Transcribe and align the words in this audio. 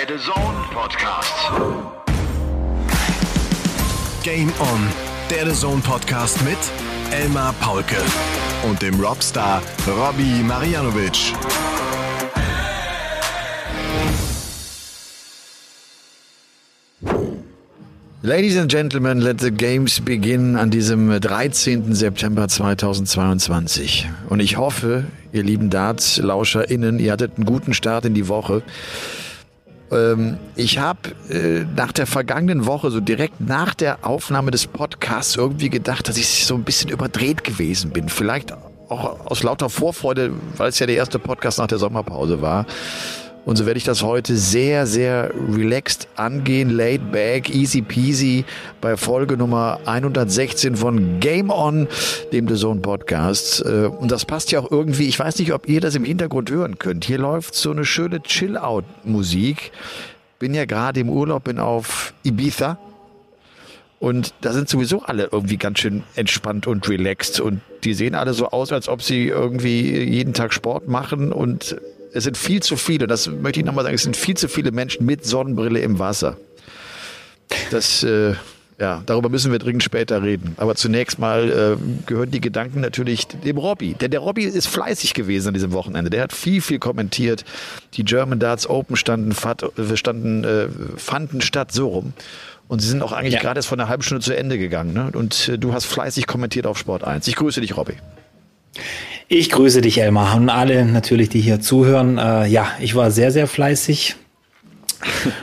Der 0.00 0.16
The 0.16 0.24
Zone 0.24 0.64
Podcast. 0.72 1.34
Game 4.22 4.50
On, 4.58 4.88
der 5.28 5.46
The 5.46 5.60
Zone 5.60 5.82
Podcast 5.82 6.42
mit 6.42 6.56
Elmar 7.12 7.52
Paulke 7.60 7.96
und 8.66 8.80
dem 8.80 8.98
Robstar 8.98 9.60
Robbie 9.86 10.42
Marianovic. 10.42 11.34
Ladies 18.22 18.56
and 18.56 18.70
Gentlemen, 18.70 19.20
let 19.20 19.42
the 19.42 19.50
games 19.50 20.00
begin 20.00 20.56
an 20.56 20.70
diesem 20.70 21.20
13. 21.20 21.94
September 21.94 22.48
2022. 22.48 24.08
Und 24.30 24.40
ich 24.40 24.56
hoffe, 24.56 25.04
ihr 25.32 25.42
lieben 25.42 25.68
Darts-LauscherInnen, 25.68 26.98
ihr 27.00 27.12
hattet 27.12 27.32
einen 27.36 27.44
guten 27.44 27.74
Start 27.74 28.06
in 28.06 28.14
die 28.14 28.28
Woche. 28.28 28.62
Ähm, 29.90 30.38
ich 30.56 30.78
habe 30.78 31.10
äh, 31.28 31.64
nach 31.76 31.92
der 31.92 32.06
vergangenen 32.06 32.66
Woche, 32.66 32.90
so 32.90 33.00
direkt 33.00 33.40
nach 33.40 33.74
der 33.74 34.06
Aufnahme 34.06 34.50
des 34.50 34.66
Podcasts, 34.66 35.36
irgendwie 35.36 35.70
gedacht, 35.70 36.08
dass 36.08 36.16
ich 36.16 36.46
so 36.46 36.54
ein 36.54 36.64
bisschen 36.64 36.90
überdreht 36.90 37.44
gewesen 37.44 37.90
bin. 37.90 38.08
Vielleicht 38.08 38.52
auch 38.88 39.26
aus 39.26 39.42
lauter 39.42 39.70
Vorfreude, 39.70 40.32
weil 40.56 40.68
es 40.68 40.78
ja 40.78 40.86
der 40.86 40.96
erste 40.96 41.18
Podcast 41.18 41.58
nach 41.58 41.68
der 41.68 41.78
Sommerpause 41.78 42.42
war. 42.42 42.66
Und 43.46 43.56
so 43.56 43.64
werde 43.64 43.78
ich 43.78 43.84
das 43.84 44.02
heute 44.02 44.36
sehr, 44.36 44.86
sehr 44.86 45.32
relaxed 45.50 46.08
angehen, 46.16 46.70
laid 46.70 47.10
back, 47.10 47.48
easy 47.48 47.80
peasy 47.80 48.44
bei 48.80 48.96
Folge 48.96 49.36
Nummer 49.36 49.80
116 49.86 50.76
von 50.76 51.20
Game 51.20 51.48
On, 51.50 51.88
dem 52.32 52.48
The 52.48 52.54
Zone 52.54 52.80
Podcast. 52.80 53.64
Äh, 53.64 53.86
und 53.86 54.10
das 54.10 54.26
passt 54.26 54.52
ja 54.52 54.60
auch 54.60 54.70
irgendwie, 54.70 55.08
ich 55.08 55.18
weiß 55.18 55.38
nicht, 55.38 55.52
ob 55.52 55.68
ihr 55.68 55.80
das 55.80 55.94
im 55.94 56.04
Hintergrund 56.04 56.50
hören 56.50 56.78
könnt. 56.78 57.06
Hier 57.06 57.18
läuft 57.18 57.54
so 57.54 57.70
eine 57.70 57.86
schöne 57.86 58.22
Chill-Out-Musik. 58.22 59.72
Bin 60.38 60.52
ja 60.52 60.66
gerade 60.66 61.00
im 61.00 61.08
Urlaub, 61.08 61.44
bin 61.44 61.58
auf 61.58 62.12
Ibiza. 62.22 62.78
Und 64.00 64.32
da 64.42 64.52
sind 64.52 64.68
sowieso 64.68 65.02
alle 65.02 65.28
irgendwie 65.32 65.56
ganz 65.56 65.78
schön 65.78 66.04
entspannt 66.14 66.66
und 66.66 66.88
relaxed. 66.88 67.40
Und 67.40 67.62
die 67.84 67.94
sehen 67.94 68.14
alle 68.14 68.34
so 68.34 68.48
aus, 68.48 68.70
als 68.72 68.88
ob 68.88 69.02
sie 69.02 69.28
irgendwie 69.28 70.04
jeden 70.04 70.34
Tag 70.34 70.52
Sport 70.52 70.88
machen 70.88 71.32
und 71.32 71.76
es 72.12 72.24
sind 72.24 72.36
viel 72.36 72.62
zu 72.62 72.76
viele, 72.76 73.06
das 73.06 73.28
möchte 73.28 73.60
ich 73.60 73.66
nochmal 73.66 73.84
sagen, 73.84 73.94
es 73.94 74.02
sind 74.02 74.16
viel 74.16 74.36
zu 74.36 74.48
viele 74.48 74.72
Menschen 74.72 75.06
mit 75.06 75.24
Sonnenbrille 75.24 75.80
im 75.80 75.98
Wasser. 75.98 76.36
Das, 77.70 78.02
äh, 78.02 78.34
ja, 78.78 79.02
darüber 79.04 79.28
müssen 79.28 79.52
wir 79.52 79.58
dringend 79.58 79.82
später 79.82 80.22
reden. 80.22 80.54
Aber 80.56 80.74
zunächst 80.74 81.18
mal 81.18 81.50
äh, 81.50 82.06
gehören 82.06 82.30
die 82.30 82.40
Gedanken 82.40 82.80
natürlich 82.80 83.26
dem 83.26 83.58
Robby. 83.58 83.94
Denn 83.94 84.10
der 84.10 84.20
Robby 84.20 84.44
ist 84.44 84.68
fleißig 84.68 85.12
gewesen 85.12 85.48
an 85.48 85.54
diesem 85.54 85.72
Wochenende. 85.72 86.10
Der 86.10 86.22
hat 86.22 86.32
viel, 86.32 86.62
viel 86.62 86.78
kommentiert. 86.78 87.44
Die 87.94 88.04
German 88.04 88.38
Darts 88.38 88.66
Open 88.66 88.96
standen, 88.96 89.34
standen 89.94 90.44
äh, 90.44 90.68
fanden 90.96 91.42
statt 91.42 91.72
so 91.72 91.88
rum. 91.88 92.14
Und 92.68 92.80
sie 92.80 92.88
sind 92.88 93.02
auch 93.02 93.12
eigentlich 93.12 93.34
ja. 93.34 93.40
gerade 93.40 93.58
erst 93.58 93.68
vor 93.68 93.76
einer 93.76 93.88
halben 93.88 94.02
Stunde 94.02 94.24
zu 94.24 94.34
Ende 94.34 94.56
gegangen. 94.56 94.94
Ne? 94.94 95.10
Und 95.12 95.48
äh, 95.48 95.58
du 95.58 95.74
hast 95.74 95.84
fleißig 95.84 96.26
kommentiert 96.26 96.66
auf 96.66 96.78
Sport 96.78 97.04
1. 97.04 97.26
Ich 97.26 97.36
grüße 97.36 97.60
dich, 97.60 97.76
Robby. 97.76 97.96
Ich 99.32 99.48
grüße 99.48 99.80
dich, 99.80 99.98
Elmar, 99.98 100.36
und 100.36 100.48
alle 100.48 100.84
natürlich, 100.84 101.28
die 101.28 101.40
hier 101.40 101.60
zuhören. 101.60 102.18
Äh, 102.18 102.48
ja, 102.48 102.66
ich 102.80 102.96
war 102.96 103.12
sehr, 103.12 103.30
sehr 103.30 103.46
fleißig, 103.46 104.16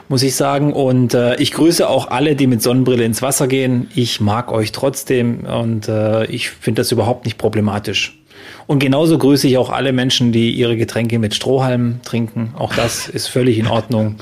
muss 0.10 0.24
ich 0.24 0.36
sagen. 0.36 0.74
Und 0.74 1.14
äh, 1.14 1.38
ich 1.38 1.54
grüße 1.54 1.88
auch 1.88 2.12
alle, 2.12 2.36
die 2.36 2.48
mit 2.48 2.62
Sonnenbrille 2.62 3.06
ins 3.06 3.22
Wasser 3.22 3.48
gehen. 3.48 3.90
Ich 3.96 4.20
mag 4.20 4.52
euch 4.52 4.74
trotzdem 4.74 5.46
und 5.46 5.88
äh, 5.88 6.26
ich 6.26 6.50
finde 6.50 6.82
das 6.82 6.92
überhaupt 6.92 7.24
nicht 7.24 7.38
problematisch. 7.38 8.20
Und 8.68 8.80
genauso 8.80 9.18
grüße 9.18 9.48
ich 9.48 9.58
auch 9.58 9.70
alle 9.70 9.94
Menschen, 9.94 10.34
die 10.34 10.52
ihre 10.52 10.76
Getränke 10.76 11.20
mit 11.20 11.34
Strohhalmen 11.34 12.02
trinken. 12.04 12.54
Auch 12.58 12.74
das 12.76 13.08
ist 13.08 13.28
völlig 13.28 13.58
in 13.58 13.68
Ordnung. 13.68 14.16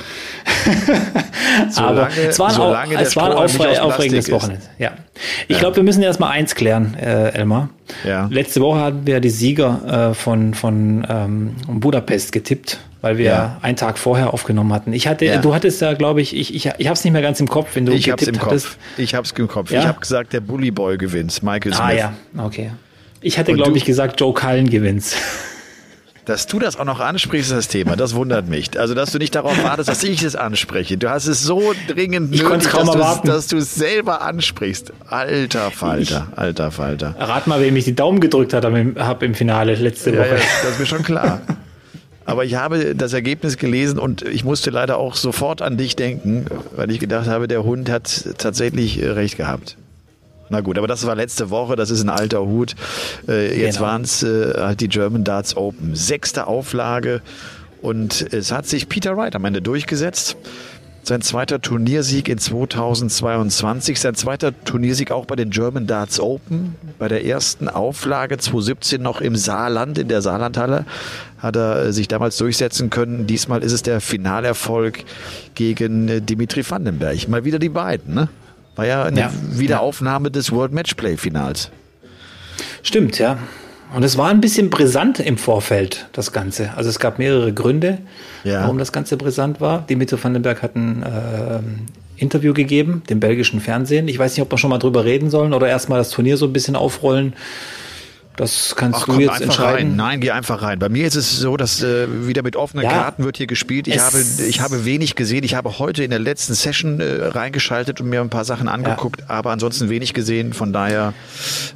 Aber 1.76 2.10
es 2.16 2.38
war 2.38 2.80
ein, 2.80 2.92
es 2.92 3.16
war 3.16 3.32
ein 3.32 3.34
aufre 3.34 3.82
aufregendes 3.82 4.32
Wochenende. 4.32 4.64
Ja. 4.78 4.92
Ich 5.48 5.56
ja. 5.56 5.60
glaube, 5.60 5.78
wir 5.78 5.84
müssen 5.84 6.04
erst 6.04 6.20
mal 6.20 6.30
eins 6.30 6.54
klären, 6.54 6.96
äh, 6.96 7.30
Elmar. 7.30 7.70
Ja. 8.08 8.28
Letzte 8.30 8.62
Woche 8.62 8.82
hatten 8.82 9.08
wir 9.08 9.20
die 9.20 9.30
Sieger 9.30 10.12
äh, 10.12 10.14
von, 10.14 10.54
von 10.54 11.08
ähm, 11.10 11.56
Budapest 11.68 12.32
getippt, 12.32 12.80
weil 13.02 13.18
wir 13.18 13.26
ja. 13.26 13.58
einen 13.64 13.78
Tag 13.78 13.98
vorher 13.98 14.32
aufgenommen 14.32 14.74
hatten. 14.74 14.94
Ich 14.94 15.08
hatte, 15.08 15.26
ja. 15.26 15.38
du 15.38 15.56
hattest 15.56 15.82
da, 15.82 15.96
glaube 15.96 16.22
ich, 16.22 16.36
ich, 16.36 16.54
ich, 16.54 16.72
ich 16.78 16.88
habe 16.88 16.94
es 16.94 17.04
nicht 17.04 17.14
mehr 17.14 17.22
ganz 17.24 17.40
im 17.40 17.48
Kopf, 17.48 17.70
wenn 17.74 17.88
du 17.88 17.94
ich 17.94 18.06
getippt 18.06 18.22
hab's 18.22 18.38
im 18.38 18.46
hattest. 18.46 18.66
Kopf. 18.68 18.78
Ich 18.98 19.16
habe 19.16 19.26
es 19.26 19.32
im 19.32 19.48
Kopf. 19.48 19.72
Ich 19.72 19.88
habe 19.88 20.00
gesagt, 20.00 20.34
der 20.34 20.42
Bully 20.42 20.70
Boy 20.70 20.98
gewinnt, 20.98 21.42
Michael 21.42 21.74
Smith. 21.74 21.80
Ah 21.80 21.94
ja, 21.94 22.14
okay. 22.38 22.72
Ich 23.26 23.40
hatte, 23.40 23.54
glaube 23.54 23.76
ich, 23.76 23.86
gesagt, 23.86 24.22
Joe 24.22 24.36
Cullen 24.36 24.70
gewinnt. 24.70 25.16
Dass 26.26 26.46
du 26.46 26.60
das 26.60 26.78
auch 26.78 26.86
noch 26.86 27.00
ansprichst, 27.00 27.52
das 27.52 27.68
Thema, 27.68 27.96
das 27.96 28.14
wundert 28.14 28.48
mich. 28.48 28.80
Also, 28.80 28.94
dass 28.94 29.12
du 29.12 29.18
nicht 29.18 29.34
darauf 29.34 29.64
wartest, 29.64 29.90
dass 29.90 30.04
ich 30.04 30.22
es 30.22 30.36
anspreche. 30.36 30.96
Du 31.00 31.10
hast 31.10 31.26
es 31.26 31.42
so 31.42 31.74
dringend 31.88 32.36
ich 32.36 32.44
nötig, 32.44 32.70
kaum 32.70 32.86
dass 33.24 33.48
du 33.48 33.58
es 33.58 33.74
selber 33.74 34.22
ansprichst. 34.22 34.94
Alter 35.08 35.72
Falter, 35.72 36.28
ich, 36.32 36.38
alter 36.38 36.70
Falter. 36.70 37.16
Rat 37.18 37.48
mal, 37.48 37.60
wem 37.62 37.76
ich 37.76 37.86
die 37.86 37.96
Daumen 37.96 38.20
gedrückt 38.20 38.54
habe 38.54 38.80
im, 38.80 39.34
Finale 39.34 39.74
letzte 39.74 40.12
ja, 40.12 40.20
Woche. 40.20 40.36
Ja, 40.36 40.44
das 40.62 40.72
ist 40.74 40.80
mir 40.80 40.86
schon 40.86 41.02
klar. 41.02 41.42
Aber 42.26 42.46
ich 42.46 42.54
habe 42.54 42.94
das 42.94 43.14
Ergebnis 43.14 43.58
gelesen 43.58 43.98
und 43.98 44.22
ich 44.22 44.44
musste 44.44 44.70
leider 44.70 44.98
auch 44.98 45.16
sofort 45.16 45.64
an 45.64 45.78
dich 45.78 45.96
denken, 45.96 46.46
weil 46.76 46.92
ich 46.92 47.00
gedacht 47.00 47.26
habe, 47.26 47.48
der 47.48 47.64
Hund 47.64 47.90
hat 47.90 48.36
tatsächlich 48.38 49.02
recht 49.02 49.38
gehabt. 49.38 49.78
Na 50.50 50.62
gut, 50.62 50.78
aber 50.78 50.88
das 50.88 51.06
war 51.06 51.16
letzte 51.16 51.50
Woche, 51.50 51.76
das 51.76 51.90
ist 51.90 52.02
ein 52.02 52.10
alter 52.10 52.46
Hut. 52.46 52.76
Äh, 53.28 53.60
jetzt 53.60 53.78
genau. 53.78 53.88
waren 53.88 54.02
es 54.04 54.24
äh, 54.24 54.54
halt 54.58 54.82
die 54.82 54.90
German 54.90 55.24
Darts 55.24 55.58
Open. 55.58 55.96
Sechste 55.96 56.48
Auflage 56.48 57.22
und 57.82 58.34
es 58.34 58.52
hat 58.52 58.68
sich 58.68 58.90
Peter 58.90 59.18
Wright 59.18 59.36
am 59.36 59.46
Ende 59.46 59.62
durchgesetzt. 59.62 60.38
Sein 61.04 61.22
zweiter 61.22 61.62
Turniersieg 61.62 62.30
in 62.30 62.40
2022, 62.40 64.00
sein 64.00 64.16
zweiter 64.16 64.60
Turniersieg 64.64 65.12
auch 65.12 65.26
bei 65.26 65.36
den 65.36 65.52
German 65.52 65.86
Darts 65.86 66.20
Open. 66.20 66.74
Bei 66.98 67.08
der 67.08 67.24
ersten 67.24 67.70
Auflage 67.70 68.40
2017 68.40 69.02
noch 69.02 69.22
im 69.22 69.36
Saarland, 69.36 70.00
in 70.00 70.08
der 70.08 70.24
Saarlandhalle, 70.24 70.86
hat 71.38 71.58
er 71.58 71.86
äh, 71.86 71.94
sich 71.94 72.08
damals 72.08 72.38
durchsetzen 72.38 72.90
können. 72.90 73.28
Diesmal 73.28 73.62
ist 73.62 73.72
es 73.72 73.84
der 73.84 74.02
Finalerfolg 74.02 75.04
gegen 75.54 76.26
Dimitri 76.26 76.68
Vandenberg. 76.68 77.28
Mal 77.28 77.46
wieder 77.46 77.60
die 77.60 77.70
beiden, 77.70 78.16
ne? 78.16 78.30
War 78.76 78.86
ja 78.86 79.04
eine 79.04 79.20
ja. 79.20 79.32
Wiederaufnahme 79.52 80.32
des 80.32 80.52
World 80.52 80.74
Matchplay 80.74 81.18
Finals. 81.18 81.72
Stimmt, 82.84 83.20
ja. 83.20 83.38
Und 83.94 84.04
es 84.04 84.18
war 84.18 84.30
ein 84.30 84.42
bisschen 84.42 84.70
brisant 84.70 85.20
im 85.20 85.38
Vorfeld, 85.38 86.08
das 86.12 86.32
Ganze. 86.32 86.72
Also 86.76 86.90
es 86.90 87.00
gab 87.00 87.20
mehrere 87.20 87.54
Gründe, 87.54 88.00
ja. 88.44 88.64
warum 88.64 88.78
das 88.78 88.92
Ganze 88.92 89.16
brisant 89.16 89.62
war. 89.62 89.86
Dimitri 89.88 90.22
Vandenberg 90.22 90.62
hat 90.62 90.76
ein 90.76 91.04
äh, 91.04 92.22
Interview 92.22 92.54
gegeben, 92.54 93.04
dem 93.10 93.20
belgischen 93.20 93.62
Fernsehen. 93.62 94.08
Ich 94.08 94.20
weiß 94.20 94.36
nicht, 94.36 94.42
ob 94.42 94.52
wir 94.52 94.58
schon 94.58 94.70
mal 94.70 94.80
drüber 94.80 95.06
reden 95.06 95.30
sollen 95.30 95.54
oder 95.54 95.68
erstmal 95.68 96.00
das 96.00 96.10
Turnier 96.10 96.38
so 96.38 96.46
ein 96.46 96.54
bisschen 96.54 96.76
aufrollen. 96.76 97.34
Das 98.38 98.76
kannst 98.76 99.00
Ach, 99.02 99.06
du 99.06 99.12
komm, 99.14 99.22
jetzt 99.22 99.42
entscheiden. 99.42 99.90
Rein. 99.90 99.96
Nein, 99.96 100.20
geh 100.20 100.32
einfach 100.32 100.62
rein. 100.62 100.80
Bei 100.80 100.90
mir 100.90 101.08
ist 101.08 101.16
es 101.16 101.38
so, 101.38 101.56
dass 101.58 101.82
äh, 101.82 102.28
wieder 102.28 102.44
mit 102.44 102.56
offenen 102.56 102.84
ja, 102.84 102.92
Karten 102.92 103.24
wird 103.24 103.38
hier 103.38 103.48
gespielt. 103.48 103.88
Ich 103.88 104.00
habe, 104.00 104.24
ich 104.48 104.60
habe 104.60 104.86
wenig 104.86 105.16
gesehen. 105.16 105.44
Ich 105.44 105.56
habe 105.56 105.80
heute 105.80 106.04
in 106.04 106.10
der 106.10 106.20
letzten 106.20 106.54
Session 106.54 107.00
äh, 107.00 107.26
reingeschaltet 107.28 108.02
und 108.02 108.10
mir 108.10 108.22
ein 108.22 108.30
paar 108.30 108.46
Sachen 108.46 108.68
angeguckt, 108.68 109.22
ja. 109.22 109.30
aber 109.30 109.52
ansonsten 109.52 109.90
wenig 109.90 110.14
gesehen. 110.14 110.54
Von 110.54 110.74
daher 110.74 111.14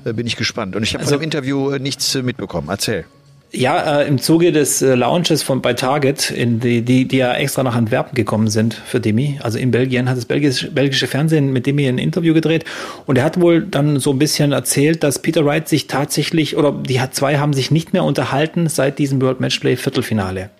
äh, 0.05 0.13
bin 0.13 0.27
ich 0.27 0.35
gespannt. 0.35 0.75
Und 0.75 0.83
ich 0.83 0.93
habe 0.93 1.03
also, 1.03 1.15
von 1.15 1.21
dem 1.21 1.23
Interview 1.23 1.71
äh, 1.71 1.79
nichts 1.79 2.13
äh, 2.15 2.23
mitbekommen. 2.23 2.67
Erzähl. 2.69 3.05
Ja, 3.51 4.01
äh, 4.01 4.07
im 4.07 4.19
Zuge 4.19 4.51
des 4.51 4.83
äh, 4.83 4.93
Launches 4.93 5.41
von 5.41 5.61
bei 5.63 5.73
Target, 5.73 6.29
in 6.29 6.59
die, 6.59 6.83
die, 6.83 7.07
die 7.07 7.17
ja 7.17 7.33
extra 7.33 7.63
nach 7.63 7.75
Antwerpen 7.75 8.13
gekommen 8.13 8.47
sind 8.47 8.75
für 8.75 8.99
Demi, 8.99 9.39
also 9.41 9.57
in 9.57 9.71
Belgien, 9.71 10.07
hat 10.07 10.17
das 10.17 10.25
belgische, 10.25 10.69
belgische 10.69 11.07
Fernsehen 11.07 11.51
mit 11.51 11.65
Demi 11.65 11.87
ein 11.87 11.97
Interview 11.97 12.35
gedreht 12.35 12.65
und 13.07 13.17
er 13.17 13.23
hat 13.23 13.41
wohl 13.41 13.63
dann 13.63 13.99
so 13.99 14.11
ein 14.11 14.19
bisschen 14.19 14.51
erzählt, 14.51 15.01
dass 15.01 15.19
Peter 15.23 15.45
Wright 15.45 15.67
sich 15.67 15.87
tatsächlich, 15.87 16.57
oder 16.57 16.71
die 16.71 16.99
zwei 17.09 17.39
haben 17.39 17.53
sich 17.53 17.71
nicht 17.71 17.91
mehr 17.91 18.03
unterhalten 18.03 18.69
seit 18.69 18.99
diesem 18.99 19.19
World 19.19 19.39
Matchplay 19.39 19.75
Viertelfinale. 19.77 20.51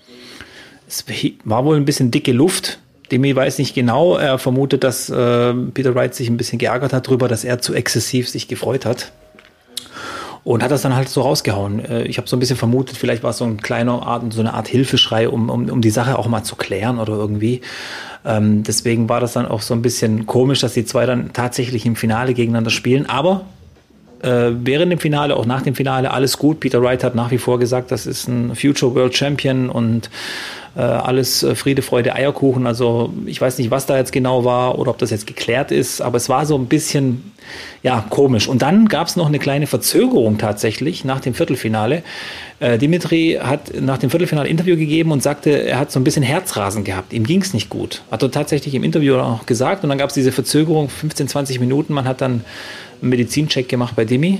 Es 0.87 1.05
war 1.43 1.65
wohl 1.65 1.75
ein 1.75 1.85
bisschen 1.85 2.09
dicke 2.09 2.31
Luft. 2.31 2.79
Demi 3.11 3.35
weiß 3.35 3.59
nicht 3.59 3.75
genau. 3.75 4.17
Er 4.17 4.39
vermutet, 4.39 4.83
dass 4.83 5.11
äh, 5.11 5.53
Peter 5.53 5.93
Wright 5.93 6.15
sich 6.15 6.27
ein 6.27 6.37
bisschen 6.37 6.57
geärgert 6.57 6.93
hat 6.93 7.05
darüber, 7.05 7.27
dass 7.27 7.43
er 7.43 7.59
zu 7.59 7.75
exzessiv 7.75 8.27
sich 8.27 8.47
gefreut 8.47 8.85
hat 8.85 9.11
und 10.49 10.63
hat 10.63 10.71
das 10.71 10.81
dann 10.81 10.95
halt 10.95 11.09
so 11.09 11.21
rausgehauen. 11.21 11.85
Äh, 11.85 12.03
ich 12.05 12.17
habe 12.17 12.27
so 12.27 12.35
ein 12.35 12.39
bisschen 12.39 12.57
vermutet, 12.57 12.97
vielleicht 12.97 13.21
war 13.21 13.29
es 13.29 13.37
so 13.37 13.45
ein 13.45 13.61
kleiner 13.61 14.01
Art, 14.01 14.33
so 14.33 14.39
eine 14.39 14.55
Art 14.55 14.67
Hilfeschrei, 14.67 15.29
um, 15.29 15.47
um, 15.47 15.69
um 15.69 15.79
die 15.79 15.91
Sache 15.91 16.17
auch 16.17 16.27
mal 16.27 16.41
zu 16.41 16.55
klären 16.55 16.97
oder 16.97 17.13
irgendwie. 17.13 17.61
Ähm, 18.25 18.63
deswegen 18.63 19.07
war 19.09 19.19
das 19.19 19.33
dann 19.33 19.45
auch 19.45 19.61
so 19.61 19.75
ein 19.75 19.83
bisschen 19.83 20.25
komisch, 20.25 20.61
dass 20.61 20.73
die 20.73 20.85
zwei 20.85 21.05
dann 21.05 21.33
tatsächlich 21.33 21.85
im 21.85 21.95
Finale 21.95 22.33
gegeneinander 22.33 22.71
spielen. 22.71 23.07
Aber 23.07 23.45
äh, 24.23 24.49
während 24.51 24.91
dem 24.91 24.97
Finale, 24.97 25.35
auch 25.35 25.45
nach 25.45 25.61
dem 25.61 25.75
Finale, 25.75 26.09
alles 26.09 26.39
gut. 26.39 26.59
Peter 26.61 26.81
Wright 26.81 27.03
hat 27.03 27.13
nach 27.13 27.29
wie 27.29 27.37
vor 27.37 27.59
gesagt, 27.59 27.91
das 27.91 28.07
ist 28.07 28.27
ein 28.27 28.55
Future 28.55 28.95
World 28.95 29.15
Champion 29.15 29.69
und 29.69 30.09
Äh, 30.75 30.81
alles 30.81 31.43
äh, 31.43 31.55
Friede, 31.55 31.81
Freude, 31.81 32.13
Eierkuchen. 32.13 32.67
Also 32.67 33.11
ich 33.25 33.41
weiß 33.41 33.57
nicht, 33.57 33.71
was 33.71 33.85
da 33.85 33.97
jetzt 33.97 34.11
genau 34.11 34.45
war 34.45 34.77
oder 34.77 34.91
ob 34.91 34.97
das 34.97 35.09
jetzt 35.09 35.27
geklärt 35.27 35.71
ist, 35.71 36.01
aber 36.01 36.17
es 36.17 36.29
war 36.29 36.45
so 36.45 36.55
ein 36.55 36.67
bisschen 36.67 37.31
ja, 37.81 38.05
komisch. 38.09 38.47
Und 38.47 38.61
dann 38.61 38.87
gab 38.87 39.07
es 39.07 39.15
noch 39.15 39.27
eine 39.27 39.39
kleine 39.39 39.67
Verzögerung 39.67 40.37
tatsächlich 40.37 41.05
nach 41.05 41.19
dem 41.19 41.33
Viertelfinale. 41.33 42.03
Äh, 42.59 42.77
Dimitri 42.77 43.39
hat 43.41 43.73
nach 43.79 43.97
dem 43.97 44.09
Viertelfinale 44.09 44.47
Interview 44.47 44.75
gegeben 44.75 45.11
und 45.11 45.23
sagte, 45.23 45.49
er 45.49 45.79
hat 45.79 45.91
so 45.91 45.99
ein 45.99 46.03
bisschen 46.03 46.23
Herzrasen 46.23 46.83
gehabt. 46.83 47.13
Ihm 47.13 47.25
ging 47.25 47.41
es 47.41 47.53
nicht 47.53 47.69
gut. 47.69 48.03
Hat 48.11 48.21
er 48.21 48.31
tatsächlich 48.31 48.75
im 48.75 48.83
Interview 48.83 49.15
auch 49.15 49.45
gesagt. 49.45 49.83
Und 49.83 49.89
dann 49.89 49.97
gab 49.97 50.09
es 50.09 50.13
diese 50.13 50.31
Verzögerung, 50.31 50.89
15, 50.89 51.27
20 51.29 51.59
Minuten. 51.59 51.93
Man 51.93 52.05
hat 52.05 52.21
dann 52.21 52.43
einen 53.01 53.09
Medizincheck 53.09 53.67
gemacht 53.69 53.95
bei 53.95 54.05
Dimi. 54.05 54.39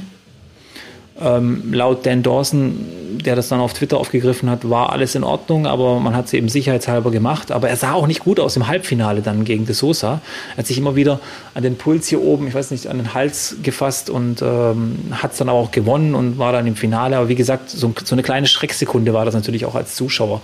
Ähm, 1.22 1.74
laut 1.74 2.06
Dan 2.06 2.24
Dawson, 2.24 3.20
der 3.26 3.36
das 3.36 3.50
dann 3.50 3.60
auf 3.60 3.74
Twitter 3.74 3.98
aufgegriffen 3.98 4.50
hat, 4.50 4.70
war 4.70 4.92
alles 4.92 5.16
in 5.16 5.24
Ordnung, 5.24 5.68
aber 5.68 6.00
man 6.00 6.16
hat 6.16 6.28
es 6.28 6.34
eben 6.34 6.48
sicherheitshalber 6.48 7.12
gemacht. 7.12 7.52
Aber 7.52 7.70
er 7.70 7.76
sah 7.76 7.94
auch 7.94 8.08
nicht 8.08 8.22
gut 8.22 8.40
aus 8.40 8.56
im 8.56 8.68
Halbfinale 8.68 9.22
dann 9.22 9.44
gegen 9.44 9.66
De 9.66 9.76
Sosa. 9.76 10.22
Er 10.52 10.58
hat 10.58 10.68
sich 10.68 10.78
immer 10.78 10.96
wieder 10.96 11.20
an 11.54 11.64
den 11.64 11.76
Puls 11.76 12.08
hier 12.08 12.22
oben, 12.22 12.48
ich 12.48 12.54
weiß 12.54 12.72
nicht, 12.72 12.88
an 12.88 12.98
den 12.98 13.14
Hals 13.14 13.58
gefasst 13.64 14.10
und 14.10 14.42
ähm, 14.42 14.98
hat 15.12 15.34
es 15.34 15.38
dann 15.40 15.50
auch 15.50 15.72
gewonnen 15.72 16.16
und 16.16 16.38
war 16.38 16.54
dann 16.54 16.66
im 16.68 16.76
Finale. 16.76 17.18
Aber 17.18 17.28
wie 17.28 17.36
gesagt, 17.36 17.70
so, 17.70 17.94
so, 18.04 18.16
eine 18.16 18.24
kleine 18.24 18.48
Schrecksekunde 18.48 19.14
war 19.14 19.26
das 19.26 19.34
natürlich 19.34 19.66
auch 19.66 19.76
als 19.76 19.96
Zuschauer. 19.96 20.42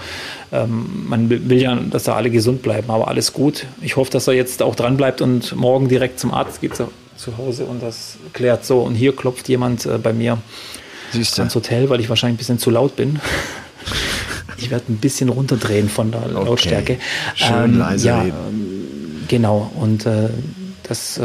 Ähm, 0.51 1.05
man 1.07 1.29
will 1.29 1.61
ja, 1.61 1.75
dass 1.75 2.03
da 2.03 2.15
alle 2.15 2.29
gesund 2.29 2.61
bleiben, 2.61 2.89
aber 2.89 3.07
alles 3.07 3.31
gut. 3.31 3.65
Ich 3.81 3.95
hoffe, 3.95 4.11
dass 4.11 4.27
er 4.27 4.33
jetzt 4.33 4.61
auch 4.61 4.75
dran 4.75 4.97
bleibt 4.97 5.21
und 5.21 5.55
morgen 5.55 5.87
direkt 5.87 6.19
zum 6.19 6.33
Arzt 6.33 6.59
geht 6.59 6.75
zu 7.17 7.37
Hause 7.37 7.65
und 7.65 7.81
das 7.81 8.17
klärt 8.33 8.65
so. 8.65 8.81
Und 8.81 8.95
hier 8.95 9.15
klopft 9.15 9.47
jemand 9.49 9.85
äh, 9.85 9.97
bei 9.97 10.13
mir 10.13 10.37
Siehste. 11.11 11.41
ans 11.41 11.55
Hotel, 11.55 11.89
weil 11.89 11.99
ich 11.99 12.09
wahrscheinlich 12.09 12.35
ein 12.35 12.39
bisschen 12.39 12.59
zu 12.59 12.69
laut 12.69 12.95
bin. 12.95 13.19
ich 14.57 14.71
werde 14.71 14.91
ein 14.91 14.97
bisschen 14.97 15.29
runterdrehen 15.29 15.89
von 15.89 16.11
der 16.11 16.23
okay. 16.23 16.33
Lautstärke. 16.33 16.97
Schön 17.35 17.73
ähm, 17.73 17.79
leise 17.79 18.07
ja, 18.07 18.21
reden. 18.21 19.25
Genau. 19.27 19.71
Und 19.75 20.05
äh, 20.05 20.29
das, 20.83 21.17
äh, 21.17 21.23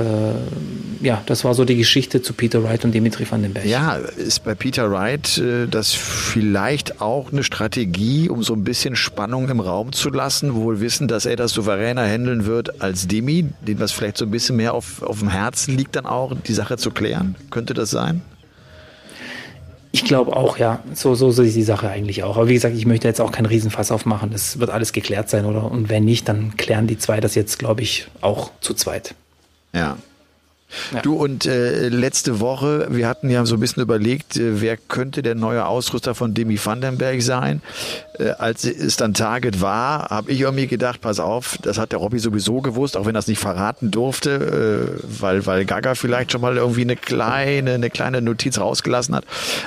ja, 1.01 1.23
das 1.27 1.45
war 1.45 1.55
so 1.55 1.65
die 1.65 1.77
Geschichte 1.77 2.23
zu 2.23 2.33
Peter 2.33 2.63
Wright 2.63 2.85
und 2.85 2.93
Dimitri 2.93 3.27
van 3.29 3.43
den 3.43 3.55
Berg. 3.55 3.67
Ja, 3.67 3.95
ist 3.95 4.45
bei 4.45 4.55
Peter 4.55 4.91
Wright 4.91 5.39
äh, 5.39 5.67
das 5.67 5.93
vielleicht 5.93 7.01
auch 7.01 7.33
eine 7.33 7.43
Strategie, 7.43 8.29
um 8.29 8.43
so 8.43 8.55
ein 8.55 8.65
bisschen 8.65 8.97
Spannung 8.97 9.49
im 9.49 9.61
Raum 9.61 9.93
zu 9.93 10.11
lassen, 10.11 10.55
wohl 10.55 10.81
wissen, 10.81 11.09
dass 11.09 11.27
er 11.27 11.37
das 11.37 11.53
souveräner 11.53 12.07
handeln 12.07 12.45
wird 12.47 12.83
als 12.83 13.09
Demi, 13.09 13.47
dem 13.67 13.81
was 13.81 13.93
vielleicht 13.93 14.19
so 14.19 14.27
ein 14.27 14.31
bisschen 14.31 14.57
mehr 14.57 14.75
auf, 14.75 15.03
auf 15.03 15.21
dem 15.21 15.29
Herzen 15.29 15.77
liegt, 15.77 15.97
dann 15.97 16.07
auch 16.07 16.35
die 16.47 16.55
Sache 16.55 16.77
zu 16.77 16.91
klären. 16.91 17.35
Könnte 17.51 17.75
das 17.75 17.91
sein? 17.91 18.23
Ich 19.93 20.05
glaube 20.05 20.37
auch, 20.37 20.59
ja. 20.59 20.81
So, 20.95 21.15
so, 21.15 21.33
so 21.33 21.43
ist 21.43 21.57
die 21.57 21.63
Sache 21.63 21.89
eigentlich 21.89 22.23
auch. 22.23 22.37
Aber 22.37 22.49
wie 22.49 22.55
gesagt, 22.55 22.77
ich 22.77 22.87
möchte 22.87 23.09
jetzt 23.09 23.21
auch 23.21 23.33
keinen 23.33 23.47
Riesenfass 23.47 23.91
aufmachen. 23.91 24.31
Das 24.31 24.61
wird 24.61 24.71
alles 24.71 24.93
geklärt 24.93 25.29
sein, 25.29 25.45
oder? 25.47 25.71
Und 25.71 25.89
wenn 25.89 26.05
nicht, 26.05 26.29
dann 26.29 26.57
klären 26.57 26.87
die 26.87 26.99
zwei 26.99 27.21
das 27.21 27.35
jetzt, 27.35 27.59
glaube 27.59 27.83
ich, 27.83 28.07
auch 28.21 28.53
zu 28.61 28.75
zweit. 28.75 29.15
Ja. 29.75 29.97
Ja. 30.93 31.03
Du 31.03 31.15
und 31.15 31.47
äh, 31.47 31.89
letzte 31.89 32.41
Woche, 32.41 32.87
wir 32.91 33.09
hatten 33.09 33.31
ja 33.31 33.45
so 33.45 33.55
ein 33.55 33.61
bisschen 33.61 33.83
überlegt, 33.83 34.37
äh, 34.37 34.61
wer 34.61 34.77
könnte 34.77 35.23
der 35.23 35.35
neue 35.35 35.67
Ausrüster 35.67 36.15
von 36.15 36.35
Demi 36.35 36.59
Vandenberg 36.63 37.23
sein. 37.23 37.63
Äh, 38.19 38.31
als 38.39 38.65
es 38.65 38.97
dann 38.97 39.15
Target 39.15 39.61
war, 39.61 40.11
habe 40.11 40.31
ich 40.31 40.41
irgendwie 40.41 40.67
gedacht, 40.67 41.01
pass 41.01 41.21
auf, 41.21 41.59
das 41.63 41.79
hat 41.79 41.93
der 41.93 41.99
Robby 41.99 42.19
sowieso 42.19 42.61
gewusst, 42.61 42.97
auch 42.97 43.07
wenn 43.07 43.17
er 43.17 43.21
es 43.21 43.27
nicht 43.27 43.39
verraten 43.39 43.91
durfte, 43.91 44.91
äh, 45.01 45.03
weil, 45.21 45.47
weil 45.47 45.65
Gaga 45.65 45.95
vielleicht 45.95 46.33
schon 46.33 46.41
mal 46.41 46.57
irgendwie 46.57 46.83
eine 46.83 46.97
kleine, 46.97 47.75
eine 47.75 47.91
kleine 47.91 48.23
Notiz 48.23 48.59
rausgelassen 48.59 49.15
hat. 49.15 49.25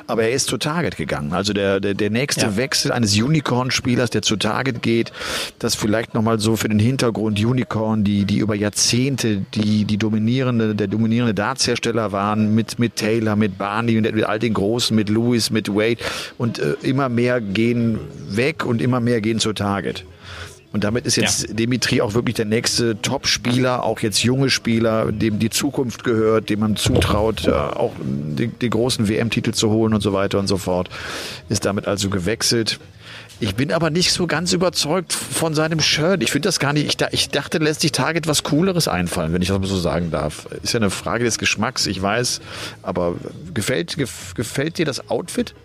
Aber 0.08 0.24
er 0.24 0.32
ist 0.32 0.48
zu 0.48 0.58
Target 0.58 0.98
gegangen. 0.98 1.34
Also 1.34 1.54
der, 1.54 1.80
der, 1.80 1.94
der 1.94 2.10
nächste 2.10 2.46
ja. 2.46 2.58
Wechsel 2.58 2.92
eines 2.92 3.16
Unicorn-Spielers, 3.16 4.10
der 4.10 4.22
zu 4.22 4.36
Target 4.38 4.82
geht, 4.82 5.12
das 5.60 5.76
vielleicht 5.76 6.14
nochmal 6.14 6.40
so 6.40 6.56
für 6.56 6.70
den 6.70 6.80
Hintergrund 6.80 7.44
Unicorn, 7.44 8.04
die, 8.04 8.26
die 8.26 8.38
über 8.38 8.56
Jahrzehnte 8.56 9.44
die, 9.54 9.86
die 9.86 9.98
dominierende, 9.98 10.76
der 10.76 10.88
dominierende 10.94 11.34
Dartshersteller 11.34 12.12
waren, 12.12 12.54
mit, 12.54 12.80
mit 12.80 12.96
Taylor, 12.96 13.36
mit 13.36 13.58
Barney, 13.58 13.94
mit, 13.94 14.14
mit 14.14 14.24
all 14.24 14.40
den 14.40 14.54
Großen, 14.54 14.96
mit 14.96 15.10
Lewis, 15.10 15.50
mit 15.50 15.70
Wade 15.70 15.98
und 16.38 16.60
äh, 16.60 16.76
immer 16.84 17.10
mehr 17.10 17.42
gehen 17.42 18.00
weg 18.30 18.66
und 18.66 18.82
immer 18.82 19.00
mehr 19.00 19.22
gehen 19.22 19.40
zur 19.40 19.56
Target. 19.56 20.06
Und 20.74 20.84
damit 20.84 21.06
ist 21.06 21.18
jetzt 21.18 21.50
ja. 21.50 21.54
Dimitri 21.54 22.02
auch 22.02 22.16
wirklich 22.16 22.36
der 22.36 22.46
nächste 22.46 23.00
Top-Spieler, 23.00 23.84
auch 23.84 24.00
jetzt 24.00 24.24
junge 24.24 24.50
Spieler, 24.50 25.12
dem 25.12 25.38
die 25.38 25.52
Zukunft 25.52 26.04
gehört, 26.04 26.50
dem 26.50 26.62
man 26.62 26.76
zutraut, 26.76 27.48
äh, 27.48 27.52
auch 27.52 27.94
den, 28.00 28.58
den 28.58 28.70
großen 28.72 29.08
WM-Titel 29.08 29.52
zu 29.52 29.70
holen 29.70 29.94
und 29.94 30.02
so 30.02 30.14
weiter 30.14 30.40
und 30.40 30.48
so 30.48 30.58
fort. 30.58 30.90
Ist 31.48 31.66
damit 31.66 31.88
also 31.88 32.10
gewechselt. 32.10 32.80
Ich 33.44 33.56
bin 33.56 33.74
aber 33.74 33.90
nicht 33.90 34.14
so 34.14 34.26
ganz 34.26 34.54
überzeugt 34.54 35.12
von 35.12 35.54
seinem 35.54 35.82
Shirt. 35.82 36.24
Ich 36.24 36.32
finde 36.32 36.48
das 36.48 36.60
gar 36.60 36.72
nicht. 36.72 37.02
Ich, 37.02 37.08
ich, 37.12 37.28
dachte, 37.28 37.58
lässt 37.58 37.82
sich 37.82 37.92
Target 37.92 38.26
was 38.26 38.44
Cooleres 38.44 38.88
einfallen, 38.88 39.34
wenn 39.34 39.42
ich 39.42 39.50
das 39.50 39.60
mal 39.60 39.68
so 39.68 39.78
sagen 39.78 40.12
darf. 40.12 40.48
Ist 40.64 40.72
ja 40.72 40.80
eine 40.80 40.90
Frage 40.90 41.26
des 41.26 41.40
Geschmacks, 41.40 41.86
ich 41.86 42.02
weiß. 42.02 42.40
Aber 42.84 43.16
gefällt, 43.54 43.98
gefällt 43.98 44.78
dir 44.78 44.86
das 44.86 45.10
Outfit? 45.10 45.56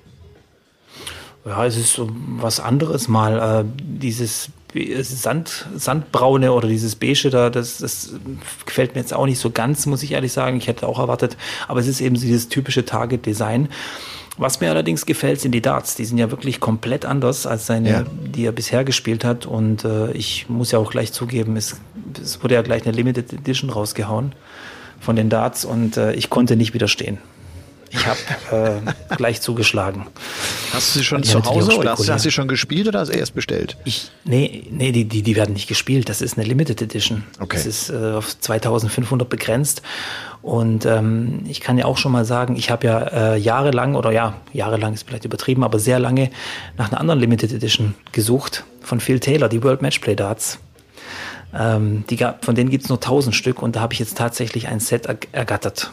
Ja, 1.45 1.67
es 1.67 1.77
ist 1.77 1.93
so 1.93 2.11
was 2.41 2.59
anderes 2.59 3.07
mal. 3.07 3.63
Äh, 3.63 3.65
dieses 3.81 4.51
Sand, 5.03 5.69
Sandbraune 5.77 6.53
oder 6.53 6.67
dieses 6.67 6.97
Beige 6.97 7.31
da, 7.31 7.49
das, 7.49 7.79
das 7.79 8.13
gefällt 8.67 8.97
mir 8.97 9.03
jetzt 9.03 9.15
auch 9.15 9.27
nicht 9.27 9.39
so 9.39 9.51
ganz, 9.51 9.87
muss 9.87 10.03
ich 10.03 10.11
ehrlich 10.11 10.33
sagen. 10.33 10.57
Ich 10.57 10.67
hätte 10.67 10.89
auch 10.89 10.99
erwartet, 10.99 11.37
aber 11.69 11.79
es 11.79 11.87
ist 11.87 12.01
eben 12.01 12.17
dieses 12.17 12.49
typische 12.49 12.85
Target-Design. 12.85 13.69
Was 14.39 14.61
mir 14.61 14.71
allerdings 14.71 15.05
gefällt, 15.05 15.41
sind 15.41 15.53
die 15.53 15.61
Darts. 15.61 15.97
Die 15.97 16.05
sind 16.05 16.17
ja 16.17 16.31
wirklich 16.31 16.61
komplett 16.61 17.05
anders 17.05 17.47
als 17.47 17.67
seine, 17.67 17.91
ja. 17.91 18.05
die 18.23 18.45
er 18.45 18.53
bisher 18.53 18.85
gespielt 18.85 19.25
hat. 19.25 19.47
Und 19.47 19.85
äh, 19.85 20.13
ich 20.13 20.49
muss 20.49 20.71
ja 20.71 20.79
auch 20.79 20.91
gleich 20.91 21.13
zugeben, 21.13 21.57
es, 21.57 21.77
es, 22.23 22.43
wurde 22.43 22.55
ja 22.55 22.63
gleich 22.63 22.87
eine 22.87 22.97
Limited 22.97 23.33
Edition 23.33 23.69
rausgehauen 23.69 24.33
von 25.01 25.17
den 25.17 25.29
Darts 25.29 25.65
und 25.65 25.97
äh, 25.97 26.13
ich 26.13 26.31
konnte 26.31 26.57
nicht 26.57 26.73
widerstehen. 26.73 27.19
Ich 27.91 28.07
habe 28.07 28.83
äh, 29.11 29.17
gleich 29.17 29.41
zugeschlagen. 29.41 30.07
Hast 30.73 30.95
du 30.95 30.99
sie 30.99 31.05
schon 31.05 31.23
zu 31.23 31.43
Hause 31.45 31.77
oder 31.77 31.93
hast, 31.93 32.09
hast 32.09 32.25
du 32.25 32.29
sie 32.29 32.31
schon 32.31 32.49
gespielt 32.49 32.89
oder 32.89 33.01
hast 33.01 33.13
du 33.13 33.17
erst 33.17 33.35
bestellt? 33.35 33.77
Ich, 33.85 34.11
nee, 34.25 34.65
nee 34.71 34.93
die, 34.93 35.05
die, 35.05 35.23
die 35.23 35.37
werden 35.37 35.55
nicht 35.55 35.69
gespielt. 35.69 36.09
Das 36.09 36.21
ist 36.21 36.37
eine 36.37 36.47
Limited 36.47 36.83
Edition. 36.83 37.25
Okay. 37.41 37.57
Das 37.57 37.67
ist 37.67 37.91
äh, 37.91 38.13
auf 38.13 38.39
2500 38.39 39.29
begrenzt. 39.29 39.83
Und 40.43 40.87
ähm, 40.87 41.41
ich 41.49 41.61
kann 41.61 41.79
ja 41.79 41.87
auch 41.87 41.99
schon 41.99 42.13
mal 42.13 42.25
sagen, 42.25 42.57
ich 42.57 42.71
habe 42.71 42.87
ja 42.87 43.01
äh, 43.01 43.37
jahrelang, 43.39 43.97
oder 43.97 44.13
ja, 44.13 44.35
jahrelang 44.53 44.95
ist 44.95 45.07
vielleicht 45.07 45.25
übertrieben, 45.25 45.65
aber 45.65 45.79
sehr 45.79 45.99
lange 45.99 46.31
nach 46.77 46.91
einer 46.91 47.01
anderen 47.01 47.21
Limited 47.21 47.53
Edition 47.53 47.95
gesucht 48.13 48.65
von 48.81 49.01
Phil 49.01 49.21
Taylor, 49.21 49.49
die 49.49 49.63
World 49.63 49.83
Matchplay 49.83 50.15
Darts. 50.15 50.59
Ähm, 51.55 52.05
die 52.09 52.17
gab, 52.17 52.45
von 52.45 52.55
denen 52.55 52.71
gibt 52.71 52.85
es 52.85 52.89
nur 52.89 52.99
1000 52.99 53.35
Stück 53.35 53.63
und 53.63 53.77
da 53.77 53.81
habe 53.81 53.95
ich 53.95 53.99
jetzt 53.99 54.17
tatsächlich 54.17 54.69
ein 54.69 54.81
Set 54.81 55.07
ergattert. 55.33 55.91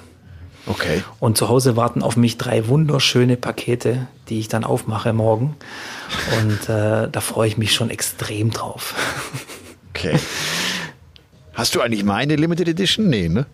Okay. 0.67 1.03
Und 1.19 1.38
zu 1.38 1.50
Hause 1.50 1.75
warten 1.75 2.01
auf 2.01 2.17
mich 2.17 2.38
drei 2.38 2.67
wunderschöne 2.67 3.38
Pakete, 3.38 4.07
die 4.29 4.39
ich 4.39 4.47
dann 4.47 4.63
aufmache 4.63 5.13
morgen. 5.13 5.56
Und 6.39 6.69
äh, 6.69 7.07
da 7.09 7.21
freue 7.21 7.47
ich 7.47 7.57
mich 7.57 7.73
schon 7.73 7.89
extrem 7.89 8.51
drauf. 8.51 8.95
Okay. 9.91 10.19
Hast 11.53 11.74
du 11.74 11.81
eigentlich 11.81 12.03
meine 12.03 12.36
Limited 12.36 12.67
Edition? 12.67 13.07
Nee, 13.07 13.29
ne? 13.29 13.45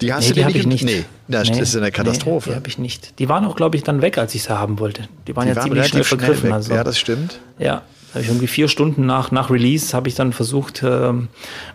Die 0.00 0.12
hast 0.12 0.24
nee, 0.24 0.28
du 0.30 0.34
die 0.34 0.44
habe 0.46 0.58
ich 0.58 0.66
nicht. 0.66 0.84
Nee, 0.84 1.04
das 1.28 1.50
nee, 1.50 1.60
ist 1.60 1.76
eine 1.76 1.92
Katastrophe. 1.92 2.48
Nee, 2.48 2.54
die 2.54 2.56
habe 2.56 2.68
ich 2.68 2.78
nicht. 2.78 3.18
Die 3.18 3.28
waren 3.28 3.44
auch, 3.44 3.54
glaube 3.54 3.76
ich, 3.76 3.82
dann 3.82 4.00
weg, 4.02 4.18
als 4.18 4.34
ich 4.34 4.42
sie 4.42 4.58
haben 4.58 4.78
wollte. 4.78 5.08
Die 5.26 5.36
waren 5.36 5.44
die 5.44 5.50
ja 5.50 5.56
waren 5.56 5.64
ziemlich 5.64 5.86
schnell 5.86 6.04
vergriffen. 6.04 6.38
Schnell 6.38 6.52
also. 6.54 6.74
Ja, 6.74 6.82
das 6.82 6.98
stimmt. 6.98 7.38
Ja, 7.58 7.82
habe 8.10 8.22
ich 8.22 8.28
irgendwie 8.28 8.46
vier 8.46 8.68
Stunden 8.68 9.06
nach, 9.06 9.30
nach 9.30 9.50
Release 9.50 9.96
habe 9.96 10.08
ich 10.08 10.14
dann 10.14 10.32
versucht, 10.32 10.82
äh, 10.82 11.12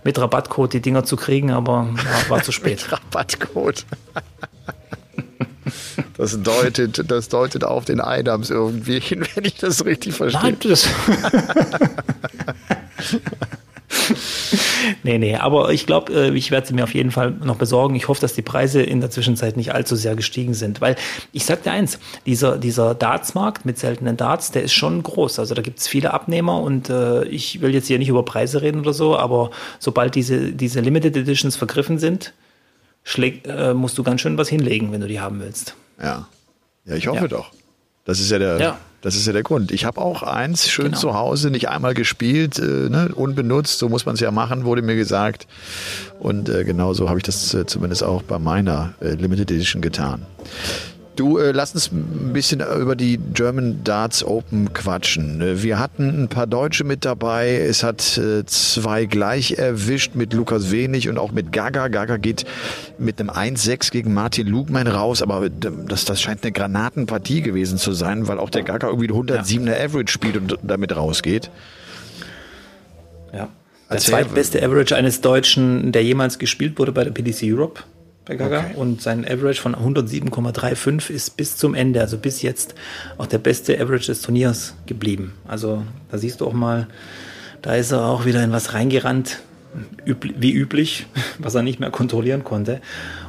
mit 0.03 0.19
Rabattcode 0.19 0.73
die 0.73 0.81
Dinger 0.81 1.03
zu 1.03 1.15
kriegen, 1.15 1.51
aber 1.51 1.87
war, 1.93 2.29
war 2.29 2.43
zu 2.43 2.51
spät. 2.51 2.91
Rabattcode. 2.91 3.85
Das 6.17 6.41
deutet, 6.41 7.09
das 7.09 7.27
deutet 7.27 7.63
auf 7.63 7.85
den 7.85 7.99
Eidams 7.99 8.49
irgendwie 8.49 8.99
hin, 8.99 9.25
wenn 9.35 9.45
ich 9.45 9.55
das 9.55 9.83
richtig 9.83 10.13
verstehe. 10.13 10.41
Nein, 10.41 10.57
das 10.61 10.87
nee, 15.03 15.17
nee, 15.17 15.35
aber 15.35 15.71
ich 15.71 15.85
glaube, 15.85 16.13
äh, 16.13 16.35
ich 16.35 16.51
werde 16.51 16.67
sie 16.67 16.73
mir 16.73 16.83
auf 16.83 16.93
jeden 16.93 17.11
Fall 17.11 17.31
noch 17.31 17.55
besorgen. 17.55 17.95
Ich 17.95 18.07
hoffe, 18.07 18.21
dass 18.21 18.33
die 18.33 18.41
Preise 18.41 18.81
in 18.81 19.01
der 19.01 19.09
Zwischenzeit 19.09 19.57
nicht 19.57 19.73
allzu 19.73 19.95
sehr 19.95 20.15
gestiegen 20.15 20.53
sind. 20.53 20.81
Weil 20.81 20.95
ich 21.31 21.45
sag 21.45 21.63
dir 21.63 21.71
eins, 21.71 21.99
dieser, 22.25 22.57
dieser 22.57 22.95
Dartsmarkt 22.95 23.65
mit 23.65 23.77
seltenen 23.77 24.17
Darts, 24.17 24.51
der 24.51 24.63
ist 24.63 24.73
schon 24.73 25.03
groß. 25.03 25.39
Also 25.39 25.55
da 25.55 25.61
gibt 25.61 25.79
es 25.79 25.87
viele 25.87 26.13
Abnehmer 26.13 26.61
und 26.61 26.89
äh, 26.89 27.25
ich 27.25 27.61
will 27.61 27.73
jetzt 27.73 27.87
hier 27.87 27.99
nicht 27.99 28.09
über 28.09 28.23
Preise 28.23 28.61
reden 28.61 28.81
oder 28.81 28.93
so, 28.93 29.17
aber 29.17 29.51
sobald 29.79 30.15
diese, 30.15 30.51
diese 30.51 30.81
Limited 30.81 31.15
Editions 31.15 31.55
vergriffen 31.55 31.99
sind, 31.99 32.33
schläg, 33.03 33.47
äh, 33.47 33.73
musst 33.73 33.97
du 33.97 34.03
ganz 34.03 34.21
schön 34.21 34.37
was 34.37 34.49
hinlegen, 34.49 34.91
wenn 34.91 35.01
du 35.01 35.07
die 35.07 35.19
haben 35.19 35.39
willst. 35.39 35.75
Ja. 36.01 36.27
Ja, 36.85 36.95
ich 36.95 37.07
hoffe 37.07 37.21
ja. 37.21 37.27
doch. 37.27 37.51
Das 38.05 38.19
ist 38.19 38.29
ja 38.29 38.37
der, 38.37 38.59
ja. 38.59 38.77
Das 39.05 39.15
ist 39.15 39.27
ja 39.27 39.33
der 39.33 39.43
Grund. 39.43 39.71
Ich 39.71 39.85
habe 39.85 40.01
auch 40.01 40.23
eins 40.23 40.67
schön 40.67 40.85
genau. 40.85 40.97
zu 40.97 41.13
Hause, 41.13 41.51
nicht 41.51 41.69
einmal 41.69 41.93
gespielt, 41.93 42.57
äh, 42.57 42.89
ne, 42.89 43.11
unbenutzt, 43.13 43.77
so 43.77 43.87
muss 43.87 44.07
man 44.07 44.15
es 44.15 44.19
ja 44.19 44.31
machen, 44.31 44.65
wurde 44.65 44.81
mir 44.81 44.95
gesagt. 44.95 45.45
Und 46.19 46.49
äh, 46.49 46.63
genauso 46.63 47.07
habe 47.07 47.19
ich 47.19 47.23
das 47.23 47.53
äh, 47.53 47.67
zumindest 47.67 48.03
auch 48.03 48.23
bei 48.23 48.39
meiner 48.39 48.95
äh, 49.01 49.09
Limited 49.09 49.51
Edition 49.51 49.83
getan. 49.83 50.23
Du, 51.15 51.37
äh, 51.37 51.51
lass 51.51 51.73
uns 51.73 51.91
ein 51.91 52.33
bisschen 52.33 52.59
über 52.59 52.95
die 52.95 53.17
German 53.17 53.83
Darts 53.85 54.23
Open 54.23 54.73
quatschen. 54.73 55.39
Äh, 55.39 55.63
wir 55.63 55.79
hatten 55.79 56.23
ein 56.23 56.27
paar 56.27 56.45
Deutsche 56.45 56.83
mit 56.83 57.05
dabei. 57.05 57.55
Es 57.55 57.83
hat 57.83 58.17
äh, 58.17 58.45
zwei 58.45 59.05
gleich 59.05 59.53
erwischt 59.53 60.15
mit 60.15 60.33
Lukas 60.33 60.71
Wenig 60.71 61.07
und 61.07 61.17
auch 61.17 61.31
mit 61.31 61.53
Gaga. 61.53 61.87
Gaga 61.87 62.17
geht 62.17 62.45
mit 62.97 63.21
einem 63.21 63.29
1-6 63.29 63.91
gegen 63.91 64.13
Martin 64.13 64.47
Lugmann 64.47 64.87
raus, 64.87 65.21
aber 65.21 65.49
das, 65.49 66.03
das 66.03 66.21
scheint 66.21 66.43
eine 66.43 66.51
Granatenpartie 66.51 67.41
gewesen 67.41 67.77
zu 67.77 67.93
sein, 67.93 68.27
weil 68.27 68.37
auch 68.37 68.49
der 68.49 68.63
Gaga 68.63 68.87
irgendwie 68.87 69.09
107er 69.09 69.85
Average 69.85 70.11
spielt 70.11 70.35
und 70.35 70.57
damit 70.63 70.95
rausgeht. 70.95 71.49
Ja. 73.33 73.47
Der 73.89 73.99
zweitbeste 73.99 74.61
Average 74.63 74.95
eines 74.95 75.21
Deutschen, 75.21 75.91
der 75.91 76.03
jemals 76.03 76.39
gespielt 76.39 76.77
wurde 76.79 76.91
bei 76.91 77.03
der 77.03 77.11
PDC 77.11 77.43
Europe 77.43 77.83
bei 78.25 78.35
Gaga. 78.35 78.59
Okay. 78.59 78.75
Und 78.75 79.01
sein 79.01 79.25
Average 79.25 79.61
von 79.61 79.75
107,35 79.75 81.11
ist 81.11 81.37
bis 81.37 81.57
zum 81.57 81.75
Ende, 81.75 82.01
also 82.01 82.17
bis 82.17 82.41
jetzt, 82.41 82.75
auch 83.17 83.27
der 83.27 83.37
beste 83.37 83.79
Average 83.79 84.07
des 84.07 84.21
Turniers 84.21 84.75
geblieben. 84.85 85.33
Also 85.47 85.83
da 86.11 86.17
siehst 86.17 86.41
du 86.41 86.47
auch 86.47 86.53
mal, 86.53 86.87
da 87.61 87.75
ist 87.75 87.91
er 87.91 88.05
auch 88.05 88.25
wieder 88.25 88.43
in 88.43 88.51
was 88.51 88.73
reingerannt, 88.73 89.39
üb 90.07 90.25
wie 90.37 90.53
üblich, 90.53 91.05
was 91.39 91.55
er 91.55 91.61
nicht 91.61 91.79
mehr 91.79 91.91
kontrollieren 91.91 92.43
konnte. 92.43 92.81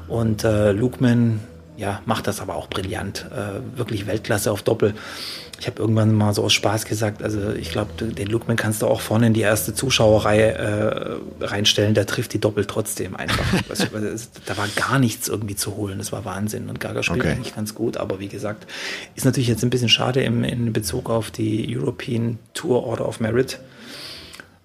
Und 0.08 0.44
äh, 0.44 0.72
Lukeman, 0.72 1.40
ja, 1.76 2.00
macht 2.06 2.26
das 2.26 2.40
aber 2.40 2.54
auch 2.54 2.68
brillant. 2.68 3.26
Äh, 3.30 3.78
wirklich 3.78 4.06
Weltklasse 4.06 4.50
auf 4.50 4.62
Doppel 4.62 4.94
ich 5.58 5.66
habe 5.66 5.80
irgendwann 5.80 6.14
mal 6.14 6.34
so 6.34 6.44
aus 6.44 6.52
Spaß 6.52 6.84
gesagt, 6.84 7.22
also 7.22 7.52
ich 7.52 7.70
glaube, 7.70 8.04
den 8.04 8.28
Lookman 8.28 8.56
kannst 8.56 8.82
du 8.82 8.86
auch 8.86 9.00
vorne 9.00 9.28
in 9.28 9.32
die 9.32 9.40
erste 9.40 9.74
Zuschauerreihe 9.74 10.52
äh, 10.52 11.44
reinstellen, 11.44 11.94
der 11.94 12.06
trifft 12.06 12.34
die 12.34 12.38
doppelt 12.38 12.68
trotzdem 12.68 13.16
einfach. 13.16 13.44
da 14.46 14.56
war 14.56 14.68
gar 14.76 14.98
nichts 14.98 15.28
irgendwie 15.28 15.56
zu 15.56 15.76
holen, 15.76 15.98
das 15.98 16.12
war 16.12 16.24
Wahnsinn. 16.24 16.68
Und 16.68 16.78
Gaga 16.78 17.02
spielt 17.02 17.20
okay. 17.20 17.30
eigentlich 17.30 17.54
ganz 17.54 17.74
gut, 17.74 17.96
aber 17.96 18.20
wie 18.20 18.28
gesagt, 18.28 18.66
ist 19.14 19.24
natürlich 19.24 19.48
jetzt 19.48 19.62
ein 19.62 19.70
bisschen 19.70 19.88
schade 19.88 20.22
im, 20.22 20.44
in 20.44 20.72
Bezug 20.72 21.08
auf 21.08 21.30
die 21.30 21.74
European 21.74 22.38
Tour 22.52 22.84
Order 22.84 23.08
of 23.08 23.20
Merit, 23.20 23.58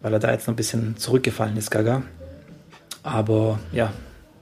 weil 0.02 0.14
er 0.14 0.20
da 0.20 0.32
jetzt 0.32 0.48
noch 0.48 0.54
ein 0.54 0.58
bisschen 0.58 0.98
zurückgefallen 0.98 1.56
ist, 1.56 1.72
Gaga. 1.72 2.04
Aber 3.04 3.60
ja, 3.72 3.94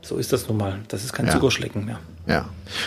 so 0.01 0.17
ist 0.17 0.33
das 0.33 0.47
nun 0.47 0.57
mal. 0.57 0.79
Das 0.88 1.03
ist 1.03 1.13
kein 1.13 1.27
ja. 1.27 1.33
Zuckerschlecken 1.33 1.85
mehr. 1.85 1.99
Ja. 2.29 2.45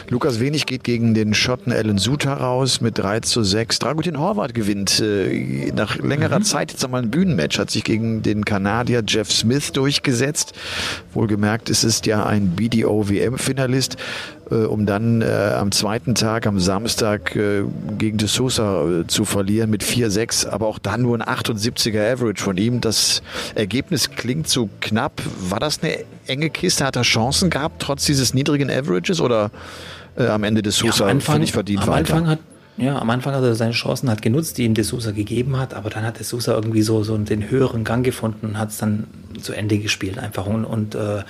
Lukas 0.09 0.41
Wenig 0.41 0.67
geht 0.67 0.85
gegen 0.85 1.15
den 1.15 1.35
Schotten 1.35 1.73
Alan 1.73 1.99
Suter 1.99 2.35
raus 2.35 2.81
mit 2.81 2.99
3 2.99 3.21
zu 3.21 3.43
6. 3.43 3.81
Dragutin 3.81 4.19
Horvath 4.19 4.55
gewinnt 4.55 5.01
äh, 5.01 5.73
nach 5.75 5.97
längerer 5.97 6.39
mhm. 6.39 6.45
Zeit 6.45 6.73
jetzt 6.73 6.85
einmal 6.85 7.03
ein 7.03 7.11
Bühnenmatch, 7.11 7.59
hat 7.59 7.71
sich 7.71 7.85
gegen 7.85 8.23
den 8.23 8.45
Kanadier 8.45 9.03
Jeff 9.07 9.31
Smith 9.31 9.73
durchgesetzt. 9.73 10.53
Wohlgemerkt, 11.13 11.71
es 11.71 11.85
ist 11.85 12.07
ja 12.07 12.25
ein 12.25 12.51
BDO-WM-Finalist, 12.51 13.97
äh, 14.51 14.55
um 14.55 14.87
dann 14.87 15.23
äh, 15.23 15.55
am 15.57 15.73
zweiten 15.73 16.15
Tag, 16.15 16.47
am 16.47 16.61
Samstag, 16.61 17.35
äh, 17.35 17.63
gegen 17.99 18.19
De 18.19 18.29
Sousa 18.29 19.01
äh, 19.01 19.07
zu 19.07 19.25
verlieren 19.25 19.71
mit 19.71 19.83
4-6, 19.83 20.49
aber 20.49 20.67
auch 20.67 20.79
dann 20.79 21.03
nur 21.03 21.19
ein 21.19 21.23
78er 21.23 22.13
Average 22.13 22.43
von 22.43 22.57
ihm. 22.57 22.81
Das 22.81 23.23
Ergebnis 23.55 24.11
klingt 24.11 24.49
so 24.49 24.69
knapp. 24.81 25.21
War 25.49 25.59
das 25.61 25.83
eine 25.83 26.05
enge 26.27 26.51
Kiste? 26.51 26.85
Hat 26.85 26.97
er 26.97 27.03
Chancen 27.03 27.51
gehabt, 27.51 27.83
trotz 27.83 28.05
dieses 28.05 28.35
niedrigen 28.35 28.71
Averages? 28.71 29.21
Oder 29.21 29.32
oder 29.33 29.51
äh, 30.17 30.27
am 30.27 30.45
Ende 30.45 30.63
de 30.63 30.73
Sousa 30.73 31.09
ja, 31.09 31.21
völlig 31.21 31.53
verdient 31.53 31.83
am 31.83 31.89
weiter? 31.89 32.15
Anfang 32.15 32.29
hat, 32.29 32.39
ja, 32.77 32.99
am 32.99 33.11
Anfang 33.11 33.35
hat 33.35 33.43
er 33.43 33.55
seine 33.55 33.73
Chancen 33.73 34.11
hat 34.11 34.23
genutzt, 34.23 34.59
die 34.59 34.65
ihm 34.65 34.75
de 34.75 34.85
Sousa 34.85 35.11
gegeben 35.11 35.59
hat, 35.59 35.75
aber 35.75 35.91
dann 35.91 36.05
hat 36.05 36.19
de 36.19 36.25
Sousa 36.25 36.55
irgendwie 36.55 36.83
so, 36.83 37.03
so 37.03 37.17
den 37.17 37.51
höheren 37.51 37.85
Gang 37.85 38.05
gefunden 38.05 38.47
und 38.47 38.59
hat 38.59 38.71
es 38.71 38.79
dann 38.79 39.07
zu 39.41 39.53
Ende 39.53 39.79
gespielt 39.79 40.19
einfach 40.19 40.47
und, 40.47 40.65
und 40.65 40.95
äh, 40.95 41.23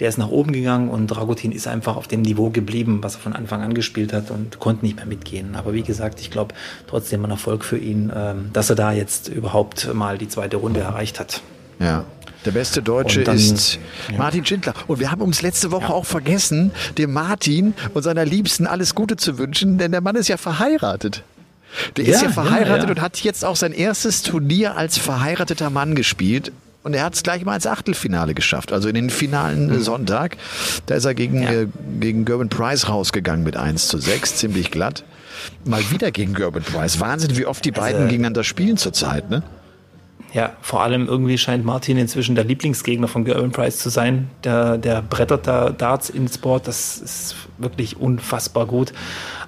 der 0.00 0.10
ist 0.10 0.18
nach 0.18 0.28
oben 0.28 0.52
gegangen 0.52 0.90
und 0.90 1.06
Dragutin 1.06 1.52
ist 1.52 1.66
einfach 1.66 1.96
auf 1.96 2.06
dem 2.06 2.20
Niveau 2.20 2.50
geblieben, 2.50 2.98
was 3.00 3.14
er 3.14 3.20
von 3.20 3.32
Anfang 3.32 3.62
an 3.62 3.72
gespielt 3.72 4.12
hat 4.12 4.30
und 4.30 4.58
konnte 4.58 4.84
nicht 4.84 4.96
mehr 4.96 5.06
mitgehen. 5.06 5.56
Aber 5.56 5.72
wie 5.72 5.82
gesagt, 5.82 6.20
ich 6.20 6.30
glaube 6.30 6.54
trotzdem 6.86 7.24
ein 7.24 7.30
Erfolg 7.30 7.64
für 7.64 7.78
ihn, 7.78 8.12
ähm, 8.14 8.50
dass 8.52 8.68
er 8.68 8.76
da 8.76 8.92
jetzt 8.92 9.28
überhaupt 9.28 9.92
mal 9.94 10.18
die 10.18 10.28
zweite 10.28 10.58
Runde 10.58 10.80
erreicht 10.80 11.18
hat. 11.18 11.40
Ja, 11.78 12.04
der 12.46 12.52
beste 12.52 12.82
Deutsche 12.82 13.24
dann, 13.24 13.36
ist 13.36 13.78
ja. 14.10 14.18
Martin 14.18 14.44
Schindler. 14.44 14.74
Und 14.86 15.00
wir 15.00 15.10
haben 15.10 15.22
uns 15.22 15.42
letzte 15.42 15.70
Woche 15.70 15.84
ja. 15.84 15.90
auch 15.90 16.06
vergessen, 16.06 16.70
dem 16.96 17.12
Martin 17.12 17.74
und 17.94 18.02
seiner 18.02 18.24
Liebsten 18.24 18.66
alles 18.66 18.94
Gute 18.94 19.16
zu 19.16 19.38
wünschen, 19.38 19.78
denn 19.78 19.92
der 19.92 20.00
Mann 20.00 20.16
ist 20.16 20.28
ja 20.28 20.36
verheiratet. 20.36 21.22
Der 21.96 22.04
ja, 22.04 22.14
ist 22.14 22.22
ja 22.22 22.30
verheiratet 22.30 22.90
und 22.90 23.00
hat 23.00 23.18
jetzt 23.18 23.44
auch 23.44 23.56
sein 23.56 23.72
erstes 23.72 24.22
Turnier 24.22 24.76
als 24.76 24.98
verheirateter 24.98 25.70
Mann 25.70 25.94
gespielt. 25.94 26.52
Und 26.82 26.94
er 26.94 27.02
hat 27.02 27.14
es 27.14 27.24
gleich 27.24 27.44
mal 27.44 27.56
ins 27.56 27.66
Achtelfinale 27.66 28.32
geschafft, 28.32 28.72
also 28.72 28.88
in 28.88 28.94
den 28.94 29.10
finalen 29.10 29.66
mhm. 29.66 29.82
Sonntag. 29.82 30.36
Da 30.86 30.94
ist 30.94 31.04
er 31.04 31.14
gegen, 31.14 31.42
äh, 31.42 31.66
gegen 31.98 32.24
Gerben 32.24 32.48
Price 32.48 32.88
rausgegangen 32.88 33.42
mit 33.44 33.56
1 33.56 33.88
zu 33.88 33.98
6, 33.98 34.36
ziemlich 34.36 34.70
glatt. 34.70 35.02
Mal 35.64 35.82
wieder 35.90 36.12
gegen 36.12 36.32
Gerben 36.32 36.62
Price. 36.62 37.00
Wahnsinn, 37.00 37.36
wie 37.36 37.44
oft 37.44 37.64
die 37.64 37.72
beiden 37.72 38.02
also, 38.02 38.10
gegeneinander 38.10 38.44
spielen 38.44 38.76
zurzeit, 38.76 39.30
ne? 39.30 39.42
Ja, 40.36 40.52
vor 40.60 40.82
allem 40.82 41.08
irgendwie 41.08 41.38
scheint 41.38 41.64
Martin 41.64 41.96
inzwischen 41.96 42.34
der 42.34 42.44
Lieblingsgegner 42.44 43.08
von 43.08 43.24
Gerwin 43.24 43.52
Price 43.52 43.78
zu 43.78 43.88
sein. 43.88 44.28
Der, 44.44 44.76
der 44.76 45.00
brettert 45.00 45.46
da 45.46 45.70
Darts 45.70 46.10
ins 46.10 46.36
Board, 46.36 46.68
das 46.68 46.98
ist 46.98 47.36
wirklich 47.56 47.98
unfassbar 47.98 48.66
gut. 48.66 48.92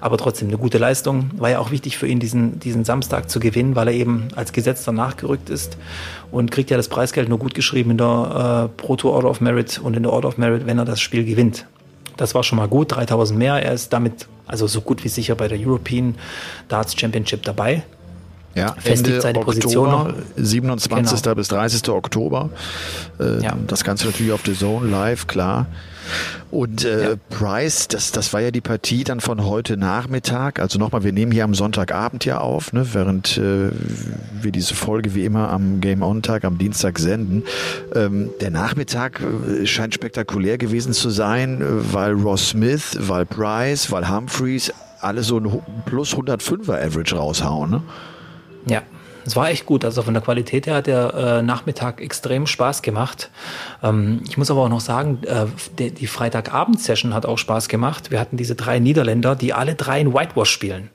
Aber 0.01 0.17
trotzdem 0.17 0.47
eine 0.47 0.57
gute 0.57 0.79
Leistung. 0.79 1.29
War 1.37 1.51
ja 1.51 1.59
auch 1.59 1.69
wichtig 1.69 1.99
für 1.99 2.07
ihn, 2.07 2.19
diesen, 2.19 2.59
diesen 2.59 2.85
Samstag 2.85 3.29
zu 3.29 3.39
gewinnen, 3.39 3.75
weil 3.75 3.89
er 3.89 3.93
eben 3.93 4.29
als 4.35 4.51
Gesetzter 4.51 4.91
nachgerückt 4.91 5.51
ist 5.51 5.77
und 6.31 6.49
kriegt 6.49 6.71
ja 6.71 6.77
das 6.77 6.87
Preisgeld 6.87 7.29
nur 7.29 7.37
gut 7.37 7.53
geschrieben 7.53 7.91
in 7.91 7.99
der 7.99 8.71
äh, 8.73 8.81
Pro 8.81 8.95
Tour 8.95 9.13
Order 9.13 9.29
of 9.29 9.41
Merit 9.41 9.77
und 9.77 9.95
in 9.95 10.01
der 10.01 10.11
Order 10.11 10.29
of 10.29 10.39
Merit, 10.39 10.65
wenn 10.65 10.79
er 10.79 10.85
das 10.85 10.99
Spiel 10.99 11.23
gewinnt. 11.23 11.67
Das 12.17 12.33
war 12.33 12.41
schon 12.41 12.57
mal 12.57 12.67
gut, 12.67 12.95
3000 12.95 13.37
mehr. 13.37 13.61
Er 13.61 13.73
ist 13.73 13.93
damit 13.93 14.27
also 14.47 14.65
so 14.65 14.81
gut 14.81 15.03
wie 15.03 15.09
sicher 15.09 15.35
bei 15.35 15.47
der 15.47 15.59
European 15.59 16.15
Darts 16.67 16.99
Championship 16.99 17.43
dabei. 17.43 17.83
Ja, 18.55 18.75
Ende 18.83 19.21
seine 19.21 19.39
Oktober, 19.39 19.45
Position 19.45 20.13
27. 20.35 21.21
Genau. 21.21 21.35
bis 21.35 21.47
30. 21.49 21.89
Oktober. 21.89 22.49
Äh, 23.19 23.43
ja. 23.43 23.55
Das 23.67 23.83
Ganze 23.83 24.07
natürlich 24.07 24.31
auf 24.31 24.41
The 24.45 24.53
Zone 24.53 24.89
live, 24.89 25.27
klar. 25.27 25.67
Und 26.51 26.83
äh, 26.83 27.11
ja. 27.11 27.15
Price, 27.29 27.87
das, 27.87 28.11
das 28.11 28.33
war 28.33 28.41
ja 28.41 28.49
die 28.49 28.61
Partie 28.61 29.03
dann 29.03 29.19
von 29.19 29.45
heute 29.45 29.77
Nachmittag. 29.77 30.59
Also 30.59 30.79
nochmal, 30.79 31.03
wir 31.03 31.13
nehmen 31.13 31.31
hier 31.31 31.43
am 31.43 31.53
Sonntagabend 31.53 32.25
ja 32.25 32.39
auf, 32.39 32.73
ne, 32.73 32.87
während 32.93 33.37
äh, 33.37 33.69
wir 34.41 34.51
diese 34.51 34.73
Folge 34.73 35.13
wie 35.13 35.25
immer 35.25 35.49
am 35.49 35.79
Game 35.79 36.01
On-Tag, 36.01 36.45
am 36.45 36.57
Dienstag 36.57 36.97
senden. 36.97 37.43
Ähm, 37.93 38.31
der 38.41 38.49
Nachmittag 38.49 39.21
äh, 39.21 39.67
scheint 39.67 39.93
spektakulär 39.93 40.57
gewesen 40.57 40.93
zu 40.93 41.11
sein, 41.11 41.61
äh, 41.61 41.65
weil 41.93 42.13
Ross 42.13 42.49
Smith, 42.49 42.97
weil 42.99 43.25
Price, 43.25 43.91
weil 43.91 44.09
Humphreys 44.09 44.73
alle 45.01 45.23
so 45.23 45.37
ein 45.37 45.61
plus 45.85 46.15
105er 46.15 46.83
Average 46.83 47.15
raushauen. 47.15 47.69
Ne? 47.69 47.83
Ja, 48.65 48.83
es 49.25 49.35
war 49.35 49.49
echt 49.49 49.65
gut. 49.65 49.85
Also 49.85 50.01
von 50.01 50.13
der 50.13 50.23
Qualität 50.23 50.65
her 50.65 50.75
hat 50.75 50.87
der 50.87 51.13
äh, 51.13 51.41
Nachmittag 51.41 52.01
extrem 52.01 52.47
Spaß 52.47 52.81
gemacht. 52.81 53.29
Ähm, 53.83 54.21
ich 54.27 54.37
muss 54.37 54.49
aber 54.49 54.61
auch 54.61 54.69
noch 54.69 54.81
sagen, 54.81 55.19
äh, 55.23 55.45
die, 55.77 55.91
die 55.91 56.07
Freitagabend-Session 56.07 57.13
hat 57.13 57.25
auch 57.25 57.37
Spaß 57.37 57.67
gemacht. 57.67 58.11
Wir 58.11 58.19
hatten 58.19 58.37
diese 58.37 58.55
drei 58.55 58.79
Niederländer, 58.79 59.35
die 59.35 59.53
alle 59.53 59.75
drei 59.75 60.01
in 60.01 60.13
Whitewash 60.13 60.49
spielen. 60.49 60.89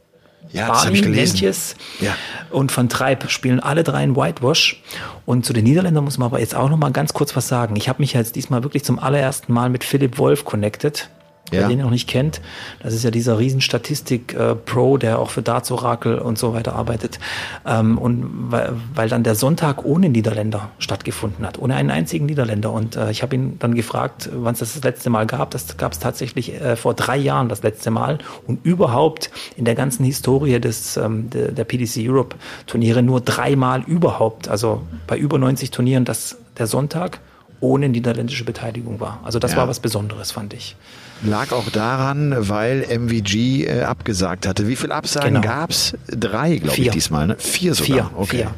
Ja, 0.50 0.68
das 0.68 0.85
habe 0.85 0.94
ich 0.94 1.02
gelesen. 1.02 1.37
Lentjes 1.37 1.75
ja. 2.00 2.14
und 2.50 2.76
Van 2.76 2.88
Treib 2.88 3.30
spielen 3.30 3.61
alle 3.61 3.83
drei 3.83 4.04
in 4.04 4.14
Whitewash. 4.14 4.83
Und 5.26 5.47
zu 5.47 5.52
den 5.52 5.64
Niederländern 5.64 6.04
muss 6.04 6.18
man 6.18 6.26
aber 6.26 6.38
jetzt 6.38 6.54
auch 6.54 6.68
noch 6.68 6.76
mal 6.76 6.92
ganz 6.92 7.12
kurz 7.12 7.35
was 7.35 7.49
sagen. 7.49 7.76
Ich 7.76 7.88
habe 7.88 8.02
mich 8.02 8.12
jetzt 8.12 8.37
diesmal 8.37 8.62
wirklich 8.62 8.85
zum 8.85 8.99
allerersten 8.99 9.52
Mal 9.52 9.71
mit 9.71 9.85
Philipp 9.85 10.18
Wolf 10.18 10.44
connected 10.44 11.09
ja. 11.54 11.61
wer 11.62 11.68
den 11.68 11.80
noch 11.80 11.90
nicht 11.90 12.08
kennt. 12.08 12.40
Das 12.82 12.94
ist 12.94 13.04
ja 13.04 13.11
dieser 13.11 13.38
Riesenstatistik-Pro, 13.38 14.96
äh, 14.96 14.99
der 14.99 15.18
auch 15.18 15.30
für 15.30 15.42
Darts 15.42 15.70
Oracle 15.70 16.18
und 16.18 16.38
so 16.38 16.54
weiter 16.54 16.75
arbeitet. 16.75 17.18
Ähm, 17.66 17.99
und 17.99 18.50
weil, 18.50 18.73
weil 18.94 19.08
dann 19.08 19.23
der 19.23 19.34
Sonntag 19.34 19.84
ohne 19.84 20.08
Niederländer 20.08 20.70
stattgefunden 20.78 21.46
hat, 21.46 21.58
ohne 21.58 21.75
einen 21.76 21.90
einzigen 21.90 22.26
Niederländer. 22.26 22.73
Und 22.73 22.96
äh, 22.96 23.11
ich 23.11 23.23
habe 23.23 23.34
ihn 23.34 23.58
dann 23.58 23.75
gefragt, 23.75 24.30
wann 24.32 24.54
es 24.54 24.61
das, 24.61 24.75
das 24.75 24.84
letzte 24.84 25.11
Mal 25.11 25.26
gab. 25.26 25.50
Das 25.50 25.76
gab 25.76 25.92
es 25.92 25.99
tatsächlich 25.99 26.61
äh, 26.61 26.76
vor 26.76 26.94
drei 26.94 27.16
Jahren 27.16 27.49
das 27.49 27.62
letzte 27.62 27.90
Mal. 27.90 28.18
Und 28.46 28.64
überhaupt 28.64 29.30
in 29.56 29.64
der 29.64 29.75
ganzen 29.75 30.04
Historie 30.04 30.61
des, 30.61 30.96
ähm, 30.96 31.30
der, 31.30 31.52
der 31.52 31.64
PDC 31.64 32.08
Europe 32.08 32.37
Turniere 32.66 33.02
nur 33.02 33.20
dreimal 33.20 33.82
überhaupt. 33.82 34.49
Also 34.49 34.82
bei 35.06 35.16
über 35.16 35.38
90 35.38 35.70
Turnieren, 35.70 36.04
dass 36.04 36.37
der 36.58 36.66
Sonntag 36.66 37.20
ohne 37.61 37.88
niederländische 37.88 38.44
Beteiligung 38.44 39.00
war. 39.00 39.20
Also 39.25 39.38
das 39.38 39.52
ja. 39.52 39.58
war 39.58 39.68
was 39.68 39.80
Besonderes, 39.80 40.32
fand 40.32 40.54
ich. 40.54 40.76
Lag 41.25 41.52
auch 41.52 41.71
daran, 41.71 42.35
weil 42.37 42.87
MVG 42.88 43.64
äh, 43.64 43.83
abgesagt 43.83 44.47
hatte. 44.47 44.69
Wie 44.69 44.76
viele 44.76 44.95
Absagen 44.95 45.35
genau. 45.35 45.40
gab 45.40 45.71
es? 45.71 45.95
Drei, 46.09 46.57
glaube 46.57 46.81
ich, 46.81 46.90
diesmal. 46.90 47.26
Ne? 47.26 47.37
Vier 47.38 47.75
sogar. 47.75 48.11
Vier, 48.11 48.11
okay. 48.16 48.49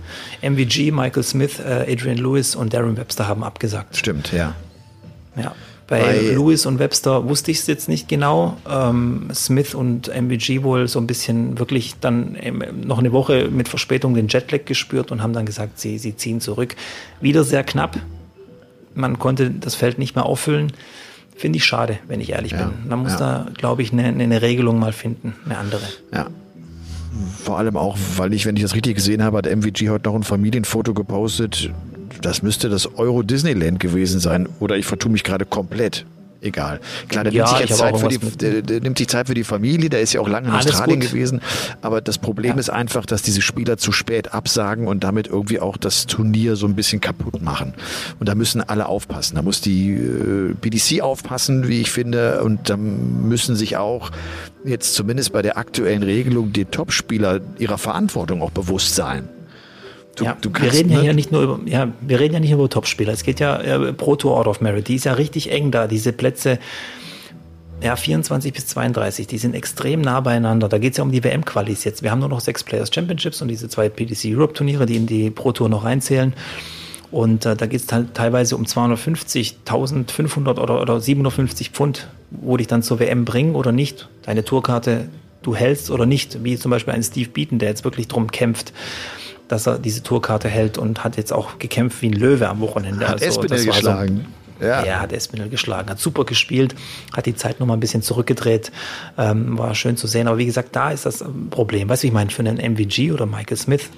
Vier. 0.40 0.50
MVG, 0.50 0.90
Michael 0.90 1.22
Smith, 1.22 1.60
äh, 1.60 1.86
Adrian 1.90 2.16
Lewis 2.16 2.56
und 2.56 2.74
Darren 2.74 2.96
Webster 2.96 3.28
haben 3.28 3.44
abgesagt. 3.44 3.96
Stimmt, 3.96 4.32
ja. 4.32 4.54
Ja. 5.36 5.54
Bei, 5.86 6.00
Bei 6.00 6.20
Lewis 6.20 6.66
und 6.66 6.80
Webster 6.80 7.28
wusste 7.28 7.52
ich 7.52 7.58
es 7.58 7.68
jetzt 7.68 7.88
nicht 7.88 8.08
genau. 8.08 8.56
Ähm, 8.68 9.28
Smith 9.32 9.72
und 9.74 10.08
MVG 10.08 10.64
wohl 10.64 10.88
so 10.88 10.98
ein 10.98 11.06
bisschen 11.06 11.60
wirklich 11.60 11.94
dann 12.00 12.36
noch 12.84 12.98
eine 12.98 13.12
Woche 13.12 13.48
mit 13.50 13.68
Verspätung 13.68 14.14
den 14.14 14.26
Jetlag 14.26 14.64
gespürt 14.64 15.12
und 15.12 15.22
haben 15.22 15.32
dann 15.32 15.46
gesagt, 15.46 15.78
sie, 15.78 15.98
sie 15.98 16.16
ziehen 16.16 16.40
zurück. 16.40 16.74
Wieder 17.20 17.44
sehr 17.44 17.62
knapp. 17.62 18.00
Man 18.94 19.20
konnte 19.20 19.50
das 19.50 19.76
Feld 19.76 19.98
nicht 19.98 20.16
mehr 20.16 20.26
auffüllen. 20.26 20.72
Finde 21.36 21.58
ich 21.58 21.64
schade, 21.64 21.98
wenn 22.08 22.20
ich 22.20 22.30
ehrlich 22.30 22.52
ja, 22.52 22.64
bin. 22.64 22.88
Man 22.88 23.00
muss 23.00 23.12
ja. 23.12 23.18
da, 23.18 23.46
glaube 23.56 23.82
ich, 23.82 23.92
eine, 23.92 24.04
eine 24.04 24.42
Regelung 24.42 24.78
mal 24.78 24.92
finden, 24.92 25.34
eine 25.44 25.58
andere. 25.58 25.82
Ja. 26.12 26.26
Vor 27.42 27.58
allem 27.58 27.76
auch, 27.76 27.96
weil 28.16 28.32
ich, 28.34 28.46
wenn 28.46 28.56
ich 28.56 28.62
das 28.62 28.74
richtig 28.74 28.96
gesehen 28.96 29.22
habe, 29.22 29.38
hat 29.38 29.46
MVG 29.46 29.88
heute 29.88 30.08
noch 30.08 30.16
ein 30.16 30.22
Familienfoto 30.22 30.92
gepostet. 30.94 31.70
Das 32.20 32.42
müsste 32.42 32.68
das 32.68 32.94
Euro 32.98 33.22
Disneyland 33.22 33.80
gewesen 33.80 34.20
sein. 34.20 34.48
Oder 34.60 34.76
ich 34.76 34.86
vertue 34.86 35.12
mich 35.12 35.24
gerade 35.24 35.46
komplett 35.46 36.04
egal. 36.40 36.80
Klar, 37.08 37.24
der, 37.24 37.32
ja, 37.32 37.44
nimmt, 37.44 37.58
sich 37.58 37.68
jetzt 37.68 37.78
Zeit 37.78 37.98
für 37.98 38.08
die, 38.08 38.18
der, 38.18 38.62
der, 38.62 38.80
nimmt 38.80 38.98
sich 38.98 39.08
Zeit 39.08 39.26
für 39.26 39.34
die 39.34 39.44
Familie, 39.44 39.90
der 39.90 40.00
ist 40.00 40.12
ja 40.12 40.20
auch 40.20 40.28
lange 40.28 40.48
in 40.48 40.54
Alles 40.54 40.72
Australien 40.72 41.00
gut. 41.00 41.10
gewesen. 41.10 41.40
Aber 41.82 42.00
das 42.00 42.18
Problem 42.18 42.52
ja. 42.52 42.58
ist 42.58 42.70
einfach, 42.70 43.06
dass 43.06 43.22
diese 43.22 43.42
Spieler 43.42 43.76
zu 43.78 43.92
spät 43.92 44.32
absagen 44.34 44.86
und 44.86 45.04
damit 45.04 45.26
irgendwie 45.26 45.60
auch 45.60 45.76
das 45.76 46.06
Turnier 46.06 46.56
so 46.56 46.66
ein 46.66 46.74
bisschen 46.74 47.00
kaputt 47.00 47.42
machen. 47.42 47.74
Und 48.18 48.28
da 48.28 48.34
müssen 48.34 48.60
alle 48.60 48.86
aufpassen. 48.86 49.36
Da 49.36 49.42
muss 49.42 49.60
die 49.60 49.92
äh, 49.92 50.54
BDC 50.54 51.02
aufpassen, 51.02 51.68
wie 51.68 51.80
ich 51.80 51.90
finde. 51.90 52.42
Und 52.42 52.68
da 52.70 52.76
müssen 52.76 53.56
sich 53.56 53.76
auch 53.76 54.10
jetzt 54.64 54.94
zumindest 54.94 55.32
bei 55.32 55.42
der 55.42 55.56
aktuellen 55.56 56.02
Regelung 56.02 56.52
die 56.52 56.64
Topspieler 56.64 57.40
ihrer 57.58 57.78
Verantwortung 57.78 58.42
auch 58.42 58.50
bewusst 58.50 58.94
sein. 58.94 59.28
Du, 60.16 60.24
ja, 60.24 60.36
du 60.40 60.50
wir 60.52 60.72
reden 60.72 60.90
ja 60.90 61.00
hier 61.00 61.12
nicht 61.12 61.30
nur 61.30 61.42
über, 61.42 61.60
ja, 61.66 61.88
wir 62.00 62.18
reden 62.18 62.34
ja 62.34 62.40
nicht 62.40 62.50
über 62.50 62.68
Topspieler. 62.68 63.12
Es 63.12 63.22
geht 63.22 63.38
ja 63.38 63.60
äh, 63.60 63.92
Pro 63.92 64.16
Tour 64.16 64.36
Out 64.36 64.46
of 64.46 64.60
Merit. 64.62 64.88
Die 64.88 64.94
ist 64.94 65.04
ja 65.04 65.12
richtig 65.12 65.52
eng 65.52 65.70
da. 65.70 65.86
Diese 65.86 66.12
Plätze, 66.12 66.58
ja, 67.82 67.96
24 67.96 68.54
bis 68.54 68.66
32, 68.66 69.26
die 69.26 69.36
sind 69.36 69.54
extrem 69.54 70.00
nah 70.00 70.20
beieinander. 70.20 70.70
Da 70.70 70.78
geht 70.78 70.92
es 70.92 70.96
ja 70.96 71.04
um 71.04 71.12
die 71.12 71.22
WM-Qualis 71.22 71.84
jetzt. 71.84 72.02
Wir 72.02 72.10
haben 72.10 72.20
nur 72.20 72.30
noch 72.30 72.40
sechs 72.40 72.64
Players 72.64 72.90
Championships 72.92 73.42
und 73.42 73.48
diese 73.48 73.68
zwei 73.68 73.90
PDC 73.90 74.34
Europe 74.34 74.54
Turniere, 74.54 74.86
die 74.86 74.96
in 74.96 75.06
die 75.06 75.30
Pro 75.30 75.52
Tour 75.52 75.68
noch 75.68 75.84
reinzählen. 75.84 76.32
Und 77.10 77.44
äh, 77.44 77.54
da 77.54 77.66
geht 77.66 77.82
es 77.82 77.92
halt 77.92 78.14
teilweise 78.14 78.56
um 78.56 78.64
250, 78.64 79.58
1500 79.66 80.58
oder, 80.58 80.80
oder 80.80 80.98
750 80.98 81.70
Pfund, 81.70 82.08
wo 82.30 82.56
dich 82.56 82.68
dann 82.68 82.82
zur 82.82 83.00
WM 83.00 83.26
bringen 83.26 83.54
oder 83.54 83.70
nicht. 83.70 84.08
Deine 84.22 84.44
Tourkarte 84.44 85.10
du 85.42 85.54
hältst 85.54 85.90
oder 85.90 86.06
nicht, 86.06 86.42
wie 86.42 86.58
zum 86.58 86.70
Beispiel 86.70 86.94
ein 86.94 87.02
Steve 87.02 87.28
Beaton, 87.28 87.58
der 87.58 87.68
jetzt 87.68 87.84
wirklich 87.84 88.08
drum 88.08 88.30
kämpft 88.30 88.72
dass 89.48 89.66
er 89.66 89.78
diese 89.78 90.02
Tourkarte 90.02 90.48
hält 90.48 90.78
und 90.78 91.04
hat 91.04 91.16
jetzt 91.16 91.32
auch 91.32 91.58
gekämpft 91.58 92.02
wie 92.02 92.10
ein 92.10 92.12
Löwe 92.12 92.48
am 92.48 92.60
Wochenende. 92.60 93.06
Hat 93.06 93.22
also, 93.22 93.40
Espinel 93.40 93.64
geschlagen. 93.64 94.26
So, 94.58 94.66
ja. 94.66 94.82
Er 94.82 95.00
hat 95.00 95.12
Espinel 95.12 95.48
geschlagen, 95.48 95.90
hat 95.90 95.98
super 95.98 96.24
gespielt, 96.24 96.74
hat 97.14 97.26
die 97.26 97.34
Zeit 97.34 97.60
nochmal 97.60 97.76
ein 97.76 97.80
bisschen 97.80 98.02
zurückgedreht, 98.02 98.72
ähm, 99.18 99.58
war 99.58 99.74
schön 99.74 99.96
zu 99.96 100.06
sehen. 100.06 100.28
Aber 100.28 100.38
wie 100.38 100.46
gesagt, 100.46 100.74
da 100.74 100.90
ist 100.90 101.04
das 101.04 101.24
Problem. 101.50 101.88
Weißt 101.88 102.02
du, 102.02 102.06
ich 102.06 102.12
meine, 102.12 102.30
für 102.30 102.42
einen 102.42 102.56
MVG 102.56 103.12
oder 103.12 103.26
Michael 103.26 103.56
Smith 103.56 103.90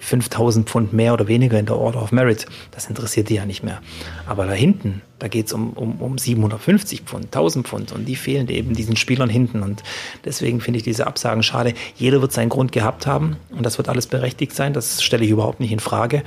5000 0.00 0.68
Pfund 0.68 0.92
mehr 0.92 1.12
oder 1.12 1.28
weniger 1.28 1.58
in 1.58 1.66
der 1.66 1.76
Order 1.76 2.02
of 2.02 2.10
Merit, 2.10 2.46
das 2.72 2.86
interessiert 2.86 3.28
die 3.28 3.34
ja 3.34 3.46
nicht 3.46 3.62
mehr. 3.62 3.80
Aber 4.26 4.46
da 4.46 4.52
hinten, 4.52 5.02
da 5.18 5.28
geht 5.28 5.46
es 5.46 5.52
um, 5.52 5.70
um, 5.74 6.00
um 6.00 6.18
750 6.18 7.02
Pfund, 7.02 7.26
1000 7.26 7.68
Pfund 7.68 7.92
und 7.92 8.06
die 8.06 8.16
fehlen 8.16 8.48
eben 8.48 8.74
diesen 8.74 8.96
Spielern 8.96 9.28
hinten. 9.28 9.62
Und 9.62 9.82
deswegen 10.24 10.60
finde 10.60 10.78
ich 10.78 10.82
diese 10.82 11.06
Absagen 11.06 11.42
schade. 11.42 11.74
Jeder 11.96 12.22
wird 12.22 12.32
seinen 12.32 12.48
Grund 12.48 12.72
gehabt 12.72 13.06
haben 13.06 13.36
und 13.50 13.64
das 13.64 13.78
wird 13.78 13.88
alles 13.88 14.06
berechtigt 14.06 14.54
sein, 14.54 14.72
das 14.72 15.02
stelle 15.02 15.24
ich 15.24 15.30
überhaupt 15.30 15.60
nicht 15.60 15.72
in 15.72 15.80
Frage. 15.80 16.22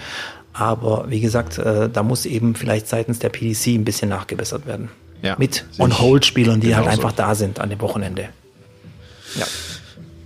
Aber 0.54 1.06
wie 1.10 1.20
gesagt, 1.20 1.58
äh, 1.58 1.90
da 1.90 2.04
muss 2.04 2.28
eben 2.28 2.54
vielleicht 2.56 2.88
seitens 2.88 3.18
der 3.20 3.30
PDC 3.30 3.70
ein 3.70 3.86
bisschen 3.86 4.10
nachgebessert 4.10 4.68
werden. 4.68 4.90
Ja, 5.24 5.36
Mit 5.40 5.66
On-Hold-Spielern, 5.80 6.60
die 6.60 6.76
halt 6.76 6.86
einfach 6.86 7.14
da 7.14 7.34
sind 7.34 7.60
an 7.60 7.70
dem 7.70 7.82
Wochenende. 7.82 8.30
Ja. 9.36 9.46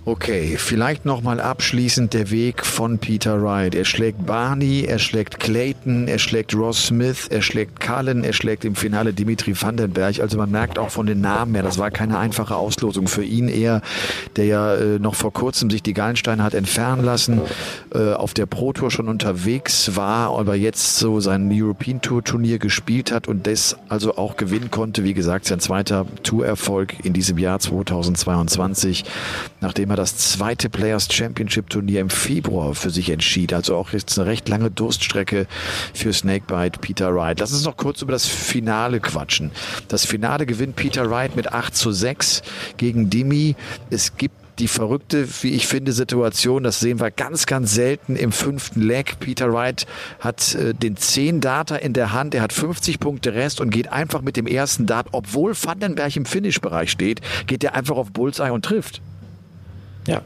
Okay, 0.08 0.56
vielleicht 0.56 1.04
nochmal 1.04 1.38
abschließend 1.38 2.14
der 2.14 2.30
Weg 2.30 2.64
von 2.64 2.96
Peter 2.96 3.42
Wright. 3.42 3.74
Er 3.74 3.84
schlägt 3.84 4.24
Barney, 4.24 4.86
er 4.88 4.98
schlägt 4.98 5.38
Clayton, 5.38 6.08
er 6.08 6.18
schlägt 6.18 6.54
Ross 6.54 6.86
Smith, 6.86 7.28
er 7.28 7.42
schlägt 7.42 7.78
Cullen, 7.78 8.24
er 8.24 8.32
schlägt 8.32 8.64
im 8.64 8.74
Finale 8.74 9.12
Dimitri 9.12 9.54
Vandenberg. 9.54 10.18
Also 10.20 10.38
man 10.38 10.50
merkt 10.50 10.78
auch 10.78 10.88
von 10.88 11.04
den 11.04 11.20
Namen 11.20 11.52
her, 11.52 11.62
das 11.62 11.76
war 11.76 11.90
keine 11.90 12.16
einfache 12.16 12.56
Auslosung 12.56 13.06
für 13.06 13.22
ihn. 13.22 13.48
Er, 13.48 13.82
der 14.36 14.46
ja 14.46 14.74
äh, 14.76 14.98
noch 14.98 15.14
vor 15.14 15.30
kurzem 15.30 15.68
sich 15.68 15.82
die 15.82 15.92
Gallensteine 15.92 16.42
hat 16.42 16.54
entfernen 16.54 17.04
lassen, 17.04 17.42
äh, 17.94 18.14
auf 18.14 18.32
der 18.32 18.46
Pro 18.46 18.72
Tour 18.72 18.90
schon 18.90 19.08
unterwegs 19.08 19.94
war, 19.94 20.30
aber 20.38 20.54
jetzt 20.54 20.96
so 20.96 21.20
sein 21.20 21.50
European 21.52 22.00
Tour 22.00 22.24
Turnier 22.24 22.58
gespielt 22.58 23.12
hat 23.12 23.28
und 23.28 23.46
das 23.46 23.76
also 23.90 24.16
auch 24.16 24.38
gewinnen 24.38 24.70
konnte. 24.70 25.04
Wie 25.04 25.12
gesagt, 25.12 25.44
sein 25.44 25.60
zweiter 25.60 26.06
Tourerfolg 26.22 27.04
in 27.04 27.12
diesem 27.12 27.36
Jahr 27.36 27.58
2022, 27.58 29.04
nachdem 29.60 29.90
er 29.90 29.97
das 29.98 30.16
zweite 30.16 30.70
Players 30.70 31.08
Championship 31.12 31.70
Turnier 31.70 32.00
im 32.00 32.08
Februar 32.08 32.76
für 32.76 32.90
sich 32.90 33.10
entschied. 33.10 33.52
Also 33.52 33.74
auch 33.74 33.92
jetzt 33.92 34.16
eine 34.16 34.28
recht 34.28 34.48
lange 34.48 34.70
Durststrecke 34.70 35.48
für 35.92 36.12
Snakebite 36.12 36.78
Peter 36.78 37.12
Wright. 37.14 37.40
Lass 37.40 37.52
uns 37.52 37.64
noch 37.64 37.76
kurz 37.76 38.00
über 38.00 38.12
das 38.12 38.24
Finale 38.24 39.00
quatschen. 39.00 39.50
Das 39.88 40.04
Finale 40.04 40.46
gewinnt 40.46 40.76
Peter 40.76 41.10
Wright 41.10 41.34
mit 41.34 41.52
8 41.52 41.74
zu 41.74 41.90
6 41.90 42.42
gegen 42.76 43.10
Dimi. 43.10 43.56
Es 43.90 44.16
gibt 44.16 44.36
die 44.60 44.68
verrückte, 44.68 45.26
wie 45.42 45.50
ich 45.50 45.66
finde, 45.66 45.92
Situation, 45.92 46.62
das 46.62 46.78
sehen 46.80 47.00
wir 47.00 47.10
ganz, 47.10 47.46
ganz 47.46 47.74
selten 47.74 48.14
im 48.14 48.30
fünften 48.30 48.82
Leg. 48.82 49.18
Peter 49.18 49.52
Wright 49.52 49.86
hat 50.20 50.54
äh, 50.54 50.74
den 50.74 50.96
10 50.96 51.40
Data 51.40 51.76
in 51.76 51.92
der 51.92 52.12
Hand, 52.12 52.34
er 52.34 52.42
hat 52.42 52.52
50 52.52 53.00
Punkte 53.00 53.34
Rest 53.34 53.60
und 53.60 53.70
geht 53.70 53.92
einfach 53.92 54.22
mit 54.22 54.36
dem 54.36 54.46
ersten 54.46 54.86
Dart, 54.86 55.08
obwohl 55.12 55.54
Vandenberg 55.54 56.14
im 56.16 56.24
Finish-Bereich 56.24 56.90
steht, 56.90 57.20
geht 57.46 57.64
er 57.64 57.74
einfach 57.74 57.96
auf 57.96 58.12
Bullseye 58.12 58.52
und 58.52 58.64
trifft. 58.64 59.00
Ja. 60.08 60.22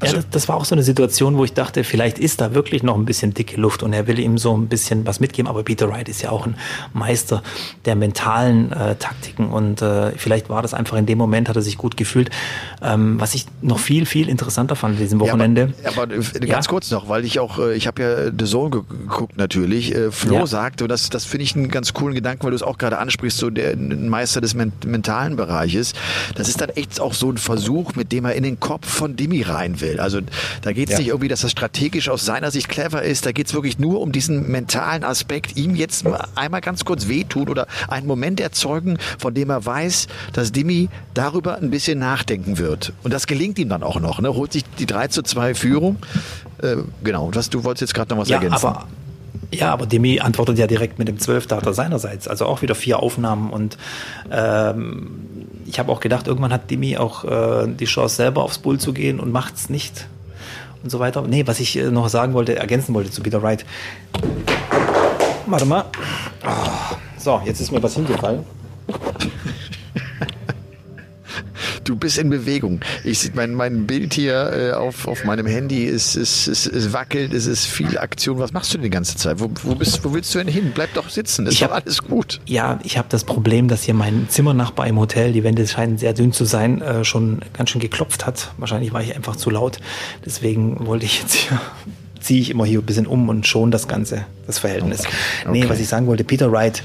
Also, 0.00 0.16
ja, 0.16 0.22
das, 0.22 0.30
das, 0.30 0.48
war 0.48 0.56
auch 0.56 0.64
so 0.64 0.74
eine 0.74 0.82
Situation, 0.82 1.36
wo 1.36 1.44
ich 1.44 1.52
dachte, 1.52 1.84
vielleicht 1.84 2.18
ist 2.18 2.40
da 2.40 2.54
wirklich 2.54 2.82
noch 2.82 2.96
ein 2.96 3.04
bisschen 3.04 3.34
dicke 3.34 3.60
Luft 3.60 3.82
und 3.82 3.92
er 3.92 4.06
will 4.06 4.18
ihm 4.18 4.38
so 4.38 4.56
ein 4.56 4.66
bisschen 4.66 5.06
was 5.06 5.20
mitgeben. 5.20 5.46
Aber 5.46 5.62
Peter 5.62 5.90
Wright 5.90 6.08
ist 6.08 6.22
ja 6.22 6.30
auch 6.30 6.46
ein 6.46 6.56
Meister 6.94 7.42
der 7.84 7.96
mentalen 7.96 8.72
äh, 8.72 8.94
Taktiken 8.96 9.50
und 9.50 9.82
äh, 9.82 10.12
vielleicht 10.12 10.48
war 10.48 10.62
das 10.62 10.72
einfach 10.72 10.96
in 10.96 11.04
dem 11.04 11.18
Moment, 11.18 11.50
hat 11.50 11.56
er 11.56 11.62
sich 11.62 11.76
gut 11.76 11.98
gefühlt. 11.98 12.30
Ähm, 12.82 13.20
was 13.20 13.34
ich 13.34 13.44
noch 13.60 13.78
viel, 13.78 14.06
viel 14.06 14.30
interessanter 14.30 14.74
fand 14.74 14.94
an 14.94 15.02
diesem 15.02 15.20
Wochenende. 15.20 15.74
Ja, 15.84 15.90
aber, 15.90 16.04
aber 16.04 16.14
äh, 16.14 16.46
ganz 16.46 16.66
ja. 16.66 16.70
kurz 16.70 16.90
noch, 16.90 17.10
weil 17.10 17.26
ich 17.26 17.38
auch, 17.38 17.58
äh, 17.58 17.74
ich 17.74 17.86
habe 17.86 18.02
ja 18.02 18.32
The 18.36 18.44
Zone 18.46 18.70
geguckt 18.70 19.36
natürlich. 19.36 19.94
Äh, 19.94 20.10
Flo 20.10 20.34
ja. 20.34 20.46
sagte, 20.46 20.84
und 20.84 20.88
das, 20.88 21.10
das 21.10 21.26
finde 21.26 21.44
ich 21.44 21.54
einen 21.54 21.68
ganz 21.68 21.92
coolen 21.92 22.14
Gedanken, 22.14 22.44
weil 22.44 22.50
du 22.50 22.56
es 22.56 22.62
auch 22.62 22.78
gerade 22.78 22.96
ansprichst, 22.98 23.36
so 23.36 23.50
der 23.50 23.72
ein 23.72 24.08
Meister 24.08 24.40
des 24.40 24.54
mentalen 24.54 25.36
Bereiches. 25.36 25.92
Das 26.36 26.48
ist 26.48 26.62
dann 26.62 26.70
echt 26.70 27.00
auch 27.00 27.12
so 27.12 27.30
ein 27.30 27.36
Versuch, 27.36 27.94
mit 27.96 28.12
dem 28.12 28.24
er 28.24 28.34
in 28.34 28.44
den 28.44 28.60
Kopf 28.60 28.88
von 28.88 29.14
Dimi 29.14 29.42
rein 29.42 29.80
will 29.80 29.89
will. 29.90 30.00
Also 30.00 30.20
da 30.62 30.72
geht 30.72 30.88
es 30.88 30.92
ja. 30.94 30.98
nicht 30.98 31.08
irgendwie, 31.08 31.28
dass 31.28 31.42
das 31.42 31.50
strategisch 31.50 32.08
aus 32.08 32.24
seiner 32.24 32.50
Sicht 32.50 32.68
clever 32.68 33.02
ist. 33.02 33.26
Da 33.26 33.32
geht 33.32 33.46
es 33.46 33.54
wirklich 33.54 33.78
nur 33.78 34.00
um 34.00 34.12
diesen 34.12 34.50
mentalen 34.50 35.04
Aspekt, 35.04 35.56
ihm 35.56 35.74
jetzt 35.74 36.04
einmal 36.34 36.60
ganz 36.60 36.84
kurz 36.84 37.08
wehtun 37.08 37.48
oder 37.48 37.66
einen 37.88 38.06
Moment 38.06 38.40
erzeugen, 38.40 38.98
von 39.18 39.34
dem 39.34 39.50
er 39.50 39.64
weiß, 39.64 40.06
dass 40.32 40.52
Dimi 40.52 40.88
darüber 41.14 41.58
ein 41.58 41.70
bisschen 41.70 41.98
nachdenken 41.98 42.58
wird. 42.58 42.92
Und 43.02 43.12
das 43.12 43.26
gelingt 43.26 43.58
ihm 43.58 43.68
dann 43.68 43.82
auch 43.82 44.00
noch. 44.00 44.20
Ne? 44.20 44.34
Holt 44.34 44.52
sich 44.52 44.64
die 44.78 44.86
3 44.86 45.08
zu 45.08 45.22
2 45.22 45.54
Führung. 45.54 45.96
Äh, 46.62 46.76
genau, 47.02 47.30
was, 47.32 47.50
du 47.50 47.64
wolltest 47.64 47.82
jetzt 47.82 47.94
gerade 47.94 48.14
noch 48.14 48.22
was 48.22 48.28
ja, 48.28 48.36
ergänzen. 48.36 48.66
Aber 48.66 48.86
ja, 49.52 49.72
aber 49.72 49.86
Demi 49.86 50.20
antwortet 50.20 50.58
ja 50.58 50.66
direkt 50.66 50.98
mit 50.98 51.08
dem 51.08 51.16
12-Data 51.16 51.72
seinerseits. 51.72 52.28
Also 52.28 52.46
auch 52.46 52.62
wieder 52.62 52.74
vier 52.74 53.00
Aufnahmen. 53.00 53.50
Und 53.50 53.76
ähm, 54.30 55.46
ich 55.66 55.78
habe 55.78 55.90
auch 55.90 56.00
gedacht, 56.00 56.26
irgendwann 56.26 56.52
hat 56.52 56.70
Demi 56.70 56.96
auch 56.96 57.24
äh, 57.24 57.66
die 57.68 57.84
Chance, 57.86 58.16
selber 58.16 58.44
aufs 58.44 58.58
Bull 58.58 58.78
zu 58.78 58.92
gehen 58.92 59.18
und 59.18 59.32
macht 59.32 59.56
es 59.56 59.68
nicht. 59.68 60.06
Und 60.82 60.90
so 60.90 60.98
weiter. 60.98 61.22
Nee, 61.22 61.46
was 61.46 61.60
ich 61.60 61.76
äh, 61.76 61.90
noch 61.90 62.08
sagen 62.08 62.32
wollte, 62.32 62.56
ergänzen 62.56 62.94
wollte 62.94 63.10
zu 63.10 63.22
Peter 63.22 63.42
Wright. 63.42 63.64
Warte 65.46 65.66
mal. 65.66 65.84
Oh, 66.46 66.96
so, 67.18 67.42
jetzt 67.44 67.60
ist 67.60 67.72
mir 67.72 67.82
was 67.82 67.94
hingefallen. 67.94 68.44
du 71.84 71.96
bist 71.96 72.18
in 72.18 72.30
Bewegung. 72.30 72.80
Ich 73.04 73.34
mein, 73.34 73.54
mein 73.54 73.86
Bild 73.86 74.14
hier 74.14 74.52
äh, 74.52 74.72
auf, 74.72 75.08
auf 75.08 75.24
meinem 75.24 75.46
Handy 75.46 75.84
ist, 75.84 76.16
ist, 76.16 76.46
ist, 76.46 76.66
ist 76.66 76.92
wackelt, 76.92 77.32
es 77.32 77.46
ist 77.46 77.66
viel 77.66 77.98
Aktion. 77.98 78.38
Was 78.38 78.52
machst 78.52 78.72
du 78.72 78.78
denn 78.78 78.84
die 78.84 78.90
ganze 78.90 79.16
Zeit? 79.16 79.40
Wo, 79.40 79.50
wo, 79.62 79.74
bist, 79.74 80.04
wo 80.04 80.12
willst 80.12 80.34
du 80.34 80.38
denn 80.38 80.48
hin? 80.48 80.72
Bleib 80.74 80.94
doch 80.94 81.08
sitzen, 81.08 81.46
ist 81.46 81.54
ich 81.54 81.60
doch 81.60 81.70
hab, 81.70 81.84
alles 81.84 82.02
gut. 82.02 82.40
Ja, 82.46 82.78
ich 82.82 82.98
habe 82.98 83.08
das 83.10 83.24
Problem, 83.24 83.68
dass 83.68 83.82
hier 83.82 83.94
mein 83.94 84.28
Zimmernachbar 84.28 84.86
im 84.86 84.98
Hotel, 84.98 85.32
die 85.32 85.44
Wände 85.44 85.66
scheinen 85.66 85.98
sehr 85.98 86.12
dünn 86.12 86.32
zu 86.32 86.44
sein, 86.44 86.82
äh, 86.82 87.04
schon 87.04 87.40
ganz 87.52 87.70
schön 87.70 87.80
geklopft 87.80 88.26
hat. 88.26 88.52
Wahrscheinlich 88.58 88.92
war 88.92 89.02
ich 89.02 89.14
einfach 89.14 89.36
zu 89.36 89.50
laut. 89.50 89.78
Deswegen 90.24 90.86
wollte 90.86 91.04
ich 91.06 91.20
jetzt 91.20 91.34
hier 91.34 91.60
ziehe 92.20 92.40
ich 92.40 92.50
immer 92.50 92.64
hier 92.64 92.80
ein 92.80 92.86
bisschen 92.86 93.06
um 93.06 93.28
und 93.28 93.46
schon 93.46 93.70
das 93.70 93.88
Ganze, 93.88 94.26
das 94.46 94.58
Verhältnis. 94.58 95.00
Okay. 95.00 95.50
Nee, 95.50 95.68
was 95.68 95.80
ich 95.80 95.88
sagen 95.88 96.06
wollte, 96.06 96.22
Peter 96.22 96.52
Wright 96.52 96.82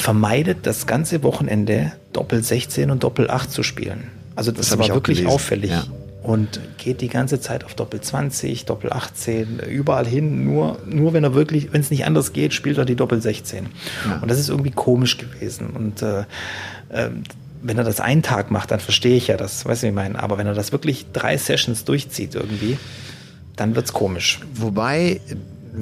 vermeidet 0.00 0.58
das 0.62 0.86
ganze 0.86 1.22
Wochenende 1.22 1.92
Doppel 2.12 2.42
16 2.42 2.90
und 2.90 3.02
Doppel 3.02 3.30
8 3.30 3.50
zu 3.50 3.62
spielen. 3.62 4.04
Also 4.36 4.52
das, 4.52 4.70
das 4.70 4.78
war 4.78 4.88
wirklich 4.88 5.26
auffällig. 5.26 5.70
Ja. 5.70 5.84
Und 6.22 6.60
geht 6.78 7.00
die 7.00 7.08
ganze 7.08 7.40
Zeit 7.40 7.64
auf 7.64 7.74
Doppel 7.74 8.00
20, 8.00 8.66
Doppel 8.66 8.92
18, 8.92 9.60
überall 9.60 10.06
hin. 10.06 10.44
Nur, 10.44 10.78
nur 10.84 11.12
wenn 11.12 11.24
er 11.24 11.34
wirklich, 11.34 11.72
wenn 11.72 11.80
es 11.80 11.90
nicht 11.90 12.04
anders 12.04 12.32
geht, 12.32 12.52
spielt 12.52 12.76
er 12.76 12.84
die 12.84 12.96
Doppel 12.96 13.20
16. 13.20 13.66
Ja. 14.06 14.18
Und 14.18 14.30
das 14.30 14.38
ist 14.38 14.48
irgendwie 14.48 14.70
komisch 14.70 15.16
gewesen. 15.16 15.70
Und 15.70 16.02
äh, 16.02 16.20
äh, 16.90 17.10
wenn 17.62 17.78
er 17.78 17.84
das 17.84 18.00
einen 18.00 18.22
Tag 18.22 18.50
macht, 18.50 18.70
dann 18.70 18.80
verstehe 18.80 19.16
ich 19.16 19.28
ja 19.28 19.36
das, 19.36 19.64
weißt 19.64 19.82
du, 19.82 19.86
wie 19.86 19.90
ich 19.90 19.94
meine. 19.94 20.22
Aber 20.22 20.38
wenn 20.38 20.46
er 20.46 20.54
das 20.54 20.70
wirklich 20.70 21.06
drei 21.12 21.36
Sessions 21.36 21.84
durchzieht 21.84 22.34
irgendwie, 22.34 22.78
dann 23.56 23.74
wird 23.74 23.86
es 23.86 23.92
komisch. 23.92 24.40
Wobei 24.54 25.20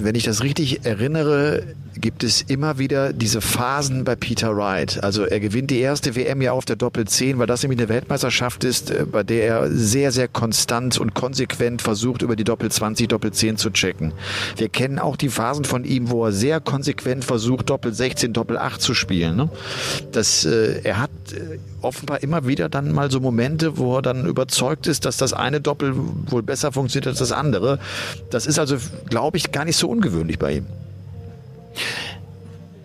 wenn 0.04 0.14
ich 0.14 0.24
das 0.24 0.42
richtig 0.42 0.84
erinnere, 0.84 1.62
gibt 1.98 2.24
es 2.24 2.42
immer 2.42 2.78
wieder 2.78 3.12
diese 3.12 3.40
Phasen 3.40 4.04
bei 4.04 4.16
Peter 4.16 4.56
Wright. 4.56 5.02
Also 5.02 5.24
er 5.24 5.40
gewinnt 5.40 5.70
die 5.70 5.78
erste 5.78 6.14
WM 6.14 6.42
ja 6.42 6.52
auf 6.52 6.64
der 6.64 6.76
Doppel 6.76 7.06
10, 7.06 7.38
weil 7.38 7.46
das 7.46 7.62
nämlich 7.62 7.80
eine 7.80 7.88
Weltmeisterschaft 7.88 8.64
ist, 8.64 8.90
äh, 8.90 9.04
bei 9.10 9.22
der 9.22 9.46
er 9.46 9.70
sehr, 9.70 10.12
sehr 10.12 10.28
konstant 10.28 10.98
und 10.98 11.14
konsequent 11.14 11.82
versucht, 11.82 12.22
über 12.22 12.36
die 12.36 12.44
Doppel 12.44 12.70
20, 12.70 13.08
Doppel 13.08 13.32
10 13.32 13.56
zu 13.56 13.70
checken. 13.70 14.12
Wir 14.56 14.68
kennen 14.68 14.98
auch 14.98 15.16
die 15.16 15.28
Phasen 15.28 15.64
von 15.64 15.84
ihm, 15.84 16.10
wo 16.10 16.24
er 16.24 16.32
sehr 16.32 16.60
konsequent 16.60 17.24
versucht, 17.24 17.70
Doppel 17.70 17.92
16, 17.94 18.32
Doppel 18.32 18.58
8 18.58 18.80
zu 18.80 18.94
spielen. 18.94 19.36
Ne? 19.36 19.50
Das, 20.12 20.44
äh, 20.44 20.80
er 20.82 20.98
hat 21.00 21.10
äh, 21.32 21.58
offenbar 21.86 22.22
immer 22.22 22.46
wieder 22.46 22.68
dann 22.68 22.92
mal 22.92 23.10
so 23.10 23.20
Momente, 23.20 23.78
wo 23.78 23.96
er 23.96 24.02
dann 24.02 24.26
überzeugt 24.26 24.86
ist, 24.86 25.04
dass 25.04 25.16
das 25.16 25.32
eine 25.32 25.60
Doppel 25.60 25.94
wohl 25.96 26.42
besser 26.42 26.72
funktioniert 26.72 27.06
als 27.06 27.18
das 27.18 27.32
andere. 27.32 27.78
Das 28.30 28.46
ist 28.46 28.58
also, 28.58 28.76
glaube 29.08 29.36
ich, 29.36 29.52
gar 29.52 29.64
nicht 29.64 29.76
so 29.76 29.88
ungewöhnlich 29.88 30.38
bei 30.38 30.56
ihm. 30.56 30.66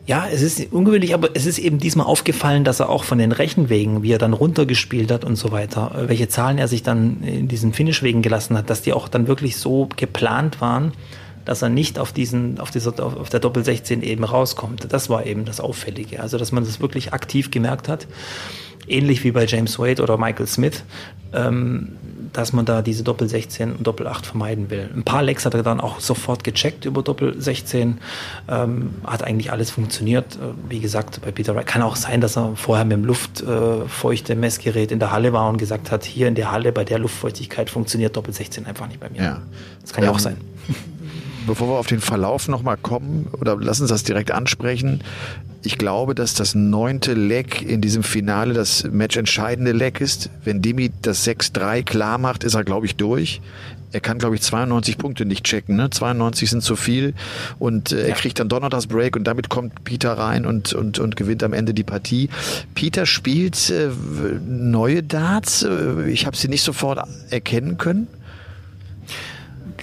Ja, 0.08 0.28
es 0.28 0.42
ist 0.42 0.74
ungewöhnlich, 0.74 1.14
aber 1.14 1.30
es 1.36 1.46
ist 1.46 1.60
eben 1.60 1.78
diesmal 1.78 2.08
aufgefallen, 2.08 2.64
dass 2.64 2.80
er 2.80 2.90
auch 2.90 3.04
von 3.04 3.18
den 3.18 3.32
Rechenwegen, 3.32 4.04
wie 4.04 4.12
er 4.12 4.18
dann 4.18 4.34
runtergespielt 4.34 5.12
hat 5.12 5.24
und 5.24 5.36
so 5.36 5.52
weiter, 5.52 5.92
welche 6.08 6.28
Zahlen 6.28 6.58
er 6.58 6.68
sich 6.68 6.84
dann 6.84 7.24
in 7.24 7.48
diesen 7.48 7.72
Finishwegen 7.72 8.22
gelassen 8.22 8.58
hat, 8.58 8.70
dass 8.70 8.82
die 8.82 8.94
auch 8.94 9.08
dann 9.08 9.28
wirklich 9.28 9.58
so 9.58 9.88
geplant 9.96 10.60
waren, 10.60 10.92
dass 11.46 11.62
er 11.62 11.70
nicht 11.70 12.00
auf 12.00 12.12
diesen, 12.12 12.60
auf 12.60 12.72
dieser, 12.72 12.94
auf 13.02 13.30
der 13.30 13.40
Doppel 13.40 13.64
16 13.64 14.02
eben 14.02 14.24
rauskommt. 14.24 14.88
Das 14.92 15.10
war 15.10 15.26
eben 15.26 15.46
das 15.46 15.60
Auffällige. 15.60 16.20
Also, 16.22 16.38
dass 16.38 16.52
man 16.52 16.66
das 16.66 16.82
wirklich 16.82 17.14
aktiv 17.14 17.52
gemerkt 17.52 17.88
hat. 17.88 18.08
Ähnlich 18.88 19.24
wie 19.24 19.32
bei 19.32 19.46
James 19.46 19.80
Wade 19.80 20.02
oder 20.02 20.17
Michael 20.17 20.48
Smith, 20.48 20.84
ähm, 21.34 21.89
dass 22.34 22.54
man 22.54 22.65
da 22.65 22.82
diese 22.82 23.04
Doppel 23.04 23.28
16 23.28 23.74
und 23.74 23.86
Doppel 23.86 24.08
8 24.08 24.26
vermeiden 24.26 24.70
will. 24.70 24.89
Ein 24.96 25.04
paar 25.04 25.22
Lecks 25.24 25.46
hat 25.46 25.54
er 25.54 25.63
dann 25.63 25.80
auch 25.80 26.00
sofort 26.00 26.44
gecheckt 26.44 26.86
über 26.86 27.04
Doppel 27.04 27.39
16. 27.39 28.00
Ähm, 28.50 28.89
hat 29.06 29.24
eigentlich 29.24 29.52
alles 29.52 29.72
funktioniert. 29.72 30.36
Äh, 30.36 30.70
wie 30.70 30.80
gesagt, 30.80 31.22
bei 31.22 31.32
Peter 31.32 31.56
Wright 31.56 31.67
kann 31.67 31.82
auch 31.82 31.96
sein, 31.96 32.22
dass 32.22 32.38
er 32.38 32.56
vorher 32.56 32.86
mit 32.86 32.98
dem 32.98 33.06
luftfeuchte 33.06 34.36
Messgerät 34.36 34.91
in 34.91 35.00
der 35.00 35.12
Halle 35.12 35.34
war 35.34 35.50
und 35.50 35.58
gesagt 35.58 35.91
hat, 35.91 36.06
hier 36.06 36.28
in 36.28 36.36
der 36.36 36.52
Halle 36.52 36.72
bei 36.72 36.84
der 36.84 37.00
Luftfeuchtigkeit 37.00 37.70
funktioniert 37.70 38.15
Doppel 38.15 38.34
16 38.34 38.65
einfach 38.65 38.88
nicht 38.88 39.00
bei 39.00 39.10
mir. 39.10 39.22
Ja. 39.22 39.41
Das 39.82 39.94
kann 39.94 40.04
ja 40.04 40.12
auch 40.12 40.15
ähm, 40.15 40.20
sein 40.20 40.38
bevor 41.47 41.69
wir 41.69 41.80
auf 41.80 41.88
den 41.88 42.01
Verlauf 42.01 42.47
nochmal 42.47 42.77
kommen, 42.77 43.27
oder 43.39 43.58
lass 43.60 43.82
uns 43.82 43.89
das 43.89 44.04
direkt 44.04 44.32
ansprechen. 44.32 45.01
Ich 45.63 45.77
glaube, 45.77 46.15
dass 46.15 46.34
das 46.34 46.56
neunte 46.56 47.13
Leck 47.13 47.62
in 47.62 47.82
diesem 47.82 48.04
Finale 48.04 48.54
das 48.54 48.84
matchentscheidende 48.91 49.71
Leck 49.71 50.01
ist. 50.01 50.30
Wenn 50.43 50.62
Demi 50.62 50.91
das 51.01 51.27
6-3 51.27 51.84
klar 51.84 52.17
macht, 52.17 52.43
ist 52.43 52.56
er, 52.56 52.63
glaube 52.63 52.88
ich, 52.88 52.95
durch. 52.95 53.41
Er 53.91 53.99
kann, 53.99 54.17
glaube 54.17 54.36
ich, 54.36 54.41
92 54.41 54.97
Punkte 54.97 55.25
nicht 55.25 55.43
checken. 55.43 55.75
Ne? 55.75 55.89
92 55.89 56.49
sind 56.49 56.63
zu 56.63 56.75
viel. 56.75 57.13
Und 57.60 57.91
äh, 57.91 58.08
er 58.08 58.15
kriegt 58.15 58.39
dann 58.39 58.49
doch 58.49 58.62
noch 58.62 58.69
das 58.69 58.88
Break 58.88 59.15
und 59.15 59.25
damit 59.25 59.49
kommt 59.49 59.84
Peter 59.84 60.13
rein 60.13 60.45
und, 60.45 60.73
und, 60.73 60.97
und 60.97 61.15
gewinnt 61.15 61.43
am 61.43 61.54
Ende 61.54 61.73
die 61.73 61.84
Partie. 61.84 62.30
Peter 62.73 63.06
spielt 63.06 63.69
äh, 63.69 63.89
neue 64.47 65.04
Darts. 65.04 65.63
Äh, 65.63 66.10
ich 66.10 66.25
habe 66.25 66.38
sie 66.38 66.47
nicht 66.47 66.63
sofort 66.63 67.06
erkennen 67.30 67.77
können 67.77 68.08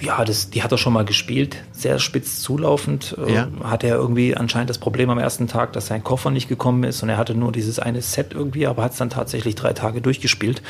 ja, 0.01 0.23
das, 0.23 0.49
die 0.49 0.63
hat 0.63 0.71
er 0.71 0.77
schon 0.77 0.93
mal 0.93 1.05
gespielt, 1.05 1.57
sehr 1.71 1.99
spitz 1.99 2.41
zulaufend. 2.41 3.15
Äh, 3.25 3.33
ja. 3.33 3.47
Hatte 3.63 3.87
er 3.87 3.95
irgendwie 3.95 4.35
anscheinend 4.35 4.69
das 4.69 4.77
Problem 4.77 5.09
am 5.09 5.19
ersten 5.19 5.47
Tag, 5.47 5.73
dass 5.73 5.87
sein 5.87 6.03
Koffer 6.03 6.31
nicht 6.31 6.47
gekommen 6.47 6.83
ist 6.83 7.03
und 7.03 7.09
er 7.09 7.17
hatte 7.17 7.35
nur 7.35 7.51
dieses 7.51 7.79
eine 7.79 8.01
Set 8.01 8.33
irgendwie, 8.33 8.67
aber 8.67 8.83
hat 8.83 8.93
es 8.93 8.97
dann 8.97 9.09
tatsächlich 9.09 9.55
drei 9.55 9.73
Tage 9.73 10.01
durchgespielt. 10.01 10.61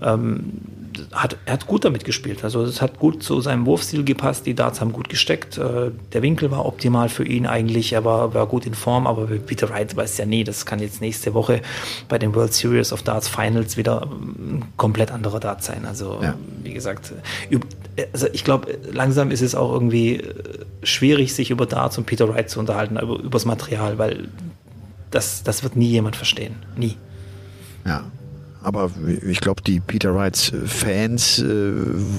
Ähm, 0.00 0.52
hat, 1.12 1.36
er 1.44 1.54
hat 1.54 1.66
gut 1.66 1.84
damit 1.84 2.04
gespielt. 2.04 2.44
Also 2.44 2.62
es 2.62 2.82
hat 2.82 2.98
gut 2.98 3.22
zu 3.22 3.40
seinem 3.40 3.66
Wurfstil 3.66 4.04
gepasst. 4.04 4.46
Die 4.46 4.54
Darts 4.54 4.80
haben 4.80 4.92
gut 4.92 5.08
gesteckt. 5.08 5.58
Äh, 5.58 5.90
der 6.12 6.22
Winkel 6.22 6.50
war 6.50 6.66
optimal 6.66 7.08
für 7.08 7.24
ihn 7.24 7.46
eigentlich. 7.46 7.92
Er 7.92 8.04
war, 8.04 8.34
war 8.34 8.46
gut 8.46 8.66
in 8.66 8.74
Form, 8.74 9.06
aber 9.06 9.26
Peter 9.26 9.70
Wright 9.70 9.96
weiß 9.96 10.18
ja 10.18 10.26
nie, 10.26 10.44
das 10.44 10.66
kann 10.66 10.80
jetzt 10.80 11.00
nächste 11.00 11.34
Woche 11.34 11.62
bei 12.08 12.18
den 12.18 12.34
World 12.34 12.52
Series 12.52 12.92
of 12.92 13.02
Darts 13.02 13.28
Finals 13.28 13.76
wieder 13.76 14.02
ein 14.02 14.64
komplett 14.76 15.10
anderer 15.10 15.40
Dart 15.40 15.62
sein. 15.62 15.84
Also 15.84 16.18
ja. 16.22 16.34
wie 16.62 16.74
gesagt, 16.74 17.12
also 18.12 18.26
ich 18.32 18.44
glaube, 18.44 18.78
langsam 18.92 19.30
ist 19.30 19.42
es 19.42 19.54
auch 19.54 19.72
irgendwie 19.72 20.16
äh, 20.16 20.64
schwierig, 20.82 21.34
sich 21.34 21.50
über 21.50 21.66
Darts 21.66 21.98
und 21.98 22.06
Peter 22.06 22.28
Wright 22.28 22.50
zu 22.50 22.60
unterhalten, 22.60 22.98
über, 22.98 23.18
übers 23.18 23.44
Material, 23.44 23.98
weil 23.98 24.28
das, 25.10 25.42
das 25.42 25.62
wird 25.62 25.76
nie 25.76 25.88
jemand 25.88 26.16
verstehen. 26.16 26.56
Nie. 26.76 26.96
Ja, 27.86 28.04
aber 28.68 28.90
ich 29.26 29.40
glaube, 29.40 29.62
die 29.62 29.80
Peter 29.80 30.14
Wrights 30.14 30.52
äh, 30.52 30.66
Fans 30.66 31.38
äh, 31.40 31.72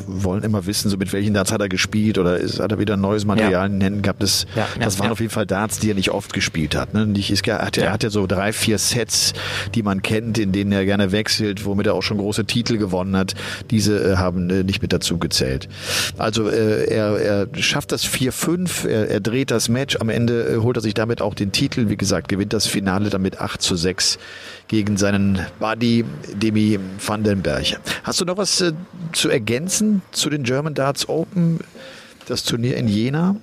wollen 0.07 0.43
immer 0.43 0.65
wissen, 0.65 0.89
so 0.89 0.97
mit 0.97 1.13
welchen 1.13 1.33
Darts 1.33 1.51
hat 1.51 1.61
er 1.61 1.69
gespielt 1.69 2.17
oder 2.17 2.37
ist, 2.37 2.59
hat 2.59 2.71
er 2.71 2.79
wieder 2.79 2.97
neues 2.97 3.25
Material 3.25 3.51
ja. 3.51 3.65
in 3.65 3.73
den 3.73 3.81
Händen 3.81 4.01
gehabt. 4.01 4.21
Das, 4.23 4.45
ja, 4.55 4.67
das 4.79 4.95
ja, 4.95 4.99
waren 5.01 5.11
auf 5.11 5.19
jeden 5.19 5.31
Fall 5.31 5.45
Darts, 5.45 5.79
die 5.79 5.91
er 5.91 5.95
nicht 5.95 6.09
oft 6.09 6.33
gespielt 6.33 6.75
hat. 6.75 6.93
Ne? 6.93 7.05
Nicht, 7.05 7.31
ist, 7.31 7.47
er, 7.47 7.59
hat, 7.59 7.77
er 7.77 7.91
hat 7.93 8.03
ja 8.03 8.09
so 8.09 8.25
drei, 8.27 8.51
vier 8.51 8.77
Sets, 8.77 9.33
die 9.75 9.83
man 9.83 10.01
kennt, 10.01 10.37
in 10.37 10.51
denen 10.51 10.71
er 10.71 10.85
gerne 10.85 11.11
wechselt, 11.11 11.65
womit 11.65 11.87
er 11.87 11.93
auch 11.93 12.03
schon 12.03 12.17
große 12.17 12.45
Titel 12.45 12.77
gewonnen 12.77 13.15
hat. 13.15 13.35
Diese 13.69 14.13
äh, 14.13 14.17
haben 14.17 14.49
äh, 14.49 14.63
nicht 14.63 14.81
mit 14.81 14.91
dazu 14.91 15.19
gezählt. 15.19 15.69
Also 16.17 16.49
äh, 16.49 16.85
er, 16.85 17.19
er 17.19 17.47
schafft 17.61 17.91
das 17.91 18.05
4-5, 18.05 18.87
er, 18.87 19.09
er 19.09 19.19
dreht 19.19 19.51
das 19.51 19.69
Match, 19.69 19.97
am 19.97 20.09
Ende 20.09 20.47
äh, 20.47 20.57
holt 20.57 20.77
er 20.77 20.81
sich 20.81 20.93
damit 20.93 21.21
auch 21.21 21.33
den 21.33 21.51
Titel. 21.51 21.89
Wie 21.89 21.97
gesagt, 21.97 22.27
gewinnt 22.27 22.53
das 22.53 22.67
Finale 22.67 23.09
damit 23.09 23.39
8 23.39 23.61
zu 23.61 23.75
6 23.75 24.17
gegen 24.69 24.97
seinen 24.97 25.45
Buddy 25.59 26.05
Demi 26.33 26.79
Vandenberg. 27.05 27.79
Hast 28.03 28.21
du 28.21 28.25
noch 28.25 28.37
was 28.37 28.61
äh, 28.61 28.71
zu 29.11 29.29
ergänzen 29.29 30.01
zu 30.11 30.29
den 30.29 30.43
German 30.43 30.75
Darts 30.75 31.09
Open, 31.09 31.59
das 32.27 32.43
Turnier 32.43 32.77
in 32.77 32.87
Jena? 32.87 33.35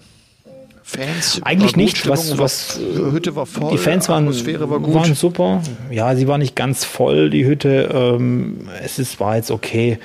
Fans? 0.82 1.40
Eigentlich 1.42 1.74
nicht. 1.74 2.08
Was, 2.08 2.38
was, 2.38 2.78
war, 2.80 3.10
Hütte 3.10 3.34
war 3.34 3.44
voll, 3.44 3.72
die 3.72 3.78
Fans 3.78 4.08
waren, 4.08 4.22
Atmosphäre 4.22 4.70
war 4.70 4.78
gut. 4.78 4.94
waren 4.94 5.14
super. 5.16 5.60
Ja, 5.90 6.14
sie 6.14 6.28
war 6.28 6.38
nicht 6.38 6.54
ganz 6.54 6.84
voll, 6.84 7.28
die 7.28 7.44
Hütte. 7.44 7.90
Ähm, 7.92 8.68
es 8.84 9.00
ist, 9.00 9.18
war 9.18 9.34
jetzt 9.34 9.50
okay 9.50 9.98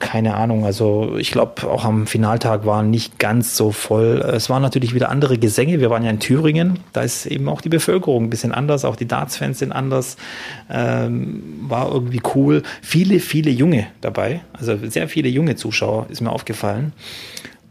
keine 0.00 0.34
Ahnung. 0.34 0.64
Also 0.64 1.16
ich 1.18 1.30
glaube, 1.30 1.68
auch 1.68 1.84
am 1.84 2.06
Finaltag 2.06 2.66
war 2.66 2.82
nicht 2.82 3.18
ganz 3.18 3.56
so 3.56 3.70
voll. 3.70 4.20
Es 4.34 4.50
waren 4.50 4.62
natürlich 4.62 4.94
wieder 4.94 5.08
andere 5.08 5.38
Gesänge. 5.38 5.80
Wir 5.80 5.90
waren 5.90 6.02
ja 6.02 6.10
in 6.10 6.20
Thüringen. 6.20 6.80
Da 6.92 7.02
ist 7.02 7.26
eben 7.26 7.48
auch 7.48 7.60
die 7.60 7.68
Bevölkerung 7.68 8.24
ein 8.24 8.30
bisschen 8.30 8.52
anders. 8.52 8.84
Auch 8.84 8.96
die 8.96 9.06
Darts-Fans 9.06 9.58
sind 9.58 9.72
anders. 9.72 10.16
Ähm, 10.70 11.42
war 11.68 11.92
irgendwie 11.92 12.20
cool. 12.34 12.62
Viele, 12.82 13.20
viele 13.20 13.50
Junge 13.50 13.86
dabei. 14.00 14.40
Also 14.52 14.76
sehr 14.88 15.08
viele 15.08 15.28
junge 15.28 15.56
Zuschauer 15.56 16.06
ist 16.08 16.20
mir 16.20 16.30
aufgefallen. 16.30 16.92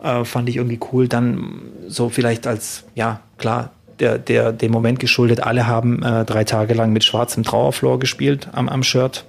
Äh, 0.02 0.24
fand 0.24 0.50
ich 0.50 0.58
irgendwie 0.58 0.80
cool. 0.92 1.08
Dann 1.08 1.62
so 1.88 2.10
vielleicht 2.10 2.48
als, 2.48 2.86
ja, 2.96 3.20
klar, 3.38 3.72
der, 4.00 4.18
der, 4.18 4.54
dem 4.54 4.72
Moment 4.72 5.00
geschuldet. 5.00 5.44
Alle 5.44 5.68
haben 5.68 6.02
äh, 6.04 6.26
drei 6.26 6.46
Tage 6.46 6.74
lang 6.74 6.94
mit 6.94 7.04
schwarzem 7.04 7.44
Trauerflor 7.44 8.00
gespielt 8.00 8.50
am, 8.54 8.70
am 8.70 8.84
Shirt 8.84 9.26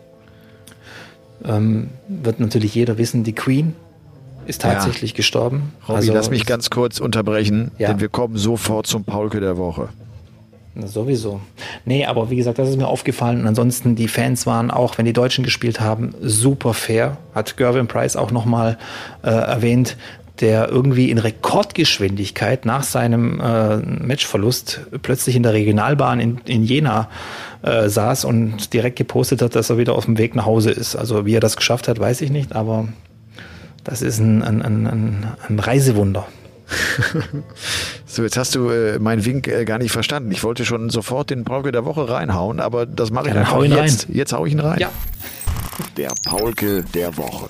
ähm, 1.45 1.91
wird 2.09 2.41
natürlich 2.41 2.75
jeder 2.75 2.99
wissen, 2.99 3.25
die 3.25 3.35
Queen 3.35 3.75
ist 4.47 4.63
tatsächlich 4.63 5.13
ja. 5.13 5.17
gestorben. 5.17 5.73
Robby, 5.89 5.97
also, 5.97 6.13
lass 6.13 6.31
mich 6.31 6.47
ganz 6.47 6.71
kurz 6.71 7.01
unterbrechen, 7.01 7.71
ja. 7.79 7.89
denn 7.89 8.01
wir 8.01 8.09
kommen 8.09 8.37
sofort 8.37 8.87
zum 8.87 9.05
Paulke 9.05 9.41
der 9.41 9.57
Woche. 9.57 9.89
Na, 10.75 10.87
sowieso. 10.87 11.41
Nee, 11.85 12.05
aber 12.05 12.31
wie 12.31 12.37
gesagt, 12.37 12.59
das 12.59 12.69
ist 12.69 12.77
mir 12.77 12.89
aufgefallen. 12.89 13.41
Und 13.41 13.47
ansonsten, 13.47 13.95
die 13.95 14.09
Fans 14.09 14.45
waren 14.45 14.71
auch, 14.71 14.99
wenn 14.99 15.05
die 15.05 15.13
Deutschen 15.13 15.45
gespielt 15.45 15.81
haben, 15.81 16.15
super 16.21 16.75
fair. 16.75 17.17
Hat 17.35 17.57
Gervin 17.57 17.87
Price 17.87 18.17
auch 18.17 18.33
nochmal 18.33 18.77
äh, 19.23 19.31
erwähnt, 19.31 19.97
der 20.41 20.69
irgendwie 20.69 21.11
in 21.11 21.19
Rekordgeschwindigkeit 21.19 22.67
nach 22.67 22.83
seinem 22.83 23.41
äh, 23.41 23.77
Matchverlust 23.77 24.81
plötzlich 25.03 25.37
in 25.37 25.45
der 25.45 25.53
Regionalbahn 25.53 26.19
in, 26.19 26.39
in 26.47 26.65
Jena 26.65 27.09
äh, 27.63 27.89
saß 27.89 28.25
und 28.25 28.73
direkt 28.73 28.97
gepostet 28.97 29.43
hat, 29.43 29.55
dass 29.55 29.71
er 29.71 29.79
wieder 29.79 29.95
auf 29.95 30.07
dem 30.07 30.19
Weg 30.19 30.35
nach 30.35 30.45
Hause 30.45 30.73
ist. 30.73 30.97
Also 30.97 31.25
wie 31.25 31.35
er 31.35 31.41
das 31.41 31.57
geschafft 31.57 31.87
hat, 31.87 32.01
weiß 32.01 32.21
ich 32.21 32.31
nicht, 32.31 32.55
aber 32.55 32.89
das 33.85 34.03
ist 34.03 34.19
ein, 34.19 34.43
ein, 34.43 34.63
ein, 34.63 35.27
ein 35.49 35.59
Reisewunder. 35.59 36.27
so, 38.07 38.23
jetzt 38.23 38.37
hast 38.37 38.55
du 38.55 38.71
äh, 38.71 38.99
meinen 38.99 39.25
Wink 39.25 39.47
äh, 39.49 39.65
gar 39.65 39.79
nicht 39.79 39.93
verstanden. 39.93 40.33
Ich 40.33 40.43
wollte 40.43 40.65
schon 40.65 40.91
sofort 40.91 41.31
den 41.31 41.45
Paulke 41.45 41.71
der 41.71 41.85
Woche 41.85 42.09
reinhauen, 42.09 42.59
aber 42.59 42.87
das 42.87 43.11
mache 43.11 43.29
ich 43.29 43.35
ja, 43.35 43.41
einfach 43.41 43.57
hau 43.57 43.63
ihn 43.63 43.73
jetzt. 43.73 44.09
Rein. 44.09 44.17
Jetzt 44.17 44.33
hau 44.33 44.47
ich 44.47 44.53
ihn 44.53 44.61
rein. 44.61 44.79
Ja. 44.81 44.91
Der 45.97 46.11
Paulke 46.25 46.83
der 46.95 47.17
Woche. 47.17 47.49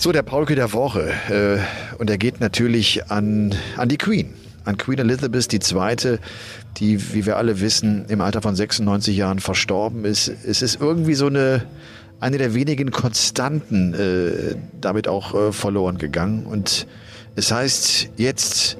So, 0.00 0.12
der 0.12 0.22
Paulke 0.22 0.54
der 0.54 0.72
Woche. 0.72 1.10
Äh, 1.28 1.58
und 1.98 2.08
er 2.08 2.18
geht 2.18 2.40
natürlich 2.40 3.10
an, 3.10 3.52
an 3.76 3.88
die 3.88 3.98
Queen 3.98 4.32
an 4.64 4.76
Queen 4.76 4.98
Elizabeth 4.98 5.52
II., 5.52 6.18
die, 6.76 7.14
wie 7.14 7.26
wir 7.26 7.36
alle 7.36 7.60
wissen, 7.60 8.04
im 8.08 8.20
Alter 8.20 8.42
von 8.42 8.54
96 8.54 9.16
Jahren 9.16 9.40
verstorben 9.40 10.04
ist. 10.04 10.28
Es 10.28 10.62
ist 10.62 10.80
irgendwie 10.80 11.14
so 11.14 11.26
eine, 11.26 11.64
eine 12.20 12.38
der 12.38 12.54
wenigen 12.54 12.92
Konstanten 12.92 13.94
äh, 13.94 14.56
damit 14.80 15.08
auch 15.08 15.34
äh, 15.34 15.52
verloren 15.52 15.98
gegangen. 15.98 16.46
Und 16.46 16.86
es 17.34 17.50
heißt 17.50 18.10
jetzt 18.18 18.76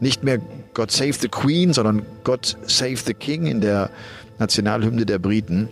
nicht 0.00 0.22
mehr 0.22 0.40
God 0.72 0.90
Save 0.90 1.14
the 1.14 1.28
Queen, 1.28 1.74
sondern 1.74 2.06
God 2.22 2.56
Save 2.66 2.96
the 3.04 3.12
King 3.12 3.46
in 3.46 3.60
der 3.60 3.90
Nationalhymne 4.38 5.04
der 5.04 5.18
Briten. 5.18 5.68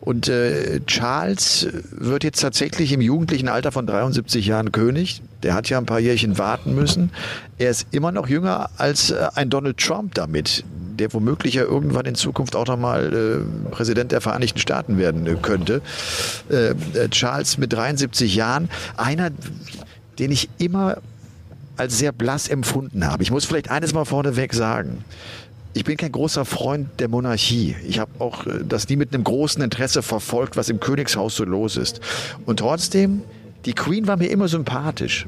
Und 0.00 0.28
äh, 0.28 0.80
Charles 0.86 1.68
wird 1.90 2.24
jetzt 2.24 2.40
tatsächlich 2.40 2.92
im 2.92 3.00
jugendlichen 3.00 3.48
Alter 3.48 3.72
von 3.72 3.86
73 3.86 4.46
Jahren 4.46 4.72
König. 4.72 5.22
Der 5.42 5.54
hat 5.54 5.68
ja 5.68 5.78
ein 5.78 5.86
paar 5.86 6.00
Jährchen 6.00 6.38
warten 6.38 6.74
müssen. 6.74 7.10
Er 7.58 7.70
ist 7.70 7.86
immer 7.90 8.12
noch 8.12 8.28
jünger 8.28 8.70
als 8.78 9.10
äh, 9.10 9.28
ein 9.34 9.50
Donald 9.50 9.78
Trump 9.78 10.14
damit, 10.14 10.64
der 10.98 11.12
womöglich 11.12 11.54
ja 11.54 11.62
irgendwann 11.62 12.06
in 12.06 12.14
Zukunft 12.14 12.56
auch 12.56 12.66
nochmal 12.66 13.12
äh, 13.12 13.70
Präsident 13.70 14.12
der 14.12 14.20
Vereinigten 14.20 14.58
Staaten 14.58 14.98
werden 14.98 15.26
äh, 15.26 15.36
könnte. 15.40 15.82
Äh, 16.50 16.70
äh, 16.70 17.08
Charles 17.10 17.58
mit 17.58 17.72
73 17.72 18.34
Jahren, 18.34 18.68
einer, 18.96 19.30
den 20.18 20.32
ich 20.32 20.48
immer 20.58 20.98
als 21.76 21.98
sehr 21.98 22.12
blass 22.12 22.48
empfunden 22.48 23.06
habe. 23.06 23.22
Ich 23.22 23.30
muss 23.30 23.46
vielleicht 23.46 23.70
eines 23.70 23.94
mal 23.94 24.04
vorneweg 24.04 24.52
sagen 24.52 25.04
ich 25.72 25.84
bin 25.84 25.96
kein 25.96 26.12
großer 26.12 26.44
Freund 26.44 26.88
der 26.98 27.08
Monarchie. 27.08 27.76
Ich 27.86 27.98
habe 27.98 28.10
auch 28.18 28.46
äh, 28.46 28.64
das 28.66 28.88
nie 28.88 28.96
mit 28.96 29.14
einem 29.14 29.24
großen 29.24 29.62
Interesse 29.62 30.02
verfolgt, 30.02 30.56
was 30.56 30.68
im 30.68 30.80
Königshaus 30.80 31.36
so 31.36 31.44
los 31.44 31.76
ist. 31.76 32.00
Und 32.46 32.58
trotzdem, 32.58 33.22
die 33.66 33.74
Queen 33.74 34.06
war 34.06 34.16
mir 34.16 34.30
immer 34.30 34.48
sympathisch. 34.48 35.26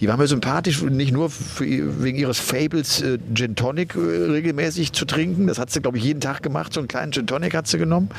Die 0.00 0.08
war 0.08 0.16
mir 0.16 0.26
sympathisch 0.26 0.82
nicht 0.82 1.12
nur 1.12 1.30
für, 1.30 2.02
wegen 2.02 2.18
ihres 2.18 2.38
Fables 2.38 3.00
äh, 3.00 3.18
Gin 3.34 3.54
Tonic 3.56 3.94
äh, 3.94 3.98
regelmäßig 3.98 4.92
zu 4.92 5.04
trinken. 5.04 5.46
Das 5.46 5.58
hat 5.58 5.70
sie, 5.70 5.80
glaube 5.80 5.96
ich, 5.98 6.04
jeden 6.04 6.20
Tag 6.20 6.42
gemacht. 6.42 6.72
So 6.72 6.80
einen 6.80 6.88
kleinen 6.88 7.12
Gin 7.12 7.26
Tonic 7.26 7.54
hat 7.54 7.66
sie 7.66 7.78
genommen. 7.78 8.10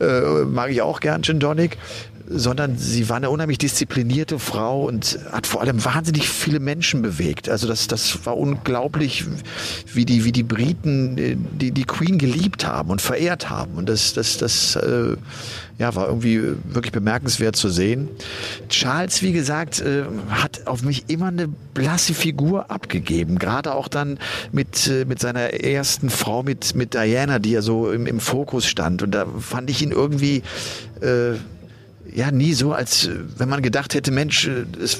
Äh, 0.00 0.44
mag 0.44 0.70
ich 0.70 0.80
auch 0.82 1.00
gern 1.00 1.22
Gin 1.22 1.40
Tonic 1.40 1.76
sondern 2.28 2.78
sie 2.78 3.08
war 3.08 3.16
eine 3.16 3.30
unheimlich 3.30 3.58
disziplinierte 3.58 4.38
Frau 4.38 4.84
und 4.84 5.18
hat 5.30 5.46
vor 5.46 5.60
allem 5.60 5.84
wahnsinnig 5.84 6.28
viele 6.28 6.60
Menschen 6.60 7.02
bewegt. 7.02 7.48
Also 7.48 7.66
das, 7.66 7.88
das 7.88 8.24
war 8.24 8.36
unglaublich, 8.36 9.24
wie 9.92 10.04
die, 10.04 10.24
wie 10.24 10.32
die 10.32 10.42
Briten 10.42 11.18
äh, 11.18 11.36
die, 11.36 11.72
die 11.72 11.84
Queen 11.84 12.18
geliebt 12.18 12.66
haben 12.66 12.90
und 12.90 13.00
verehrt 13.00 13.50
haben. 13.50 13.74
Und 13.74 13.88
das, 13.88 14.14
das, 14.14 14.38
das 14.38 14.76
äh, 14.76 15.16
ja, 15.78 15.94
war 15.94 16.08
irgendwie 16.08 16.40
wirklich 16.64 16.92
bemerkenswert 16.92 17.56
zu 17.56 17.68
sehen. 17.68 18.08
Charles, 18.68 19.22
wie 19.22 19.32
gesagt, 19.32 19.80
äh, 19.80 20.04
hat 20.30 20.66
auf 20.66 20.82
mich 20.82 21.04
immer 21.08 21.26
eine 21.26 21.48
blasse 21.48 22.14
Figur 22.14 22.70
abgegeben. 22.70 23.38
Gerade 23.38 23.74
auch 23.74 23.88
dann 23.88 24.18
mit, 24.52 24.86
äh, 24.86 25.04
mit 25.04 25.20
seiner 25.20 25.52
ersten 25.52 26.10
Frau, 26.10 26.42
mit, 26.42 26.74
mit 26.74 26.94
Diana, 26.94 27.38
die 27.38 27.50
ja 27.50 27.62
so 27.62 27.90
im, 27.90 28.06
im 28.06 28.20
Fokus 28.20 28.66
stand. 28.66 29.02
Und 29.02 29.12
da 29.12 29.26
fand 29.40 29.70
ich 29.70 29.82
ihn 29.82 29.90
irgendwie... 29.90 30.42
Äh, 31.00 31.34
ja 32.14 32.30
nie 32.30 32.52
so, 32.54 32.72
als 32.72 33.06
äh, 33.06 33.16
wenn 33.36 33.48
man 33.48 33.62
gedacht 33.62 33.94
hätte, 33.94 34.10
Mensch, 34.10 34.46
äh, 34.46 34.64
es, 34.82 34.98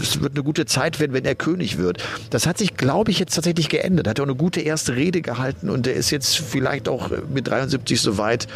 es, 0.00 0.20
wird 0.20 0.34
eine 0.34 0.42
gute 0.42 0.66
Zeit 0.66 1.00
werden, 1.00 1.12
wenn 1.12 1.24
er 1.24 1.34
König 1.34 1.78
wird. 1.78 2.02
Das 2.30 2.46
hat 2.46 2.58
sich, 2.58 2.76
glaube 2.76 3.10
ich, 3.10 3.18
jetzt 3.18 3.34
tatsächlich 3.34 3.68
geändert. 3.68 4.06
Er 4.06 4.10
hat 4.10 4.20
auch 4.20 4.24
eine 4.24 4.34
gute 4.34 4.60
erste 4.60 4.96
Rede 4.96 5.22
gehalten 5.22 5.70
und 5.70 5.86
er 5.86 5.94
ist 5.94 6.10
jetzt 6.10 6.38
vielleicht 6.38 6.88
auch 6.88 7.10
äh, 7.10 7.22
mit 7.32 7.48
73 7.48 8.00
so 8.00 8.18
weit, 8.18 8.48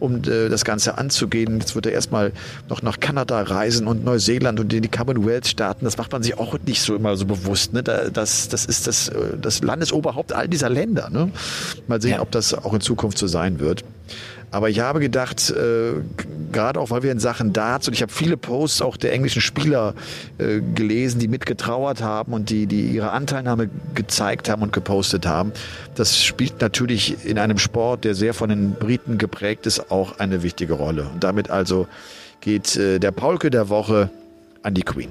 um 0.00 0.22
äh, 0.24 0.48
das 0.48 0.64
Ganze 0.64 0.98
anzugehen. 0.98 1.60
Jetzt 1.60 1.74
wird 1.74 1.86
er 1.86 1.92
erstmal 1.92 2.32
noch 2.68 2.82
nach 2.82 3.00
Kanada 3.00 3.40
reisen 3.42 3.86
und 3.86 4.04
Neuseeland 4.04 4.60
und 4.60 4.72
in 4.72 4.82
die 4.82 4.88
Commonwealth-Staaten. 4.88 5.84
Das 5.84 5.96
macht 5.96 6.12
man 6.12 6.22
sich 6.22 6.38
auch 6.38 6.58
nicht 6.66 6.82
so 6.82 6.94
immer 6.94 7.16
so 7.16 7.26
bewusst. 7.26 7.72
Ne? 7.72 7.82
Das, 7.82 8.48
das 8.48 8.64
ist 8.64 8.86
das, 8.86 9.10
das 9.40 9.62
Landesoberhaupt 9.62 10.32
all 10.32 10.48
dieser 10.48 10.70
Länder. 10.70 11.10
Ne? 11.10 11.30
Mal 11.86 12.00
sehen, 12.00 12.12
ja. 12.12 12.20
ob 12.20 12.30
das 12.30 12.54
auch 12.54 12.74
in 12.74 12.80
Zukunft 12.80 13.18
so 13.18 13.26
sein 13.26 13.60
wird. 13.60 13.84
Aber 14.54 14.70
ich 14.70 14.78
habe 14.78 15.00
gedacht, 15.00 15.50
äh, 15.50 15.94
gerade 16.52 16.78
auch 16.78 16.90
weil 16.90 17.02
wir 17.02 17.10
in 17.10 17.18
Sachen 17.18 17.52
Darts 17.52 17.88
und 17.88 17.94
ich 17.94 18.02
habe 18.02 18.12
viele 18.12 18.36
Posts 18.36 18.82
auch 18.82 18.96
der 18.96 19.12
englischen 19.12 19.42
Spieler 19.42 19.94
äh, 20.38 20.60
gelesen, 20.60 21.18
die 21.18 21.26
mitgetrauert 21.26 22.02
haben 22.02 22.32
und 22.32 22.50
die, 22.50 22.66
die 22.66 22.82
ihre 22.82 23.10
Anteilnahme 23.10 23.68
gezeigt 23.96 24.48
haben 24.48 24.62
und 24.62 24.72
gepostet 24.72 25.26
haben. 25.26 25.50
Das 25.96 26.22
spielt 26.22 26.60
natürlich 26.60 27.24
in 27.24 27.36
einem 27.40 27.58
Sport, 27.58 28.04
der 28.04 28.14
sehr 28.14 28.32
von 28.32 28.48
den 28.48 28.74
Briten 28.74 29.18
geprägt 29.18 29.66
ist, 29.66 29.90
auch 29.90 30.20
eine 30.20 30.44
wichtige 30.44 30.74
Rolle. 30.74 31.08
Und 31.12 31.24
damit 31.24 31.50
also 31.50 31.88
geht 32.40 32.76
äh, 32.76 33.00
der 33.00 33.10
Paulke 33.10 33.50
der 33.50 33.70
Woche 33.70 34.08
an 34.62 34.74
die 34.74 34.84
Queen. 34.84 35.10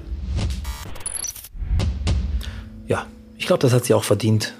Ja, 2.86 3.04
ich 3.36 3.46
glaube, 3.46 3.60
das 3.60 3.74
hat 3.74 3.84
sie 3.84 3.92
auch 3.92 4.04
verdient 4.04 4.54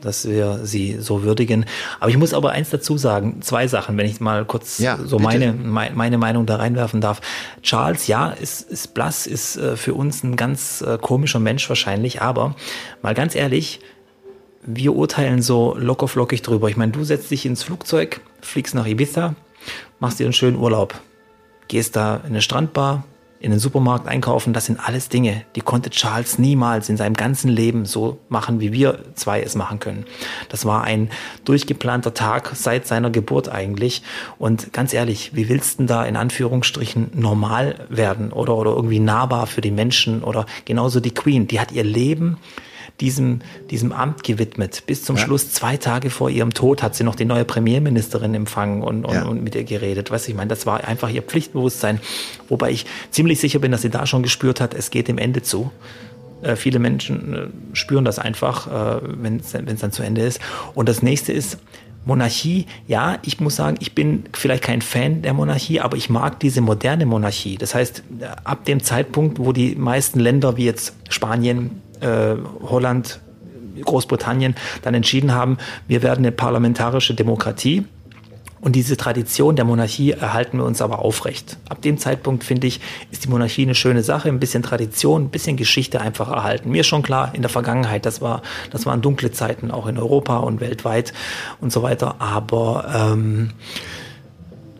dass 0.00 0.28
wir 0.28 0.60
sie 0.64 0.98
so 1.00 1.22
würdigen. 1.22 1.66
Aber 1.98 2.10
ich 2.10 2.16
muss 2.16 2.34
aber 2.34 2.50
eins 2.50 2.70
dazu 2.70 2.98
sagen, 2.98 3.42
zwei 3.42 3.68
Sachen, 3.68 3.96
wenn 3.96 4.06
ich 4.06 4.20
mal 4.20 4.44
kurz 4.44 4.78
ja, 4.78 4.98
so 5.04 5.18
meine, 5.18 5.52
meine 5.52 6.18
Meinung 6.18 6.46
da 6.46 6.56
reinwerfen 6.56 7.00
darf. 7.00 7.20
Charles, 7.62 8.06
ja, 8.06 8.30
ist, 8.30 8.62
ist 8.70 8.94
blass, 8.94 9.26
ist 9.26 9.56
äh, 9.56 9.76
für 9.76 9.94
uns 9.94 10.22
ein 10.22 10.36
ganz 10.36 10.82
äh, 10.82 10.98
komischer 10.98 11.40
Mensch 11.40 11.68
wahrscheinlich, 11.68 12.22
aber 12.22 12.54
mal 13.02 13.14
ganz 13.14 13.34
ehrlich, 13.34 13.80
wir 14.62 14.94
urteilen 14.94 15.42
so 15.42 15.74
locker 15.78 16.08
flockig 16.08 16.42
drüber. 16.42 16.68
Ich 16.68 16.76
meine, 16.76 16.92
du 16.92 17.04
setzt 17.04 17.30
dich 17.30 17.46
ins 17.46 17.62
Flugzeug, 17.62 18.20
fliegst 18.40 18.74
nach 18.74 18.86
Ibiza, 18.86 19.34
machst 19.98 20.18
dir 20.18 20.24
einen 20.24 20.32
schönen 20.32 20.56
Urlaub, 20.56 20.94
gehst 21.68 21.96
da 21.96 22.16
in 22.16 22.30
eine 22.30 22.42
Strandbar, 22.42 23.04
in 23.40 23.50
den 23.50 23.58
Supermarkt 23.58 24.06
einkaufen, 24.06 24.52
das 24.52 24.66
sind 24.66 24.78
alles 24.78 25.08
Dinge, 25.08 25.44
die 25.56 25.62
konnte 25.62 25.88
Charles 25.88 26.38
niemals 26.38 26.90
in 26.90 26.98
seinem 26.98 27.14
ganzen 27.14 27.48
Leben 27.48 27.86
so 27.86 28.18
machen, 28.28 28.60
wie 28.60 28.72
wir 28.72 29.00
zwei 29.14 29.40
es 29.40 29.54
machen 29.54 29.80
können. 29.80 30.04
Das 30.50 30.66
war 30.66 30.84
ein 30.84 31.08
durchgeplanter 31.46 32.12
Tag 32.12 32.52
seit 32.54 32.86
seiner 32.86 33.10
Geburt 33.10 33.48
eigentlich. 33.48 34.02
Und 34.38 34.74
ganz 34.74 34.92
ehrlich, 34.92 35.34
wie 35.34 35.48
willst 35.48 35.74
du 35.74 35.76
denn 35.78 35.86
da 35.86 36.04
in 36.04 36.16
Anführungsstrichen 36.16 37.12
normal 37.14 37.86
werden 37.88 38.30
oder, 38.30 38.54
oder 38.56 38.72
irgendwie 38.72 39.00
nahbar 39.00 39.46
für 39.46 39.62
die 39.62 39.70
Menschen 39.70 40.22
oder 40.22 40.44
genauso 40.66 41.00
die 41.00 41.14
Queen, 41.14 41.48
die 41.48 41.60
hat 41.60 41.72
ihr 41.72 41.84
Leben 41.84 42.36
diesem, 43.00 43.40
diesem 43.70 43.92
Amt 43.92 44.22
gewidmet. 44.24 44.84
Bis 44.86 45.04
zum 45.04 45.16
ja. 45.16 45.22
Schluss, 45.22 45.52
zwei 45.52 45.76
Tage 45.76 46.10
vor 46.10 46.30
ihrem 46.30 46.52
Tod, 46.52 46.82
hat 46.82 46.94
sie 46.94 47.04
noch 47.04 47.14
die 47.14 47.24
neue 47.24 47.44
Premierministerin 47.44 48.34
empfangen 48.34 48.82
und, 48.82 49.04
und, 49.04 49.14
ja. 49.14 49.24
und 49.24 49.42
mit 49.42 49.54
ihr 49.54 49.64
geredet. 49.64 50.10
Weißt 50.10 50.26
du, 50.26 50.32
ich 50.32 50.36
meine, 50.36 50.48
das 50.48 50.66
war 50.66 50.84
einfach 50.84 51.10
ihr 51.10 51.22
Pflichtbewusstsein. 51.22 52.00
Wobei 52.48 52.70
ich 52.70 52.86
ziemlich 53.10 53.40
sicher 53.40 53.58
bin, 53.58 53.72
dass 53.72 53.82
sie 53.82 53.90
da 53.90 54.06
schon 54.06 54.22
gespürt 54.22 54.60
hat, 54.60 54.74
es 54.74 54.90
geht 54.90 55.08
dem 55.08 55.18
Ende 55.18 55.42
zu. 55.42 55.70
Äh, 56.42 56.56
viele 56.56 56.78
Menschen 56.78 57.34
äh, 57.34 57.76
spüren 57.76 58.04
das 58.04 58.18
einfach, 58.18 58.66
äh, 58.66 59.00
wenn 59.04 59.36
es 59.36 59.52
dann 59.52 59.92
zu 59.92 60.02
Ende 60.02 60.22
ist. 60.22 60.40
Und 60.74 60.88
das 60.88 61.02
nächste 61.02 61.32
ist, 61.32 61.58
Monarchie, 62.04 62.66
ja, 62.86 63.18
ich 63.22 63.40
muss 63.40 63.56
sagen, 63.56 63.76
ich 63.80 63.94
bin 63.94 64.24
vielleicht 64.32 64.64
kein 64.64 64.80
Fan 64.80 65.20
der 65.20 65.34
Monarchie, 65.34 65.80
aber 65.80 65.98
ich 65.98 66.08
mag 66.08 66.40
diese 66.40 66.62
moderne 66.62 67.04
Monarchie. 67.04 67.58
Das 67.58 67.74
heißt, 67.74 68.02
ab 68.42 68.64
dem 68.64 68.82
Zeitpunkt, 68.82 69.38
wo 69.38 69.52
die 69.52 69.74
meisten 69.74 70.18
Länder 70.18 70.56
wie 70.56 70.64
jetzt 70.64 70.94
Spanien, 71.10 71.82
äh, 72.00 72.36
Holland, 72.62 73.20
Großbritannien 73.82 74.54
dann 74.82 74.94
entschieden 74.94 75.32
haben, 75.32 75.58
wir 75.88 76.02
werden 76.02 76.18
eine 76.18 76.32
parlamentarische 76.32 77.14
Demokratie. 77.14 77.84
Und 78.62 78.76
diese 78.76 78.98
Tradition 78.98 79.56
der 79.56 79.64
Monarchie 79.64 80.10
erhalten 80.10 80.58
wir 80.58 80.66
uns 80.66 80.82
aber 80.82 80.98
aufrecht. 80.98 81.56
Ab 81.70 81.80
dem 81.80 81.96
Zeitpunkt, 81.96 82.44
finde 82.44 82.66
ich, 82.66 82.80
ist 83.10 83.24
die 83.24 83.28
Monarchie 83.28 83.62
eine 83.62 83.74
schöne 83.74 84.02
Sache, 84.02 84.28
ein 84.28 84.38
bisschen 84.38 84.62
Tradition, 84.62 85.24
ein 85.24 85.30
bisschen 85.30 85.56
Geschichte 85.56 86.02
einfach 86.02 86.28
erhalten. 86.28 86.70
Mir 86.70 86.84
schon 86.84 87.02
klar, 87.02 87.30
in 87.34 87.40
der 87.40 87.48
Vergangenheit, 87.48 88.04
das, 88.04 88.20
war, 88.20 88.42
das 88.70 88.84
waren 88.84 89.00
dunkle 89.00 89.32
Zeiten, 89.32 89.70
auch 89.70 89.86
in 89.86 89.96
Europa 89.96 90.36
und 90.38 90.60
weltweit 90.60 91.14
und 91.62 91.72
so 91.72 91.82
weiter. 91.82 92.16
Aber 92.18 92.84
ähm, 92.94 93.52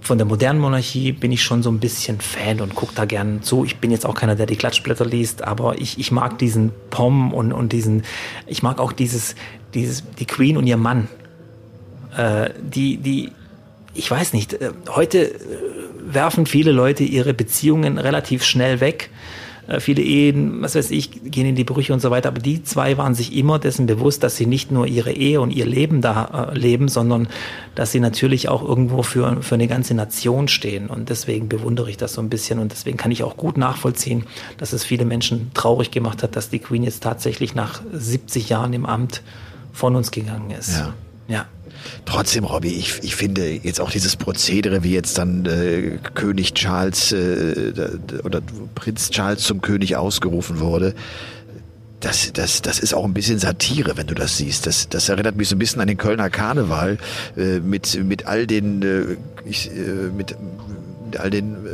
von 0.01 0.19
der 0.19 0.27
modernen 0.27 0.61
Monarchie 0.61 1.13
bin 1.13 1.31
ich 1.33 1.43
schon 1.43 1.63
so 1.63 1.71
ein 1.71 1.79
bisschen 1.79 2.21
Fan 2.21 2.61
und 2.61 2.75
gucke 2.75 2.95
da 2.95 3.05
gern 3.05 3.43
zu. 3.43 3.65
Ich 3.65 3.77
bin 3.77 3.91
jetzt 3.91 4.07
auch 4.07 4.15
keiner, 4.15 4.35
der 4.35 4.47
die 4.47 4.57
Klatschblätter 4.57 5.05
liest, 5.05 5.45
aber 5.45 5.79
ich, 5.79 5.99
ich 5.99 6.11
mag 6.11 6.39
diesen 6.39 6.73
Pom 6.91 7.33
und, 7.33 7.53
und 7.53 7.73
diesen, 7.73 8.03
ich 8.47 8.63
mag 8.63 8.79
auch 8.79 8.93
dieses, 8.93 9.35
dieses, 9.75 10.03
die 10.19 10.27
Queen 10.27 10.57
und 10.57 10.67
ihr 10.67 10.77
Mann. 10.77 11.09
Äh, 12.17 12.51
die, 12.61 12.97
die, 12.97 13.33
ich 13.95 14.11
weiß 14.11 14.33
nicht, 14.33 14.55
äh, 14.55 14.73
heute 14.89 15.33
äh, 15.35 15.37
werfen 16.03 16.47
viele 16.47 16.73
Leute 16.73 17.05
ihre 17.05 17.35
Beziehungen 17.35 17.99
relativ 17.99 18.45
schnell 18.45 18.81
weg 18.81 19.11
viele 19.78 20.02
Ehen, 20.02 20.62
was 20.62 20.74
weiß 20.74 20.90
ich, 20.90 21.11
gehen 21.30 21.46
in 21.46 21.54
die 21.54 21.64
Brüche 21.64 21.92
und 21.92 22.00
so 22.00 22.11
weiter. 22.11 22.28
Aber 22.28 22.40
die 22.40 22.64
zwei 22.64 22.98
waren 22.98 23.14
sich 23.14 23.37
immer 23.37 23.61
dessen 23.61 23.87
bewusst, 23.87 24.24
dass 24.24 24.37
sie 24.37 24.46
nicht 24.46 24.72
nur 24.72 24.87
ihre 24.87 25.12
Ehe 25.12 25.40
und 25.40 25.52
ihr 25.52 25.66
Leben 25.66 26.00
da 26.00 26.50
äh, 26.52 26.59
leben, 26.59 26.88
sondern 26.88 27.28
dass 27.76 27.92
sie 27.92 28.00
natürlich 28.00 28.48
auch 28.48 28.62
irgendwo 28.66 29.02
für, 29.02 29.42
für 29.42 29.54
eine 29.54 29.68
ganze 29.68 29.94
Nation 29.94 30.48
stehen. 30.48 30.88
Und 30.88 31.09
deswegen 31.09 31.48
bewundere 31.48 31.88
ich 31.90 31.96
das 31.96 32.14
so 32.14 32.20
ein 32.20 32.28
bisschen. 32.28 32.59
Und 32.59 32.72
deswegen 32.72 32.96
kann 32.96 33.12
ich 33.12 33.22
auch 33.22 33.37
gut 33.37 33.56
nachvollziehen, 33.56 34.24
dass 34.59 34.72
es 34.72 34.83
viele 34.83 35.04
Menschen 35.04 35.52
traurig 35.54 35.92
gemacht 35.92 36.22
hat, 36.22 36.35
dass 36.35 36.50
die 36.50 36.59
Queen 36.59 36.83
jetzt 36.83 37.02
tatsächlich 37.02 37.54
nach 37.54 37.83
70 37.92 38.48
Jahren 38.48 38.72
im 38.72 38.87
Amt 38.87 39.22
von 39.72 39.94
uns 39.94 40.11
gegangen 40.11 40.50
ist. 40.50 40.78
Ja. 40.78 40.94
ja. 41.28 41.46
Trotzdem, 42.05 42.45
Robby, 42.45 42.71
ich, 42.71 43.01
ich 43.03 43.14
finde 43.14 43.51
jetzt 43.51 43.81
auch 43.81 43.90
dieses 43.90 44.16
Prozedere, 44.16 44.83
wie 44.83 44.93
jetzt 44.93 45.19
dann 45.19 45.47
äh, 45.47 45.99
König 46.14 46.55
Charles 46.55 47.12
äh, 47.12 47.73
oder 48.25 48.40
Prinz 48.75 49.11
Charles 49.11 49.43
zum 49.43 49.61
König 49.61 49.97
ausgerufen 49.97 50.61
wurde, 50.61 50.95
das, 52.01 52.33
das, 52.33 52.62
das 52.62 52.79
ist 52.79 52.95
auch 52.95 53.05
ein 53.05 53.14
bisschen 53.14 53.38
Satire, 53.38 53.97
wenn 53.97 54.07
du 54.07 54.14
das 54.14 54.38
siehst. 54.38 54.66
Das, 54.66 54.88
das 54.88 55.09
erinnert 55.09 55.37
mich 55.37 55.49
so 55.49 55.57
ein 55.57 55.59
bisschen 55.59 55.81
an 55.83 55.87
den 55.87 55.99
Kölner 55.99 56.31
Karneval 56.31 56.99
äh, 57.37 57.61
mit, 57.61 58.03
mit 58.03 58.27
all 58.27 58.47
den, 58.47 58.83
äh, 58.83 59.16
ich, 59.45 59.71
äh, 59.71 60.11
mit, 60.16 60.35
mit 61.05 61.21
all 61.21 61.31
den 61.31 61.55
äh, 61.55 61.69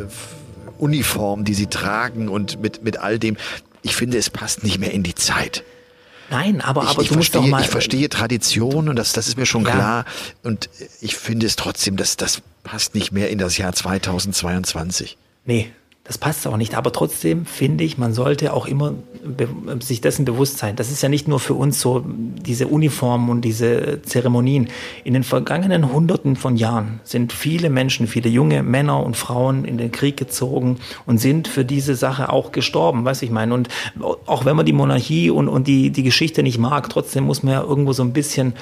Uniformen, 0.78 1.44
die 1.44 1.54
sie 1.54 1.66
tragen 1.66 2.28
und 2.28 2.60
mit, 2.60 2.82
mit 2.82 2.98
all 2.98 3.18
dem. 3.18 3.36
Ich 3.82 3.94
finde, 3.94 4.18
es 4.18 4.30
passt 4.30 4.64
nicht 4.64 4.80
mehr 4.80 4.92
in 4.92 5.04
die 5.04 5.14
Zeit. 5.14 5.62
Nein, 6.30 6.60
aber, 6.60 6.82
ich, 6.84 6.88
aber 6.88 7.02
ich 7.02 7.08
du 7.08 7.14
musst 7.16 7.30
verstehe, 7.32 7.50
doch 7.50 7.56
mal. 7.56 7.62
Ich 7.62 7.68
verstehe 7.68 8.08
Tradition 8.08 8.88
und 8.88 8.96
das, 8.96 9.12
das 9.12 9.28
ist 9.28 9.36
mir 9.36 9.46
schon 9.46 9.64
Ja. 9.64 9.70
klar. 9.72 10.04
Und 10.42 10.68
ich 11.00 11.16
finde 11.16 11.46
es 11.46 11.56
trotzdem, 11.56 11.96
dass 11.96 12.16
das 12.16 12.42
passt 12.64 12.94
nicht 12.94 13.12
mehr 13.12 13.30
in 13.30 13.38
das 13.38 13.56
Jahr 13.58 13.72
2022. 13.72 15.16
Nee, 15.44 15.70
das 16.06 16.18
passt 16.18 16.46
auch 16.46 16.56
nicht. 16.56 16.76
Aber 16.76 16.92
trotzdem 16.92 17.46
finde 17.46 17.82
ich, 17.82 17.98
man 17.98 18.12
sollte 18.12 18.52
auch 18.52 18.66
immer 18.66 18.94
sich 19.80 20.00
dessen 20.00 20.24
bewusst 20.24 20.58
sein. 20.58 20.76
Das 20.76 20.90
ist 20.92 21.02
ja 21.02 21.08
nicht 21.08 21.26
nur 21.26 21.40
für 21.40 21.54
uns 21.54 21.80
so, 21.80 22.04
diese 22.06 22.68
Uniformen 22.68 23.28
und 23.28 23.40
diese 23.40 24.02
Zeremonien. 24.02 24.68
In 25.02 25.14
den 25.14 25.24
vergangenen 25.24 25.92
Hunderten 25.92 26.36
von 26.36 26.56
Jahren 26.56 27.00
sind 27.02 27.32
viele 27.32 27.70
Menschen, 27.70 28.06
viele 28.06 28.28
junge 28.28 28.62
Männer 28.62 29.04
und 29.04 29.16
Frauen 29.16 29.64
in 29.64 29.78
den 29.78 29.90
Krieg 29.90 30.16
gezogen 30.16 30.78
und 31.06 31.18
sind 31.18 31.48
für 31.48 31.64
diese 31.64 31.96
Sache 31.96 32.32
auch 32.32 32.52
gestorben, 32.52 33.04
weiß 33.04 33.22
ich 33.22 33.30
meine. 33.30 33.52
Und 33.52 33.68
auch 34.26 34.44
wenn 34.44 34.54
man 34.54 34.64
die 34.64 34.72
Monarchie 34.72 35.30
und, 35.30 35.48
und 35.48 35.66
die, 35.66 35.90
die 35.90 36.04
Geschichte 36.04 36.44
nicht 36.44 36.58
mag, 36.58 36.88
trotzdem 36.88 37.24
muss 37.24 37.42
man 37.42 37.54
ja 37.54 37.62
irgendwo 37.62 37.92
so 37.92 38.04
ein 38.04 38.12
bisschen 38.12 38.54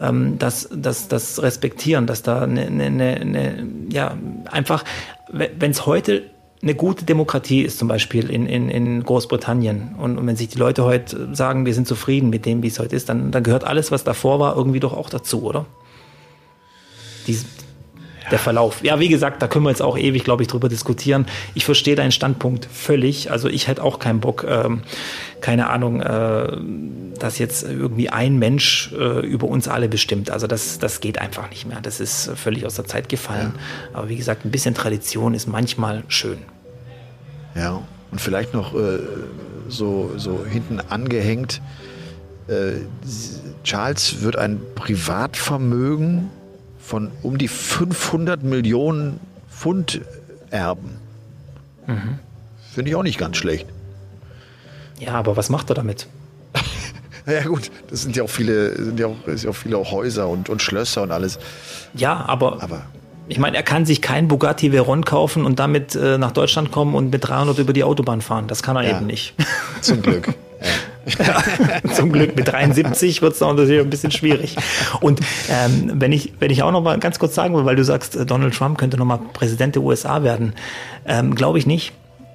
ähm, 0.00 0.38
das, 0.38 0.68
das, 0.72 1.08
das 1.08 1.42
respektieren, 1.42 2.06
dass 2.06 2.22
da 2.22 2.42
eine, 2.42 2.66
eine, 2.66 2.84
eine, 2.84 3.16
eine 3.20 3.66
ja, 3.90 4.16
einfach, 4.50 4.84
wenn 5.32 5.70
es 5.72 5.84
heute 5.84 6.30
eine 6.62 6.74
gute 6.76 7.04
Demokratie 7.04 7.62
ist, 7.62 7.78
zum 7.78 7.88
Beispiel 7.88 8.30
in, 8.30 8.46
in, 8.46 8.68
in 8.68 9.02
Großbritannien. 9.02 9.96
Und, 9.98 10.16
und 10.16 10.26
wenn 10.26 10.36
sich 10.36 10.48
die 10.48 10.58
Leute 10.58 10.84
heute 10.84 11.34
sagen, 11.34 11.66
wir 11.66 11.74
sind 11.74 11.88
zufrieden 11.88 12.30
mit 12.30 12.46
dem, 12.46 12.62
wie 12.62 12.68
es 12.68 12.78
heute 12.78 12.94
ist, 12.94 13.08
dann, 13.08 13.32
dann 13.32 13.42
gehört 13.42 13.64
alles, 13.64 13.90
was 13.90 14.04
davor 14.04 14.38
war, 14.38 14.56
irgendwie 14.56 14.78
doch 14.78 14.92
auch 14.92 15.10
dazu, 15.10 15.42
oder? 15.42 15.66
Dies, 17.26 17.44
Der 18.30 18.38
Verlauf. 18.38 18.84
Ja, 18.84 19.00
wie 19.00 19.08
gesagt, 19.08 19.42
da 19.42 19.48
können 19.48 19.64
wir 19.64 19.70
jetzt 19.70 19.82
auch 19.82 19.98
ewig, 19.98 20.22
glaube 20.22 20.42
ich, 20.42 20.48
drüber 20.48 20.68
diskutieren. 20.68 21.26
Ich 21.54 21.64
verstehe 21.64 21.96
deinen 21.96 22.12
Standpunkt 22.12 22.66
völlig. 22.66 23.32
Also 23.32 23.48
ich 23.48 23.66
hätte 23.66 23.82
auch 23.82 23.98
keinen 23.98 24.20
Bock, 24.20 24.46
ähm, 24.48 24.82
keine 25.40 25.68
Ahnung, 25.68 26.00
äh, 26.00 26.56
dass 27.18 27.38
jetzt 27.38 27.64
irgendwie 27.64 28.08
ein 28.08 28.38
Mensch 28.38 28.92
äh, 28.92 29.26
über 29.26 29.48
uns 29.48 29.66
alle 29.66 29.88
bestimmt. 29.88 30.30
Also 30.30 30.46
das, 30.46 30.78
das 30.78 31.00
geht 31.00 31.18
einfach 31.18 31.50
nicht 31.50 31.66
mehr. 31.66 31.80
Das 31.82 31.98
ist 31.98 32.30
völlig 32.36 32.66
aus 32.66 32.76
der 32.76 32.84
Zeit 32.84 33.08
gefallen. 33.08 33.54
Aber 33.92 34.08
wie 34.08 34.16
gesagt, 34.16 34.44
ein 34.44 34.52
bisschen 34.52 34.74
Tradition 34.74 35.34
ist 35.34 35.48
manchmal 35.48 36.04
schön. 36.06 36.38
Ja, 37.54 37.82
und 38.10 38.20
vielleicht 38.20 38.54
noch 38.54 38.74
äh, 38.74 38.98
so, 39.68 40.12
so 40.16 40.44
hinten 40.44 40.80
angehängt. 40.80 41.60
Äh, 42.48 42.72
Charles 43.64 44.22
wird 44.22 44.36
ein 44.36 44.60
Privatvermögen 44.74 46.30
von 46.78 47.10
um 47.22 47.38
die 47.38 47.48
500 47.48 48.42
Millionen 48.42 49.20
Pfund 49.50 50.00
erben. 50.50 50.96
Finde 52.72 52.90
ich 52.90 52.96
auch 52.96 53.02
nicht 53.02 53.18
ganz 53.18 53.36
schlecht. 53.36 53.66
Ja, 54.98 55.14
aber 55.14 55.36
was 55.36 55.48
macht 55.50 55.70
er 55.70 55.74
damit? 55.74 56.06
Ja 57.24 57.44
gut, 57.44 57.70
das 57.88 58.02
sind 58.02 58.16
ja 58.16 58.24
auch 58.24 58.30
viele, 58.30 58.74
sind 58.74 58.98
ja 58.98 59.06
auch, 59.06 59.28
ist 59.28 59.44
ja 59.44 59.50
auch 59.50 59.54
viele 59.54 59.78
Häuser 59.78 60.26
und, 60.26 60.48
und 60.48 60.60
Schlösser 60.60 61.02
und 61.02 61.12
alles. 61.12 61.38
Ja, 61.94 62.24
aber, 62.26 62.60
Aber 62.60 62.82
ich 63.32 63.38
meine, 63.38 63.56
er 63.56 63.62
kann 63.62 63.86
sich 63.86 64.02
kein 64.02 64.28
Bugatti 64.28 64.72
Veyron 64.72 65.04
kaufen 65.06 65.46
und 65.46 65.58
damit 65.58 65.94
äh, 65.94 66.18
nach 66.18 66.32
Deutschland 66.32 66.70
kommen 66.70 66.94
und 66.94 67.10
mit 67.10 67.26
300 67.26 67.58
über 67.58 67.72
die 67.72 67.82
Autobahn 67.82 68.20
fahren. 68.20 68.46
Das 68.46 68.62
kann 68.62 68.76
er 68.76 68.82
Ja. 68.82 68.96
eben 68.98 69.06
nicht. 69.06 69.32
zum 69.80 70.02
Glück. 70.02 70.34
Zum 71.94 72.12
Glück 72.12 72.36
mit 72.36 72.46
73 72.46 73.22
wird 73.22 73.32
es 73.32 73.40
dann 73.40 73.56
natürlich 73.56 73.80
ein 73.80 73.90
bisschen 73.90 74.12
schwierig. 74.12 74.54
Und 75.00 75.18
ähm, 75.50 75.90
wenn 75.94 76.12
ich 76.12 76.34
wenn 76.38 76.50
ich 76.52 76.62
auch 76.62 76.70
noch 76.70 76.82
mal 76.82 76.96
ganz 77.00 77.18
kurz 77.18 77.34
sagen 77.34 77.56
will, 77.56 77.64
weil 77.64 77.74
du 77.74 77.82
sagst, 77.82 78.14
äh, 78.14 78.24
Donald 78.24 78.54
Trump 78.54 78.78
könnte 78.78 78.96
noch 78.98 79.04
mal 79.04 79.18
Präsident 79.32 79.74
der 79.74 79.82
USA 79.82 80.22
werden, 80.22 80.54
ähm, 81.04 81.34
glaube 81.34 81.58
ich 81.58 81.66
nicht. 81.66 81.92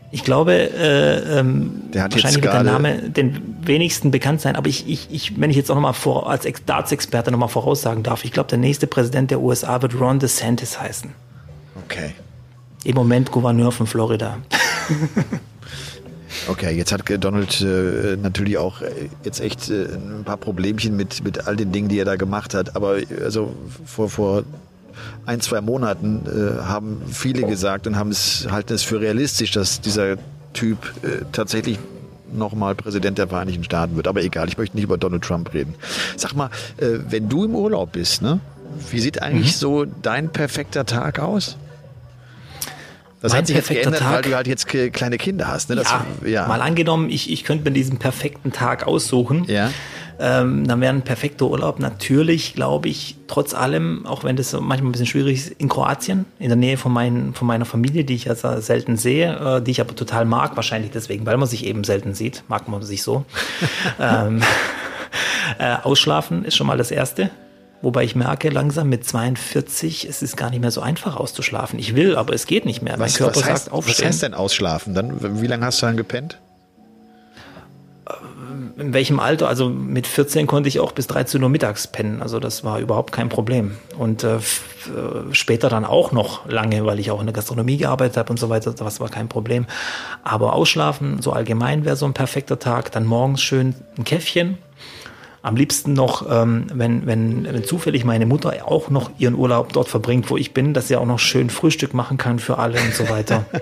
Ich 0.09 0.23
glaube, 0.23 0.53
äh, 0.53 1.39
ähm, 1.39 1.81
wahrscheinlich 1.91 2.41
wird 2.41 2.53
der 2.53 2.63
Name 2.63 3.09
den 3.09 3.57
wenigsten 3.61 4.09
bekannt 4.09 4.39
sein. 4.39 4.55
Aber 4.55 4.69
ich, 4.69 4.87
ich, 4.87 5.09
ich, 5.11 5.39
wenn 5.39 5.49
ich 5.49 5.57
jetzt 5.57 5.69
auch 5.69 5.75
noch 5.75 5.81
mal 5.81 5.93
vor, 5.93 6.29
als 6.29 6.45
Ex- 6.45 6.63
Darts-Experte 6.65 7.29
noch 7.31 7.39
mal 7.39 7.49
voraussagen 7.49 8.03
darf, 8.03 8.23
ich 8.23 8.31
glaube, 8.31 8.49
der 8.49 8.57
nächste 8.57 8.87
Präsident 8.87 9.31
der 9.31 9.41
USA 9.41 9.81
wird 9.81 9.99
Ron 9.99 10.19
DeSantis 10.19 10.79
heißen. 10.79 11.11
Okay. 11.83 12.11
Im 12.85 12.95
Moment 12.95 13.31
Gouverneur 13.31 13.71
von 13.71 13.87
Florida. 13.87 14.37
Okay, 16.49 16.75
jetzt 16.75 16.91
hat 16.91 17.03
Donald 17.23 17.61
äh, 17.61 18.15
natürlich 18.15 18.57
auch 18.57 18.81
äh, 18.81 19.09
jetzt 19.23 19.41
echt 19.41 19.69
äh, 19.69 19.85
ein 19.85 20.23
paar 20.23 20.37
Problemchen 20.37 20.95
mit, 20.95 21.23
mit 21.23 21.47
all 21.47 21.55
den 21.55 21.71
Dingen, 21.71 21.89
die 21.89 21.99
er 21.99 22.05
da 22.05 22.15
gemacht 22.15 22.53
hat. 22.53 22.75
Aber 22.75 22.99
äh, 22.99 23.05
also 23.23 23.53
vor, 23.85 24.09
vor 24.09 24.43
ein, 25.25 25.41
zwei 25.41 25.61
Monaten 25.61 26.23
äh, 26.25 26.63
haben 26.63 27.01
viele 27.11 27.43
gesagt 27.43 27.87
und 27.87 27.95
haben 27.95 28.09
es 28.09 28.47
halten 28.49 28.73
es 28.73 28.83
für 28.83 28.99
realistisch, 28.99 29.51
dass 29.51 29.81
dieser 29.81 30.17
Typ 30.53 30.93
äh, 31.03 31.25
tatsächlich 31.31 31.79
nochmal 32.33 32.75
Präsident 32.75 33.17
der 33.17 33.27
Vereinigten 33.27 33.63
Staaten 33.63 33.95
wird. 33.95 34.07
Aber 34.07 34.21
egal, 34.23 34.47
ich 34.47 34.57
möchte 34.57 34.75
nicht 34.75 34.83
über 34.83 34.97
Donald 34.97 35.23
Trump 35.23 35.53
reden. 35.53 35.75
Sag 36.15 36.35
mal, 36.35 36.49
äh, 36.77 36.99
wenn 37.09 37.29
du 37.29 37.45
im 37.45 37.55
Urlaub 37.55 37.93
bist, 37.93 38.21
ne? 38.21 38.39
Wie 38.91 38.99
sieht 38.99 39.21
eigentlich 39.21 39.57
so 39.57 39.85
dein 39.85 40.29
perfekter 40.29 40.85
Tag 40.85 41.19
aus? 41.19 41.57
Das 43.21 43.31
Mein 43.31 43.39
hat 43.39 43.47
sich 43.47 43.55
jetzt 43.55 43.69
geändert, 43.69 44.03
weil 44.03 44.13
Tag? 44.13 44.23
du 44.23 44.35
halt 44.35 44.47
jetzt 44.47 44.67
kleine 44.67 45.17
Kinder 45.17 45.47
hast. 45.47 45.69
Ne? 45.69 45.75
Das, 45.75 45.91
ja, 46.25 46.47
mal 46.47 46.61
angenommen, 46.61 47.09
ich, 47.09 47.31
ich 47.31 47.43
könnte 47.43 47.63
mir 47.63 47.71
diesen 47.71 47.97
perfekten 47.97 48.51
Tag 48.51 48.85
aussuchen. 48.85 49.45
Ja. 49.47 49.71
Ähm, 50.19 50.67
dann 50.67 50.81
wäre 50.81 50.93
ein 50.93 51.03
perfekter 51.03 51.45
Urlaub 51.45 51.79
natürlich, 51.79 52.55
glaube 52.55 52.89
ich, 52.89 53.15
trotz 53.27 53.53
allem, 53.53 54.05
auch 54.07 54.23
wenn 54.23 54.35
das 54.35 54.53
manchmal 54.53 54.89
ein 54.89 54.91
bisschen 54.91 55.05
schwierig 55.05 55.35
ist, 55.35 55.49
in 55.59 55.69
Kroatien, 55.69 56.25
in 56.39 56.47
der 56.47 56.55
Nähe 56.55 56.77
von, 56.77 56.91
meinen, 56.91 57.35
von 57.35 57.47
meiner 57.47 57.65
Familie, 57.65 58.03
die 58.03 58.15
ich 58.15 58.25
ja 58.25 58.35
sehr 58.35 58.61
selten 58.61 58.97
sehe, 58.97 59.57
äh, 59.57 59.61
die 59.61 59.71
ich 59.71 59.81
aber 59.81 59.95
total 59.95 60.25
mag, 60.25 60.55
wahrscheinlich 60.55 60.91
deswegen, 60.91 61.25
weil 61.25 61.37
man 61.37 61.47
sich 61.47 61.65
eben 61.65 61.83
selten 61.83 62.15
sieht, 62.15 62.43
mag 62.47 62.67
man 62.67 62.81
sich 62.81 63.03
so. 63.03 63.25
ähm, 63.99 64.41
äh, 65.59 65.75
ausschlafen 65.83 66.45
ist 66.45 66.55
schon 66.55 66.67
mal 66.67 66.77
das 66.77 66.91
Erste. 66.91 67.29
Wobei 67.83 68.03
ich 68.03 68.15
merke 68.15 68.49
langsam 68.49 68.89
mit 68.89 69.05
42, 69.05 70.09
es 70.09 70.23
ist 70.23 70.35
gar 70.35 70.49
nicht 70.49 70.61
mehr 70.61 70.71
so 70.71 70.81
einfach 70.81 71.15
auszuschlafen. 71.15 71.77
Ich 71.77 71.95
will, 71.95 72.15
aber 72.15 72.33
es 72.33 72.47
geht 72.47 72.65
nicht 72.65 72.81
mehr. 72.81 72.97
mein 72.97 73.13
Körper 73.13 73.35
was, 73.35 73.45
heißt, 73.45 73.63
sagt 73.65 73.73
aufstehen. 73.75 73.97
was 73.99 74.05
heißt 74.05 74.23
denn 74.23 74.33
ausschlafen? 74.33 74.95
Dann, 74.95 75.41
wie 75.41 75.47
lange 75.47 75.63
hast 75.63 75.81
du 75.81 75.85
dann 75.85 75.95
gepennt? 75.95 76.39
In 78.77 78.93
welchem 78.93 79.19
Alter? 79.19 79.47
Also 79.47 79.69
mit 79.69 80.07
14 80.07 80.47
konnte 80.47 80.69
ich 80.69 80.79
auch 80.79 80.91
bis 80.91 81.07
13 81.07 81.41
Uhr 81.41 81.49
mittags 81.49 81.87
pennen. 81.87 82.21
Also 82.21 82.39
das 82.39 82.63
war 82.63 82.79
überhaupt 82.79 83.11
kein 83.11 83.29
Problem. 83.29 83.77
Und 83.97 84.23
äh, 84.23 84.35
äh, 84.35 84.39
später 85.31 85.69
dann 85.69 85.85
auch 85.85 86.11
noch 86.11 86.47
lange, 86.47 86.85
weil 86.85 86.99
ich 86.99 87.11
auch 87.11 87.19
in 87.19 87.25
der 87.25 87.33
Gastronomie 87.33 87.77
gearbeitet 87.77 88.17
habe 88.17 88.29
und 88.31 88.37
so 88.37 88.49
weiter. 88.49 88.73
Das 88.73 88.99
war 88.99 89.09
kein 89.09 89.27
Problem. 89.27 89.65
Aber 90.23 90.53
ausschlafen, 90.53 91.21
so 91.21 91.31
allgemein 91.31 91.85
wäre 91.85 91.95
so 91.95 92.05
ein 92.05 92.13
perfekter 92.13 92.59
Tag. 92.59 92.91
Dann 92.91 93.05
morgens 93.05 93.41
schön 93.41 93.75
ein 93.97 94.03
Käffchen. 94.03 94.57
Am 95.41 95.55
liebsten 95.55 95.93
noch, 95.93 96.25
ähm, 96.29 96.67
wenn, 96.73 97.05
wenn, 97.05 97.45
wenn 97.45 97.63
zufällig 97.63 98.03
meine 98.03 98.25
Mutter 98.25 98.53
auch 98.65 98.89
noch 98.89 99.11
ihren 99.17 99.35
Urlaub 99.35 99.71
dort 99.71 99.87
verbringt, 99.87 100.29
wo 100.29 100.37
ich 100.37 100.53
bin, 100.53 100.73
dass 100.73 100.87
sie 100.87 100.97
auch 100.97 101.05
noch 101.05 101.19
schön 101.19 101.49
Frühstück 101.49 101.93
machen 101.93 102.17
kann 102.17 102.39
für 102.39 102.57
alle 102.57 102.79
und 102.81 102.93
so 102.93 103.07
weiter 103.09 103.45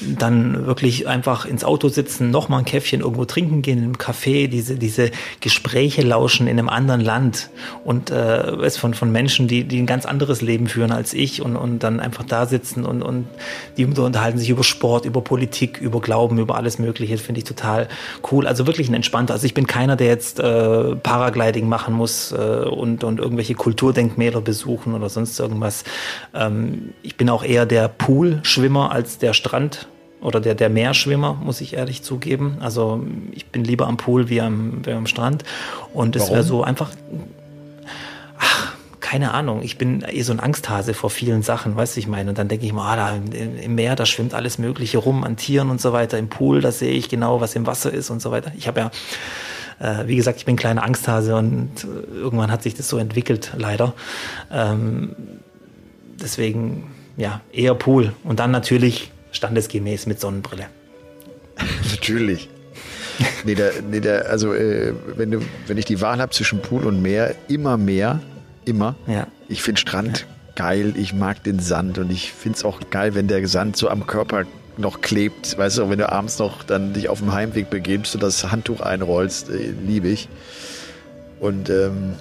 dann 0.00 0.66
wirklich 0.66 1.06
einfach 1.06 1.44
ins 1.44 1.64
Auto 1.64 1.88
sitzen, 1.88 2.30
nochmal 2.30 2.60
ein 2.60 2.64
Käffchen 2.64 3.00
irgendwo 3.00 3.24
trinken 3.24 3.62
gehen, 3.62 3.84
im 3.84 3.96
Café, 3.96 4.48
diese, 4.48 4.76
diese 4.76 5.10
Gespräche 5.40 6.02
lauschen 6.02 6.46
in 6.46 6.58
einem 6.58 6.68
anderen 6.68 7.00
Land 7.00 7.50
und 7.84 8.10
äh, 8.10 8.40
es 8.62 8.76
von, 8.76 8.94
von 8.94 9.12
Menschen, 9.12 9.48
die, 9.48 9.64
die 9.64 9.78
ein 9.78 9.86
ganz 9.86 10.06
anderes 10.06 10.40
Leben 10.40 10.68
führen 10.68 10.92
als 10.92 11.12
ich 11.12 11.42
und, 11.42 11.56
und 11.56 11.80
dann 11.80 12.00
einfach 12.00 12.24
da 12.24 12.46
sitzen 12.46 12.84
und, 12.84 13.02
und 13.02 13.26
die 13.76 13.84
unterhalten 13.84 14.38
sich 14.38 14.50
über 14.50 14.64
Sport, 14.64 15.04
über 15.04 15.22
Politik, 15.22 15.78
über 15.80 16.00
Glauben, 16.00 16.38
über 16.38 16.56
alles 16.56 16.78
Mögliche, 16.78 17.18
finde 17.18 17.40
ich 17.40 17.44
total 17.44 17.88
cool. 18.30 18.46
Also 18.46 18.66
wirklich 18.66 18.88
ein 18.88 18.94
entspannter. 18.94 19.34
Also 19.34 19.46
ich 19.46 19.54
bin 19.54 19.66
keiner, 19.66 19.96
der 19.96 20.08
jetzt 20.08 20.40
äh, 20.40 20.96
Paragliding 20.96 21.68
machen 21.68 21.94
muss 21.94 22.32
äh, 22.32 22.36
und, 22.36 23.04
und 23.04 23.18
irgendwelche 23.18 23.54
Kulturdenkmäler 23.54 24.40
besuchen 24.40 24.94
oder 24.94 25.08
sonst 25.08 25.38
irgendwas. 25.38 25.84
Ähm, 26.34 26.94
ich 27.02 27.16
bin 27.16 27.28
auch 27.28 27.44
eher 27.44 27.66
der 27.66 27.88
Poolschwimmer 27.88 28.90
als 28.92 29.18
der 29.18 29.34
Strand 29.34 29.88
oder 30.20 30.40
der, 30.40 30.54
der 30.54 30.68
Meerschwimmer, 30.68 31.34
muss 31.34 31.60
ich 31.60 31.74
ehrlich 31.74 32.02
zugeben. 32.02 32.58
Also 32.60 33.02
ich 33.32 33.46
bin 33.46 33.64
lieber 33.64 33.86
am 33.86 33.96
Pool 33.96 34.28
wie 34.28 34.40
am, 34.40 34.84
wie 34.84 34.92
am 34.92 35.06
Strand. 35.06 35.44
Und 35.94 36.16
es 36.16 36.30
wäre 36.30 36.42
so 36.42 36.62
einfach, 36.62 36.90
ach, 38.38 38.74
keine 39.00 39.32
Ahnung, 39.32 39.62
ich 39.62 39.78
bin 39.78 40.04
eh 40.06 40.22
so 40.22 40.32
ein 40.32 40.40
Angsthase 40.40 40.94
vor 40.94 41.10
vielen 41.10 41.42
Sachen, 41.42 41.74
weißt 41.74 41.96
du, 41.96 42.00
ich 42.00 42.06
meine. 42.06 42.30
Und 42.30 42.38
dann 42.38 42.48
denke 42.48 42.66
ich 42.66 42.72
mal, 42.72 42.92
ah, 42.92 42.96
da 42.96 43.16
im, 43.16 43.74
Meer, 43.74 43.96
da 43.96 44.06
schwimmt 44.06 44.34
alles 44.34 44.58
Mögliche 44.58 44.98
rum 44.98 45.24
an 45.24 45.36
Tieren 45.36 45.70
und 45.70 45.80
so 45.80 45.92
weiter. 45.92 46.18
Im 46.18 46.28
Pool, 46.28 46.60
da 46.60 46.70
sehe 46.70 46.92
ich 46.92 47.08
genau, 47.08 47.40
was 47.40 47.56
im 47.56 47.66
Wasser 47.66 47.92
ist 47.92 48.10
und 48.10 48.20
so 48.20 48.30
weiter. 48.30 48.52
Ich 48.56 48.68
habe 48.68 48.80
ja, 48.80 48.90
äh, 49.80 50.06
wie 50.06 50.16
gesagt, 50.16 50.38
ich 50.38 50.44
bin 50.44 50.54
ein 50.54 50.58
kleiner 50.58 50.84
Angsthase 50.84 51.34
und 51.34 51.70
äh, 51.82 52.14
irgendwann 52.14 52.52
hat 52.52 52.62
sich 52.62 52.74
das 52.74 52.88
so 52.88 52.98
entwickelt, 52.98 53.52
leider. 53.56 53.94
Ähm, 54.52 55.16
deswegen, 56.22 56.88
ja, 57.16 57.40
eher 57.52 57.74
Pool. 57.74 58.12
Und 58.22 58.38
dann 58.38 58.50
natürlich 58.50 59.10
standesgemäß 59.32 60.06
mit 60.06 60.20
Sonnenbrille. 60.20 60.66
Natürlich. 61.90 62.48
nee, 63.44 63.54
der, 63.54 63.72
nee, 63.88 64.00
der, 64.00 64.30
also 64.30 64.54
äh, 64.54 64.94
wenn, 65.16 65.30
du, 65.30 65.40
wenn 65.66 65.76
ich 65.76 65.84
die 65.84 66.00
Wahl 66.00 66.20
habe 66.20 66.32
zwischen 66.32 66.60
Pool 66.60 66.86
und 66.86 67.02
Meer, 67.02 67.34
immer 67.48 67.76
Meer, 67.76 68.20
immer. 68.64 68.96
Ja. 69.06 69.26
Ich 69.48 69.62
finde 69.62 69.80
Strand 69.80 70.26
geil, 70.56 70.94
ich 70.96 71.14
mag 71.14 71.42
den 71.44 71.58
Sand 71.58 71.98
und 71.98 72.10
ich 72.10 72.32
finde 72.32 72.58
es 72.58 72.64
auch 72.64 72.80
geil, 72.90 73.14
wenn 73.14 73.28
der 73.28 73.46
Sand 73.46 73.76
so 73.76 73.88
am 73.88 74.06
Körper 74.06 74.44
noch 74.76 75.00
klebt, 75.00 75.58
weißt 75.58 75.78
du, 75.78 75.90
wenn 75.90 75.98
du 75.98 76.10
abends 76.10 76.38
noch 76.38 76.62
dann 76.62 76.92
dich 76.92 77.08
auf 77.08 77.18
dem 77.18 77.32
Heimweg 77.32 77.70
begibst 77.70 78.14
und 78.14 78.22
das 78.22 78.50
Handtuch 78.50 78.80
einrollst, 78.80 79.50
äh, 79.50 79.72
liebe 79.86 80.08
ich. 80.08 80.28
Und 81.38 81.70
ähm, 81.70 82.14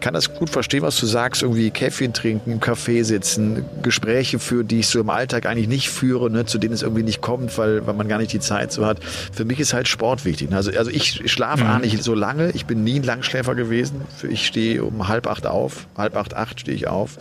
kann 0.00 0.14
das 0.14 0.34
gut 0.34 0.50
verstehen, 0.50 0.82
was 0.82 0.98
du 0.98 1.06
sagst, 1.06 1.42
irgendwie 1.42 1.70
Käffchen 1.70 2.12
trinken, 2.12 2.52
im 2.52 2.60
Café 2.60 3.04
sitzen, 3.04 3.64
Gespräche 3.82 4.38
führen, 4.38 4.68
die 4.68 4.80
ich 4.80 4.88
so 4.88 5.00
im 5.00 5.10
Alltag 5.10 5.46
eigentlich 5.46 5.68
nicht 5.68 5.90
führe, 5.90 6.30
ne, 6.30 6.46
zu 6.46 6.58
denen 6.58 6.74
es 6.74 6.82
irgendwie 6.82 7.02
nicht 7.02 7.20
kommt, 7.20 7.56
weil, 7.58 7.86
weil 7.86 7.94
man 7.94 8.08
gar 8.08 8.18
nicht 8.18 8.32
die 8.32 8.40
Zeit 8.40 8.72
so 8.72 8.86
hat. 8.86 8.98
Für 9.32 9.44
mich 9.44 9.60
ist 9.60 9.72
halt 9.72 9.88
Sport 9.88 10.24
wichtig. 10.24 10.52
Also, 10.52 10.70
also 10.72 10.90
ich 10.90 11.30
schlafe 11.30 11.64
mhm. 11.64 11.80
nicht 11.80 12.02
so 12.02 12.14
lange, 12.14 12.50
ich 12.50 12.66
bin 12.66 12.84
nie 12.84 13.00
ein 13.00 13.02
Langschläfer 13.02 13.54
gewesen. 13.54 14.02
Ich 14.28 14.46
stehe 14.46 14.84
um 14.84 15.08
halb 15.08 15.26
acht 15.26 15.46
auf, 15.46 15.86
halb 15.96 16.16
acht, 16.16 16.34
acht 16.34 16.60
stehe 16.60 16.76
ich 16.76 16.88
auf 16.88 17.18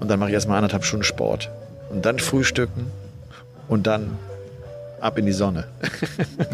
und 0.00 0.08
dann 0.08 0.18
mache 0.18 0.30
ich 0.30 0.34
erstmal 0.34 0.58
anderthalb 0.58 0.84
Stunden 0.84 1.04
Sport. 1.04 1.50
Und 1.90 2.04
dann 2.04 2.18
frühstücken 2.18 2.86
und 3.68 3.86
dann 3.86 4.18
ab 5.00 5.18
in 5.18 5.26
die 5.26 5.32
Sonne. 5.32 5.66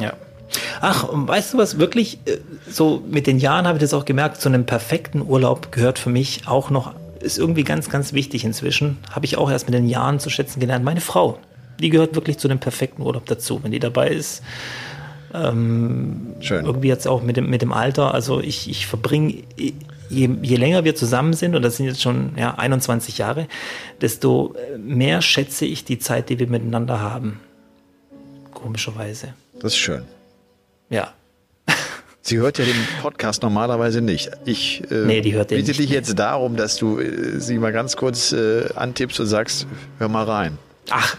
ja. 0.01 0.13
Ach, 0.81 1.09
und 1.09 1.29
weißt 1.29 1.55
du 1.55 1.59
was, 1.59 1.79
wirklich, 1.79 2.19
äh, 2.27 2.39
so 2.69 3.03
mit 3.09 3.27
den 3.27 3.39
Jahren 3.39 3.67
habe 3.67 3.79
ich 3.79 3.83
das 3.83 3.95
auch 3.95 4.05
gemerkt, 4.05 4.41
zu 4.41 4.49
einem 4.49 4.67
perfekten 4.67 5.23
Urlaub 5.23 5.73
gehört 5.73 5.99
für 5.99 6.11
mich 6.11 6.43
auch 6.47 6.71
noch, 6.71 6.95
ist 7.21 7.39
irgendwie 7.39 7.65
ganz, 7.65 7.89
ganz 7.89 8.13
wichtig 8.13 8.45
inzwischen, 8.45 8.99
habe 9.11 9.25
ich 9.25 9.37
auch 9.37 9.51
erst 9.51 9.67
mit 9.67 9.75
den 9.75 9.89
Jahren 9.89 10.19
zu 10.19 10.31
schätzen 10.31 10.61
gelernt, 10.61 10.85
meine 10.85 11.01
Frau. 11.01 11.39
Die 11.81 11.91
gehört 11.91 12.15
wirklich 12.15 12.39
zu 12.39 12.49
einem 12.49 12.59
perfekten 12.59 13.03
Urlaub 13.03 13.27
dazu. 13.27 13.63
Wenn 13.63 13.73
die 13.73 13.81
dabei 13.81 14.09
ist, 14.09 14.43
ähm, 15.35 16.35
Schön. 16.41 16.65
irgendwie 16.65 16.89
jetzt 16.89 17.09
auch 17.09 17.23
mit 17.23 17.37
dem, 17.37 17.49
mit 17.49 17.63
dem 17.63 17.73
Alter, 17.73 18.13
also 18.13 18.41
ich, 18.41 18.69
ich 18.69 18.87
verbringe, 18.87 19.43
je, 19.57 20.31
je 20.43 20.57
länger 20.57 20.85
wir 20.85 20.95
zusammen 20.95 21.33
sind, 21.33 21.55
und 21.55 21.63
das 21.63 21.77
sind 21.77 21.87
jetzt 21.87 22.03
schon 22.03 22.33
ja, 22.37 22.55
21 22.55 23.19
Jahre, 23.19 23.47
desto 24.01 24.55
mehr 24.79 25.23
schätze 25.23 25.65
ich 25.65 25.85
die 25.85 25.99
Zeit, 25.99 26.29
die 26.29 26.39
wir 26.39 26.47
miteinander 26.47 27.01
haben. 27.01 27.41
Komischerweise. 28.53 29.29
Das 29.55 29.73
ist 29.73 29.79
schön. 29.79 30.03
Ja. 30.93 31.15
Sie 32.21 32.39
hört 32.39 32.59
ja 32.59 32.65
den 32.65 32.77
Podcast 33.01 33.43
normalerweise 33.43 34.01
nicht. 34.01 34.31
Ich 34.45 34.83
äh, 34.93 35.07
nee, 35.07 35.21
die 35.23 35.35
hört 35.35 35.49
bitte 35.49 35.71
nicht 35.71 35.81
dich 35.81 35.91
jetzt 35.91 36.17
darum, 36.19 36.55
dass 36.57 36.77
du 36.77 37.01
äh, 37.01 37.41
sie 37.41 37.59
mal 37.59 37.73
ganz 37.73 37.97
kurz 37.97 38.33
äh, 38.33 38.69
antippst 38.77 39.19
und 39.19 39.27
sagst, 39.27 39.67
hör 39.99 40.09
mal 40.09 40.25
rein. 40.25 40.59
Ach, 40.91 41.17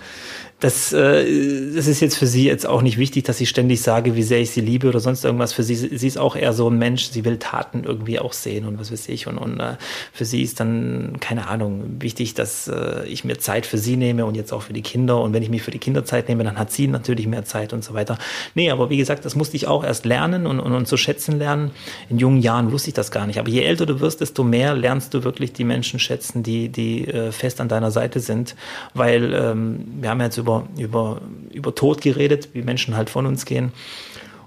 das, 0.63 0.93
äh, 0.93 1.73
das 1.75 1.87
ist 1.87 1.99
jetzt 1.99 2.17
für 2.17 2.25
sie 2.25 2.45
jetzt 2.45 2.65
auch 2.65 2.81
nicht 2.81 2.97
wichtig, 2.97 3.25
dass 3.25 3.41
ich 3.41 3.49
ständig 3.49 3.81
sage, 3.81 4.15
wie 4.15 4.23
sehr 4.23 4.39
ich 4.39 4.51
sie 4.51 4.61
liebe 4.61 4.87
oder 4.87 5.01
sonst 5.01 5.25
irgendwas. 5.25 5.51
Für 5.51 5.61
sie, 5.61 5.75
sie 5.75 6.07
ist 6.07 6.17
auch 6.17 6.37
eher 6.37 6.53
so 6.53 6.69
ein 6.69 6.77
Mensch, 6.77 7.09
sie 7.09 7.25
will 7.25 7.37
Taten 7.37 7.83
irgendwie 7.83 8.17
auch 8.17 8.31
sehen 8.31 8.65
und 8.65 8.79
was 8.79 8.89
weiß 8.89 9.09
ich. 9.09 9.27
Und, 9.27 9.37
und 9.37 9.59
äh, 9.59 9.75
für 10.13 10.23
sie 10.23 10.41
ist 10.41 10.61
dann, 10.61 11.17
keine 11.19 11.49
Ahnung, 11.49 11.97
wichtig, 11.99 12.33
dass 12.33 12.69
äh, 12.69 13.05
ich 13.07 13.25
mir 13.25 13.39
Zeit 13.39 13.65
für 13.65 13.77
sie 13.77 13.97
nehme 13.97 14.25
und 14.25 14.35
jetzt 14.35 14.53
auch 14.53 14.61
für 14.61 14.71
die 14.71 14.81
Kinder. 14.81 15.19
Und 15.19 15.33
wenn 15.33 15.43
ich 15.43 15.49
mich 15.49 15.63
für 15.63 15.71
die 15.71 15.79
Kinder 15.79 16.05
Zeit 16.05 16.29
nehme, 16.29 16.45
dann 16.45 16.57
hat 16.57 16.71
sie 16.71 16.87
natürlich 16.87 17.27
mehr 17.27 17.43
Zeit 17.43 17.73
und 17.73 17.83
so 17.83 17.93
weiter. 17.93 18.17
Nee, 18.55 18.71
aber 18.71 18.89
wie 18.89 18.97
gesagt, 18.97 19.25
das 19.25 19.35
musste 19.35 19.57
ich 19.57 19.67
auch 19.67 19.83
erst 19.83 20.05
lernen 20.05 20.47
und, 20.47 20.61
und, 20.61 20.71
und 20.71 20.87
zu 20.87 20.95
schätzen 20.95 21.39
lernen. 21.39 21.71
In 22.09 22.19
jungen 22.19 22.41
Jahren 22.41 22.71
wusste 22.71 22.87
ich 22.87 22.93
das 22.93 23.11
gar 23.11 23.27
nicht. 23.27 23.37
Aber 23.37 23.49
je 23.49 23.63
älter 23.63 23.85
du 23.85 23.99
wirst, 23.99 24.21
desto 24.21 24.45
mehr 24.45 24.75
lernst 24.75 25.13
du 25.13 25.25
wirklich 25.25 25.51
die 25.51 25.65
Menschen 25.65 25.99
schätzen, 25.99 26.41
die, 26.41 26.69
die 26.69 27.05
äh, 27.05 27.33
fest 27.33 27.59
an 27.59 27.67
deiner 27.67 27.91
Seite 27.91 28.21
sind. 28.21 28.55
Weil 28.93 29.33
ähm, 29.33 29.83
wir 29.99 30.09
haben 30.09 30.21
jetzt 30.21 30.37
über 30.37 30.52
über, 30.53 30.67
über, 30.77 31.21
über 31.51 31.75
Tod 31.75 32.01
geredet, 32.01 32.49
wie 32.53 32.61
Menschen 32.61 32.95
halt 32.95 33.09
von 33.09 33.25
uns 33.25 33.45
gehen. 33.45 33.71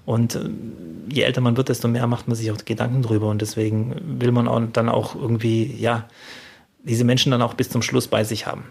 Und 0.07 0.37
äh, 0.37 0.49
je 1.13 1.23
älter 1.23 1.41
man 1.41 1.57
wird, 1.57 1.69
desto 1.69 1.89
mehr 1.89 2.07
macht 2.07 2.29
man 2.29 2.37
sich 2.37 2.51
auch 2.51 2.57
Gedanken 2.65 3.03
drüber. 3.03 3.29
Und 3.29 3.43
deswegen 3.43 4.21
will 4.21 4.33
man 4.33 4.49
auch 4.49 4.63
dann 4.73 4.89
auch 4.89 5.15
irgendwie, 5.15 5.75
ja, 5.79 6.09
diese 6.85 7.05
Menschen 7.05 7.33
dann 7.33 7.43
auch 7.43 7.55
bis 7.55 7.69
zum 7.69 7.83
Schluss 7.83 8.07
bei 8.07 8.25
sich 8.25 8.47
haben. 8.47 8.65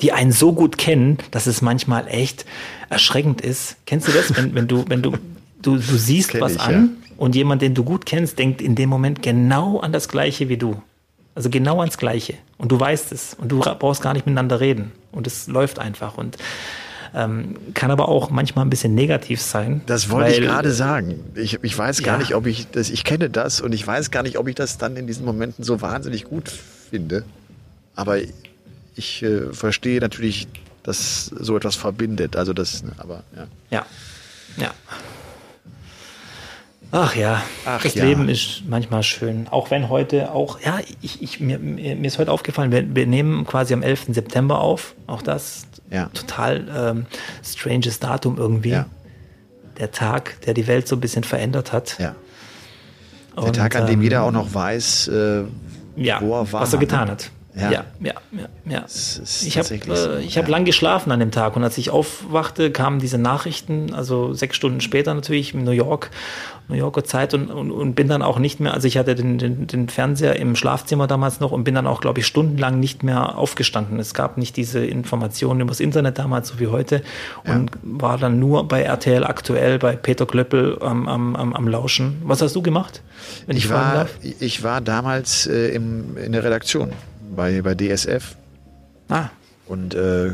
Die 0.00 0.12
einen 0.12 0.32
so 0.32 0.52
gut 0.54 0.78
kennen, 0.78 1.18
dass 1.30 1.46
es 1.46 1.60
manchmal 1.60 2.08
echt 2.08 2.46
erschreckend 2.88 3.42
ist. 3.42 3.76
Kennst 3.84 4.08
du 4.08 4.12
das, 4.12 4.34
wenn, 4.34 4.54
wenn 4.54 4.66
du, 4.66 4.84
wenn 4.88 5.02
du, 5.02 5.12
du, 5.60 5.76
du 5.76 5.80
siehst 5.80 6.40
was 6.40 6.54
ich, 6.54 6.60
an 6.60 6.72
ja. 6.72 7.12
und 7.18 7.34
jemand, 7.34 7.60
den 7.60 7.74
du 7.74 7.84
gut 7.84 8.06
kennst, 8.06 8.38
denkt 8.38 8.62
in 8.62 8.74
dem 8.74 8.88
Moment 8.88 9.22
genau 9.22 9.78
an 9.78 9.92
das 9.92 10.08
Gleiche 10.08 10.48
wie 10.48 10.56
du. 10.56 10.80
Also 11.34 11.50
genau 11.50 11.80
ans 11.80 11.98
Gleiche. 11.98 12.34
Und 12.56 12.72
du 12.72 12.80
weißt 12.80 13.12
es. 13.12 13.34
Und 13.34 13.52
du 13.52 13.60
brauchst 13.60 14.02
gar 14.02 14.14
nicht 14.14 14.24
miteinander 14.24 14.60
reden. 14.60 14.92
Und 15.12 15.26
es 15.26 15.46
läuft 15.46 15.78
einfach. 15.78 16.16
Und 16.16 16.36
ähm, 17.14 17.56
kann 17.74 17.90
aber 17.90 18.08
auch 18.08 18.30
manchmal 18.30 18.64
ein 18.64 18.70
bisschen 18.70 18.94
negativ 18.94 19.40
sein. 19.40 19.82
Das 19.86 20.10
wollte 20.10 20.32
ich 20.32 20.40
gerade 20.40 20.70
sagen. 20.72 21.20
Ich, 21.34 21.58
ich 21.62 21.76
weiß 21.76 22.02
gar 22.02 22.14
ja. 22.14 22.18
nicht, 22.18 22.34
ob 22.34 22.46
ich 22.46 22.70
das, 22.70 22.90
ich 22.90 23.04
kenne 23.04 23.30
das 23.30 23.60
und 23.60 23.72
ich 23.72 23.84
weiß 23.86 24.10
gar 24.10 24.22
nicht, 24.22 24.38
ob 24.38 24.46
ich 24.48 24.54
das 24.54 24.78
dann 24.78 24.96
in 24.96 25.06
diesen 25.06 25.24
Momenten 25.24 25.64
so 25.64 25.80
wahnsinnig 25.80 26.24
gut 26.24 26.48
finde. 26.48 27.24
Aber 27.96 28.18
ich 28.94 29.22
äh, 29.22 29.52
verstehe 29.52 30.00
natürlich, 30.00 30.46
dass 30.82 31.26
so 31.26 31.56
etwas 31.56 31.74
verbindet. 31.74 32.36
Also 32.36 32.52
das, 32.52 32.84
aber 32.98 33.24
ja. 33.36 33.46
Ja. 33.70 33.86
Ja. 34.56 34.74
Ach 36.92 37.14
ja, 37.14 37.42
Ach 37.64 37.82
das 37.82 37.94
ja. 37.94 38.04
Leben 38.04 38.28
ist 38.28 38.62
manchmal 38.68 39.02
schön. 39.02 39.46
Auch 39.50 39.70
wenn 39.70 39.88
heute 39.88 40.32
auch, 40.32 40.60
ja, 40.60 40.80
ich, 41.00 41.22
ich, 41.22 41.38
mir, 41.38 41.58
mir 41.58 42.04
ist 42.04 42.18
heute 42.18 42.32
aufgefallen, 42.32 42.72
wir, 42.72 42.94
wir 42.94 43.06
nehmen 43.06 43.46
quasi 43.46 43.74
am 43.74 43.82
11. 43.82 44.06
September 44.08 44.60
auf. 44.60 44.94
Auch 45.06 45.22
das 45.22 45.66
ja. 45.90 46.06
total 46.06 46.66
ähm, 46.76 47.06
stranges 47.44 48.00
Datum 48.00 48.38
irgendwie. 48.38 48.70
Ja. 48.70 48.86
Der 49.78 49.92
Tag, 49.92 50.40
der 50.42 50.54
die 50.54 50.66
Welt 50.66 50.88
so 50.88 50.96
ein 50.96 51.00
bisschen 51.00 51.24
verändert 51.24 51.72
hat. 51.72 51.96
Ja. 51.98 52.16
Der 53.36 53.44
Und, 53.44 53.56
Tag, 53.56 53.76
an 53.76 53.86
dem 53.86 53.94
ähm, 53.94 54.02
jeder 54.02 54.24
auch 54.24 54.32
noch 54.32 54.52
weiß, 54.52 55.08
äh, 55.08 55.44
ja, 55.96 56.20
wo 56.20 56.34
er 56.34 56.52
war. 56.52 56.62
Was 56.62 56.72
er 56.72 56.80
getan 56.80 57.06
ne? 57.06 57.12
hat. 57.12 57.30
Ja, 57.54 57.70
ja, 57.70 57.84
ja. 58.00 58.14
ja, 58.32 58.48
ja. 58.64 58.84
Ich 58.86 59.58
habe 59.58 59.74
äh, 59.74 59.96
so, 59.96 60.16
ich 60.16 60.38
hab 60.38 60.46
lang 60.46 60.64
geschlafen 60.64 61.10
an 61.10 61.18
dem 61.18 61.32
Tag 61.32 61.56
und 61.56 61.64
als 61.64 61.78
ich 61.78 61.90
aufwachte, 61.90 62.70
kamen 62.70 63.00
diese 63.00 63.18
Nachrichten, 63.18 63.92
also 63.92 64.32
sechs 64.34 64.56
Stunden 64.56 64.80
später 64.80 65.14
natürlich 65.14 65.52
in 65.52 65.64
New 65.64 65.72
York, 65.72 66.10
New 66.70 66.76
Yorker 66.76 67.04
Zeit 67.04 67.34
und, 67.34 67.50
und, 67.50 67.70
und 67.70 67.94
bin 67.94 68.08
dann 68.08 68.22
auch 68.22 68.38
nicht 68.38 68.60
mehr, 68.60 68.72
also 68.72 68.88
ich 68.88 68.96
hatte 68.96 69.14
den, 69.14 69.38
den, 69.38 69.66
den 69.66 69.88
Fernseher 69.88 70.36
im 70.36 70.56
Schlafzimmer 70.56 71.06
damals 71.06 71.40
noch 71.40 71.52
und 71.52 71.64
bin 71.64 71.74
dann 71.74 71.86
auch, 71.86 72.00
glaube 72.00 72.20
ich, 72.20 72.26
stundenlang 72.26 72.80
nicht 72.80 73.02
mehr 73.02 73.36
aufgestanden. 73.36 73.98
Es 73.98 74.14
gab 74.14 74.38
nicht 74.38 74.56
diese 74.56 74.84
Informationen 74.84 75.60
übers 75.60 75.80
Internet 75.80 76.18
damals, 76.18 76.48
so 76.48 76.60
wie 76.60 76.68
heute 76.68 77.02
und 77.44 77.70
war 77.82 78.16
dann 78.18 78.38
nur 78.38 78.66
bei 78.66 78.82
RTL 78.82 79.24
aktuell, 79.24 79.78
bei 79.78 79.96
Peter 79.96 80.26
Klöppel 80.26 80.78
am, 80.80 81.08
am, 81.08 81.36
am, 81.36 81.52
am 81.52 81.68
Lauschen. 81.68 82.22
Was 82.24 82.40
hast 82.40 82.56
du 82.56 82.62
gemacht, 82.62 83.02
wenn 83.46 83.56
ich, 83.56 83.64
ich 83.64 83.70
war, 83.70 83.94
darf? 83.94 84.10
Ich 84.22 84.62
war 84.62 84.80
damals 84.80 85.46
äh, 85.46 85.74
im, 85.74 86.16
in 86.16 86.32
der 86.32 86.44
Redaktion 86.44 86.92
bei, 87.34 87.62
bei 87.62 87.74
DSF. 87.74 88.36
Ah. 89.08 89.28
Und 89.66 89.94
äh, 89.94 90.32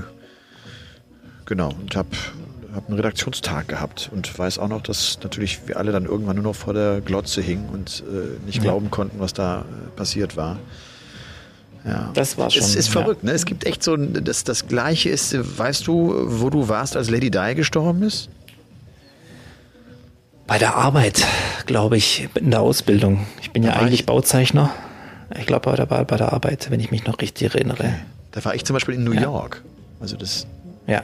genau, 1.45 1.68
und 1.68 1.97
habe 1.97 2.09
hab 2.77 2.89
einen 2.89 2.97
Redaktionstag 2.97 3.68
gehabt 3.68 4.11
und 4.12 4.39
weiß 4.39 4.59
auch 4.59 4.68
noch, 4.68 4.83
dass 4.83 5.18
natürlich 5.22 5.66
wir 5.66 5.79
alle 5.79 5.93
dann 5.93 6.05
irgendwann 6.05 6.37
nur 6.37 6.45
noch 6.45 6.55
vor 6.55 6.74
der 6.74 7.01
Glotze 7.01 7.41
hingen 7.41 7.68
und 7.70 8.05
äh, 8.07 8.45
nicht 8.45 8.59
ja. 8.59 8.62
glauben 8.64 8.91
konnten, 8.91 9.18
was 9.18 9.33
da 9.33 9.61
äh, 9.61 9.97
passiert 9.97 10.37
war. 10.37 10.59
Ja. 11.85 12.11
Das 12.14 12.37
war 12.37 12.51
schon. 12.51 12.62
Es 12.62 12.74
ist 12.74 12.89
verrückt, 12.89 13.22
ja. 13.22 13.31
ne? 13.31 13.35
Es 13.35 13.47
gibt 13.47 13.64
echt 13.64 13.83
so 13.83 13.97
das, 13.97 14.45
das 14.45 14.66
Gleiche 14.66 15.09
ist, 15.09 15.35
weißt 15.59 15.87
du, 15.87 16.14
wo 16.27 16.51
du 16.51 16.68
warst, 16.68 16.97
als 16.97 17.11
Lady 17.11 17.31
Di 17.31 17.55
gestorben 17.55 18.03
ist? 18.03 18.29
Bei 20.47 20.59
der 20.59 20.77
Arbeit, 20.77 21.24
glaube 21.66 21.97
ich, 21.97 22.29
in 22.35 22.51
der 22.51 22.61
Ausbildung. 22.61 23.27
Ich 23.41 23.51
bin 23.53 23.62
ja 23.62 23.72
eigentlich 23.72 24.07
Bauzeichner. 24.07 24.70
Ich 25.39 25.47
glaube, 25.47 25.70
bei 25.70 25.77
der, 25.77 25.87
bei 25.87 26.16
der 26.16 26.33
Arbeit, 26.33 26.70
wenn 26.70 26.79
ich 26.79 26.91
mich 26.91 27.05
noch 27.05 27.20
richtig 27.20 27.55
erinnere. 27.55 27.95
Da 28.31 28.45
war 28.45 28.55
ich 28.55 28.64
zum 28.64 28.74
Beispiel 28.74 28.95
in 28.95 29.03
New 29.03 29.12
ja. 29.12 29.22
York. 29.22 29.62
Also 29.99 30.16
das. 30.16 30.47
Ja. 30.87 31.03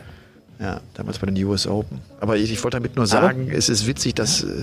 Ja, 0.63 0.81
damals 0.95 1.19
bei 1.19 1.27
den 1.27 1.45
US 1.45 1.67
Open. 1.67 2.01
Aber 2.21 2.37
ich, 2.37 2.53
ich 2.53 2.63
wollte 2.63 2.77
damit 2.77 2.95
nur 2.95 3.07
sagen, 3.07 3.49
Aber, 3.49 3.59
es 3.59 3.69
ist 3.69 3.87
witzig, 3.89 4.15
dass, 4.15 4.45
äh, 4.45 4.63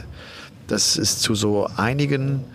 dass 0.68 0.97
es 0.97 1.20
zu 1.20 1.36
so 1.36 1.70
einigen 1.76 2.45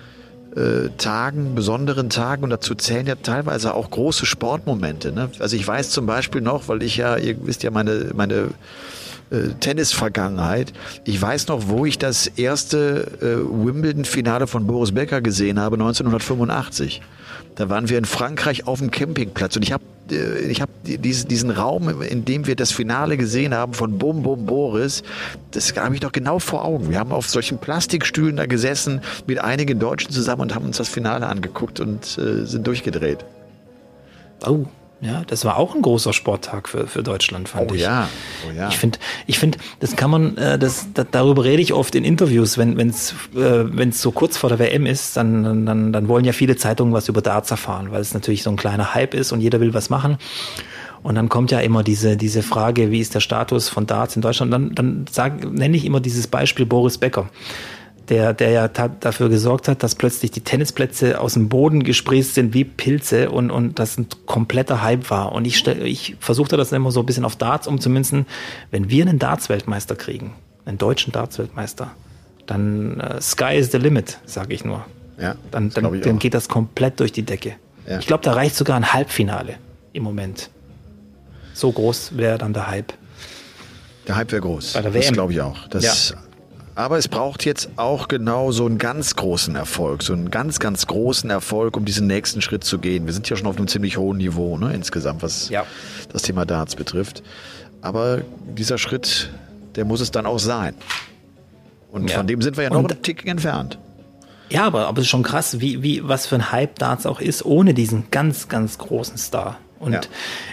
äh, 0.56 0.88
Tagen, 0.96 1.54
besonderen 1.54 2.08
Tagen, 2.08 2.44
und 2.44 2.50
dazu 2.50 2.74
zählen 2.74 3.06
ja 3.06 3.16
teilweise 3.16 3.74
auch 3.74 3.90
große 3.90 4.24
Sportmomente. 4.24 5.12
Ne? 5.12 5.28
Also 5.40 5.56
ich 5.56 5.66
weiß 5.66 5.90
zum 5.90 6.06
Beispiel 6.06 6.40
noch, 6.40 6.68
weil 6.68 6.82
ich 6.82 6.96
ja, 6.96 7.18
ihr 7.18 7.36
wisst 7.46 7.62
ja 7.64 7.70
meine, 7.70 8.12
meine 8.14 8.48
äh, 9.30 9.48
Tennis-Vergangenheit. 9.60 10.72
Ich 11.04 11.20
weiß 11.20 11.48
noch, 11.48 11.68
wo 11.68 11.84
ich 11.84 11.98
das 11.98 12.26
erste 12.26 13.08
äh, 13.20 13.66
Wimbledon-Finale 13.66 14.46
von 14.46 14.66
Boris 14.66 14.92
Becker 14.92 15.20
gesehen 15.20 15.60
habe, 15.60 15.76
1985. 15.76 17.02
Da 17.56 17.68
waren 17.68 17.88
wir 17.88 17.98
in 17.98 18.04
Frankreich 18.04 18.66
auf 18.66 18.80
dem 18.80 18.90
Campingplatz 18.90 19.56
und 19.56 19.62
ich 19.62 19.72
habe 19.72 19.84
äh, 20.10 20.40
ich 20.46 20.60
habe 20.60 20.72
diesen 20.84 21.50
Raum, 21.50 22.02
in 22.02 22.24
dem 22.24 22.46
wir 22.46 22.56
das 22.56 22.72
Finale 22.72 23.16
gesehen 23.16 23.54
haben 23.54 23.74
von 23.74 23.98
Bum 23.98 24.22
Bum 24.22 24.46
Boris, 24.46 25.02
das 25.52 25.74
habe 25.76 25.94
ich 25.94 26.02
noch 26.02 26.12
genau 26.12 26.38
vor 26.38 26.64
Augen. 26.64 26.90
Wir 26.90 26.98
haben 26.98 27.12
auf 27.12 27.28
solchen 27.28 27.58
Plastikstühlen 27.58 28.36
da 28.36 28.46
gesessen 28.46 29.00
mit 29.26 29.38
einigen 29.38 29.78
Deutschen 29.78 30.10
zusammen 30.10 30.42
und 30.42 30.54
haben 30.54 30.66
uns 30.66 30.76
das 30.78 30.88
Finale 30.88 31.26
angeguckt 31.26 31.80
und 31.80 32.18
äh, 32.18 32.44
sind 32.44 32.66
durchgedreht. 32.66 33.24
Oh, 34.46 34.66
ja, 35.04 35.22
das 35.26 35.44
war 35.44 35.58
auch 35.58 35.74
ein 35.74 35.82
großer 35.82 36.14
Sporttag 36.14 36.66
für, 36.66 36.86
für 36.86 37.02
Deutschland, 37.02 37.50
fand 37.50 37.70
oh, 37.70 37.74
ich. 37.74 37.82
Ja. 37.82 38.08
Oh 38.48 38.52
ja. 38.56 38.68
Ich 38.68 38.78
finde, 38.78 38.98
ich 39.26 39.38
finde, 39.38 39.58
das 39.80 39.96
kann 39.96 40.10
man, 40.10 40.38
äh, 40.38 40.58
das, 40.58 40.86
das, 40.94 41.06
darüber 41.10 41.44
rede 41.44 41.60
ich 41.60 41.74
oft 41.74 41.94
in 41.94 42.04
Interviews, 42.04 42.56
wenn 42.56 42.78
es 42.88 43.12
äh, 43.34 43.76
wenn's 43.76 44.00
so 44.00 44.12
kurz 44.12 44.38
vor 44.38 44.48
der 44.48 44.58
WM 44.58 44.86
ist, 44.86 45.18
dann, 45.18 45.66
dann, 45.66 45.92
dann 45.92 46.08
wollen 46.08 46.24
ja 46.24 46.32
viele 46.32 46.56
Zeitungen 46.56 46.94
was 46.94 47.08
über 47.10 47.20
Darts 47.20 47.50
erfahren, 47.50 47.90
weil 47.90 48.00
es 48.00 48.14
natürlich 48.14 48.42
so 48.42 48.48
ein 48.48 48.56
kleiner 48.56 48.94
Hype 48.94 49.12
ist 49.12 49.32
und 49.32 49.42
jeder 49.42 49.60
will 49.60 49.74
was 49.74 49.90
machen. 49.90 50.16
Und 51.02 51.16
dann 51.16 51.28
kommt 51.28 51.50
ja 51.50 51.60
immer 51.60 51.82
diese, 51.82 52.16
diese 52.16 52.42
Frage, 52.42 52.90
wie 52.90 53.00
ist 53.00 53.14
der 53.14 53.20
Status 53.20 53.68
von 53.68 53.86
Darts 53.86 54.16
in 54.16 54.22
Deutschland? 54.22 54.50
Dann, 54.54 54.74
dann 54.74 55.04
sag, 55.10 55.52
nenne 55.52 55.76
ich 55.76 55.84
immer 55.84 56.00
dieses 56.00 56.28
Beispiel 56.28 56.64
Boris 56.64 56.96
Becker 56.96 57.28
der, 58.08 58.34
der 58.34 58.50
ja 58.50 58.68
dafür 58.68 59.28
gesorgt 59.28 59.68
hat, 59.68 59.82
dass 59.82 59.94
plötzlich 59.94 60.30
die 60.30 60.42
Tennisplätze 60.42 61.20
aus 61.20 61.34
dem 61.34 61.48
Boden 61.48 61.82
gesprießt 61.82 62.34
sind 62.34 62.54
wie 62.54 62.64
Pilze 62.64 63.30
und, 63.30 63.50
und 63.50 63.78
das 63.78 63.98
ein 63.98 64.06
kompletter 64.26 64.82
Hype 64.82 65.10
war. 65.10 65.32
Und 65.32 65.44
ich, 65.44 65.66
ich 65.66 66.16
versuchte 66.20 66.56
das 66.56 66.72
immer 66.72 66.90
so 66.90 67.00
ein 67.00 67.06
bisschen 67.06 67.24
auf 67.24 67.36
Darts 67.36 67.66
umzumünzen. 67.66 68.26
Wenn 68.70 68.90
wir 68.90 69.06
einen 69.06 69.18
Darts-Weltmeister 69.18 69.96
kriegen, 69.96 70.34
einen 70.64 70.78
deutschen 70.78 71.12
Darts-Weltmeister, 71.12 71.92
dann 72.46 73.00
uh, 73.00 73.20
Sky 73.20 73.56
is 73.56 73.72
the 73.72 73.78
limit, 73.78 74.18
sage 74.26 74.54
ich 74.54 74.64
nur. 74.64 74.84
Ja, 75.18 75.36
dann, 75.50 75.70
dann, 75.70 76.00
dann 76.00 76.18
geht 76.18 76.34
das 76.34 76.48
komplett 76.48 77.00
durch 77.00 77.12
die 77.12 77.22
Decke. 77.22 77.54
Ja. 77.88 77.98
Ich 77.98 78.06
glaube, 78.06 78.22
da 78.22 78.32
reicht 78.32 78.56
sogar 78.56 78.76
ein 78.76 78.92
Halbfinale 78.92 79.54
im 79.92 80.02
Moment. 80.02 80.50
So 81.52 81.70
groß 81.70 82.16
wäre 82.16 82.36
dann 82.36 82.52
der 82.52 82.66
Hype. 82.68 82.92
Der 84.08 84.16
Hype 84.16 84.32
wäre 84.32 84.42
groß. 84.42 84.72
Bei 84.72 84.82
der 84.82 84.92
WM. 84.92 85.02
Das 85.02 85.12
glaube 85.12 85.32
ich 85.32 85.40
auch. 85.40 85.68
Das 85.68 86.10
ja. 86.10 86.16
Aber 86.76 86.98
es 86.98 87.06
braucht 87.06 87.44
jetzt 87.44 87.70
auch 87.76 88.08
genau 88.08 88.50
so 88.50 88.66
einen 88.66 88.78
ganz 88.78 89.14
großen 89.14 89.54
Erfolg, 89.54 90.02
so 90.02 90.12
einen 90.12 90.30
ganz, 90.30 90.58
ganz 90.58 90.86
großen 90.86 91.30
Erfolg, 91.30 91.76
um 91.76 91.84
diesen 91.84 92.08
nächsten 92.08 92.42
Schritt 92.42 92.64
zu 92.64 92.78
gehen. 92.78 93.06
Wir 93.06 93.12
sind 93.12 93.28
ja 93.30 93.36
schon 93.36 93.46
auf 93.46 93.56
einem 93.56 93.68
ziemlich 93.68 93.96
hohen 93.96 94.18
Niveau 94.18 94.58
ne, 94.58 94.74
insgesamt, 94.74 95.22
was 95.22 95.48
ja. 95.50 95.64
das 96.12 96.22
Thema 96.22 96.44
Darts 96.44 96.74
betrifft. 96.74 97.22
Aber 97.80 98.22
dieser 98.56 98.78
Schritt, 98.78 99.30
der 99.76 99.84
muss 99.84 100.00
es 100.00 100.10
dann 100.10 100.26
auch 100.26 100.40
sein. 100.40 100.74
Und 101.92 102.10
ja. 102.10 102.16
von 102.16 102.26
dem 102.26 102.42
sind 102.42 102.56
wir 102.56 102.64
ja 102.64 102.70
noch 102.70 102.78
Und, 102.80 102.90
einen 102.90 103.02
Tick 103.02 103.24
entfernt. 103.24 103.78
Ja, 104.50 104.64
aber, 104.64 104.88
aber 104.88 104.98
es 104.98 105.04
ist 105.04 105.10
schon 105.10 105.22
krass, 105.22 105.60
wie, 105.60 105.82
wie, 105.82 106.06
was 106.06 106.26
für 106.26 106.34
ein 106.34 106.50
Hype 106.50 106.78
Darts 106.78 107.06
auch 107.06 107.20
ist, 107.20 107.44
ohne 107.44 107.72
diesen 107.72 108.10
ganz, 108.10 108.48
ganz 108.48 108.78
großen 108.78 109.16
Star. 109.16 109.58
Und 109.84 109.92
ja. 109.92 110.00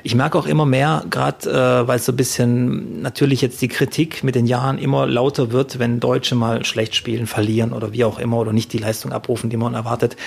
ich 0.04 0.14
merke 0.14 0.38
auch 0.38 0.46
immer 0.46 0.66
mehr, 0.66 1.06
gerade 1.10 1.50
äh, 1.50 1.88
weil 1.88 2.00
so 2.00 2.12
ein 2.12 2.18
bisschen 2.18 3.02
natürlich 3.02 3.42
jetzt 3.42 3.62
die 3.62 3.70
Kritik 3.70 4.24
mit 4.24 4.36
den 4.36 4.46
Jahren 4.46 4.78
immer 4.78 5.08
lauter 5.08 5.52
wird, 5.52 5.80
wenn 5.80 6.00
Deutsche 6.02 6.36
mal 6.36 6.66
schlecht 6.66 6.96
spielen, 6.96 7.28
verlieren 7.28 7.72
oder 7.72 7.94
wie 7.94 8.04
auch 8.04 8.20
immer 8.20 8.38
oder 8.38 8.52
nicht 8.52 8.74
die 8.74 8.78
Leistung 8.78 9.14
abrufen, 9.14 9.50
die 9.50 9.58
man 9.58 9.74
erwartet. 9.74 10.18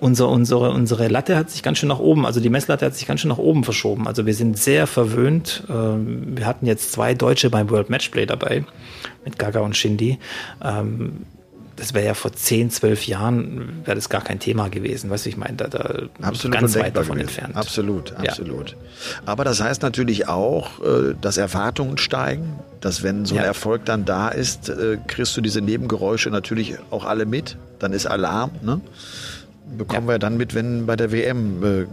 Unser, 0.00 0.28
unsere, 0.28 0.70
unsere 0.70 1.08
Latte 1.08 1.36
hat 1.36 1.50
sich 1.50 1.64
ganz 1.64 1.78
schön 1.78 1.88
nach 1.88 1.98
oben, 1.98 2.24
also 2.24 2.38
die 2.38 2.50
Messlatte 2.50 2.86
hat 2.86 2.94
sich 2.94 3.08
ganz 3.08 3.20
schön 3.20 3.30
nach 3.30 3.38
oben 3.38 3.64
verschoben. 3.64 4.06
Also 4.06 4.26
wir 4.26 4.34
sind 4.34 4.56
sehr 4.56 4.86
verwöhnt. 4.86 5.64
Ähm, 5.68 6.36
wir 6.36 6.46
hatten 6.46 6.66
jetzt 6.66 6.92
zwei 6.92 7.14
Deutsche 7.14 7.50
beim 7.50 7.68
World 7.70 7.90
Matchplay 7.90 8.24
dabei, 8.24 8.64
mit 9.24 9.40
Gaga 9.40 9.58
und 9.60 9.76
Shindy. 9.76 10.18
Ähm, 10.62 11.24
das 11.78 11.94
wäre 11.94 12.06
ja 12.06 12.14
vor 12.14 12.32
10, 12.32 12.70
12 12.70 13.06
Jahren, 13.06 13.82
wäre 13.84 13.94
das 13.94 14.08
gar 14.08 14.22
kein 14.22 14.40
Thema 14.40 14.68
gewesen. 14.68 15.10
Weißt 15.10 15.26
du, 15.26 15.30
ich 15.30 15.36
meine, 15.36 15.56
da, 15.56 15.68
da 15.68 16.08
absolut 16.20 16.58
ganz 16.58 16.74
weit 16.76 16.96
davon 16.96 17.18
gewesen. 17.18 17.28
entfernt. 17.28 17.56
Absolut, 17.56 18.16
absolut. 18.16 18.70
Ja. 18.70 18.76
Aber 19.26 19.44
das 19.44 19.60
heißt 19.60 19.82
natürlich 19.82 20.26
auch, 20.26 20.82
äh, 20.82 21.14
dass 21.20 21.36
Erwartungen 21.36 21.96
steigen, 21.96 22.58
dass 22.80 23.04
wenn 23.04 23.24
so 23.26 23.36
ein 23.36 23.42
ja. 23.42 23.46
Erfolg 23.46 23.84
dann 23.84 24.04
da 24.04 24.28
ist, 24.28 24.68
äh, 24.68 24.98
kriegst 25.06 25.36
du 25.36 25.40
diese 25.40 25.60
Nebengeräusche 25.60 26.30
natürlich 26.30 26.74
auch 26.90 27.04
alle 27.04 27.26
mit. 27.26 27.56
Dann 27.78 27.92
ist 27.92 28.06
Alarm, 28.06 28.50
ne? 28.62 28.80
Bekommen 29.76 30.08
ja. 30.08 30.14
wir 30.14 30.18
dann 30.18 30.36
mit, 30.36 30.54
wenn 30.54 30.86
bei 30.86 30.96
der 30.96 31.12
WM 31.12 31.62
äh, 31.62 31.86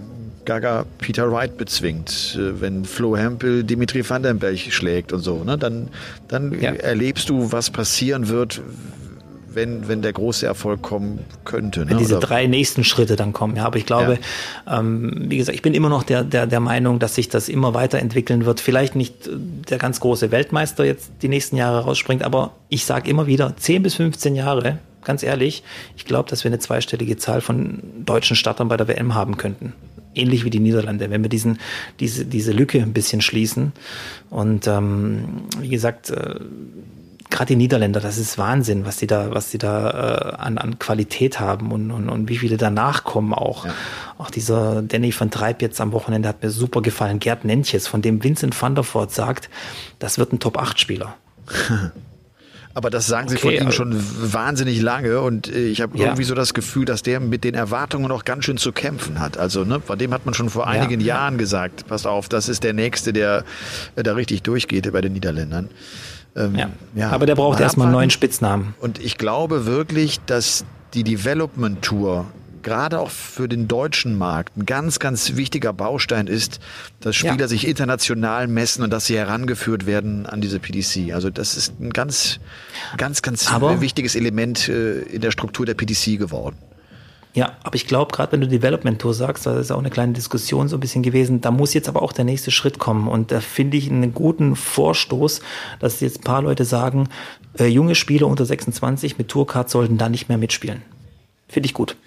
Gaga 0.45 0.85
Peter 0.97 1.31
Wright 1.31 1.57
bezwingt, 1.57 2.39
wenn 2.39 2.85
Flo 2.85 3.17
Hempel 3.17 3.63
Dimitri 3.63 4.07
Vandenberg 4.07 4.57
schlägt 4.59 5.11
und 5.11 5.21
so, 5.21 5.43
ne? 5.43 5.57
dann, 5.57 5.89
dann 6.27 6.59
ja. 6.59 6.71
erlebst 6.71 7.29
du, 7.29 7.51
was 7.51 7.71
passieren 7.71 8.29
wird, 8.29 8.61
wenn, 9.55 9.87
wenn 9.87 10.01
der 10.01 10.13
große 10.13 10.45
Erfolg 10.45 10.81
kommen 10.81 11.19
könnte. 11.43 11.81
Ne? 11.81 11.91
Wenn 11.91 11.97
diese 11.97 12.17
Oder? 12.17 12.27
drei 12.27 12.47
nächsten 12.47 12.83
Schritte 12.83 13.15
dann 13.15 13.33
kommen. 13.33 13.55
Ja, 13.55 13.65
aber 13.65 13.77
ich 13.77 13.85
glaube, 13.85 14.19
ja. 14.65 14.79
ähm, 14.79 15.25
wie 15.27 15.37
gesagt, 15.37 15.55
ich 15.55 15.61
bin 15.61 15.73
immer 15.73 15.89
noch 15.89 16.03
der, 16.03 16.23
der, 16.23 16.45
der 16.45 16.59
Meinung, 16.59 16.99
dass 16.99 17.15
sich 17.15 17.29
das 17.29 17.49
immer 17.49 17.73
weiterentwickeln 17.73 18.45
wird. 18.45 18.59
Vielleicht 18.59 18.95
nicht 18.95 19.27
äh, 19.27 19.31
der 19.69 19.77
ganz 19.77 19.99
große 19.99 20.31
Weltmeister 20.31 20.85
jetzt 20.85 21.11
die 21.21 21.29
nächsten 21.29 21.55
Jahre 21.55 21.85
rausspringt, 21.85 22.23
aber 22.23 22.53
ich 22.69 22.85
sage 22.85 23.09
immer 23.09 23.27
wieder, 23.27 23.55
10 23.57 23.83
bis 23.83 23.95
15 23.95 24.35
Jahre, 24.35 24.79
ganz 25.03 25.23
ehrlich, 25.23 25.63
ich 25.95 26.05
glaube, 26.05 26.29
dass 26.29 26.43
wir 26.43 26.49
eine 26.49 26.59
zweistellige 26.59 27.17
Zahl 27.17 27.41
von 27.41 27.81
deutschen 28.05 28.35
Startern 28.35 28.67
bei 28.67 28.77
der 28.77 28.87
WM 28.87 29.15
haben 29.15 29.37
könnten 29.37 29.73
ähnlich 30.15 30.45
wie 30.45 30.49
die 30.49 30.59
Niederlande, 30.59 31.09
wenn 31.09 31.21
wir 31.21 31.29
diesen, 31.29 31.59
diese, 31.99 32.25
diese 32.25 32.51
Lücke 32.53 32.81
ein 32.81 32.93
bisschen 32.93 33.21
schließen. 33.21 33.73
Und 34.29 34.65
ähm, 34.65 35.43
wie 35.59 35.69
gesagt, 35.69 36.09
äh, 36.09 36.35
gerade 37.35 37.47
die 37.47 37.55
Niederländer, 37.57 37.99
das 37.99 38.17
ist 38.17 38.37
Wahnsinn, 38.37 38.85
was 38.85 38.97
die 38.97 39.07
da, 39.07 39.33
was 39.33 39.51
die 39.51 39.57
da 39.57 39.89
äh, 39.89 40.35
an, 40.37 40.57
an 40.57 40.79
Qualität 40.79 41.39
haben 41.39 41.71
und, 41.71 41.91
und, 41.91 42.09
und 42.09 42.29
wie 42.29 42.37
viele 42.37 42.57
danach 42.57 43.03
kommen 43.03 43.33
auch. 43.33 43.65
Ja. 43.65 43.73
Auch 44.17 44.31
dieser 44.31 44.81
Danny 44.81 45.13
van 45.17 45.31
Treib 45.31 45.61
jetzt 45.61 45.81
am 45.81 45.91
Wochenende 45.91 46.29
hat 46.29 46.41
mir 46.41 46.49
super 46.49 46.81
gefallen. 46.81 47.19
Gerd 47.19 47.43
Nentjes, 47.43 47.87
von 47.87 48.01
dem 48.01 48.23
Vincent 48.23 48.59
van 48.59 48.73
der 48.73 48.85
Voort 48.85 49.11
sagt, 49.11 49.49
das 49.99 50.17
wird 50.17 50.31
ein 50.31 50.39
Top-8-Spieler. 50.39 51.15
Aber 52.73 52.89
das 52.89 53.07
sagen 53.07 53.29
sie 53.29 53.35
okay, 53.35 53.41
von 53.41 53.53
ihm 53.53 53.65
also 53.67 53.71
schon 53.71 54.33
wahnsinnig 54.33 54.81
lange 54.81 55.21
und 55.21 55.47
äh, 55.47 55.67
ich 55.67 55.79
habe 55.79 55.97
ja. 55.97 56.05
irgendwie 56.05 56.25
so 56.25 56.35
das 56.35 56.53
Gefühl, 56.53 56.83
dass 56.83 57.03
der 57.03 57.21
mit 57.21 57.45
den 57.45 57.53
Erwartungen 57.53 58.09
noch 58.09 58.25
ganz 58.25 58.43
schön 58.43 58.57
zu 58.57 58.73
kämpfen 58.73 59.19
hat. 59.21 59.37
Also 59.37 59.63
ne, 59.63 59.79
von 59.79 59.97
dem 59.97 60.13
hat 60.13 60.25
man 60.25 60.33
schon 60.33 60.49
vor 60.49 60.67
einigen 60.67 60.99
ja. 60.99 61.15
Jahren 61.15 61.37
gesagt, 61.37 61.87
pass 61.87 62.05
auf, 62.05 62.27
das 62.27 62.49
ist 62.49 62.65
der 62.65 62.73
Nächste, 62.73 63.13
der 63.13 63.45
da 63.95 64.13
richtig 64.13 64.43
durchgeht 64.43 64.91
bei 64.91 64.99
den 64.99 65.13
Niederländern. 65.13 65.69
Ähm, 66.35 66.55
ja. 66.55 66.69
ja. 66.95 67.09
Aber 67.11 67.25
der 67.25 67.35
braucht 67.35 67.59
erstmal 67.59 67.87
einen 67.87 67.95
neuen 67.95 68.09
Spitznamen. 68.09 68.75
Und 68.79 68.99
ich 68.99 69.17
glaube 69.17 69.65
wirklich, 69.65 70.19
dass 70.25 70.65
die 70.93 71.03
Development 71.03 71.81
Tour 71.81 72.25
gerade 72.65 72.99
auch 72.99 73.11
für 73.11 73.47
den 73.47 73.67
deutschen 73.67 74.17
Markt 74.17 74.57
ein 74.57 74.65
ganz, 74.65 74.97
ganz 74.97 75.35
wichtiger 75.35 75.71
Baustein 75.71 76.25
ist, 76.25 76.59
dass 76.99 77.15
Spieler 77.15 77.41
ja. 77.41 77.47
sich 77.47 77.67
international 77.67 78.47
messen 78.47 78.83
und 78.83 78.89
dass 78.89 79.05
sie 79.05 79.15
herangeführt 79.15 79.85
werden 79.85 80.25
an 80.25 80.41
diese 80.41 80.59
PDC. 80.59 81.13
Also 81.13 81.29
das 81.29 81.55
ist 81.55 81.79
ein 81.79 81.91
ganz, 81.91 82.39
ganz, 82.97 83.21
ganz 83.21 83.51
Aber 83.51 83.81
wichtiges 83.81 84.15
Element 84.15 84.67
äh, 84.67 85.01
in 85.01 85.21
der 85.21 85.29
Struktur 85.29 85.67
der 85.67 85.75
PDC 85.75 86.17
geworden. 86.17 86.57
Ja, 87.35 87.57
aber 87.63 87.75
ich 87.75 87.85
glaube, 87.85 88.15
gerade 88.15 88.31
wenn 88.31 88.39
du 88.39 88.47
Development 88.47 88.97
Tour 88.97 89.13
sagst, 89.13 89.45
da 89.45 89.59
ist 89.59 89.69
auch 89.69 89.79
eine 89.79 89.89
kleine 89.89 90.13
Diskussion 90.13 90.69
so 90.69 90.77
ein 90.77 90.79
bisschen 90.79 91.03
gewesen, 91.03 91.41
da 91.41 91.51
muss 91.51 91.73
jetzt 91.73 91.89
aber 91.89 92.01
auch 92.01 92.13
der 92.13 92.23
nächste 92.23 92.49
Schritt 92.49 92.79
kommen. 92.79 93.09
Und 93.09 93.33
da 93.33 93.41
finde 93.41 93.75
ich 93.75 93.91
einen 93.91 94.13
guten 94.13 94.55
Vorstoß, 94.55 95.41
dass 95.79 95.99
jetzt 95.99 96.19
ein 96.19 96.23
paar 96.23 96.41
Leute 96.41 96.63
sagen, 96.63 97.09
äh, 97.59 97.65
junge 97.65 97.93
Spieler 97.93 98.27
unter 98.27 98.45
26 98.45 99.17
mit 99.17 99.27
Tourcard 99.27 99.69
sollten 99.69 99.97
da 99.97 100.07
nicht 100.07 100.29
mehr 100.29 100.37
mitspielen. 100.37 100.81
Finde 101.49 101.67
ich 101.67 101.73
gut. 101.73 101.97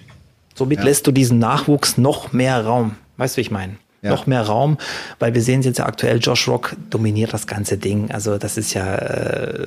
Somit 0.55 0.79
ja. 0.79 0.85
lässt 0.87 1.07
du 1.07 1.13
diesen 1.13 1.39
Nachwuchs 1.39 1.99
noch 1.99 2.33
mehr 2.33 2.65
Raum. 2.65 2.97
Weißt 3.19 3.37
du, 3.37 3.39
wie 3.39 3.43
ich 3.43 3.51
meine? 3.51 3.77
Ja. 4.01 4.11
Noch 4.11 4.29
mehr 4.29 4.43
Raum, 4.43 4.79
weil 5.19 5.35
wir 5.35 5.43
sehen 5.43 5.59
es 5.59 5.67
jetzt 5.67 5.79
ja 5.79 5.87
aktuell, 5.87 6.21
Josh 6.21 6.47
Rock 6.47 6.77
dominiert 6.89 7.35
das 7.35 7.49
ganze 7.49 7.79
Ding. 7.79 8.13
Also 8.13 8.39
das 8.39 8.57
ist 8.57 8.73
ja, 8.73 8.95
äh, 8.95 9.67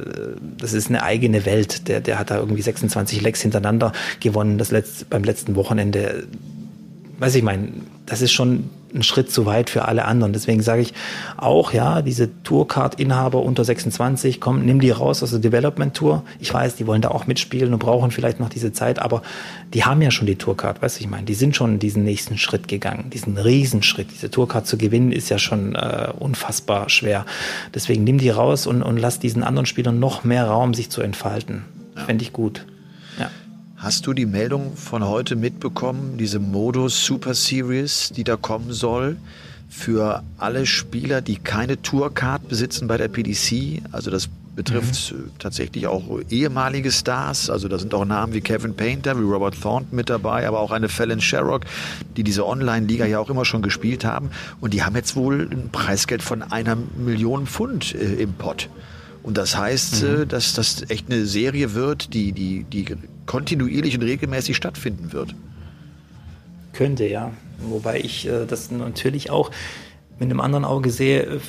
das 0.58 0.72
ist 0.72 0.88
eine 0.88 1.04
eigene 1.04 1.46
Welt. 1.46 1.90
Der, 1.90 2.00
der 2.00 2.18
hat 2.18 2.32
da 2.32 2.38
irgendwie 2.38 2.62
26 2.62 3.22
Lecks 3.22 3.42
hintereinander 3.42 3.92
gewonnen, 4.22 4.58
das 4.58 4.72
letzte, 4.72 5.04
beim 5.04 5.26
letzten 5.26 5.56
Wochenende. 5.56 6.28
Weiß 7.20 7.36
ich 7.36 7.44
mein, 7.44 7.82
das 8.06 8.22
ist 8.22 8.32
schon 8.32 8.70
ein 8.94 9.04
Schritt 9.04 9.32
zu 9.32 9.46
weit 9.46 9.70
für 9.70 9.86
alle 9.86 10.06
anderen. 10.06 10.34
Deswegen 10.34 10.62
sage 10.62 10.82
ich 10.82 10.94
auch, 11.38 11.74
ja, 11.74 12.02
diese 12.02 12.30
Tourcard-Inhaber 12.44 13.42
unter 13.42 13.64
26, 13.64 14.40
komm, 14.40 14.66
nimm 14.66 14.80
die 14.80 14.92
raus 14.92 15.24
aus 15.24 15.32
der 15.32 15.40
Development 15.40 15.94
Tour. 15.94 16.24
Ich 16.40 16.54
weiß, 16.54 16.76
die 16.76 16.88
wollen 16.88 17.02
da 17.02 17.10
auch 17.10 17.28
mitspielen 17.28 17.74
und 17.74 17.80
brauchen 17.80 18.12
vielleicht 18.12 18.40
noch 18.40 18.50
diese 18.50 18.74
Zeit, 18.74 19.00
aber 19.00 19.22
die 19.74 19.84
haben 19.84 20.02
ja 20.02 20.12
schon 20.12 20.28
die 20.28 20.36
Tourcard, 20.36 20.82
weißt 20.82 21.00
du, 21.00 21.04
ich 21.04 21.10
meine, 21.10 21.24
die 21.24 21.34
sind 21.34 21.56
schon 21.56 21.80
diesen 21.80 22.04
nächsten 22.04 22.38
Schritt 22.38 22.68
gegangen, 22.68 23.10
diesen 23.10 23.38
Riesenschritt. 23.38 24.12
Diese 24.12 24.30
Tourcard 24.30 24.68
zu 24.68 24.78
gewinnen 24.78 25.12
ist 25.12 25.30
ja 25.30 25.38
schon 25.38 25.76
äh, 25.76 26.10
unfassbar 26.20 26.90
schwer. 26.90 27.26
Deswegen 27.74 28.04
nimm 28.04 28.18
die 28.18 28.30
raus 28.30 28.68
und, 28.68 28.84
und 28.84 28.98
lass 28.98 29.20
diesen 29.20 29.44
anderen 29.44 29.66
Spielern 29.66 30.00
noch 30.00 30.24
mehr 30.24 30.46
Raum, 30.46 30.74
sich 30.74 30.90
zu 30.90 31.02
entfalten. 31.02 31.64
Ja. 31.96 32.06
Fände 32.06 32.24
ich 32.24 32.34
gut. 32.34 32.66
Hast 33.82 34.06
du 34.06 34.14
die 34.14 34.28
Meldung 34.28 34.78
von 34.78 35.04
heute 35.04 35.36
mitbekommen, 35.36 36.20
diese 36.20 36.38
Modus 36.38 37.04
Super 37.04 37.34
Series, 37.34 38.12
die 38.16 38.24
da 38.24 38.36
kommen 38.36 38.74
soll? 38.74 39.18
Für 39.72 40.22
alle 40.38 40.68
Spieler, 40.68 41.22
die 41.22 41.38
keine 41.38 41.82
Tourcard 41.82 42.48
besitzen 42.48 42.88
bei 42.88 42.98
der 42.98 43.08
PDC. 43.08 43.82
Also 43.92 44.12
das 44.12 44.30
betrifft 44.56 45.12
mhm. 45.12 45.32
tatsächlich 45.40 45.88
auch 45.88 46.04
ehemalige 46.30 46.92
Stars. 46.92 47.50
Also 47.50 47.68
da 47.68 47.80
sind 47.80 47.96
auch 47.96 48.06
Namen 48.06 48.34
wie 48.34 48.42
Kevin 48.42 48.76
Painter, 48.76 49.20
wie 49.20 49.24
Robert 49.24 49.60
Thornton 49.60 49.96
mit 49.96 50.12
dabei, 50.12 50.48
aber 50.48 50.60
auch 50.60 50.70
eine 50.70 50.88
Fallon 50.88 51.20
Sherrock, 51.20 51.64
die 52.18 52.24
diese 52.24 52.46
Online-Liga 52.46 53.08
ja 53.08 53.18
auch 53.18 53.32
immer 53.32 53.46
schon 53.46 53.64
gespielt 53.64 54.06
haben. 54.06 54.30
Und 54.60 54.76
die 54.76 54.84
haben 54.84 54.96
jetzt 54.96 55.16
wohl 55.16 55.50
ein 55.52 55.70
Preisgeld 55.72 56.22
von 56.22 56.44
einer 56.44 56.76
Million 56.76 57.48
Pfund 57.48 57.96
äh, 57.96 58.22
im 58.22 58.34
Pott. 58.34 58.70
Und 59.24 59.38
das 59.38 59.58
heißt, 59.58 60.04
mhm. 60.04 60.22
Äh, 60.22 60.26
dass 60.26 60.54
das 60.54 60.90
echt 60.90 61.12
eine 61.12 61.26
Serie 61.26 61.74
wird, 61.74 62.14
die, 62.14 62.32
die, 62.32 62.64
die 62.64 62.86
kontinuierlich 63.26 63.96
und 63.96 64.04
regelmäßig 64.04 64.56
stattfinden 64.56 65.14
wird. 65.14 65.36
Könnte, 66.74 67.06
ja. 67.06 67.32
Wobei 67.60 68.00
ich 68.00 68.28
äh, 68.28 68.46
das 68.48 68.72
natürlich 68.72 69.30
auch 69.30 69.52
mit 70.20 70.30
einem 70.30 70.40
anderen 70.40 70.66
Auge 70.66 70.90
sehe. 70.90 71.24
Äh, 71.24 71.40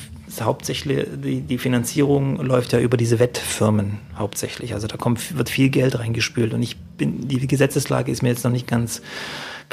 hauptsächlich 0.41 1.05
die, 1.23 1.41
die 1.41 1.57
Finanzierung 1.57 2.37
läuft 2.37 2.73
ja 2.73 2.79
über 2.79 2.97
diese 2.97 3.19
Wettfirmen 3.19 3.99
hauptsächlich. 4.17 4.73
Also 4.73 4.87
da 4.87 4.97
kommt, 4.97 5.37
wird 5.37 5.49
viel 5.49 5.69
Geld 5.69 5.99
reingespült 5.99 6.53
und 6.53 6.63
ich 6.63 6.77
bin, 6.77 7.27
die 7.27 7.45
Gesetzeslage 7.45 8.11
ist 8.11 8.23
mir 8.23 8.29
jetzt 8.29 8.43
noch 8.43 8.51
nicht 8.51 8.67
ganz 8.67 9.01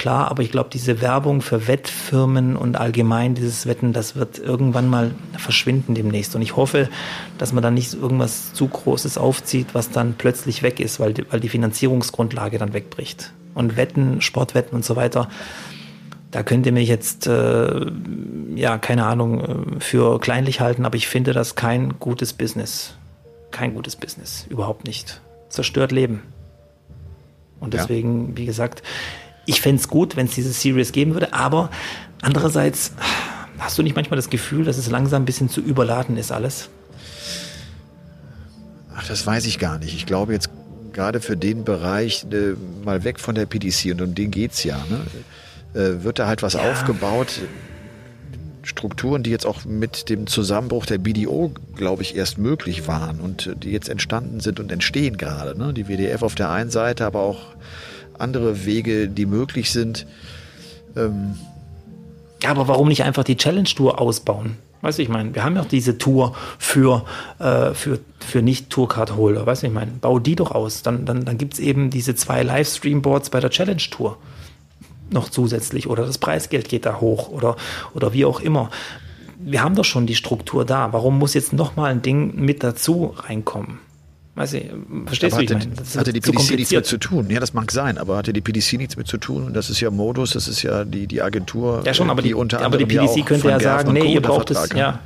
klar, 0.01 0.30
aber 0.30 0.42
ich 0.42 0.51
glaube, 0.51 0.70
diese 0.72 1.03
Werbung 1.03 1.42
für 1.42 1.68
Wettfirmen 1.68 2.57
und 2.57 2.76
allgemein 2.76 3.34
dieses 3.34 3.66
Wetten, 3.66 3.92
das 3.92 4.16
wird 4.16 4.38
irgendwann 4.38 4.88
mal 4.88 5.14
verschwinden 5.36 5.94
demnächst. 5.94 6.34
Und 6.34 6.40
ich 6.40 6.57
hoffe, 6.57 6.88
dass 7.36 7.53
man 7.53 7.62
dann 7.62 7.74
nicht 7.74 7.92
irgendwas 7.92 8.55
zu 8.55 8.66
Großes 8.66 9.18
aufzieht, 9.18 9.68
was 9.74 9.90
dann 9.90 10.14
plötzlich 10.16 10.62
weg 10.62 10.80
ist, 10.80 11.01
weil 11.01 11.12
die, 11.12 11.30
weil 11.30 11.40
die 11.40 11.51
Finanzierungsgrundlage 11.51 12.57
dann 12.57 12.72
wegbricht. 12.72 13.34
Und 13.55 13.76
Wetten, 13.76 14.22
Sportwetten 14.22 14.74
und 14.74 14.86
so 14.86 14.96
weiter, 14.96 15.28
da 16.30 16.42
könnt 16.44 16.64
ihr 16.64 16.72
mich 16.72 16.88
jetzt, 16.88 17.26
äh, 17.26 17.86
ja, 18.55 18.78
keine 18.78 19.05
Ahnung, 19.05 19.76
äh, 19.76 19.80
für 19.80 20.18
kleinlich 20.18 20.61
halten, 20.61 20.86
aber 20.86 20.96
ich 20.96 21.09
finde 21.09 21.34
das 21.34 21.57
kein 21.57 21.98
gutes 21.98 22.32
Business. 22.32 22.94
Kein 23.51 23.74
gutes 23.74 23.96
Business, 23.96 24.46
überhaupt 24.48 24.86
nicht. 24.86 25.20
Zerstört 25.51 25.92
Leben. 25.92 26.22
Und 27.59 27.74
deswegen, 27.74 28.30
ja. 28.30 28.36
wie 28.38 28.46
gesagt, 28.46 28.82
ich 29.47 29.61
fände 29.61 29.80
es 29.80 29.88
gut, 29.88 30.16
wenn 30.16 30.26
es 30.26 30.34
diese 30.34 30.53
Series 30.53 30.93
geben 30.93 31.14
würde, 31.14 31.32
aber 31.32 31.70
andererseits 32.22 32.93
hast 33.59 33.78
du 33.78 33.82
nicht 33.82 33.97
manchmal 33.97 34.16
das 34.16 34.30
Gefühl, 34.30 34.64
dass 34.64 34.78
es 34.78 34.91
langsam 34.91 35.22
ein 35.22 35.26
bisschen 35.26 35.49
zu 35.49 35.61
überladen 35.61 36.16
ist 36.16 36.32
alles? 36.32 36.68
Ach, 38.95 39.07
das 39.07 39.26
weiß 39.26 39.47
ich 39.47 39.59
gar 39.59 39.78
nicht. 39.78 39.95
Ich 39.95 40.07
glaube 40.07 40.32
jetzt 40.32 40.51
gerade 40.93 41.20
für 41.20 41.36
den 41.36 41.64
Bereich 41.64 42.26
äh, 42.32 42.55
mal 42.84 43.05
weg 43.05 43.20
von 43.20 43.34
der 43.34 43.47
PDC 43.47 43.93
und 43.93 44.03
um 44.03 44.14
den 44.14 44.30
geht 44.30 44.53
es 44.53 44.64
ja. 44.64 44.78
Ne? 44.88 45.80
Äh, 45.80 46.05
wird 46.05 46.18
da 46.18 46.26
halt 46.26 46.43
was 46.43 46.55
ja. 46.55 46.70
aufgebaut? 46.70 47.41
Strukturen, 48.62 49.22
die 49.22 49.30
jetzt 49.30 49.47
auch 49.47 49.64
mit 49.64 50.11
dem 50.11 50.26
Zusammenbruch 50.26 50.84
der 50.84 50.99
BDO, 50.99 51.53
glaube 51.76 52.03
ich, 52.03 52.14
erst 52.14 52.38
möglich 52.38 52.86
waren 52.86 53.20
und 53.20 53.51
die 53.62 53.70
jetzt 53.70 53.88
entstanden 53.88 54.41
sind 54.41 54.61
und 54.61 54.70
entstehen 54.70 55.16
gerade. 55.16 55.59
Ne? 55.59 55.72
Die 55.72 55.88
WDF 55.88 56.22
auf 56.22 56.34
der 56.34 56.51
einen 56.51 56.70
Seite, 56.70 57.07
aber 57.07 57.20
auch 57.20 57.41
andere 58.21 58.64
Wege, 58.64 59.09
die 59.09 59.27
möglich 59.27 59.71
sind. 59.71 60.07
Ähm 60.97 61.35
ja, 62.43 62.51
aber 62.51 62.68
warum 62.68 62.89
nicht 62.89 63.05
einfach 63.05 63.25
die 63.25 63.37
Challenge 63.37 63.68
Tour 63.68 64.01
ausbauen? 64.01 64.57
Weißt 64.83 64.99
du, 64.99 65.03
ich 65.03 65.11
meine, 65.11 65.35
wir 65.35 65.45
haben 65.45 65.57
ja 65.57 65.62
auch 65.62 65.66
diese 65.66 65.99
Tour 65.99 66.35
für, 66.59 67.05
äh, 67.39 67.75
für, 67.75 68.01
für 68.18 68.41
Nicht-Tourcard-Holder. 68.41 69.45
Weißt 69.45 69.62
du, 69.62 69.66
ich 69.66 69.73
meine, 69.73 69.91
bau 70.01 70.18
die 70.18 70.37
doch 70.37 70.53
aus. 70.53 70.83
Dann, 70.83 71.05
dann, 71.05 71.25
dann 71.27 71.37
gibt 71.37 71.55
es 71.55 71.61
eben 71.61 71.91
diese 71.91 72.14
zwei 72.14 72.43
Livestream-Boards 72.43 73.29
bei 73.29 73.41
der 73.41 73.51
Challenge 73.51 73.83
Tour 73.91 74.16
noch 75.12 75.29
zusätzlich 75.29 75.89
oder 75.89 76.07
das 76.07 76.18
Preisgeld 76.18 76.68
geht 76.68 76.87
da 76.87 77.01
hoch 77.01 77.29
oder, 77.29 77.57
oder 77.95 78.12
wie 78.12 78.25
auch 78.25 78.41
immer. 78.41 78.71
Wir 79.39 79.62
haben 79.62 79.75
doch 79.75 79.85
schon 79.85 80.07
die 80.07 80.14
Struktur 80.14 80.64
da. 80.64 80.93
Warum 80.93 81.18
muss 81.18 81.35
jetzt 81.35 81.53
nochmal 81.53 81.91
ein 81.91 82.03
Ding 82.03 82.37
mit 82.37 82.62
dazu 82.62 83.14
reinkommen? 83.16 83.79
Weiß 84.41 84.55
ich, 84.55 84.70
verstehst 85.05 85.34
aber 85.34 85.45
du, 85.45 85.55
hatte, 85.55 85.68
ich 85.68 85.76
meine? 85.76 86.01
hatte 86.01 86.12
die 86.14 86.20
PDC 86.20 86.51
nichts 86.57 86.72
mit 86.72 86.86
zu 86.86 86.97
tun. 86.97 87.28
Ja, 87.28 87.41
das 87.41 87.53
mag 87.53 87.70
sein, 87.70 87.99
aber 87.99 88.16
hatte 88.16 88.32
die 88.32 88.41
PDC 88.41 88.78
nichts 88.78 88.97
mit 88.97 89.07
zu 89.07 89.18
tun. 89.18 89.45
Und 89.45 89.53
das 89.55 89.68
ist 89.68 89.80
ja 89.80 89.91
Modus, 89.91 90.30
das 90.30 90.49
ist 90.49 90.62
ja 90.62 90.86
die, 90.86 91.07
die 91.07 91.20
Agentur. 91.20 91.82
Ja, 91.84 91.93
schon, 91.93 92.09
aber 92.09 92.22
die, 92.22 92.32
unter 92.32 92.62
aber 92.62 92.78
die 92.78 92.86
PDC 92.86 93.26
könnte 93.26 93.51
ja 93.51 93.61
sagen, 93.61 93.93
nee, 93.93 94.14
ihr 94.14 94.22
braucht 94.22 94.51
es, 94.51 94.70
ja. 94.74 95.01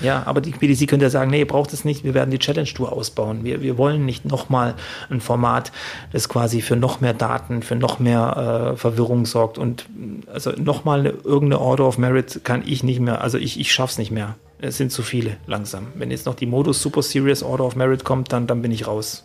Ja, 0.00 0.22
aber 0.26 0.40
die 0.40 0.52
PDC 0.52 0.88
könnte 0.88 1.06
ja 1.06 1.10
sagen, 1.10 1.32
nee, 1.32 1.40
ihr 1.40 1.48
braucht 1.48 1.72
es 1.72 1.84
nicht, 1.84 2.04
wir 2.04 2.14
werden 2.14 2.30
die 2.30 2.38
Challenge 2.38 2.68
Tour 2.68 2.92
ausbauen. 2.92 3.42
Wir, 3.42 3.62
wir 3.62 3.78
wollen 3.78 4.04
nicht 4.04 4.24
nochmal 4.24 4.74
ein 5.10 5.20
Format, 5.20 5.72
das 6.12 6.28
quasi 6.28 6.62
für 6.62 6.76
noch 6.76 7.00
mehr 7.00 7.14
Daten, 7.14 7.64
für 7.64 7.74
noch 7.74 7.98
mehr 7.98 8.74
äh, 8.74 8.76
Verwirrung 8.76 9.26
sorgt. 9.26 9.58
Und 9.58 9.86
also 10.32 10.52
nochmal 10.52 11.04
irgendeine 11.24 11.60
Order 11.60 11.88
of 11.88 11.98
Merit 11.98 12.42
kann 12.44 12.62
ich 12.64 12.84
nicht 12.84 13.00
mehr, 13.00 13.22
also 13.22 13.38
ich, 13.38 13.58
ich 13.58 13.72
schaff's 13.72 13.98
nicht 13.98 14.12
mehr. 14.12 14.36
Es 14.60 14.76
sind 14.76 14.90
zu 14.90 15.02
viele 15.02 15.36
langsam. 15.46 15.88
Wenn 15.94 16.10
jetzt 16.10 16.26
noch 16.26 16.34
die 16.34 16.46
Modus 16.46 16.82
Super 16.82 17.02
Serious 17.02 17.42
Order 17.42 17.64
of 17.64 17.76
Merit 17.76 18.04
kommt, 18.04 18.32
dann, 18.32 18.46
dann 18.46 18.60
bin 18.60 18.72
ich 18.72 18.86
raus. 18.86 19.24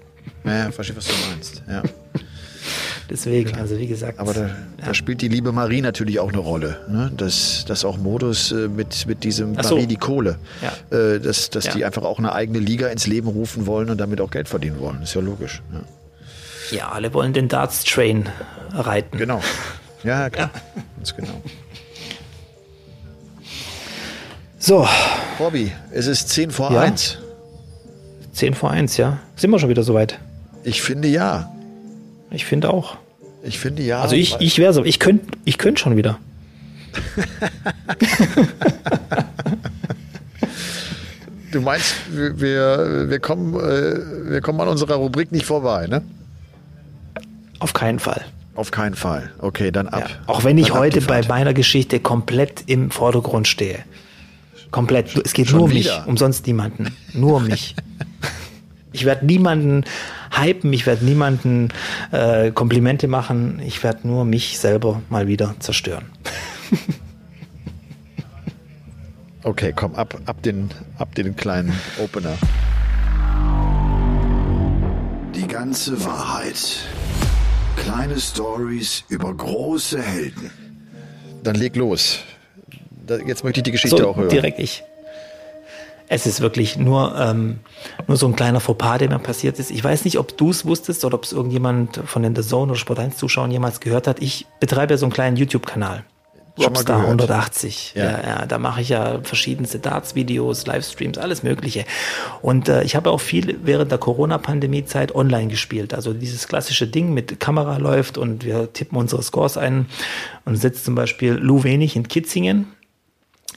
ja, 0.44 0.70
verstehe, 0.70 0.96
was 0.96 1.06
du 1.06 1.14
meinst. 1.30 1.62
Ja. 1.68 1.82
Deswegen, 3.10 3.50
Klar. 3.50 3.62
also 3.62 3.78
wie 3.78 3.86
gesagt. 3.86 4.18
Aber 4.18 4.32
da, 4.32 4.46
ja. 4.46 4.56
da, 4.84 4.94
spielt 4.94 5.20
die 5.20 5.28
liebe 5.28 5.52
Marie 5.52 5.82
natürlich 5.82 6.20
auch 6.20 6.30
eine 6.30 6.38
Rolle. 6.38 6.80
Ne? 6.88 7.12
Dass, 7.16 7.64
dass 7.66 7.84
auch 7.84 7.98
Modus 7.98 8.52
äh, 8.52 8.68
mit, 8.68 9.06
mit 9.06 9.24
diesem 9.24 9.54
so. 9.62 9.74
Marie 9.74 9.86
die 9.86 9.96
Kohle, 9.96 10.38
ja. 10.62 10.98
äh, 10.98 11.20
dass, 11.20 11.50
dass 11.50 11.66
ja. 11.66 11.74
die 11.74 11.84
einfach 11.84 12.02
auch 12.02 12.18
eine 12.18 12.32
eigene 12.32 12.58
Liga 12.58 12.88
ins 12.88 13.06
Leben 13.06 13.28
rufen 13.28 13.66
wollen 13.66 13.90
und 13.90 13.98
damit 13.98 14.20
auch 14.20 14.30
Geld 14.30 14.48
verdienen 14.48 14.80
wollen. 14.80 15.02
Ist 15.02 15.14
ja 15.14 15.20
logisch. 15.20 15.62
Ja, 15.72 16.76
ja 16.76 16.88
alle 16.92 17.12
wollen 17.12 17.32
den 17.32 17.48
Darts-Train 17.48 18.28
reiten. 18.72 19.18
Genau. 19.18 19.42
Ja, 20.02 20.30
klar. 20.30 20.50
Ganz 20.96 21.14
genau. 21.14 21.42
So. 24.64 24.88
Bobby, 25.36 25.72
es 25.92 26.06
ist 26.06 26.30
10 26.30 26.50
vor 26.50 26.72
ja. 26.72 26.80
1. 26.80 27.18
10 28.32 28.54
vor 28.54 28.70
1, 28.70 28.96
ja. 28.96 29.18
Sind 29.36 29.50
wir 29.50 29.58
schon 29.58 29.68
wieder 29.68 29.82
soweit? 29.82 30.18
Ich 30.62 30.80
finde 30.80 31.06
ja. 31.08 31.52
Ich 32.30 32.46
finde 32.46 32.70
auch. 32.72 32.96
Ich 33.42 33.58
finde 33.58 33.82
ja. 33.82 34.00
Also 34.00 34.16
ich, 34.16 34.36
ich 34.40 34.56
wäre 34.56 34.72
so, 34.72 34.82
ich 34.82 34.98
könnte 34.98 35.36
ich 35.44 35.58
könnt 35.58 35.80
schon 35.80 35.98
wieder. 35.98 36.18
du 41.52 41.60
meinst, 41.60 41.96
wir, 42.10 43.10
wir, 43.10 43.18
kommen, 43.18 43.54
äh, 43.56 44.30
wir 44.30 44.40
kommen 44.40 44.62
an 44.62 44.68
unserer 44.68 44.94
Rubrik 44.94 45.30
nicht 45.30 45.44
vorbei, 45.44 45.88
ne? 45.88 46.00
Auf 47.58 47.74
keinen 47.74 47.98
Fall. 47.98 48.24
Auf 48.54 48.70
keinen 48.70 48.94
Fall. 48.94 49.30
Okay, 49.40 49.70
dann 49.70 49.88
ab. 49.88 50.08
Ja, 50.08 50.16
auch 50.26 50.42
wenn 50.42 50.56
ich 50.56 50.72
heute 50.72 51.02
bei 51.02 51.20
meiner 51.28 51.52
Geschichte 51.52 52.00
komplett 52.00 52.62
im 52.66 52.90
Vordergrund 52.90 53.46
stehe. 53.46 53.84
Komplett. 54.74 55.16
Es 55.24 55.34
geht 55.34 55.46
Schon 55.46 55.58
nur 55.58 55.68
um 55.68 55.72
mich, 55.72 55.88
um 56.04 56.16
sonst 56.16 56.44
niemanden. 56.48 56.92
Nur 57.12 57.36
um 57.36 57.46
mich. 57.46 57.76
Ich 58.92 59.04
werde 59.04 59.26
niemanden 59.26 59.84
hypen, 60.30 60.72
ich 60.72 60.86
werde 60.86 61.04
niemanden 61.04 61.70
äh, 62.12 62.52
Komplimente 62.52 63.08
machen, 63.08 63.58
ich 63.58 63.82
werde 63.82 64.06
nur 64.06 64.24
mich 64.24 64.60
selber 64.60 65.02
mal 65.08 65.26
wieder 65.26 65.56
zerstören. 65.58 66.04
okay, 69.42 69.72
komm, 69.74 69.96
ab, 69.96 70.16
ab, 70.26 70.40
den, 70.44 70.70
ab 70.96 71.12
den 71.16 71.34
kleinen 71.34 71.72
Opener. 71.98 72.38
Die 75.34 75.48
ganze 75.48 76.04
Wahrheit. 76.04 76.86
Kleine 77.76 78.20
Stories 78.20 79.02
über 79.08 79.34
große 79.34 80.00
Helden. 80.00 80.52
Dann 81.42 81.56
leg 81.56 81.74
los 81.74 82.20
jetzt 83.26 83.44
möchte 83.44 83.60
ich 83.60 83.64
die 83.64 83.72
Geschichte 83.72 83.98
so, 83.98 84.08
auch 84.08 84.16
hören. 84.16 84.28
Direkt 84.28 84.58
ich. 84.58 84.84
Es 86.08 86.26
ist 86.26 86.40
wirklich 86.40 86.76
nur, 86.76 87.16
ähm, 87.18 87.60
nur 88.06 88.16
so 88.16 88.26
ein 88.26 88.36
kleiner 88.36 88.60
Fauxpas, 88.60 88.98
der 88.98 89.08
mir 89.08 89.18
passiert 89.18 89.58
ist. 89.58 89.70
Ich 89.70 89.82
weiß 89.82 90.04
nicht, 90.04 90.18
ob 90.18 90.36
du 90.36 90.50
es 90.50 90.66
wusstest 90.66 91.04
oder 91.04 91.14
ob 91.14 91.24
es 91.24 91.32
irgendjemand 91.32 92.02
von 92.04 92.22
den 92.22 92.36
The 92.36 92.42
Zone 92.42 92.72
oder 92.72 92.78
Sport 92.78 92.98
1 92.98 93.16
Zuschauern 93.16 93.50
jemals 93.50 93.80
gehört 93.80 94.06
hat. 94.06 94.20
Ich 94.20 94.46
betreibe 94.60 94.92
ja 94.92 94.98
so 94.98 95.06
einen 95.06 95.12
kleinen 95.12 95.36
YouTube-Kanal. 95.36 96.04
Robstar 96.58 97.00
180. 97.00 97.94
Ja. 97.96 98.04
ja, 98.04 98.10
ja 98.22 98.46
da 98.46 98.58
mache 98.58 98.80
ich 98.80 98.90
ja 98.90 99.20
verschiedenste 99.22 99.80
Darts-Videos, 99.80 100.66
Livestreams, 100.66 101.18
alles 101.18 101.42
Mögliche. 101.42 101.84
Und 102.42 102.68
äh, 102.68 102.84
ich 102.84 102.94
habe 102.94 103.10
auch 103.10 103.20
viel 103.20 103.58
während 103.64 103.90
der 103.90 103.98
Corona-Pandemie-Zeit 103.98 105.14
online 105.14 105.48
gespielt. 105.48 105.94
Also 105.94 106.12
dieses 106.12 106.46
klassische 106.46 106.86
Ding 106.86 107.12
mit 107.12 107.40
Kamera 107.40 107.78
läuft 107.78 108.18
und 108.18 108.44
wir 108.44 108.72
tippen 108.72 108.98
unsere 108.98 109.22
Scores 109.22 109.56
ein 109.56 109.86
und 110.44 110.56
sitzt 110.56 110.84
zum 110.84 110.94
Beispiel 110.94 111.32
Lou 111.32 111.64
Wenig 111.64 111.96
in 111.96 112.06
Kitzingen 112.06 112.68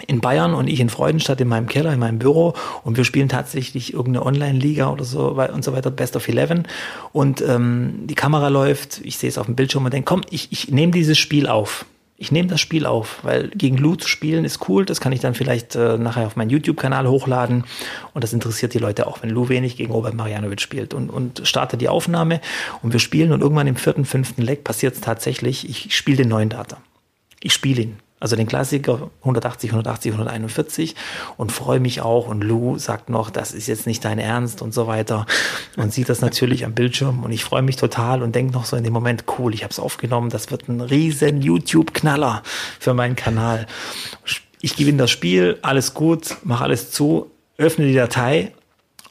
in 0.05 0.21
Bayern 0.21 0.53
und 0.53 0.67
ich 0.67 0.79
in 0.79 0.89
Freudenstadt 0.89 1.41
in 1.41 1.47
meinem 1.47 1.67
Keller, 1.67 1.93
in 1.93 1.99
meinem 1.99 2.19
Büro. 2.19 2.53
Und 2.83 2.97
wir 2.97 3.03
spielen 3.03 3.29
tatsächlich 3.29 3.93
irgendeine 3.93 4.25
Online-Liga 4.25 4.89
oder 4.89 5.03
so 5.03 5.29
und 5.31 5.63
so 5.63 5.73
weiter, 5.73 5.89
Best 5.89 6.15
of 6.15 6.27
Eleven. 6.27 6.67
Und 7.13 7.41
ähm, 7.41 8.05
die 8.05 8.15
Kamera 8.15 8.49
läuft, 8.49 9.01
ich 9.03 9.17
sehe 9.17 9.29
es 9.29 9.37
auf 9.37 9.47
dem 9.47 9.55
Bildschirm 9.55 9.85
und 9.85 9.93
denke, 9.93 10.05
komm, 10.05 10.21
ich, 10.29 10.51
ich 10.51 10.69
nehme 10.69 10.91
dieses 10.91 11.17
Spiel 11.17 11.47
auf. 11.47 11.85
Ich 12.19 12.31
nehme 12.31 12.49
das 12.49 12.59
Spiel 12.59 12.87
auf, 12.87 13.19
weil 13.21 13.49
gegen 13.49 13.77
Lou 13.77 13.95
zu 13.95 14.07
spielen 14.07 14.43
ist 14.43 14.67
cool, 14.67 14.85
das 14.85 14.99
kann 14.99 15.11
ich 15.11 15.19
dann 15.19 15.35
vielleicht 15.35 15.75
äh, 15.75 15.99
nachher 15.99 16.25
auf 16.25 16.35
meinen 16.35 16.49
YouTube-Kanal 16.49 17.07
hochladen. 17.07 17.63
Und 18.15 18.23
das 18.23 18.33
interessiert 18.33 18.73
die 18.73 18.79
Leute 18.79 19.05
auch, 19.05 19.21
wenn 19.21 19.29
Lou 19.29 19.49
wenig 19.49 19.77
gegen 19.77 19.91
Robert 19.91 20.15
Marianovic 20.15 20.59
spielt 20.59 20.95
und, 20.95 21.11
und 21.11 21.47
starte 21.47 21.77
die 21.77 21.89
Aufnahme. 21.89 22.41
Und 22.81 22.91
wir 22.91 22.99
spielen 22.99 23.31
und 23.31 23.41
irgendwann 23.41 23.67
im 23.67 23.75
vierten, 23.75 24.03
fünften 24.03 24.41
Leck 24.41 24.63
passiert 24.63 24.95
es 24.95 25.01
tatsächlich, 25.01 25.69
ich 25.69 25.95
spiele 25.95 26.17
den 26.17 26.29
neuen 26.29 26.49
Data. 26.49 26.77
Ich 27.39 27.53
spiele 27.53 27.83
ihn 27.83 27.99
also 28.19 28.35
den 28.35 28.47
Klassiker 28.47 29.11
180, 29.19 29.71
180, 29.71 30.11
141 30.13 30.95
und 31.37 31.51
freue 31.51 31.79
mich 31.79 32.01
auch. 32.01 32.27
Und 32.27 32.43
Lou 32.43 32.77
sagt 32.77 33.09
noch, 33.09 33.29
das 33.29 33.53
ist 33.53 33.67
jetzt 33.67 33.85
nicht 33.85 34.03
dein 34.05 34.17
Ernst 34.19 34.61
und 34.61 34.73
so 34.73 34.87
weiter. 34.87 35.25
Und 35.75 35.93
sieht 35.93 36.09
das 36.09 36.21
natürlich 36.21 36.65
am 36.65 36.73
Bildschirm 36.73 37.23
und 37.23 37.31
ich 37.31 37.43
freue 37.43 37.61
mich 37.61 37.75
total 37.75 38.23
und 38.23 38.35
denke 38.35 38.53
noch 38.53 38.65
so 38.65 38.75
in 38.75 38.83
dem 38.83 38.93
Moment, 38.93 39.25
cool, 39.37 39.53
ich 39.53 39.63
habe 39.63 39.71
es 39.71 39.79
aufgenommen, 39.79 40.29
das 40.29 40.49
wird 40.49 40.67
ein 40.67 40.81
riesen 40.81 41.41
YouTube-Knaller 41.41 42.41
für 42.79 42.93
meinen 42.93 43.15
Kanal. 43.15 43.67
Ich 44.61 44.75
gewinne 44.75 44.97
das 44.97 45.11
Spiel, 45.11 45.59
alles 45.61 45.93
gut, 45.93 46.37
mache 46.43 46.63
alles 46.63 46.91
zu, 46.91 47.29
öffne 47.57 47.85
die 47.85 47.93
Datei 47.93 48.53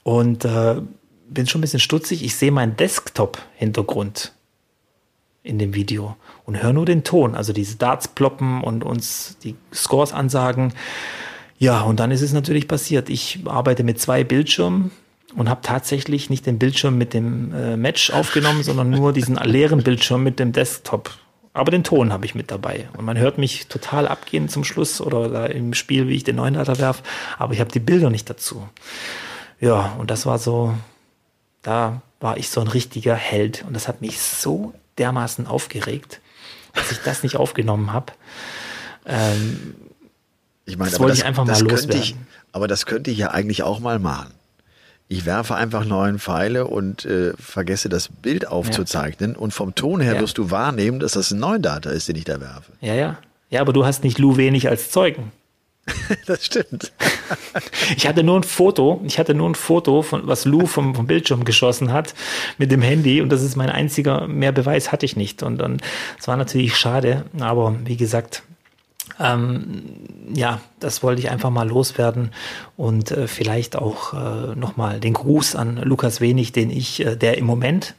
und 0.02 0.44
äh, 0.44 0.80
bin 1.28 1.46
schon 1.46 1.60
ein 1.60 1.62
bisschen 1.62 1.80
stutzig. 1.80 2.24
Ich 2.24 2.34
sehe 2.36 2.50
meinen 2.50 2.76
Desktop-Hintergrund 2.76 4.32
in 5.44 5.58
dem 5.60 5.74
Video 5.74 6.16
und 6.46 6.62
höre 6.62 6.72
nur 6.72 6.86
den 6.86 7.04
Ton, 7.04 7.34
also 7.34 7.52
diese 7.52 7.76
Darts 7.76 8.08
ploppen 8.08 8.62
und 8.62 8.84
uns 8.84 9.36
die 9.42 9.56
Scores 9.74 10.12
ansagen. 10.12 10.72
Ja, 11.58 11.82
und 11.82 12.00
dann 12.00 12.10
ist 12.10 12.22
es 12.22 12.32
natürlich 12.32 12.68
passiert. 12.68 13.10
Ich 13.10 13.40
arbeite 13.46 13.82
mit 13.82 14.00
zwei 14.00 14.24
Bildschirmen 14.24 14.92
und 15.34 15.48
habe 15.50 15.60
tatsächlich 15.62 16.30
nicht 16.30 16.46
den 16.46 16.58
Bildschirm 16.58 16.96
mit 16.96 17.14
dem 17.14 17.52
äh, 17.52 17.76
Match 17.76 18.10
aufgenommen, 18.10 18.62
sondern 18.62 18.90
nur 18.90 19.12
diesen 19.12 19.36
leeren 19.44 19.82
Bildschirm 19.82 20.22
mit 20.22 20.38
dem 20.38 20.52
Desktop. 20.52 21.10
Aber 21.52 21.70
den 21.70 21.84
Ton 21.84 22.12
habe 22.12 22.26
ich 22.26 22.34
mit 22.34 22.50
dabei. 22.50 22.88
Und 22.96 23.06
man 23.06 23.18
hört 23.18 23.38
mich 23.38 23.66
total 23.66 24.06
abgehen 24.06 24.48
zum 24.48 24.62
Schluss 24.62 25.00
oder 25.00 25.50
im 25.50 25.72
Spiel, 25.72 26.06
wie 26.06 26.14
ich 26.14 26.24
den 26.24 26.36
neuen 26.36 26.54
Leiter 26.54 26.78
werf. 26.78 27.02
Aber 27.38 27.54
ich 27.54 27.60
habe 27.60 27.72
die 27.72 27.80
Bilder 27.80 28.10
nicht 28.10 28.28
dazu. 28.28 28.68
Ja, 29.58 29.96
und 29.98 30.10
das 30.10 30.26
war 30.26 30.38
so, 30.38 30.74
da 31.62 32.02
war 32.20 32.36
ich 32.36 32.50
so 32.50 32.60
ein 32.60 32.68
richtiger 32.68 33.14
Held. 33.14 33.64
Und 33.66 33.72
das 33.72 33.88
hat 33.88 34.02
mich 34.02 34.20
so 34.20 34.74
dermaßen 34.98 35.46
aufgeregt, 35.46 36.20
dass 36.76 36.92
ich 36.92 36.98
das 36.98 37.22
nicht 37.22 37.36
aufgenommen 37.36 37.92
habe. 37.92 38.12
Ähm, 39.06 39.74
ich 40.64 40.76
meine, 40.76 40.90
das 40.90 41.00
wollte 41.00 41.12
das, 41.12 41.18
ich 41.20 41.24
einfach 41.24 41.44
mal 41.44 41.52
könnte 41.54 41.74
ich, 41.96 42.10
loswerden. 42.10 42.26
aber 42.52 42.68
das 42.68 42.86
könnte 42.86 43.10
ich 43.10 43.18
ja 43.18 43.30
eigentlich 43.30 43.62
auch 43.62 43.80
mal 43.80 43.98
machen. 43.98 44.32
Ich 45.08 45.24
werfe 45.24 45.54
einfach 45.54 45.84
neun 45.84 46.18
Pfeile 46.18 46.66
und 46.66 47.04
äh, 47.04 47.32
vergesse 47.38 47.88
das 47.88 48.08
Bild 48.08 48.48
aufzuzeichnen 48.48 49.36
und 49.36 49.52
vom 49.54 49.76
Ton 49.76 50.00
her 50.00 50.14
Ja. 50.14 50.20
wirst 50.20 50.36
du 50.38 50.50
wahrnehmen, 50.50 50.98
dass 50.98 51.12
das 51.12 51.30
ein 51.30 51.38
neuen 51.38 51.62
Data 51.62 51.90
ist, 51.90 52.08
den 52.08 52.16
ich 52.16 52.24
da 52.24 52.40
werfe. 52.40 52.72
Ja, 52.80 52.94
ja. 52.94 53.18
Ja, 53.48 53.60
aber 53.60 53.72
du 53.72 53.86
hast 53.86 54.02
nicht 54.02 54.18
Lou 54.18 54.36
wenig 54.36 54.68
als 54.68 54.90
Zeugen. 54.90 55.30
Das 56.26 56.44
stimmt. 56.44 56.92
Ich 57.96 58.06
hatte 58.06 58.22
nur 58.22 58.38
ein 58.38 58.42
Foto, 58.44 59.00
ich 59.04 59.18
hatte 59.18 59.34
nur 59.34 59.48
ein 59.48 59.54
Foto 59.54 60.02
von 60.02 60.26
was 60.26 60.44
Lou 60.44 60.66
vom, 60.66 60.94
vom 60.94 61.06
Bildschirm 61.06 61.44
geschossen 61.44 61.92
hat 61.92 62.14
mit 62.58 62.70
dem 62.70 62.82
Handy 62.82 63.20
und 63.20 63.30
das 63.30 63.42
ist 63.42 63.56
mein 63.56 63.70
einziger, 63.70 64.26
mehr 64.26 64.52
Beweis 64.52 64.92
hatte 64.92 65.06
ich 65.06 65.16
nicht. 65.16 65.42
Und 65.42 65.58
dann, 65.58 65.78
es 66.18 66.28
war 66.28 66.36
natürlich 66.36 66.76
schade, 66.76 67.24
aber 67.40 67.74
wie 67.84 67.96
gesagt, 67.96 68.42
ähm, 69.18 69.82
ja, 70.34 70.60
das 70.80 71.02
wollte 71.02 71.20
ich 71.20 71.30
einfach 71.30 71.50
mal 71.50 71.68
loswerden 71.68 72.30
und 72.76 73.10
äh, 73.10 73.28
vielleicht 73.28 73.76
auch 73.76 74.12
äh, 74.12 74.54
nochmal 74.56 75.00
den 75.00 75.14
Gruß 75.14 75.56
an 75.56 75.76
Lukas 75.76 76.20
Wenig, 76.20 76.52
den 76.52 76.70
ich, 76.70 77.04
äh, 77.04 77.16
der 77.16 77.38
im 77.38 77.46
Moment, 77.46 77.94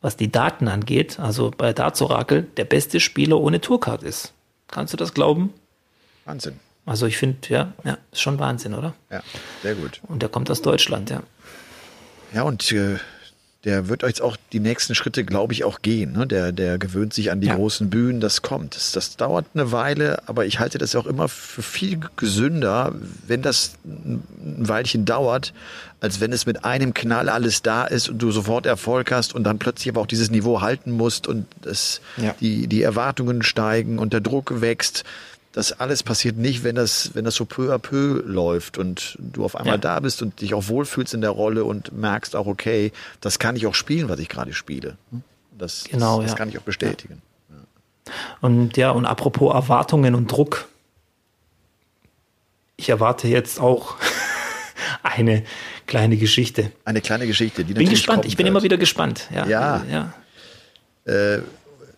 was 0.00 0.16
die 0.16 0.32
Daten 0.32 0.68
angeht, 0.68 1.20
also 1.20 1.52
bei 1.56 1.72
Darts 1.72 2.02
Oracle, 2.02 2.46
der 2.56 2.64
beste 2.64 3.00
Spieler 3.00 3.38
ohne 3.38 3.60
Tourcard 3.60 4.02
ist. 4.02 4.32
Kannst 4.68 4.92
du 4.92 4.96
das 4.96 5.14
glauben? 5.14 5.52
Wahnsinn. 6.24 6.58
Also 6.86 7.06
ich 7.06 7.16
finde, 7.18 7.36
ja, 7.48 7.72
ja, 7.84 7.98
ist 8.12 8.20
schon 8.20 8.38
Wahnsinn, 8.38 8.72
oder? 8.74 8.94
Ja, 9.10 9.22
sehr 9.62 9.74
gut. 9.74 10.00
Und 10.08 10.22
der 10.22 10.28
kommt 10.28 10.50
aus 10.50 10.62
Deutschland, 10.62 11.10
ja. 11.10 11.22
Ja, 12.32 12.42
und 12.42 12.70
äh, 12.72 12.96
der 13.64 13.88
wird 13.88 14.02
jetzt 14.02 14.22
auch 14.22 14.36
die 14.52 14.60
nächsten 14.60 14.94
Schritte, 14.94 15.24
glaube 15.24 15.52
ich, 15.52 15.64
auch 15.64 15.82
gehen. 15.82 16.12
Ne? 16.12 16.26
Der, 16.28 16.52
der 16.52 16.78
gewöhnt 16.78 17.12
sich 17.12 17.32
an 17.32 17.40
die 17.40 17.48
Ja. 17.48 17.56
großen 17.56 17.90
Bühnen, 17.90 18.20
das 18.20 18.42
kommt. 18.42 18.76
Das, 18.76 18.92
das 18.92 19.16
dauert 19.16 19.46
eine 19.54 19.72
Weile, 19.72 20.22
aber 20.28 20.46
ich 20.46 20.60
halte 20.60 20.78
das 20.78 20.94
auch 20.94 21.06
immer 21.06 21.28
für 21.28 21.62
viel 21.62 21.98
gesünder, 22.16 22.94
wenn 23.26 23.42
das 23.42 23.72
ein 23.84 24.22
ein 24.58 24.68
Weilchen 24.68 25.04
dauert, 25.04 25.52
als 26.00 26.20
wenn 26.20 26.32
es 26.32 26.46
mit 26.46 26.64
einem 26.64 26.94
Knall 26.94 27.28
alles 27.28 27.62
da 27.62 27.84
ist 27.84 28.08
und 28.08 28.18
du 28.22 28.30
sofort 28.30 28.64
Erfolg 28.64 29.10
hast 29.10 29.34
und 29.34 29.42
dann 29.42 29.58
plötzlich 29.58 29.88
aber 29.88 30.00
auch 30.02 30.06
dieses 30.06 30.30
Niveau 30.30 30.60
halten 30.60 30.92
musst 30.92 31.26
und 31.26 31.46
das, 31.62 32.00
Ja. 32.16 32.34
die, 32.40 32.68
die 32.68 32.82
Erwartungen 32.82 33.42
steigen 33.42 33.98
und 33.98 34.12
der 34.12 34.20
Druck 34.20 34.60
wächst. 34.60 35.02
Das 35.56 35.72
alles 35.72 36.02
passiert 36.02 36.36
nicht, 36.36 36.64
wenn 36.64 36.74
das, 36.74 37.12
wenn 37.14 37.24
das 37.24 37.34
so 37.34 37.46
peu 37.46 37.72
à 37.74 37.78
peu 37.78 38.22
läuft 38.26 38.76
und 38.76 39.16
du 39.18 39.42
auf 39.42 39.56
einmal 39.56 39.76
Ja. 39.76 39.78
da 39.78 40.00
bist 40.00 40.20
und 40.20 40.42
dich 40.42 40.52
auch 40.52 40.68
wohlfühlst 40.68 41.14
in 41.14 41.22
der 41.22 41.30
Rolle 41.30 41.64
und 41.64 41.92
merkst 41.96 42.36
auch, 42.36 42.46
okay, 42.46 42.92
das 43.22 43.38
kann 43.38 43.56
ich 43.56 43.66
auch 43.66 43.74
spielen, 43.74 44.10
was 44.10 44.18
ich 44.20 44.28
gerade 44.28 44.52
spiele. 44.52 44.98
Das, 45.56 45.84
Genau, 45.84 46.16
das, 46.18 46.26
das 46.26 46.32
ja. 46.32 46.36
kann 46.36 46.50
ich 46.50 46.58
auch 46.58 46.62
bestätigen. 46.62 47.22
Und 48.42 48.76
ja, 48.76 48.90
und 48.90 49.06
apropos 49.06 49.54
Erwartungen 49.54 50.14
und 50.14 50.30
Druck. 50.30 50.68
Ich 52.76 52.90
erwarte 52.90 53.26
jetzt 53.26 53.58
auch 53.58 53.96
eine 55.02 55.42
kleine 55.86 56.18
Geschichte. 56.18 56.70
Eine 56.84 57.00
kleine 57.00 57.26
Geschichte, 57.26 57.64
die 57.64 57.72
Bin 57.72 57.88
gespannt, 57.88 58.26
ich 58.26 58.36
bin 58.36 58.46
immer 58.46 58.62
wieder 58.62 58.76
gespannt. 58.76 59.26
Ja, 59.34 59.46
Ja. 59.46 59.84
ja. 59.90 60.12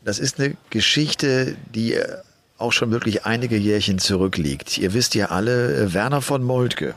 Das 0.05 0.21
ist 0.21 0.39
eine 0.39 0.57
Geschichte, 0.71 1.57
die 1.75 1.95
äh, 1.95 2.19
auch 2.59 2.73
schon 2.73 2.91
wirklich 2.91 3.25
einige 3.25 3.57
Jährchen 3.57 3.99
zurückliegt. 3.99 4.79
Ihr 4.79 4.93
wisst 4.93 5.15
ja 5.15 5.27
alle, 5.27 5.75
äh, 5.75 5.95
Werner 5.95 6.21
von 6.21 6.43
Moltke, 6.43 6.95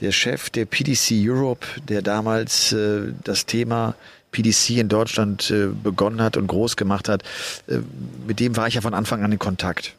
der 0.00 0.12
Chef 0.12 0.50
der 0.50 0.64
PDC 0.64 1.12
Europe, 1.12 1.66
der 1.88 2.02
damals 2.02 2.72
äh, 2.72 3.12
das 3.24 3.46
Thema 3.46 3.94
PDC 4.30 4.70
in 4.78 4.88
Deutschland 4.88 5.50
äh, 5.50 5.66
begonnen 5.66 6.22
hat 6.22 6.36
und 6.36 6.46
groß 6.46 6.76
gemacht 6.76 7.08
hat, 7.08 7.22
äh, 7.68 7.78
mit 8.26 8.40
dem 8.40 8.56
war 8.56 8.68
ich 8.68 8.74
ja 8.74 8.80
von 8.80 8.94
Anfang 8.94 9.22
an 9.24 9.32
in 9.32 9.38
Kontakt. 9.38 9.94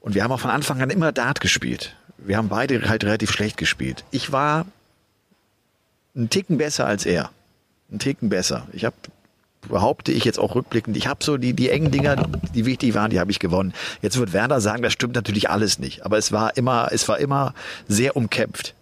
Und 0.00 0.14
wir 0.14 0.22
haben 0.22 0.32
auch 0.32 0.40
von 0.40 0.50
Anfang 0.50 0.80
an 0.82 0.90
immer 0.90 1.10
Dart 1.10 1.40
gespielt. 1.40 1.96
Wir 2.18 2.36
haben 2.36 2.48
beide 2.48 2.88
halt 2.88 3.04
relativ 3.04 3.30
schlecht 3.30 3.56
gespielt. 3.56 4.04
Ich 4.10 4.30
war 4.30 4.66
einen 6.14 6.30
Ticken 6.30 6.58
besser 6.58 6.86
als 6.86 7.06
er. 7.06 7.30
Einen 7.90 7.98
Ticken 7.98 8.28
besser. 8.28 8.66
Ich 8.72 8.84
habe 8.84 8.96
behaupte 9.68 10.12
ich 10.12 10.24
jetzt 10.24 10.38
auch 10.38 10.54
rückblickend, 10.54 10.96
ich 10.96 11.06
habe 11.06 11.22
so 11.24 11.36
die, 11.36 11.52
die 11.52 11.70
engen 11.70 11.90
Dinger, 11.90 12.28
die 12.54 12.66
wichtig 12.66 12.94
waren, 12.94 13.10
die 13.10 13.20
habe 13.20 13.30
ich 13.30 13.38
gewonnen. 13.38 13.72
Jetzt 14.02 14.18
wird 14.18 14.32
Werner 14.32 14.60
sagen, 14.60 14.82
das 14.82 14.92
stimmt 14.92 15.14
natürlich 15.14 15.50
alles 15.50 15.78
nicht, 15.78 16.04
aber 16.04 16.18
es 16.18 16.32
war 16.32 16.56
immer, 16.56 16.88
es 16.92 17.08
war 17.08 17.18
immer 17.18 17.54
sehr 17.88 18.16
umkämpft. 18.16 18.74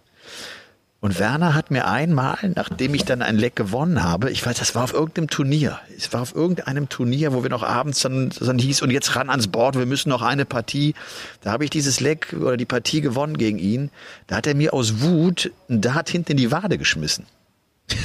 Und 1.05 1.19
Werner 1.19 1.53
hat 1.53 1.69
mir 1.69 1.87
einmal, 1.87 2.35
nachdem 2.55 2.95
ich 2.95 3.05
dann 3.05 3.21
ein 3.21 3.37
Leck 3.37 3.55
gewonnen 3.55 4.01
habe, 4.01 4.31
ich 4.31 4.43
weiß, 4.43 4.57
das 4.57 4.73
war 4.73 4.83
auf 4.83 4.91
irgendeinem 4.91 5.29
Turnier. 5.29 5.79
Es 5.95 6.11
war 6.13 6.21
auf 6.23 6.33
irgendeinem 6.33 6.89
Turnier, 6.89 7.31
wo 7.31 7.43
wir 7.43 7.51
noch 7.51 7.61
abends 7.61 7.99
dann, 7.99 8.31
dann 8.39 8.57
hieß, 8.57 8.81
und 8.81 8.89
jetzt 8.89 9.15
ran 9.15 9.29
ans 9.29 9.45
Board, 9.45 9.77
wir 9.77 9.85
müssen 9.85 10.09
noch 10.09 10.23
eine 10.23 10.45
Partie. 10.45 10.95
Da 11.41 11.51
habe 11.51 11.63
ich 11.63 11.69
dieses 11.69 11.99
Leck 11.99 12.33
oder 12.33 12.57
die 12.57 12.65
Partie 12.65 13.01
gewonnen 13.01 13.37
gegen 13.37 13.59
ihn. 13.59 13.91
Da 14.25 14.37
hat 14.37 14.47
er 14.47 14.55
mir 14.55 14.73
aus 14.73 14.99
Wut 15.01 15.51
ein 15.69 15.81
Dart 15.81 16.09
hinten 16.09 16.31
in 16.31 16.37
die 16.37 16.51
Wade 16.51 16.79
geschmissen. 16.79 17.27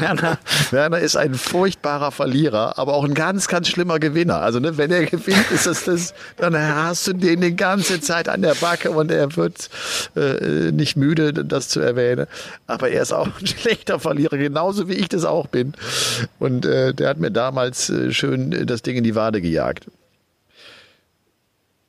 Werner, 0.00 0.38
Werner 0.70 0.98
ist 0.98 1.16
ein 1.16 1.34
furchtbarer 1.34 2.10
Verlierer, 2.10 2.78
aber 2.78 2.94
auch 2.94 3.04
ein 3.04 3.14
ganz, 3.14 3.48
ganz 3.48 3.68
schlimmer 3.68 3.98
Gewinner. 3.98 4.40
Also 4.40 4.58
ne, 4.58 4.76
wenn 4.76 4.90
er 4.90 5.06
gewinnt, 5.06 5.50
ist 5.50 5.66
das 5.66 5.84
das, 5.84 6.14
dann 6.36 6.56
hast 6.56 7.06
du 7.06 7.12
den 7.12 7.40
die 7.40 7.54
ganze 7.56 8.00
Zeit 8.00 8.28
an 8.28 8.42
der 8.42 8.54
Backe 8.54 8.90
und 8.90 9.10
er 9.10 9.36
wird 9.36 9.70
äh, 10.16 10.72
nicht 10.72 10.96
müde, 10.96 11.32
das 11.32 11.68
zu 11.68 11.80
erwähnen. 11.80 12.26
Aber 12.66 12.90
er 12.90 13.02
ist 13.02 13.12
auch 13.12 13.26
ein 13.26 13.46
schlechter 13.46 14.00
Verlierer, 14.00 14.36
genauso 14.36 14.88
wie 14.88 14.94
ich 14.94 15.08
das 15.08 15.24
auch 15.24 15.46
bin. 15.46 15.74
Und 16.38 16.66
äh, 16.66 16.94
der 16.94 17.08
hat 17.08 17.18
mir 17.18 17.30
damals 17.30 17.90
äh, 17.90 18.12
schön 18.12 18.66
das 18.66 18.82
Ding 18.82 18.96
in 18.96 19.04
die 19.04 19.14
Wade 19.14 19.40
gejagt. 19.40 19.86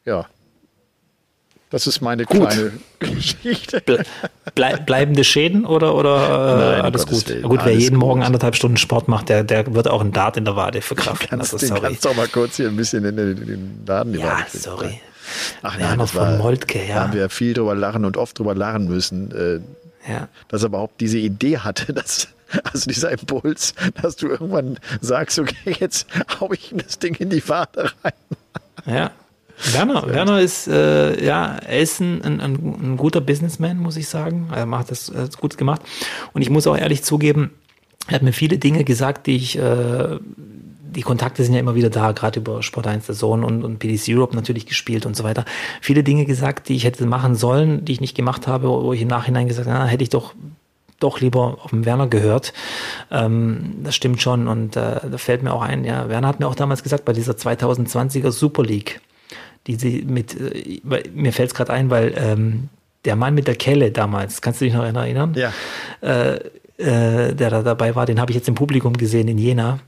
Ja. 0.05 0.27
Das 1.71 1.87
ist 1.87 2.01
meine 2.01 2.25
kleine 2.25 2.73
Geschichte. 2.99 3.81
Ble 3.81 4.03
blei 4.55 4.75
bleibende 4.75 5.23
Schäden 5.23 5.65
oder, 5.65 5.95
oder 5.95 6.15
äh, 6.17 6.73
Nein, 6.75 6.81
alles 6.81 7.05
Gottes 7.05 7.19
gut? 7.25 7.29
Willen, 7.29 7.41
gut, 7.43 7.59
wer 7.59 7.65
alles 7.67 7.83
jeden 7.83 7.97
Morgen 7.97 8.19
gut. 8.19 8.27
anderthalb 8.27 8.55
Stunden 8.55 8.77
Sport 8.77 9.07
macht, 9.07 9.29
der, 9.29 9.43
der 9.43 9.73
wird 9.73 9.87
auch 9.87 10.01
einen 10.01 10.11
Dart 10.11 10.35
in 10.37 10.45
der 10.45 10.55
Wade 10.55 10.81
verkraften. 10.81 11.29
Kannst, 11.29 11.53
Also, 11.53 11.65
sorry. 11.65 11.81
kannst 11.81 12.05
du 12.05 12.09
auch 12.09 12.15
mal 12.15 12.27
kurz 12.27 12.57
hier 12.57 12.67
ein 12.67 12.75
bisschen 12.75 13.05
in 13.05 13.15
den, 13.15 13.37
in 13.37 13.45
den 13.47 13.83
Laden 13.87 14.13
die 14.13 14.19
Ja, 14.19 14.25
Wade 14.33 14.43
kriegen. 14.51 14.63
sorry. 14.63 15.01
Ach 15.61 15.73
Werner 15.77 15.89
nein, 15.89 15.99
das 15.99 16.11
von 16.11 16.21
war, 16.21 16.37
Moltke, 16.37 16.79
Da 16.79 16.83
ja. 16.83 16.95
haben 17.03 17.13
wir 17.13 17.29
viel 17.29 17.53
drüber 17.53 17.73
lachen 17.73 18.03
und 18.03 18.17
oft 18.17 18.37
drüber 18.37 18.53
lachen 18.53 18.87
müssen, 18.89 19.31
äh, 19.31 20.11
Ja. 20.11 20.27
dass 20.49 20.63
er 20.63 20.67
überhaupt 20.67 20.99
diese 20.99 21.19
Idee 21.19 21.57
hatte, 21.59 21.93
dass, 21.93 22.27
also 22.73 22.85
dieser 22.89 23.11
Impuls, 23.11 23.73
dass 24.01 24.17
du 24.17 24.27
irgendwann 24.27 24.77
sagst, 24.99 25.39
okay, 25.39 25.77
jetzt 25.79 26.05
hau 26.41 26.51
ich 26.51 26.73
das 26.75 26.99
Ding 26.99 27.15
in 27.15 27.29
die 27.29 27.47
Wade 27.47 27.89
rein. 28.03 28.13
Ja. 28.85 29.11
Werner, 29.73 30.07
Werner 30.07 30.39
ist, 30.41 30.67
äh, 30.67 31.23
ja, 31.23 31.57
er 31.57 31.79
ist 31.79 31.99
ein, 31.99 32.21
ein, 32.23 32.41
ein, 32.41 32.97
guter 32.97 33.21
Businessman, 33.21 33.77
muss 33.77 33.97
ich 33.97 34.07
sagen. 34.07 34.49
Er 34.53 34.65
macht 34.65 34.91
das 34.91 35.09
äh, 35.09 35.27
gut 35.39 35.57
gemacht. 35.57 35.81
Und 36.33 36.41
ich 36.41 36.49
muss 36.49 36.67
auch 36.67 36.77
ehrlich 36.77 37.03
zugeben, 37.03 37.51
er 38.07 38.15
hat 38.15 38.23
mir 38.23 38.33
viele 38.33 38.57
Dinge 38.57 38.83
gesagt, 38.83 39.27
die 39.27 39.35
ich, 39.35 39.57
äh, 39.57 40.17
die 40.95 41.01
Kontakte 41.01 41.43
sind 41.43 41.53
ja 41.53 41.59
immer 41.59 41.75
wieder 41.75 41.89
da, 41.89 42.11
gerade 42.11 42.39
über 42.39 42.63
Sport 42.63 42.87
1 42.87 43.05
der 43.05 43.15
Zone 43.15 43.45
und, 43.45 43.63
und 43.63 43.79
PDC 43.79 44.09
Europe 44.09 44.35
natürlich 44.35 44.65
gespielt 44.65 45.05
und 45.05 45.15
so 45.15 45.23
weiter. 45.23 45.45
Viele 45.79 46.03
Dinge 46.03 46.25
gesagt, 46.25 46.67
die 46.67 46.75
ich 46.75 46.83
hätte 46.83 47.05
machen 47.05 47.35
sollen, 47.35 47.85
die 47.85 47.93
ich 47.93 48.01
nicht 48.01 48.15
gemacht 48.15 48.47
habe, 48.47 48.67
wo 48.67 48.91
ich 48.93 49.01
im 49.01 49.07
Nachhinein 49.07 49.47
gesagt 49.47 49.67
habe, 49.67 49.79
na, 49.79 49.85
hätte 49.85 50.03
ich 50.03 50.09
doch 50.09 50.33
doch 51.01 51.19
lieber 51.19 51.57
auf 51.63 51.71
den 51.71 51.85
Werner 51.85 52.07
gehört. 52.07 52.53
Ähm, 53.09 53.77
das 53.83 53.95
stimmt 53.95 54.21
schon. 54.21 54.47
Und 54.47 54.75
äh, 54.75 54.99
da 55.09 55.17
fällt 55.17 55.43
mir 55.43 55.53
auch 55.53 55.61
ein, 55.61 55.83
ja, 55.83 56.07
Werner 56.09 56.27
hat 56.27 56.39
mir 56.39 56.47
auch 56.47 56.55
damals 56.55 56.83
gesagt, 56.83 57.05
bei 57.05 57.13
dieser 57.13 57.33
2020er 57.33 58.31
Super 58.31 58.63
League, 58.63 59.01
die 59.67 59.75
sie 59.75 60.03
mit, 60.07 60.39
äh, 60.39 60.79
mir 61.13 61.33
fällt 61.33 61.49
es 61.49 61.55
gerade 61.55 61.73
ein, 61.73 61.89
weil 61.89 62.13
ähm, 62.17 62.69
der 63.05 63.15
Mann 63.15 63.33
mit 63.33 63.47
der 63.47 63.55
Kelle 63.55 63.91
damals, 63.91 64.41
kannst 64.41 64.61
du 64.61 64.65
dich 64.65 64.73
noch 64.73 64.83
erinnern? 64.83 65.35
Ja. 65.35 65.53
Äh, 66.01 66.39
äh, 66.77 67.35
der 67.35 67.49
da 67.49 67.61
dabei 67.61 67.95
war, 67.95 68.05
den 68.05 68.19
habe 68.19 68.31
ich 68.31 68.35
jetzt 68.35 68.47
im 68.47 68.55
Publikum 68.55 68.93
gesehen 68.93 69.27
in 69.27 69.37
Jena. 69.37 69.79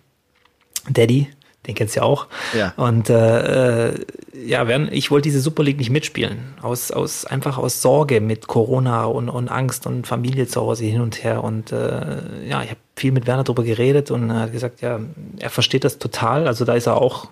Daddy, 0.89 1.29
den 1.65 1.75
kennst 1.75 1.95
du 1.95 2.01
ja 2.01 2.05
auch. 2.05 2.27
Ja. 2.55 2.73
Und 2.75 3.09
äh, 3.09 3.87
äh, 3.89 4.05
ja, 4.33 4.67
werden, 4.67 4.89
ich 4.91 5.09
wollte 5.11 5.23
diese 5.23 5.39
Super 5.39 5.63
League 5.63 5.77
nicht 5.77 5.89
mitspielen. 5.89 6.55
Aus, 6.61 6.91
aus, 6.91 7.25
einfach 7.25 7.57
aus 7.57 7.81
Sorge 7.81 8.19
mit 8.19 8.47
Corona 8.47 9.05
und, 9.05 9.29
und 9.29 9.49
Angst 9.49 9.87
und 9.87 10.05
Familie 10.05 10.47
zu 10.47 10.61
Hause 10.61 10.85
hin 10.85 11.01
und 11.01 11.23
her. 11.23 11.43
Und 11.43 11.71
äh, 11.71 12.47
ja, 12.47 12.61
ich 12.63 12.69
habe 12.69 12.79
viel 12.95 13.11
mit 13.11 13.27
Werner 13.27 13.43
darüber 13.43 13.63
geredet 13.63 14.11
und 14.11 14.29
er 14.29 14.41
hat 14.41 14.51
gesagt, 14.51 14.81
ja, 14.81 14.99
er 15.39 15.49
versteht 15.49 15.83
das 15.83 15.99
total. 15.99 16.47
Also 16.47 16.65
da 16.65 16.73
ist 16.73 16.87
er 16.87 16.97
auch 16.97 17.29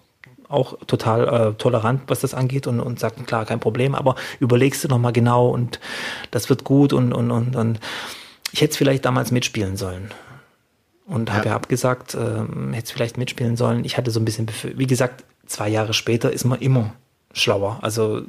auch 0.52 0.78
total 0.88 1.28
äh, 1.28 1.54
tolerant, 1.54 2.02
was 2.08 2.22
das 2.22 2.34
angeht 2.34 2.68
und, 2.68 2.80
und 2.80 3.00
sagt, 3.00 3.26
klar, 3.28 3.46
kein 3.46 3.60
Problem, 3.60 3.96
aber 3.96 4.16
überlegst 4.40 4.84
du 4.84 4.88
nochmal 4.88 5.14
genau 5.14 5.50
und 5.50 5.80
das 6.32 6.50
wird 6.50 6.64
gut 6.64 6.94
und, 6.94 7.14
und, 7.14 7.32
und, 7.32 7.56
und 7.56 7.80
ich 8.52 8.62
hätte 8.62 8.72
es 8.72 8.78
vielleicht 8.78 9.06
damals 9.06 9.32
mitspielen 9.32 9.78
sollen. 9.78 10.12
Und 11.06 11.30
ja. 11.30 11.36
habe 11.36 11.50
ja 11.50 11.56
abgesagt, 11.56 12.16
ähm, 12.16 12.74
hätte 12.74 12.86
es 12.86 12.92
vielleicht 12.92 13.18
mitspielen 13.18 13.58
sollen. 13.58 13.84
Ich 13.86 13.98
hatte 13.98 14.12
so 14.12 14.20
ein 14.20 14.26
bisschen, 14.26 14.48
wie 14.76 14.88
gesagt, 14.88 15.24
zwei 15.46 15.68
Jahre 15.68 15.94
später 15.94 16.32
ist 16.32 16.46
man 16.46 16.60
immer 16.60 16.94
schlauer. 17.34 17.80
Also 17.82 18.22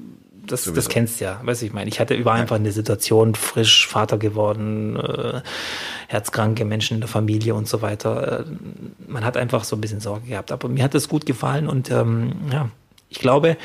das, 0.53 0.71
das 0.73 0.89
kennst 0.89 1.21
du 1.21 1.25
ja, 1.25 1.41
weißt 1.43 1.63
du, 1.63 1.67
ich 1.67 1.73
meine, 1.73 1.89
ich 1.89 1.99
hatte 1.99 2.15
über 2.15 2.33
einfach 2.33 2.57
eine 2.57 2.73
Situation, 2.73 3.35
frisch 3.35 3.89
Vater 3.89 4.19
geworden, 4.19 4.97
äh, 4.97 5.41
herzkranke 6.09 6.65
Menschen 6.65 6.95
in 6.95 7.01
der 7.01 7.09
Familie 7.09 7.55
und 7.55 7.67
so 7.67 7.81
weiter. 7.81 8.41
Äh, 8.41 8.45
man 9.09 9.25
hat 9.25 9.37
einfach 9.37 9.65
so 9.65 9.77
ein 9.77 9.81
bisschen 9.81 10.01
Sorge 10.01 10.29
gehabt. 10.29 10.53
Aber 10.53 10.69
mir 10.69 10.85
hat 10.85 10.95
das 10.95 11.09
gut 11.09 11.25
gefallen 11.25 11.69
und 11.69 11.91
ähm, 11.91 12.33
ja, 12.53 12.69
ich 13.09 13.19
glaube, 13.19 13.57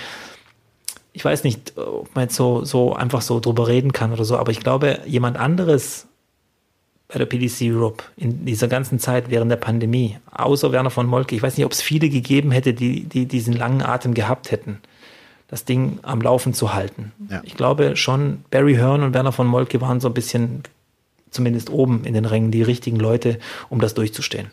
ich 1.12 1.26
weiß 1.26 1.44
nicht, 1.44 1.78
ob 1.78 2.16
man 2.16 2.26
jetzt 2.26 2.36
so, 2.36 2.64
so 2.64 2.94
einfach 2.94 3.22
so 3.22 3.40
drüber 3.40 3.68
reden 3.68 3.92
kann 3.92 4.14
oder 4.14 4.24
so, 4.24 4.38
aber 4.38 4.52
ich 4.52 4.62
glaube, 4.62 5.00
jemand 5.06 5.38
anderes 5.38 6.08
bei 7.10 7.18
der 7.20 7.26
PDC 7.26 7.74
Europe 7.74 8.04
in 8.16 8.46
dieser 8.46 8.68
ganzen 8.68 9.00
Zeit 9.00 9.30
während 9.30 9.52
der 9.52 9.58
Pandemie, 9.58 10.18
außer 10.32 10.72
Werner 10.72 10.90
von 10.90 11.06
Molke, 11.06 11.36
ich 11.36 11.42
weiß 11.42 11.58
nicht, 11.58 11.66
ob 11.66 11.72
es 11.72 11.82
viele 11.82 12.10
gegeben 12.10 12.52
hätte, 12.52 12.74
die, 12.74 13.04
die 13.04 13.26
diesen 13.26 13.54
langen 13.54 13.82
Atem 13.82 14.14
gehabt 14.14 14.52
hätten 14.52 14.80
das 15.48 15.66
Ding 15.66 16.00
am 16.04 16.22
Laufen 16.22 16.54
zu 16.54 16.74
halten. 16.74 17.14
Ja. 17.30 17.42
Ich 17.44 17.56
glaube 17.56 17.96
schon, 17.96 18.44
Barry 18.52 18.76
Hearn 18.76 19.04
und 19.04 19.14
Werner 19.14 19.32
von 19.32 19.48
Moltke 19.48 19.80
waren 19.82 20.00
so 20.00 20.10
ein 20.10 20.14
bisschen, 20.14 20.64
zumindest 21.32 21.70
oben 21.70 22.04
in 22.04 22.14
den 22.14 22.26
Rängen, 22.26 22.52
die 22.52 22.64
richtigen 22.64 22.98
Leute, 22.98 23.40
um 23.70 23.80
das 23.80 23.94
durchzustehen. 23.94 24.52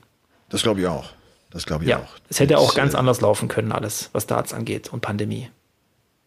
Das 0.48 0.62
glaube 0.62 0.80
ich 0.80 0.86
auch. 0.86 1.10
Das 1.50 1.66
glaube 1.66 1.84
ich 1.84 1.90
ja, 1.90 1.98
auch. 1.98 2.18
Es 2.28 2.40
hätte 2.40 2.58
auch 2.58 2.74
ganz 2.74 2.94
äh, 2.94 2.96
anders 2.96 3.20
laufen 3.20 3.48
können, 3.48 3.72
alles, 3.72 4.10
was 4.12 4.26
Darts 4.26 4.52
angeht 4.52 4.92
und 4.92 5.00
Pandemie. 5.00 5.50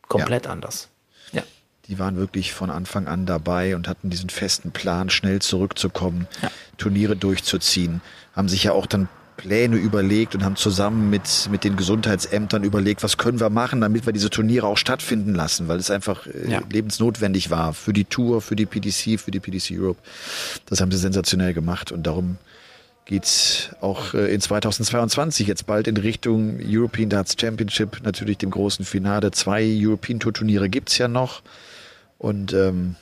Komplett 0.07 0.45
ja. 0.45 0.51
anders. 0.51 0.89
Ja. 1.31 1.43
Die 1.87 1.99
waren 1.99 2.17
wirklich 2.17 2.53
von 2.53 2.69
Anfang 2.69 3.07
an 3.07 3.25
dabei 3.25 3.75
und 3.75 3.87
hatten 3.87 4.09
diesen 4.09 4.29
festen 4.29 4.71
Plan, 4.71 5.09
schnell 5.09 5.41
zurückzukommen, 5.41 6.27
ja. 6.41 6.49
Turniere 6.77 7.15
durchzuziehen. 7.15 8.01
Haben 8.35 8.47
sich 8.49 8.63
ja 8.63 8.71
auch 8.71 8.85
dann 8.85 9.09
Pläne 9.37 9.77
überlegt 9.77 10.35
und 10.35 10.43
haben 10.43 10.55
zusammen 10.55 11.09
mit, 11.09 11.47
mit 11.51 11.63
den 11.63 11.77
Gesundheitsämtern 11.77 12.63
überlegt, 12.63 13.03
was 13.03 13.17
können 13.17 13.39
wir 13.39 13.49
machen, 13.49 13.79
damit 13.81 14.05
wir 14.05 14.13
diese 14.13 14.29
Turniere 14.29 14.67
auch 14.67 14.77
stattfinden 14.77 15.35
lassen, 15.35 15.67
weil 15.67 15.77
es 15.77 15.91
einfach 15.91 16.27
äh, 16.27 16.51
ja. 16.51 16.61
lebensnotwendig 16.69 17.49
war 17.51 17.73
für 17.73 17.93
die 17.93 18.05
Tour, 18.05 18.41
für 18.41 18.55
die 18.55 18.65
PDC, 18.65 19.19
für 19.19 19.31
die 19.31 19.39
PDC 19.39 19.71
Europe. 19.79 19.99
Das 20.65 20.81
haben 20.81 20.91
sie 20.91 20.97
sensationell 20.97 21.53
gemacht 21.53 21.91
und 21.91 22.05
darum 22.07 22.37
geht's 23.05 23.69
auch 23.79 24.13
äh, 24.15 24.33
in 24.33 24.41
2022 24.41 25.47
jetzt 25.47 25.67
bald 25.67 25.87
in 25.87 25.97
Richtung 25.97 26.59
European 26.61 27.09
Darts 27.09 27.35
Championship, 27.39 28.01
natürlich 28.03 28.39
dem 28.39 28.49
großen 28.49 28.83
Finale. 28.83 29.31
Zwei 29.31 29.63
European 29.65 30.19
Tour 30.19 30.33
Turniere 30.33 30.67
gibt's 30.67 30.97
ja 30.97 31.07
noch 31.07 31.41
und 32.17 32.53
ähm, 32.53 32.95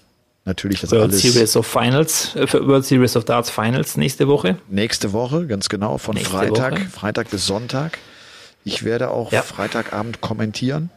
natürlich 0.46 0.80
das 0.82 0.92
World 0.92 1.12
alles. 1.12 1.22
Series 1.22 1.58
of 1.58 1.68
Finals, 1.68 2.36
äh, 2.36 2.52
World 2.54 2.86
Series 2.86 3.16
of 3.16 3.26
Darts 3.26 3.50
Finals 3.50 3.98
nächste 3.98 4.28
Woche. 4.28 4.58
Nächste 4.70 5.12
Woche, 5.12 5.48
ganz 5.48 5.70
genau, 5.70 5.98
von 5.98 6.16
nächste 6.16 6.32
Freitag, 6.32 6.74
Woche. 6.74 6.86
Freitag 6.86 7.30
bis 7.32 7.46
Sonntag. 7.46 7.98
Ich 8.64 8.84
werde 8.84 9.12
auch 9.12 9.32
ja. 9.32 9.42
Freitagabend 9.42 10.22
kommentieren. 10.22 10.90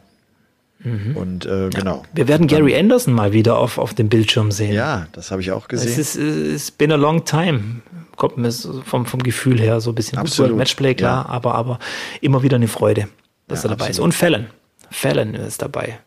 Mhm. 0.79 1.17
Und 1.17 1.45
äh, 1.45 1.69
genau. 1.69 2.03
Wir 2.13 2.27
werden 2.27 2.47
Gary 2.47 2.77
Anderson 2.77 3.13
mal 3.13 3.33
wieder 3.33 3.57
auf, 3.57 3.77
auf 3.77 3.93
dem 3.93 4.07
Bildschirm 4.07 4.51
sehen. 4.51 4.73
Ja, 4.73 5.07
das 5.11 5.29
habe 5.29 5.41
ich 5.41 5.51
auch 5.51 5.67
gesehen. 5.67 5.89
Es 5.89 5.97
ist 5.97 6.15
it's 6.15 6.71
been 6.71 6.91
a 6.91 6.95
long 6.95 7.25
time. 7.25 7.81
Kommt 8.15 8.37
mir 8.37 8.51
vom, 8.51 9.05
vom 9.05 9.21
Gefühl 9.21 9.59
her 9.59 9.81
so 9.81 9.91
ein 9.91 9.95
bisschen 9.95 10.17
Absolut. 10.17 10.57
Matchplay, 10.57 10.93
klar, 10.93 11.25
ja. 11.25 11.29
aber, 11.29 11.55
aber 11.55 11.79
immer 12.21 12.43
wieder 12.43 12.55
eine 12.55 12.67
Freude, 12.67 13.07
dass 13.47 13.63
ja, 13.63 13.69
er 13.69 13.75
dabei 13.75 13.89
absolut. 13.89 13.91
ist. 13.91 13.99
Und 13.99 14.13
Fallon. 14.13 14.47
Fallon 14.89 15.35
ist 15.35 15.61
dabei 15.61 15.99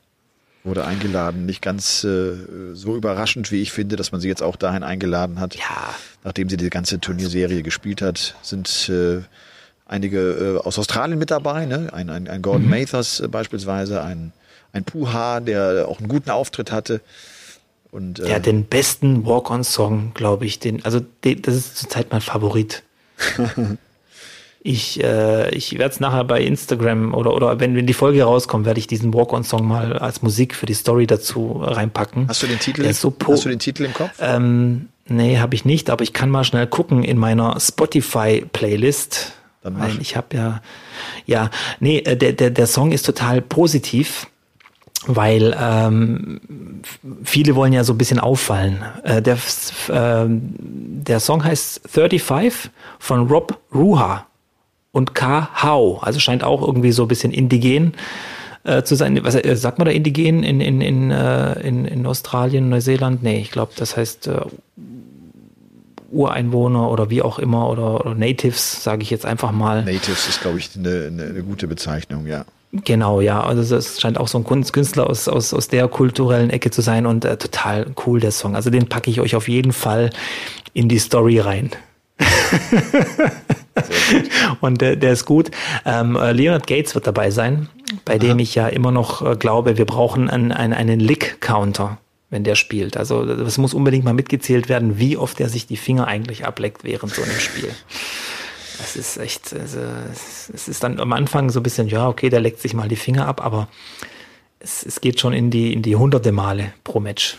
wurde 0.64 0.84
eingeladen. 0.84 1.46
Nicht 1.46 1.62
ganz 1.62 2.04
äh, 2.04 2.34
so 2.74 2.96
überraschend, 2.96 3.50
wie 3.50 3.62
ich 3.62 3.72
finde, 3.72 3.96
dass 3.96 4.12
man 4.12 4.20
sie 4.20 4.28
jetzt 4.28 4.42
auch 4.42 4.56
dahin 4.56 4.82
eingeladen 4.82 5.40
hat. 5.40 5.56
Ja. 5.56 5.94
Nachdem 6.24 6.48
sie 6.48 6.56
die 6.56 6.70
ganze 6.70 7.00
Turnierserie 7.00 7.62
gespielt 7.62 8.00
hat, 8.02 8.36
sind 8.42 8.88
äh, 8.88 9.22
einige 9.86 10.18
äh, 10.20 10.58
aus 10.58 10.78
Australien 10.78 11.18
mit 11.18 11.30
dabei. 11.30 11.66
Ne? 11.66 11.88
Ein, 11.92 12.10
ein, 12.10 12.28
ein 12.28 12.42
Gordon 12.42 12.64
mhm. 12.64 12.70
Mathers 12.70 13.20
äh, 13.20 13.28
beispielsweise, 13.28 14.02
ein, 14.02 14.32
ein 14.72 14.84
Puha, 14.84 15.40
der 15.40 15.88
auch 15.88 15.98
einen 15.98 16.08
guten 16.08 16.30
Auftritt 16.30 16.70
hatte. 16.70 17.00
Und, 17.90 18.20
äh, 18.20 18.30
ja, 18.30 18.38
den 18.38 18.64
besten 18.64 19.26
Walk-on-Song, 19.26 20.12
glaube 20.14 20.46
ich. 20.46 20.58
Den, 20.60 20.84
also 20.84 21.00
den, 21.24 21.42
das 21.42 21.56
ist 21.56 21.76
zurzeit 21.76 22.10
mein 22.10 22.22
Favorit. 22.22 22.82
Ich, 24.64 25.02
äh, 25.02 25.52
ich 25.54 25.76
werde 25.76 25.92
es 25.92 25.98
nachher 25.98 26.22
bei 26.22 26.40
Instagram 26.40 27.14
oder, 27.14 27.34
oder 27.34 27.58
wenn, 27.58 27.74
wenn 27.74 27.86
die 27.86 27.94
Folge 27.94 28.22
rauskommt, 28.22 28.64
werde 28.64 28.78
ich 28.78 28.86
diesen 28.86 29.12
Walk-on-Song 29.12 29.66
mal 29.66 29.94
als 29.98 30.22
Musik 30.22 30.54
für 30.54 30.66
die 30.66 30.74
Story 30.74 31.08
dazu 31.08 31.60
reinpacken. 31.60 32.28
Hast 32.28 32.44
du 32.44 32.46
den 32.46 32.60
Titel, 32.60 32.92
so 32.92 33.12
hast 33.26 33.44
du 33.44 33.48
den 33.48 33.58
Titel 33.58 33.84
im 33.86 33.92
Kopf? 33.92 34.12
Ähm, 34.20 34.88
nee, 35.08 35.38
habe 35.38 35.56
ich 35.56 35.64
nicht, 35.64 35.90
aber 35.90 36.04
ich 36.04 36.12
kann 36.12 36.30
mal 36.30 36.44
schnell 36.44 36.68
gucken 36.68 37.02
in 37.02 37.18
meiner 37.18 37.58
Spotify-Playlist. 37.58 39.32
Dann 39.62 39.78
mach. 39.78 39.98
Ich 40.00 40.16
habe 40.16 40.36
ja, 40.36 40.62
ja, 41.26 41.50
nee, 41.80 41.98
äh, 41.98 42.16
der, 42.16 42.32
der, 42.32 42.50
der 42.50 42.66
Song 42.68 42.92
ist 42.92 43.04
total 43.04 43.42
positiv 43.42 44.28
weil 45.08 45.56
ähm, 45.60 46.40
viele 47.24 47.56
wollen 47.56 47.72
ja 47.72 47.82
so 47.82 47.92
ein 47.92 47.98
bisschen 47.98 48.20
auffallen. 48.20 48.84
Äh, 49.02 49.20
der, 49.20 49.36
äh, 49.88 50.26
der 50.28 51.18
Song 51.18 51.42
heißt 51.42 51.80
35 51.88 52.70
von 53.00 53.26
Rob 53.26 53.58
Ruha 53.74 54.26
und 54.92 55.14
K. 55.14 55.48
Hau. 55.62 55.98
Also 55.98 56.20
scheint 56.20 56.44
auch 56.44 56.62
irgendwie 56.62 56.92
so 56.92 57.02
ein 57.02 57.08
bisschen 57.08 57.32
indigen 57.32 57.94
äh, 58.64 58.82
zu 58.82 58.94
sein. 58.94 59.18
Was 59.24 59.34
äh, 59.34 59.56
sagt 59.56 59.78
man 59.78 59.86
da 59.86 59.92
indigen 59.92 60.42
in, 60.42 60.60
in, 60.60 60.80
in, 60.80 61.10
äh, 61.10 61.60
in, 61.60 61.84
in 61.84 62.06
Australien, 62.06 62.68
Neuseeland? 62.68 63.22
Nee, 63.22 63.40
ich 63.40 63.50
glaube, 63.50 63.72
das 63.76 63.96
heißt 63.96 64.28
äh, 64.28 64.40
Ureinwohner 66.10 66.90
oder 66.90 67.10
wie 67.10 67.22
auch 67.22 67.38
immer 67.38 67.70
oder, 67.70 68.00
oder 68.00 68.14
Natives, 68.14 68.84
sage 68.84 69.02
ich 69.02 69.10
jetzt 69.10 69.26
einfach 69.26 69.50
mal. 69.50 69.84
Natives 69.84 70.28
ist, 70.28 70.42
glaube 70.42 70.58
ich, 70.58 70.70
eine, 70.76 71.06
eine, 71.10 71.24
eine 71.24 71.42
gute 71.42 71.66
Bezeichnung, 71.66 72.26
ja. 72.26 72.44
Genau, 72.72 73.20
ja. 73.20 73.42
Also 73.42 73.76
es 73.76 74.00
scheint 74.00 74.18
auch 74.18 74.28
so 74.28 74.38
ein 74.38 74.44
Künstler 74.44 75.08
aus, 75.08 75.28
aus, 75.28 75.52
aus 75.52 75.68
der 75.68 75.88
kulturellen 75.88 76.50
Ecke 76.50 76.70
zu 76.70 76.80
sein 76.80 77.04
und 77.04 77.24
äh, 77.24 77.36
total 77.36 77.86
cool, 78.06 78.20
der 78.20 78.30
Song. 78.30 78.56
Also 78.56 78.70
den 78.70 78.88
packe 78.88 79.10
ich 79.10 79.20
euch 79.20 79.36
auf 79.36 79.48
jeden 79.48 79.72
Fall 79.72 80.10
in 80.72 80.88
die 80.88 80.98
Story 80.98 81.38
rein. 81.38 81.70
und 84.60 84.80
der, 84.80 84.96
der 84.96 85.12
ist 85.12 85.24
gut. 85.24 85.50
Ähm, 85.84 86.16
äh, 86.16 86.32
Leonard 86.32 86.66
Gates 86.66 86.94
wird 86.94 87.06
dabei 87.06 87.30
sein, 87.30 87.68
bei 88.04 88.18
dem 88.18 88.38
ich 88.38 88.54
ja 88.54 88.68
immer 88.68 88.92
noch 88.92 89.22
äh, 89.22 89.36
glaube, 89.36 89.78
wir 89.78 89.84
brauchen 89.84 90.28
einen, 90.28 90.52
einen, 90.52 90.72
einen 90.72 91.00
Lick-Counter, 91.00 91.98
wenn 92.30 92.44
der 92.44 92.54
spielt. 92.54 92.96
Also 92.96 93.22
es 93.22 93.58
muss 93.58 93.74
unbedingt 93.74 94.04
mal 94.04 94.14
mitgezählt 94.14 94.68
werden, 94.68 94.98
wie 94.98 95.16
oft 95.16 95.40
er 95.40 95.48
sich 95.48 95.66
die 95.66 95.76
Finger 95.76 96.06
eigentlich 96.06 96.44
ableckt 96.44 96.84
während 96.84 97.14
so 97.14 97.22
einem 97.22 97.38
Spiel. 97.38 97.70
Das 98.78 98.96
ist 98.96 99.16
echt, 99.18 99.54
also, 99.54 99.78
es 100.52 100.68
ist 100.68 100.82
dann 100.82 100.98
am 100.98 101.12
Anfang 101.12 101.50
so 101.50 101.60
ein 101.60 101.62
bisschen, 101.62 101.88
ja, 101.88 102.08
okay, 102.08 102.30
der 102.30 102.40
leckt 102.40 102.60
sich 102.60 102.74
mal 102.74 102.88
die 102.88 102.96
Finger 102.96 103.28
ab, 103.28 103.44
aber 103.44 103.68
es, 104.58 104.84
es 104.84 105.00
geht 105.00 105.20
schon 105.20 105.32
in 105.32 105.50
die, 105.50 105.72
in 105.72 105.82
die 105.82 105.94
hunderte 105.96 106.32
Male 106.32 106.72
pro 106.82 106.98
Match. 106.98 107.38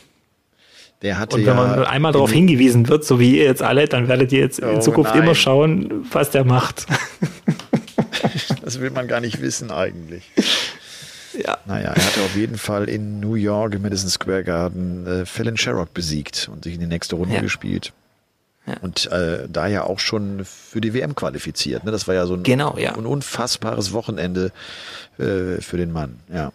Der 1.04 1.20
hatte 1.20 1.36
und 1.36 1.46
wenn 1.46 1.56
man 1.56 1.82
ja 1.82 1.84
einmal 1.84 2.14
darauf 2.14 2.32
hingewiesen 2.32 2.88
wird, 2.88 3.04
so 3.04 3.20
wie 3.20 3.38
ihr 3.38 3.44
jetzt 3.44 3.62
alle, 3.62 3.88
dann 3.88 4.08
werdet 4.08 4.32
ihr 4.32 4.40
jetzt 4.40 4.64
oh, 4.64 4.70
in 4.70 4.82
Zukunft 4.82 5.14
nein. 5.14 5.24
immer 5.24 5.36
schauen, 5.36 6.06
was 6.12 6.32
der 6.32 6.46
macht. 6.46 6.86
das 8.64 8.80
will 8.80 8.90
man 8.90 9.08
gar 9.08 9.20
nicht 9.20 9.42
wissen 9.42 9.72
eigentlich. 9.72 10.32
Ja. 11.38 11.58
Naja, 11.66 11.90
er 11.90 12.06
hatte 12.06 12.22
auf 12.22 12.36
jeden 12.36 12.58
Fall 12.58 12.88
in 12.88 13.20
New 13.20 13.36
York 13.36 13.74
im 13.74 13.82
Madison 13.82 14.10
Square 14.10 14.44
Garden 14.44 15.06
äh, 15.08 15.26
Fallon 15.26 15.58
Sherrock 15.58 15.94
besiegt 15.94 16.50
und 16.52 16.64
sich 16.64 16.76
in 16.76 16.80
die 16.80 16.88
nächste 16.88 17.16
Runde 17.16 17.36
ja. 17.36 17.42
gespielt. 17.42 17.92
Ja. 18.66 18.78
Und 18.82 19.12
äh, 19.12 19.48
da 19.50 19.68
ja 19.68 19.84
auch 19.84 20.00
schon 20.00 20.46
für 20.46 20.80
die 20.80 20.94
WM 20.94 21.16
qualifiziert. 21.16 21.84
Ne? 21.84 21.92
Das 21.92 22.08
war 22.08 22.16
ja 22.16 22.26
so 22.26 22.36
ein, 22.36 22.44
genau, 22.44 22.78
ja. 22.78 22.96
ein 22.96 23.06
unfassbares 23.06 23.92
Wochenende 23.92 24.52
äh, 25.18 25.60
für 25.60 25.78
den 25.78 25.92
Mann. 25.92 26.20
Ja. 26.34 26.54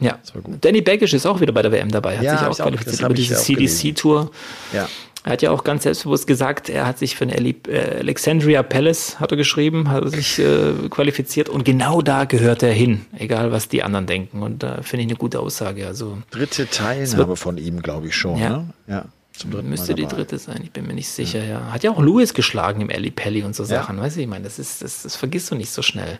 Ja, 0.00 0.18
Danny 0.60 0.80
Baggish 0.80 1.14
ist 1.14 1.26
auch 1.26 1.40
wieder 1.40 1.52
bei 1.52 1.62
der 1.62 1.72
WM 1.72 1.90
dabei, 1.90 2.18
hat 2.18 2.24
ja, 2.24 2.38
sich 2.38 2.46
auch 2.46 2.56
qualifiziert 2.56 3.00
über 3.00 3.14
diese 3.14 3.34
CDC-Tour. 3.36 4.30
Ja. 4.72 4.88
Er 5.24 5.32
hat 5.32 5.42
ja 5.42 5.50
auch 5.50 5.64
ganz 5.64 5.82
selbstbewusst 5.82 6.26
gesagt, 6.26 6.70
er 6.70 6.86
hat 6.86 6.98
sich 6.98 7.16
für 7.16 7.26
den 7.26 7.44
äh, 7.44 7.96
Alexandria 7.98 8.62
Palace, 8.62 9.18
hat 9.20 9.30
er 9.30 9.36
geschrieben, 9.36 9.90
hat 9.90 10.04
er 10.04 10.10
sich 10.10 10.38
äh, 10.38 10.72
qualifiziert 10.88 11.48
und 11.48 11.64
genau 11.64 12.00
da 12.00 12.24
gehört 12.24 12.62
er 12.62 12.72
hin, 12.72 13.04
egal 13.18 13.52
was 13.52 13.68
die 13.68 13.82
anderen 13.82 14.06
denken. 14.06 14.42
Und 14.42 14.62
da 14.62 14.76
äh, 14.76 14.82
finde 14.82 15.04
ich 15.04 15.10
eine 15.10 15.18
gute 15.18 15.40
Aussage. 15.40 15.86
Also, 15.86 16.18
Dritte 16.30 16.68
Teilnahme 16.70 17.36
von 17.36 17.58
ihm, 17.58 17.82
glaube 17.82 18.06
ich 18.06 18.16
schon. 18.16 18.38
Ja. 18.38 18.48
Ne? 18.48 18.74
ja. 18.86 19.04
Zum 19.38 19.52
dritten 19.52 19.68
Müsste 19.68 19.94
die 19.94 20.06
dritte 20.06 20.36
sein, 20.36 20.60
ich 20.64 20.72
bin 20.72 20.86
mir 20.86 20.94
nicht 20.94 21.08
sicher, 21.08 21.38
ja. 21.38 21.60
ja. 21.60 21.72
Hat 21.72 21.84
ja 21.84 21.92
auch 21.92 22.02
Lewis 22.02 22.34
geschlagen 22.34 22.80
im 22.80 22.90
Ali 22.90 23.12
Pelli 23.12 23.44
und 23.44 23.54
so 23.54 23.62
Sachen, 23.62 23.96
ja. 23.96 24.02
weißt 24.02 24.16
du, 24.16 24.20
ich 24.22 24.26
meine, 24.26 24.44
das 24.44 24.58
ist, 24.58 24.82
das, 24.82 25.02
das 25.02 25.14
vergisst 25.14 25.50
du 25.50 25.54
nicht 25.54 25.70
so 25.70 25.80
schnell. 25.82 26.18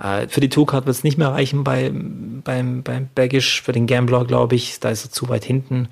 Ja. 0.00 0.22
Äh, 0.22 0.28
für 0.28 0.40
die 0.40 0.48
Tourcard 0.48 0.86
wird 0.86 0.96
es 0.96 1.04
nicht 1.04 1.16
mehr 1.16 1.28
reichen 1.28 1.62
bei, 1.62 1.92
beim, 1.92 2.82
beim 2.82 3.08
Baggish, 3.14 3.62
für 3.62 3.70
den 3.70 3.86
Gambler, 3.86 4.24
glaube 4.24 4.56
ich, 4.56 4.80
da 4.80 4.90
ist 4.90 5.04
er 5.04 5.12
zu 5.12 5.28
weit 5.28 5.44
hinten. 5.44 5.88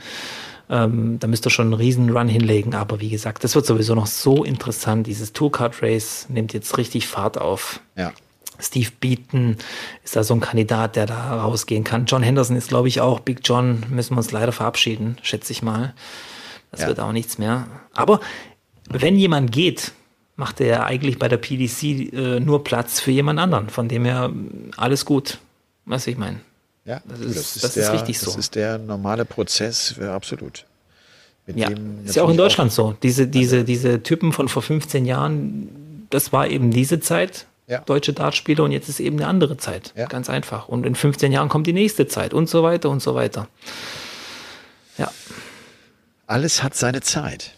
Ähm, 0.69 1.19
da 1.21 1.29
müsst 1.29 1.47
ihr 1.47 1.51
schon 1.51 1.67
einen 1.67 1.75
riesen 1.75 2.11
Run 2.11 2.29
hinlegen, 2.29 2.75
aber 2.75 3.01
wie 3.01 3.09
gesagt, 3.09 3.45
das 3.45 3.55
wird 3.55 3.65
sowieso 3.65 3.95
noch 3.95 4.07
so 4.07 4.43
interessant. 4.43 5.07
Dieses 5.07 5.33
Tourcard 5.33 5.81
Race 5.83 6.27
nimmt 6.29 6.53
jetzt 6.53 6.77
richtig 6.77 7.07
Fahrt 7.07 7.41
auf. 7.41 7.81
Ja. 7.97 8.13
Steve 8.61 8.91
Beaton 9.01 9.57
ist 10.03 10.17
da 10.17 10.25
so 10.25 10.35
ein 10.35 10.41
Kandidat, 10.41 10.97
der 10.97 11.07
da 11.07 11.41
rausgehen 11.41 11.85
kann. 11.85 12.07
John 12.07 12.23
Henderson 12.23 12.57
ist, 12.57 12.69
glaube 12.69 12.89
ich, 12.89 13.01
auch. 13.01 13.21
Big 13.21 13.41
John 13.45 13.85
müssen 13.89 14.15
wir 14.15 14.19
uns 14.19 14.33
leider 14.33 14.53
verabschieden, 14.53 15.17
schätze 15.23 15.53
ich 15.53 15.63
mal. 15.63 15.95
Das 16.71 16.83
ja. 16.83 16.89
wird 16.89 17.01
auch 17.01 17.13
nichts 17.13 17.39
mehr. 17.39 17.67
Aber 17.95 18.21
wenn 18.89 19.17
jemand 19.17 19.53
geht, 19.53 19.93
macht 20.37 20.61
er 20.61 20.85
eigentlich 20.85 21.19
bei 21.19 21.29
der 21.29 21.37
PDC 21.37 21.83
äh, 22.13 22.41
nur 22.41 22.63
Platz 22.65 23.01
für 23.01 23.11
jemand 23.11 23.41
anderen. 23.41 23.69
Von 23.69 23.89
dem 23.89 24.05
her 24.05 24.31
alles 24.77 25.05
gut. 25.05 25.39
Was 25.85 26.07
ich 26.07 26.19
meine. 26.19 26.41
Ja, 26.85 27.01
das 27.07 27.21
ist, 27.21 27.37
das 27.37 27.57
ist, 27.57 27.65
das 27.65 27.75
der, 27.75 27.83
ist 27.83 27.93
richtig 27.93 28.19
so. 28.19 28.27
Das 28.27 28.37
ist 28.37 28.55
der 28.55 28.79
normale 28.79 29.25
Prozess, 29.25 29.95
ja, 30.01 30.15
absolut. 30.15 30.65
Mit 31.47 31.57
ja, 31.57 31.69
ist 32.05 32.17
ja 32.17 32.23
auch 32.23 32.31
in 32.31 32.37
Deutschland 32.37 32.71
auch 32.71 32.75
so. 32.75 32.97
Diese, 33.03 33.27
diese, 33.27 33.57
also, 33.57 33.67
diese 33.67 34.03
Typen 34.03 34.33
von 34.33 34.49
vor 34.49 34.63
15 34.63 35.07
Jahren, 35.07 36.07
das 36.11 36.33
war 36.33 36.47
eben 36.47 36.71
diese 36.71 37.01
Zeit, 37.01 37.47
ja. 37.67 37.81
deutsche 37.81 38.13
Dartspieler, 38.13 38.65
und 38.65 38.73
jetzt 38.73 38.89
ist 38.89 39.01
eben 39.01 39.17
eine 39.17 39.27
andere 39.27 39.57
Zeit. 39.57 39.93
Ja. 39.97 40.07
Ganz 40.07 40.31
einfach. 40.31 40.69
Und 40.69 40.87
in 40.87 40.95
15 40.95 41.33
Jahren 41.33 41.49
kommt 41.49 41.67
die 41.67 41.73
nächste 41.73 42.07
Zeit 42.07 42.33
und 42.33 42.49
so 42.49 42.63
weiter 42.63 42.91
und 42.91 43.03
so 43.03 43.15
weiter. 43.15 43.49
Ja. 44.99 45.11
Alles 46.29 46.63
hat 46.63 46.75
seine 46.75 47.01
Zeit. 47.01 47.55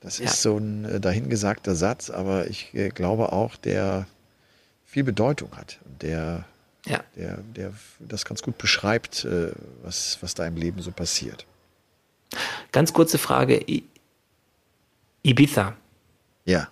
Das 0.00 0.18
ja. 0.18 0.26
ist 0.26 0.42
so 0.42 0.56
ein 0.56 0.84
äh, 0.84 1.00
dahingesagter 1.00 1.74
Satz, 1.74 2.08
aber 2.08 2.46
ich 2.46 2.72
äh, 2.72 2.88
glaube 2.88 3.32
auch, 3.32 3.56
der 3.56 4.06
viel 4.86 5.02
Bedeutung 5.02 5.50
hat 5.56 5.80
und 5.84 6.00
der, 6.02 6.44
ja. 6.86 7.00
der, 7.16 7.38
der 7.56 7.72
das 7.98 8.24
ganz 8.24 8.42
gut 8.42 8.58
beschreibt, 8.58 9.24
äh, 9.24 9.50
was, 9.82 10.18
was 10.20 10.34
da 10.34 10.46
im 10.46 10.56
Leben 10.56 10.80
so 10.80 10.92
passiert. 10.92 11.46
Ganz 12.70 12.92
kurze 12.92 13.18
Frage. 13.18 13.64
Ibiza. 15.24 15.74
Ja. 16.44 16.68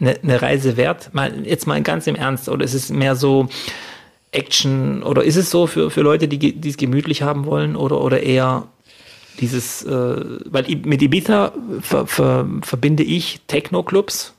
Eine, 0.00 0.18
eine 0.22 0.42
Reise 0.42 0.76
wert? 0.76 1.12
Mal, 1.12 1.44
jetzt 1.44 1.66
mal 1.66 1.82
ganz 1.82 2.06
im 2.06 2.14
Ernst. 2.14 2.48
Oder 2.48 2.64
ist 2.64 2.74
es 2.74 2.88
mehr 2.88 3.16
so 3.16 3.48
Action? 4.30 5.02
Oder 5.02 5.24
ist 5.24 5.36
es 5.36 5.50
so 5.50 5.66
für, 5.66 5.90
für 5.90 6.02
Leute, 6.02 6.28
die, 6.28 6.38
die 6.38 6.68
es 6.68 6.76
gemütlich 6.76 7.22
haben 7.22 7.46
wollen? 7.46 7.74
Oder, 7.74 8.00
oder 8.00 8.22
eher 8.22 8.68
dieses, 9.40 9.84
äh, 9.84 9.90
weil 10.44 10.64
mit 10.84 11.02
Ibiza 11.02 11.52
ver, 11.80 12.06
ver, 12.06 12.46
verbinde 12.62 13.02
ich 13.02 13.40
Techno-Clubs, 13.46 14.34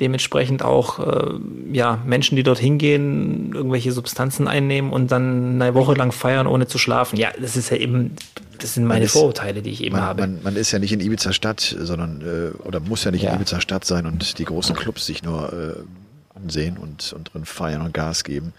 dementsprechend 0.00 0.62
auch 0.62 0.98
äh, 1.00 1.40
ja, 1.72 2.02
Menschen, 2.06 2.36
die 2.36 2.42
dort 2.42 2.58
hingehen, 2.58 3.52
irgendwelche 3.52 3.92
Substanzen 3.92 4.46
einnehmen 4.46 4.92
und 4.92 5.10
dann 5.10 5.60
eine 5.60 5.74
Woche 5.74 5.94
lang 5.94 6.12
feiern, 6.12 6.46
ohne 6.46 6.66
zu 6.66 6.78
schlafen. 6.78 7.16
Ja, 7.16 7.30
das 7.40 7.56
ist 7.56 7.70
ja 7.70 7.76
eben, 7.76 8.14
das 8.60 8.74
sind 8.74 8.84
meine 8.84 9.06
ist, 9.06 9.12
Vorurteile, 9.12 9.60
die 9.60 9.70
ich 9.70 9.82
eben 9.82 9.96
man, 9.96 10.04
habe. 10.04 10.20
Man, 10.20 10.42
man, 10.42 10.56
ist 10.56 10.70
ja 10.70 10.78
nicht 10.78 10.92
in 10.92 11.00
Ibiza 11.00 11.32
Stadt, 11.32 11.76
sondern 11.78 12.22
äh, 12.22 12.66
oder 12.66 12.80
muss 12.80 13.04
ja 13.04 13.10
nicht 13.10 13.22
ja. 13.22 13.30
in 13.30 13.36
Ibiza 13.36 13.60
Stadt 13.60 13.84
sein 13.84 14.06
und 14.06 14.38
die 14.38 14.44
großen 14.44 14.76
Clubs 14.76 15.06
sich 15.06 15.22
nur 15.22 15.52
äh, 15.52 16.38
ansehen 16.38 16.76
und, 16.76 17.12
und 17.12 17.34
drin 17.34 17.44
feiern 17.44 17.82
und 17.82 17.92
Gas 17.92 18.22
geben. 18.22 18.52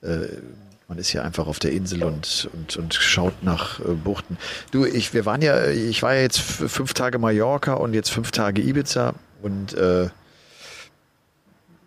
Äh, 0.00 0.26
man 0.92 0.98
ist 0.98 1.14
ja 1.14 1.22
einfach 1.22 1.46
auf 1.46 1.58
der 1.58 1.72
Insel 1.72 2.04
und, 2.04 2.50
und, 2.52 2.76
und 2.76 2.92
schaut 2.92 3.42
nach 3.42 3.80
äh, 3.80 3.94
Buchten. 3.94 4.36
Du, 4.72 4.84
ich, 4.84 5.14
wir 5.14 5.24
waren 5.24 5.40
ja, 5.40 5.68
ich 5.68 6.02
war 6.02 6.14
ja 6.14 6.20
jetzt 6.20 6.38
fünf 6.38 6.92
Tage 6.92 7.18
Mallorca 7.18 7.72
und 7.72 7.94
jetzt 7.94 8.10
fünf 8.10 8.30
Tage 8.30 8.60
Ibiza 8.60 9.14
und 9.40 9.72
äh, 9.72 10.10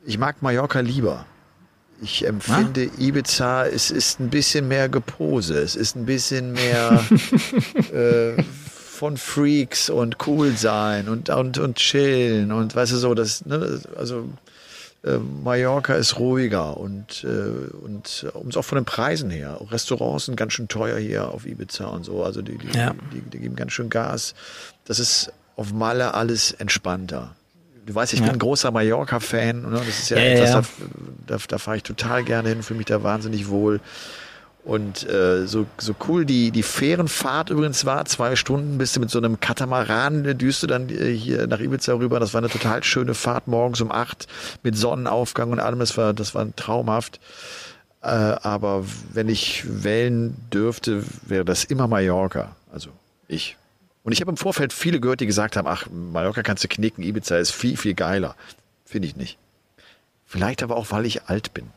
ich 0.08 0.18
mag 0.18 0.42
Mallorca 0.42 0.80
lieber. 0.80 1.28
Ich 2.02 2.26
empfinde 2.26 2.90
ah? 2.92 3.00
Ibiza, 3.00 3.68
es 3.68 3.92
ist 3.92 4.20
ein 4.20 4.32
bisschen 4.32 4.68
mehr 4.68 4.90
Gepose, 4.90 5.60
es 5.60 5.76
ist 5.76 5.96
ein 5.96 6.08
bisschen 6.08 6.54
mehr 6.54 7.00
äh, 7.94 8.42
von 8.42 9.18
Freaks 9.18 9.92
und 9.92 10.18
cool 10.26 10.58
sein 10.58 11.10
und, 11.10 11.30
und, 11.30 11.60
und 11.60 11.76
chillen 11.76 12.52
und 12.52 12.76
weißt 12.76 12.94
du 12.94 12.98
so, 12.98 13.14
das, 13.14 13.46
ne, 13.46 13.82
also 13.98 14.28
äh, 15.06 15.18
Mallorca 15.44 15.94
ist 15.94 16.18
ruhiger 16.18 16.78
und, 16.78 17.24
äh, 17.24 17.76
und 17.78 18.26
um 18.34 18.48
es 18.48 18.58
auch 18.58 18.66
von 18.66 18.78
den 18.78 18.86
Preisen 18.86 19.30
her. 19.30 19.60
Restaurants 19.70 20.26
sind 20.26 20.36
ganz 20.36 20.54
schön 20.54 20.68
teuer 20.68 20.98
hier 20.98 21.30
auf 21.30 21.46
Ibiza 21.46 21.86
und 21.86 22.04
so. 22.04 22.24
Also 22.24 22.42
die, 22.42 22.58
die, 22.58 22.76
ja. 22.78 22.96
die, 23.14 23.22
die 23.22 23.40
geben 23.40 23.56
ganz 23.56 23.72
schön 23.72 23.90
Gas. 23.90 24.34
Das 24.86 25.00
ist 25.00 25.32
auf 25.56 25.74
Malle 25.74 26.14
alles 26.16 26.52
entspannter. 26.52 27.36
Du 27.86 27.94
weißt, 27.94 28.14
ich 28.14 28.20
ja. 28.20 28.26
bin 28.26 28.34
ein 28.34 28.40
großer 28.40 28.72
Mallorca-Fan. 28.72 29.62
Ne? 29.62 29.78
Das 29.78 29.88
ist 29.88 30.10
ja, 30.10 30.18
ja 30.18 30.24
etwas, 30.24 30.52
da, 31.28 31.38
da, 31.38 31.44
da 31.48 31.58
fahre 31.60 31.78
ich 31.78 31.84
total 31.84 32.24
gerne 32.24 32.50
hin, 32.50 32.64
fühle 32.64 32.80
mich 32.80 32.88
da 32.88 33.04
wahnsinnig 33.04 33.48
wohl. 33.50 33.80
Und 34.66 35.08
äh, 35.08 35.46
so, 35.46 35.68
so 35.78 35.96
cool 36.08 36.26
die, 36.26 36.50
die 36.50 36.64
Fährenfahrt 36.64 37.52
übrigens 37.52 37.86
war, 37.86 38.04
zwei 38.06 38.36
Stunden 38.36 38.80
bist 38.80 38.96
du 38.96 39.00
mit 39.00 39.12
so 39.12 39.20
einem 39.20 39.40
Katamaran, 39.40 40.24
düst 40.40 40.64
du 40.64 40.68
dann 40.68 40.90
äh, 40.90 41.14
hier 41.14 41.46
nach 41.46 41.60
Ibiza 41.60 41.94
rüber. 41.94 42.20
Das 42.20 42.34
war 42.34 42.40
eine 42.40 42.50
total 42.50 42.84
schöne 42.84 43.14
Fahrt 43.14 43.48
morgens 43.48 43.80
um 43.82 43.92
acht 43.92 44.28
mit 44.64 44.76
Sonnenaufgang 44.76 45.52
und 45.52 45.60
allem. 45.60 45.78
Das 45.78 45.96
war, 45.98 46.16
das 46.16 46.34
war 46.34 46.48
traumhaft. 46.56 47.20
Äh, 48.02 48.08
aber 48.08 48.86
wenn 49.14 49.30
ich 49.30 49.66
wählen 49.68 50.36
dürfte, 50.52 51.04
wäre 51.28 51.46
das 51.46 51.66
immer 51.66 51.88
Mallorca. 51.88 52.56
Also 52.74 52.90
ich. 53.28 53.58
Und 54.02 54.14
ich 54.14 54.22
habe 54.22 54.32
im 54.32 54.38
Vorfeld 54.38 54.74
viele 54.74 55.00
gehört, 55.00 55.20
die 55.20 55.28
gesagt 55.28 55.58
haben, 55.58 55.68
ach, 55.68 55.86
Mallorca 55.92 56.42
kannst 56.42 56.64
du 56.64 56.68
knicken, 56.68 57.04
Ibiza 57.04 57.38
ist 57.38 57.52
viel, 57.52 57.78
viel 57.78 57.94
geiler. 57.94 58.36
Finde 58.84 59.08
ich 59.08 59.16
nicht. 59.16 59.38
Vielleicht 60.26 60.64
aber 60.64 60.76
auch, 60.76 60.88
weil 60.90 61.06
ich 61.06 61.26
alt 61.26 61.54
bin. 61.54 61.68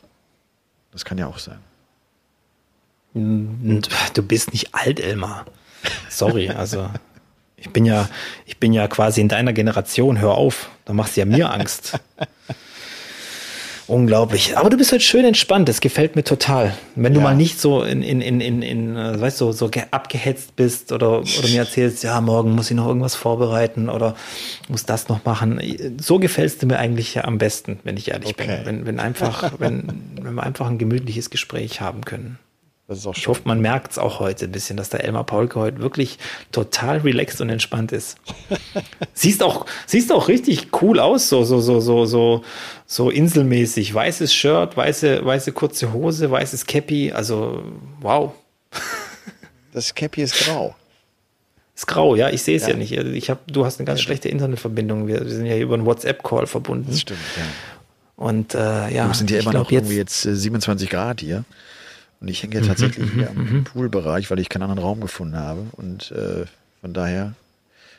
Das 0.91 1.05
kann 1.05 1.19
ja 1.19 1.27
auch 1.27 1.39
sein. 1.39 1.59
Du 4.15 4.23
bist 4.23 4.53
nicht 4.53 4.75
alt, 4.75 5.01
Elmar. 5.01 5.47
Sorry, 6.09 6.51
also 6.51 6.89
ich 7.57 7.71
bin 7.71 7.85
ja, 7.85 8.09
ich 8.47 8.59
bin 8.59 8.73
ja 8.73 8.87
quasi 8.89 9.21
in 9.21 9.29
deiner 9.29 9.53
Generation. 9.53 10.19
Hör 10.21 10.33
auf, 10.33 10.71
da 10.85 10.93
machst 10.93 11.17
du 11.17 11.21
ja 11.21 11.27
mir 11.27 11.53
Angst. 11.53 11.99
Unglaublich. 13.89 14.55
Aber 14.55 14.69
du 14.69 14.77
bist 14.77 14.93
halt 14.93 15.03
schön 15.03 15.25
entspannt. 15.25 15.67
Das 15.67 15.81
gefällt 15.81 16.15
mir 16.15 16.23
total. 16.23 16.77
Wenn 16.95 17.15
du 17.15 17.21
ja. 17.21 17.25
mal 17.25 17.35
nicht 17.35 17.59
so 17.59 17.83
in, 17.83 18.03
in, 18.03 18.21
in, 18.21 18.43
in, 18.43 18.61
in 18.61 18.97
äh, 18.97 19.19
weißt 19.19 19.41
du, 19.41 19.51
so, 19.51 19.67
so 19.67 19.81
abgehetzt 19.91 20.57
bist 20.57 20.93
oder, 20.93 21.21
oder 21.21 21.49
mir 21.49 21.61
erzählst, 21.61 22.05
ja, 22.05 22.21
morgen 22.21 22.55
muss 22.55 22.71
ich 22.71 22.77
noch 22.77 22.87
irgendwas 22.87 23.15
vorbereiten 23.15 23.89
oder 23.89 24.15
muss 24.69 24.85
das 24.85 25.09
noch 25.09 25.25
machen. 25.25 25.59
So 25.99 26.19
gefällst 26.19 26.63
du 26.63 26.67
mir 26.67 26.79
eigentlich 26.79 27.25
am 27.25 27.39
besten, 27.39 27.81
wenn 27.83 27.97
ich 27.97 28.11
ehrlich 28.11 28.29
okay. 28.29 28.59
bin. 28.59 28.67
Wenn, 28.67 28.87
wenn 28.87 29.01
einfach, 29.01 29.53
wenn, 29.59 30.03
wenn 30.21 30.35
wir 30.35 30.43
einfach 30.43 30.69
ein 30.69 30.77
gemütliches 30.77 31.31
Gespräch 31.31 31.81
haben 31.81 32.03
können 32.05 32.39
ich 32.91 33.29
hoffe, 33.29 33.43
man 33.45 33.61
merkt 33.61 33.93
es 33.93 33.99
auch 33.99 34.19
heute 34.19 34.47
ein 34.47 34.53
bisschen, 34.53 34.79
dass 34.79 34.89
der 34.89 35.05
Elmar 35.05 35.25
Paulke 35.25 35.61
heute 35.61 35.81
wirklich 35.81 36.19
total 36.53 36.99
relaxed 36.99 37.43
und 37.43 37.51
entspannt 37.51 37.93
ist. 37.93 38.17
siehst 39.13 39.43
auch, 39.43 39.67
siehst 39.87 40.11
auch 40.11 40.29
richtig 40.29 40.69
cool 40.81 40.99
aus, 40.99 41.29
so, 41.29 41.45
so, 41.45 41.61
so, 41.61 41.81
so, 41.81 42.07
so, 42.07 42.45
so 42.87 43.11
inselmäßig. 43.11 43.93
Weißes 43.93 44.33
Shirt, 44.33 44.75
weiße, 44.75 45.23
weiße 45.23 45.53
kurze 45.53 45.93
Hose, 45.93 46.31
weißes 46.31 46.65
Cappy. 46.65 47.13
Also, 47.13 47.63
wow. 48.01 48.33
das 49.73 49.95
Cappy 49.95 50.23
ist 50.23 50.47
grau. 50.47 50.75
Ist 51.77 51.87
grau, 51.87 52.17
ja, 52.17 52.31
ich 52.31 52.43
sehe 52.43 52.57
es 52.57 52.63
ja. 52.63 52.71
ja. 52.71 52.77
nicht. 52.77 52.93
Ich 52.93 53.29
hab, 53.29 53.47
du 53.49 53.67
hast 53.67 53.79
eine 53.79 53.87
ganz 53.87 54.01
ja. 54.01 54.05
schlechte 54.05 54.31
Internetverbindung. 54.31 55.07
Wir, 55.07 55.21
wir, 55.21 55.31
sind 55.31 55.45
ja 55.45 55.59
über 55.59 55.75
einen 55.75 55.85
WhatsApp-Call 55.85 56.47
verbunden. 56.47 56.87
Das 56.89 57.03
stimmt, 57.03 57.21
ja. 57.37 57.43
Und 58.17 58.55
äh, 58.55 58.89
ja, 58.95 59.07
wir 59.07 59.15
sind 59.15 59.31
ja 59.31 59.41
immer 59.41 59.53
noch 59.53 59.71
irgendwie 59.71 59.97
jetzt 59.97 60.23
27 60.23 60.89
Grad 60.89 61.21
hier. 61.21 61.45
Und 62.21 62.29
ich 62.29 62.43
hänge 62.43 62.57
ja 62.57 62.63
mhm, 62.63 62.67
tatsächlich 62.67 63.13
hier 63.13 63.31
mhm, 63.31 63.39
am 63.39 63.53
mhm. 63.59 63.65
Poolbereich, 63.65 64.31
weil 64.31 64.39
ich 64.39 64.49
keinen 64.49 64.63
anderen 64.63 64.83
Raum 64.83 65.01
gefunden 65.01 65.37
habe. 65.37 65.67
Und 65.73 66.11
äh, 66.13 66.47
von 66.81 66.93
daher 66.93 67.35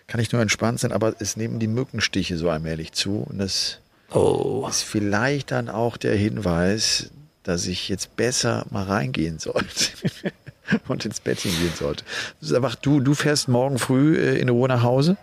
kann 0.08 0.20
ich 0.20 0.32
nur 0.32 0.42
entspannt 0.42 0.80
sein, 0.80 0.92
aber 0.92 1.16
es 1.20 1.38
nehmen 1.38 1.60
die 1.60 1.68
Mückenstiche 1.68 2.38
so 2.38 2.50
allmählich 2.50 2.92
zu. 2.92 3.26
Und 3.30 3.38
das 3.38 3.80
oh. 4.12 4.66
ist 4.70 4.84
vielleicht 4.84 5.52
dann 5.52 5.70
auch 5.70 5.98
der 5.98 6.16
Hinweis, 6.16 7.12
dass 7.44 7.66
ich 7.66 7.88
jetzt 7.88 8.16
besser 8.16 8.66
mal 8.72 8.84
reingehen 8.84 9.40
sollte. 9.40 9.68
und 10.88 11.06
ins 11.06 11.20
Bettchen 11.20 11.52
gehen 11.52 11.74
sollte. 11.76 12.04
Das 12.40 12.50
ist 12.50 12.56
einfach, 12.56 12.76
du, 12.76 13.00
du 13.00 13.14
fährst 13.14 13.48
morgen 13.48 13.80
früh 13.80 14.18
äh, 14.18 14.40
in 14.40 14.50
Ruhe 14.50 14.68
nach 14.68 14.84
Hause? 14.84 15.18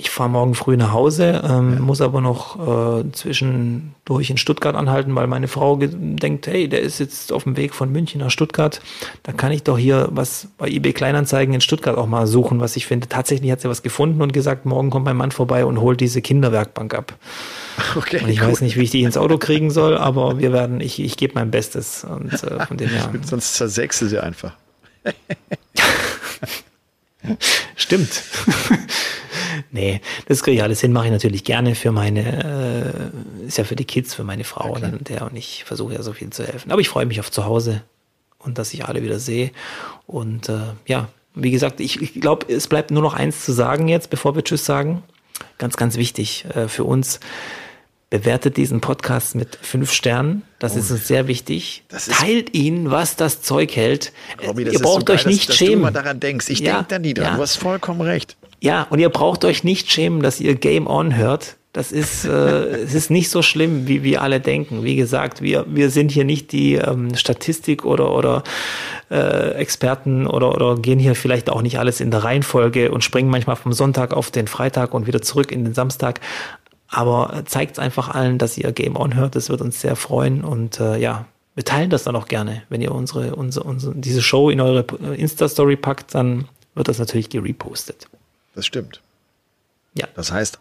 Ich 0.00 0.10
fahre 0.10 0.30
morgen 0.30 0.54
früh 0.54 0.76
nach 0.76 0.92
Hause, 0.92 1.42
ähm, 1.44 1.72
ja. 1.74 1.80
muss 1.80 2.00
aber 2.00 2.20
noch 2.20 3.00
äh, 3.00 3.10
zwischendurch 3.10 4.30
in 4.30 4.36
Stuttgart 4.36 4.76
anhalten, 4.76 5.12
weil 5.16 5.26
meine 5.26 5.48
Frau 5.48 5.76
denkt, 5.76 6.46
hey, 6.46 6.68
der 6.68 6.82
ist 6.82 7.00
jetzt 7.00 7.32
auf 7.32 7.42
dem 7.42 7.56
Weg 7.56 7.74
von 7.74 7.90
München 7.90 8.20
nach 8.20 8.30
Stuttgart. 8.30 8.80
Da 9.24 9.32
kann 9.32 9.50
ich 9.50 9.64
doch 9.64 9.76
hier 9.76 10.08
was 10.12 10.46
bei 10.56 10.68
eBay 10.68 10.92
Kleinanzeigen 10.92 11.52
in 11.52 11.60
Stuttgart 11.60 11.98
auch 11.98 12.06
mal 12.06 12.28
suchen, 12.28 12.60
was 12.60 12.76
ich 12.76 12.86
finde. 12.86 13.08
Tatsächlich 13.08 13.50
hat 13.50 13.60
sie 13.60 13.68
was 13.68 13.82
gefunden 13.82 14.22
und 14.22 14.32
gesagt, 14.32 14.66
morgen 14.66 14.90
kommt 14.90 15.04
mein 15.04 15.16
Mann 15.16 15.32
vorbei 15.32 15.64
und 15.64 15.80
holt 15.80 16.00
diese 16.00 16.22
Kinderwerkbank 16.22 16.94
ab. 16.94 17.16
Okay, 17.94 18.20
und 18.20 18.28
ich 18.28 18.40
cool. 18.40 18.48
weiß 18.48 18.60
nicht, 18.60 18.76
wie 18.76 18.82
ich 18.82 18.90
die 18.90 19.04
ins 19.04 19.16
Auto 19.16 19.38
kriegen 19.38 19.70
soll, 19.70 19.96
aber 19.96 20.40
wir 20.40 20.52
werden, 20.52 20.80
ich, 20.80 20.98
ich 21.00 21.16
gebe 21.16 21.34
mein 21.34 21.52
Bestes. 21.52 22.02
Und 22.02 22.32
äh, 22.42 22.66
von 22.66 22.76
dem 22.76 22.88
her. 22.88 23.08
Sonst 23.22 23.54
zersächse 23.54 24.08
sie 24.08 24.18
einfach. 24.20 24.52
Stimmt. 27.76 28.22
Nee, 29.70 30.00
das 30.26 30.42
kriege 30.42 30.56
ich 30.58 30.62
alles 30.62 30.80
hin, 30.80 30.92
mache 30.92 31.06
ich 31.06 31.12
natürlich 31.12 31.44
gerne 31.44 31.74
für 31.74 31.92
meine, 31.92 33.12
äh, 33.42 33.46
ist 33.46 33.58
ja 33.58 33.64
für 33.64 33.76
die 33.76 33.84
Kids, 33.84 34.14
für 34.14 34.24
meine 34.24 34.44
Frau 34.44 34.70
okay. 34.70 34.84
und 34.92 35.08
der 35.08 35.22
und 35.22 35.36
ich 35.36 35.64
versuche 35.64 35.94
ja 35.94 36.02
so 36.02 36.12
viel 36.12 36.30
zu 36.30 36.46
helfen. 36.46 36.70
Aber 36.72 36.80
ich 36.80 36.88
freue 36.88 37.06
mich 37.06 37.20
auf 37.20 37.30
zu 37.30 37.44
Hause 37.44 37.82
und 38.38 38.58
dass 38.58 38.72
ich 38.74 38.84
alle 38.84 39.02
wieder 39.02 39.18
sehe. 39.18 39.50
Und 40.06 40.48
äh, 40.48 40.58
ja, 40.86 41.08
wie 41.34 41.50
gesagt, 41.50 41.80
ich, 41.80 42.00
ich 42.02 42.20
glaube, 42.20 42.52
es 42.52 42.66
bleibt 42.68 42.90
nur 42.90 43.02
noch 43.02 43.14
eins 43.14 43.44
zu 43.44 43.52
sagen 43.52 43.88
jetzt, 43.88 44.10
bevor 44.10 44.34
wir 44.34 44.44
Tschüss 44.44 44.64
sagen. 44.64 45.02
Ganz, 45.58 45.76
ganz 45.76 45.96
wichtig 45.96 46.44
äh, 46.54 46.66
für 46.68 46.84
uns. 46.84 47.20
bewertet 48.10 48.56
diesen 48.56 48.80
Podcast 48.80 49.34
mit 49.34 49.56
fünf 49.60 49.92
Sternen. 49.92 50.42
Das 50.58 50.74
ist 50.76 50.90
uns 50.90 51.06
sehr 51.06 51.28
wichtig. 51.28 51.84
Teilt 51.88 52.54
ihn, 52.54 52.90
was 52.90 53.16
das 53.16 53.42
Zeug 53.42 53.76
hält. 53.76 54.12
Robby, 54.46 54.64
das 54.64 54.72
ihr 54.74 54.78
so 54.78 54.84
braucht 54.86 55.06
geil, 55.06 55.16
euch 55.16 55.24
dass- 55.24 55.32
nicht 55.32 55.48
dass 55.50 55.56
schämen. 55.56 55.72
du 55.74 55.78
immer 55.80 55.90
daran 55.92 56.18
denkst. 56.18 56.48
Ich 56.48 56.60
Ja, 56.60 56.76
denk 56.76 56.88
da 56.88 56.98
nie 56.98 57.12
dran. 57.14 57.26
ja. 57.26 57.36
Du 57.36 57.42
hast 57.42 57.56
vollkommen 57.56 58.00
recht. 58.00 58.36
Ja, 58.60 58.86
und 58.90 58.98
ihr 58.98 59.08
braucht 59.08 59.44
euch 59.44 59.64
nicht 59.64 59.90
schämen, 59.90 60.22
dass 60.22 60.40
ihr 60.40 60.54
Game 60.54 60.86
On 60.86 61.16
hört. 61.16 61.56
Das 61.72 61.92
ist, 61.92 62.24
äh, 62.24 62.30
es 62.84 62.94
ist 62.94 63.10
nicht 63.10 63.30
so 63.30 63.42
schlimm, 63.42 63.86
wie 63.86 64.02
wir 64.02 64.22
alle 64.22 64.40
denken. 64.40 64.82
Wie 64.82 64.96
gesagt, 64.96 65.42
wir, 65.42 65.64
wir 65.68 65.90
sind 65.90 66.10
hier 66.10 66.24
nicht 66.24 66.52
die 66.52 66.74
ähm, 66.74 67.14
Statistik 67.14 67.84
oder, 67.84 68.12
oder 68.14 68.42
äh, 69.10 69.52
Experten 69.52 70.26
oder, 70.26 70.54
oder 70.54 70.76
gehen 70.76 70.98
hier 70.98 71.14
vielleicht 71.14 71.50
auch 71.50 71.62
nicht 71.62 71.78
alles 71.78 72.00
in 72.00 72.10
der 72.10 72.24
Reihenfolge 72.24 72.90
und 72.90 73.04
springen 73.04 73.30
manchmal 73.30 73.56
vom 73.56 73.72
Sonntag 73.72 74.12
auf 74.12 74.30
den 74.30 74.48
Freitag 74.48 74.94
und 74.94 75.06
wieder 75.06 75.22
zurück 75.22 75.52
in 75.52 75.64
den 75.64 75.74
Samstag. 75.74 76.20
Aber 76.90 77.42
zeigt 77.44 77.78
einfach 77.78 78.08
allen, 78.08 78.38
dass 78.38 78.56
ihr 78.56 78.72
Game 78.72 78.96
On 78.96 79.14
hört. 79.14 79.36
Das 79.36 79.50
wird 79.50 79.60
uns 79.60 79.80
sehr 79.80 79.94
freuen. 79.94 80.42
Und 80.42 80.80
äh, 80.80 80.96
ja, 80.96 81.26
wir 81.54 81.64
teilen 81.64 81.90
das 81.90 82.04
dann 82.04 82.16
auch 82.16 82.28
gerne. 82.28 82.62
Wenn 82.70 82.80
ihr 82.80 82.92
unsere, 82.92 83.36
unsere, 83.36 83.64
unsere, 83.64 83.94
diese 83.94 84.22
Show 84.22 84.48
in 84.48 84.60
eure 84.60 84.86
Insta-Story 85.14 85.76
packt, 85.76 86.14
dann 86.14 86.48
wird 86.74 86.88
das 86.88 86.98
natürlich 86.98 87.28
gerepostet. 87.28 88.08
Das 88.58 88.66
stimmt. 88.66 89.00
Ja. 89.94 90.08
Das 90.16 90.32
heißt 90.32 90.58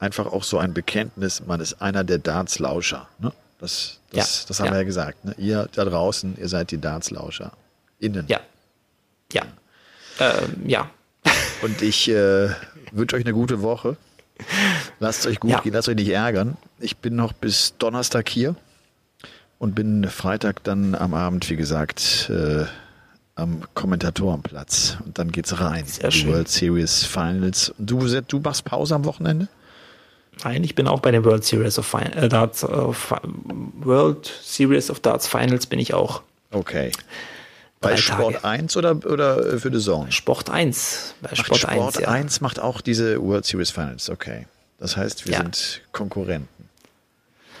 einfach 0.00 0.26
auch 0.26 0.42
so 0.42 0.58
ein 0.58 0.74
Bekenntnis, 0.74 1.40
man 1.46 1.60
ist 1.60 1.80
einer 1.80 2.02
der 2.02 2.18
Darts-Lauscher. 2.18 3.06
Ne? 3.20 3.32
Das, 3.60 4.00
das, 4.10 4.40
Ja, 4.42 4.48
das 4.48 4.58
haben 4.58 4.66
ja. 4.66 4.72
wir 4.72 4.78
ja 4.78 4.84
gesagt. 4.84 5.24
Ne? 5.24 5.36
Ihr 5.38 5.68
da 5.72 5.84
draußen, 5.84 6.36
ihr 6.36 6.48
seid 6.48 6.72
die 6.72 6.80
Darts-Lauscher. 6.80 7.52
Innen. 8.00 8.26
Ja. 8.26 8.40
Ja. 9.32 9.42
Ähm, 10.18 10.64
ja. 10.68 10.90
Und 11.62 11.80
ich 11.80 12.08
äh, 12.08 12.48
wünsche 12.90 13.14
euch 13.14 13.24
eine 13.24 13.34
gute 13.34 13.62
Woche. 13.62 13.96
Lasst 14.98 15.24
euch 15.28 15.38
gut 15.38 15.52
Ja. 15.52 15.60
gehen, 15.60 15.74
lasst 15.74 15.88
euch 15.88 15.94
nicht 15.94 16.10
ärgern. 16.10 16.56
Ich 16.80 16.96
bin 16.96 17.14
noch 17.14 17.32
bis 17.32 17.74
Donnerstag 17.78 18.28
hier 18.28 18.56
und 19.60 19.76
bin 19.76 20.08
Freitag 20.08 20.64
dann 20.64 20.96
am 20.96 21.14
Abend, 21.14 21.48
wie 21.50 21.56
gesagt, 21.56 22.30
äh, 22.30 22.64
am 23.38 23.62
Kommentatorenplatz. 23.74 24.98
Und 25.04 25.18
dann 25.18 25.30
geht's 25.32 25.60
rein. 25.60 25.84
Sehr 25.86 26.10
die 26.10 26.18
schön. 26.18 26.32
World 26.32 26.48
Series 26.48 27.04
Finals. 27.04 27.72
Du, 27.78 28.06
du 28.20 28.38
machst 28.40 28.64
Pause 28.64 28.94
am 28.94 29.04
Wochenende? 29.04 29.48
Nein, 30.44 30.62
ich 30.64 30.74
bin 30.74 30.86
auch 30.86 31.00
bei 31.00 31.10
den 31.10 31.24
World 31.24 31.44
Series 31.44 31.78
of 31.78 31.86
Fin 31.86 32.12
äh, 32.12 32.28
Darts, 32.28 32.62
äh, 32.62 32.68
World 32.68 34.30
Series 34.42 34.90
of 34.90 35.00
Darts 35.00 35.26
Finals 35.26 35.66
bin 35.66 35.78
ich 35.78 35.94
auch. 35.94 36.22
Okay. 36.50 36.92
Bei 37.80 37.96
Sport 37.96 38.34
Tage. 38.34 38.44
1 38.44 38.76
oder, 38.76 38.96
oder 39.06 39.58
für 39.58 39.72
The 39.72 39.78
Zone? 39.78 40.10
Sport 40.10 40.50
1. 40.50 41.14
Bei 41.20 41.28
Macht 41.30 41.36
Sport, 41.38 41.60
Sport 41.60 41.96
1, 41.96 41.98
ja. 42.00 42.08
1 42.08 42.40
macht 42.40 42.60
auch 42.60 42.80
diese 42.80 43.20
World 43.22 43.46
Series 43.46 43.70
Finals. 43.70 44.10
Okay. 44.10 44.46
Das 44.78 44.96
heißt, 44.96 45.26
wir 45.26 45.32
Ja. 45.34 45.42
sind 45.42 45.82
Konkurrenten. 45.92 46.68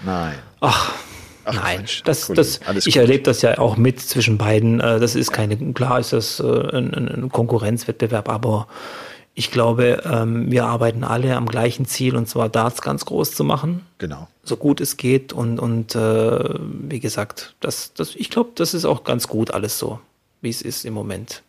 Nein. 0.04 0.34
Ach, 0.60 0.92
Ach, 1.48 1.54
nein. 1.62 1.78
Quatsch. 1.78 2.02
Das, 2.04 2.26
Kollege, 2.26 2.36
das, 2.36 2.60
alles 2.66 2.86
ich 2.86 2.96
erlebe 2.96 3.22
das 3.22 3.42
ja 3.42 3.58
auch 3.58 3.76
mit 3.76 4.00
zwischen 4.00 4.38
beiden. 4.38 4.80
Äh, 4.80 5.00
Das 5.00 5.14
ist 5.14 5.32
keine, 5.32 5.56
klar 5.72 5.98
ist 6.00 6.12
das 6.12 6.40
äh, 6.40 6.44
ein, 6.44 6.94
ein 6.94 7.28
Konkurrenzwettbewerb, 7.30 8.28
aber 8.28 8.68
ich 9.34 9.50
glaube, 9.50 10.02
ähm, 10.04 10.50
wir 10.50 10.64
arbeiten 10.64 11.04
alle 11.04 11.36
am 11.36 11.46
gleichen 11.46 11.86
Ziel 11.86 12.16
und 12.16 12.28
zwar 12.28 12.48
Darts 12.48 12.82
ganz 12.82 13.04
groß 13.04 13.32
zu 13.34 13.44
machen. 13.44 13.86
Genau. 13.98 14.28
so 14.42 14.56
gut 14.56 14.80
es 14.80 14.96
geht 14.96 15.32
und, 15.32 15.58
und 15.60 15.94
äh, 15.94 16.54
wie 16.58 17.00
gesagt, 17.00 17.54
das, 17.60 17.92
das, 17.94 18.14
ich 18.16 18.30
glaube, 18.30 18.50
das 18.56 18.74
ist 18.74 18.84
auch 18.84 19.04
ganz 19.04 19.28
gut 19.28 19.52
alles 19.52 19.78
so, 19.78 20.00
wie 20.40 20.50
es 20.50 20.62
ist 20.62 20.84
im 20.84 20.94
Moment. 20.94 21.42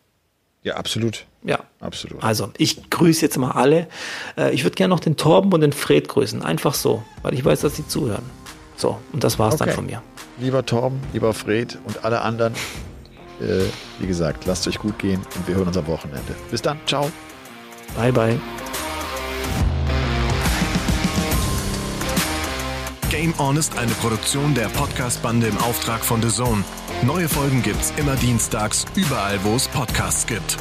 Ja, 0.62 0.76
absolut. 0.76 1.24
Ja. 1.42 1.60
Absolut. 1.80 2.22
Also, 2.22 2.50
ich 2.58 2.90
grüße 2.90 3.22
jetzt 3.22 3.38
mal 3.38 3.52
alle. 3.52 3.86
Ich 4.52 4.62
würde 4.64 4.76
gerne 4.76 4.92
noch 4.94 5.00
den 5.00 5.16
Torben 5.16 5.50
und 5.54 5.62
den 5.62 5.72
Fred 5.72 6.06
grüßen. 6.06 6.42
Einfach 6.42 6.74
so, 6.74 7.02
weil 7.22 7.32
ich 7.32 7.42
weiß, 7.42 7.62
dass 7.62 7.76
sie 7.76 7.88
zuhören. 7.88 8.24
So, 8.80 8.98
und 9.12 9.22
das 9.22 9.38
war's 9.38 9.56
dann 9.56 9.68
Okay. 9.68 9.76
von 9.76 9.84
mir. 9.86 10.02
Lieber 10.38 10.64
Torben, 10.64 11.00
lieber 11.12 11.34
Fred 11.34 11.76
und 11.86 12.02
alle 12.02 12.22
anderen, 12.22 12.54
äh, 13.42 13.64
wie 13.98 14.06
gesagt, 14.06 14.46
lasst 14.46 14.66
euch 14.68 14.78
gut 14.78 14.98
gehen 14.98 15.20
und 15.36 15.46
wir 15.46 15.54
hören 15.56 15.68
uns 15.68 15.76
am 15.76 15.86
Wochenende. 15.86 16.34
Bis 16.50 16.62
dann. 16.62 16.78
Ciao. 16.86 17.10
Bye, 17.94 18.10
bye. 18.10 18.40
Game 23.10 23.34
On 23.38 23.56
ist 23.56 23.76
eine 23.76 23.90
Produktion 23.92 24.54
der 24.54 24.68
Podcast-Bande 24.68 25.48
im 25.48 25.58
Auftrag 25.58 26.00
von 26.02 26.22
The 26.22 26.28
Zone. 26.28 26.64
Neue 27.02 27.28
Folgen 27.28 27.62
gibt's 27.62 27.92
immer 27.98 28.14
dienstags, 28.16 28.86
überall, 28.94 29.38
wo 29.42 29.56
es 29.56 29.68
Podcasts 29.68 30.26
gibt. 30.26 30.56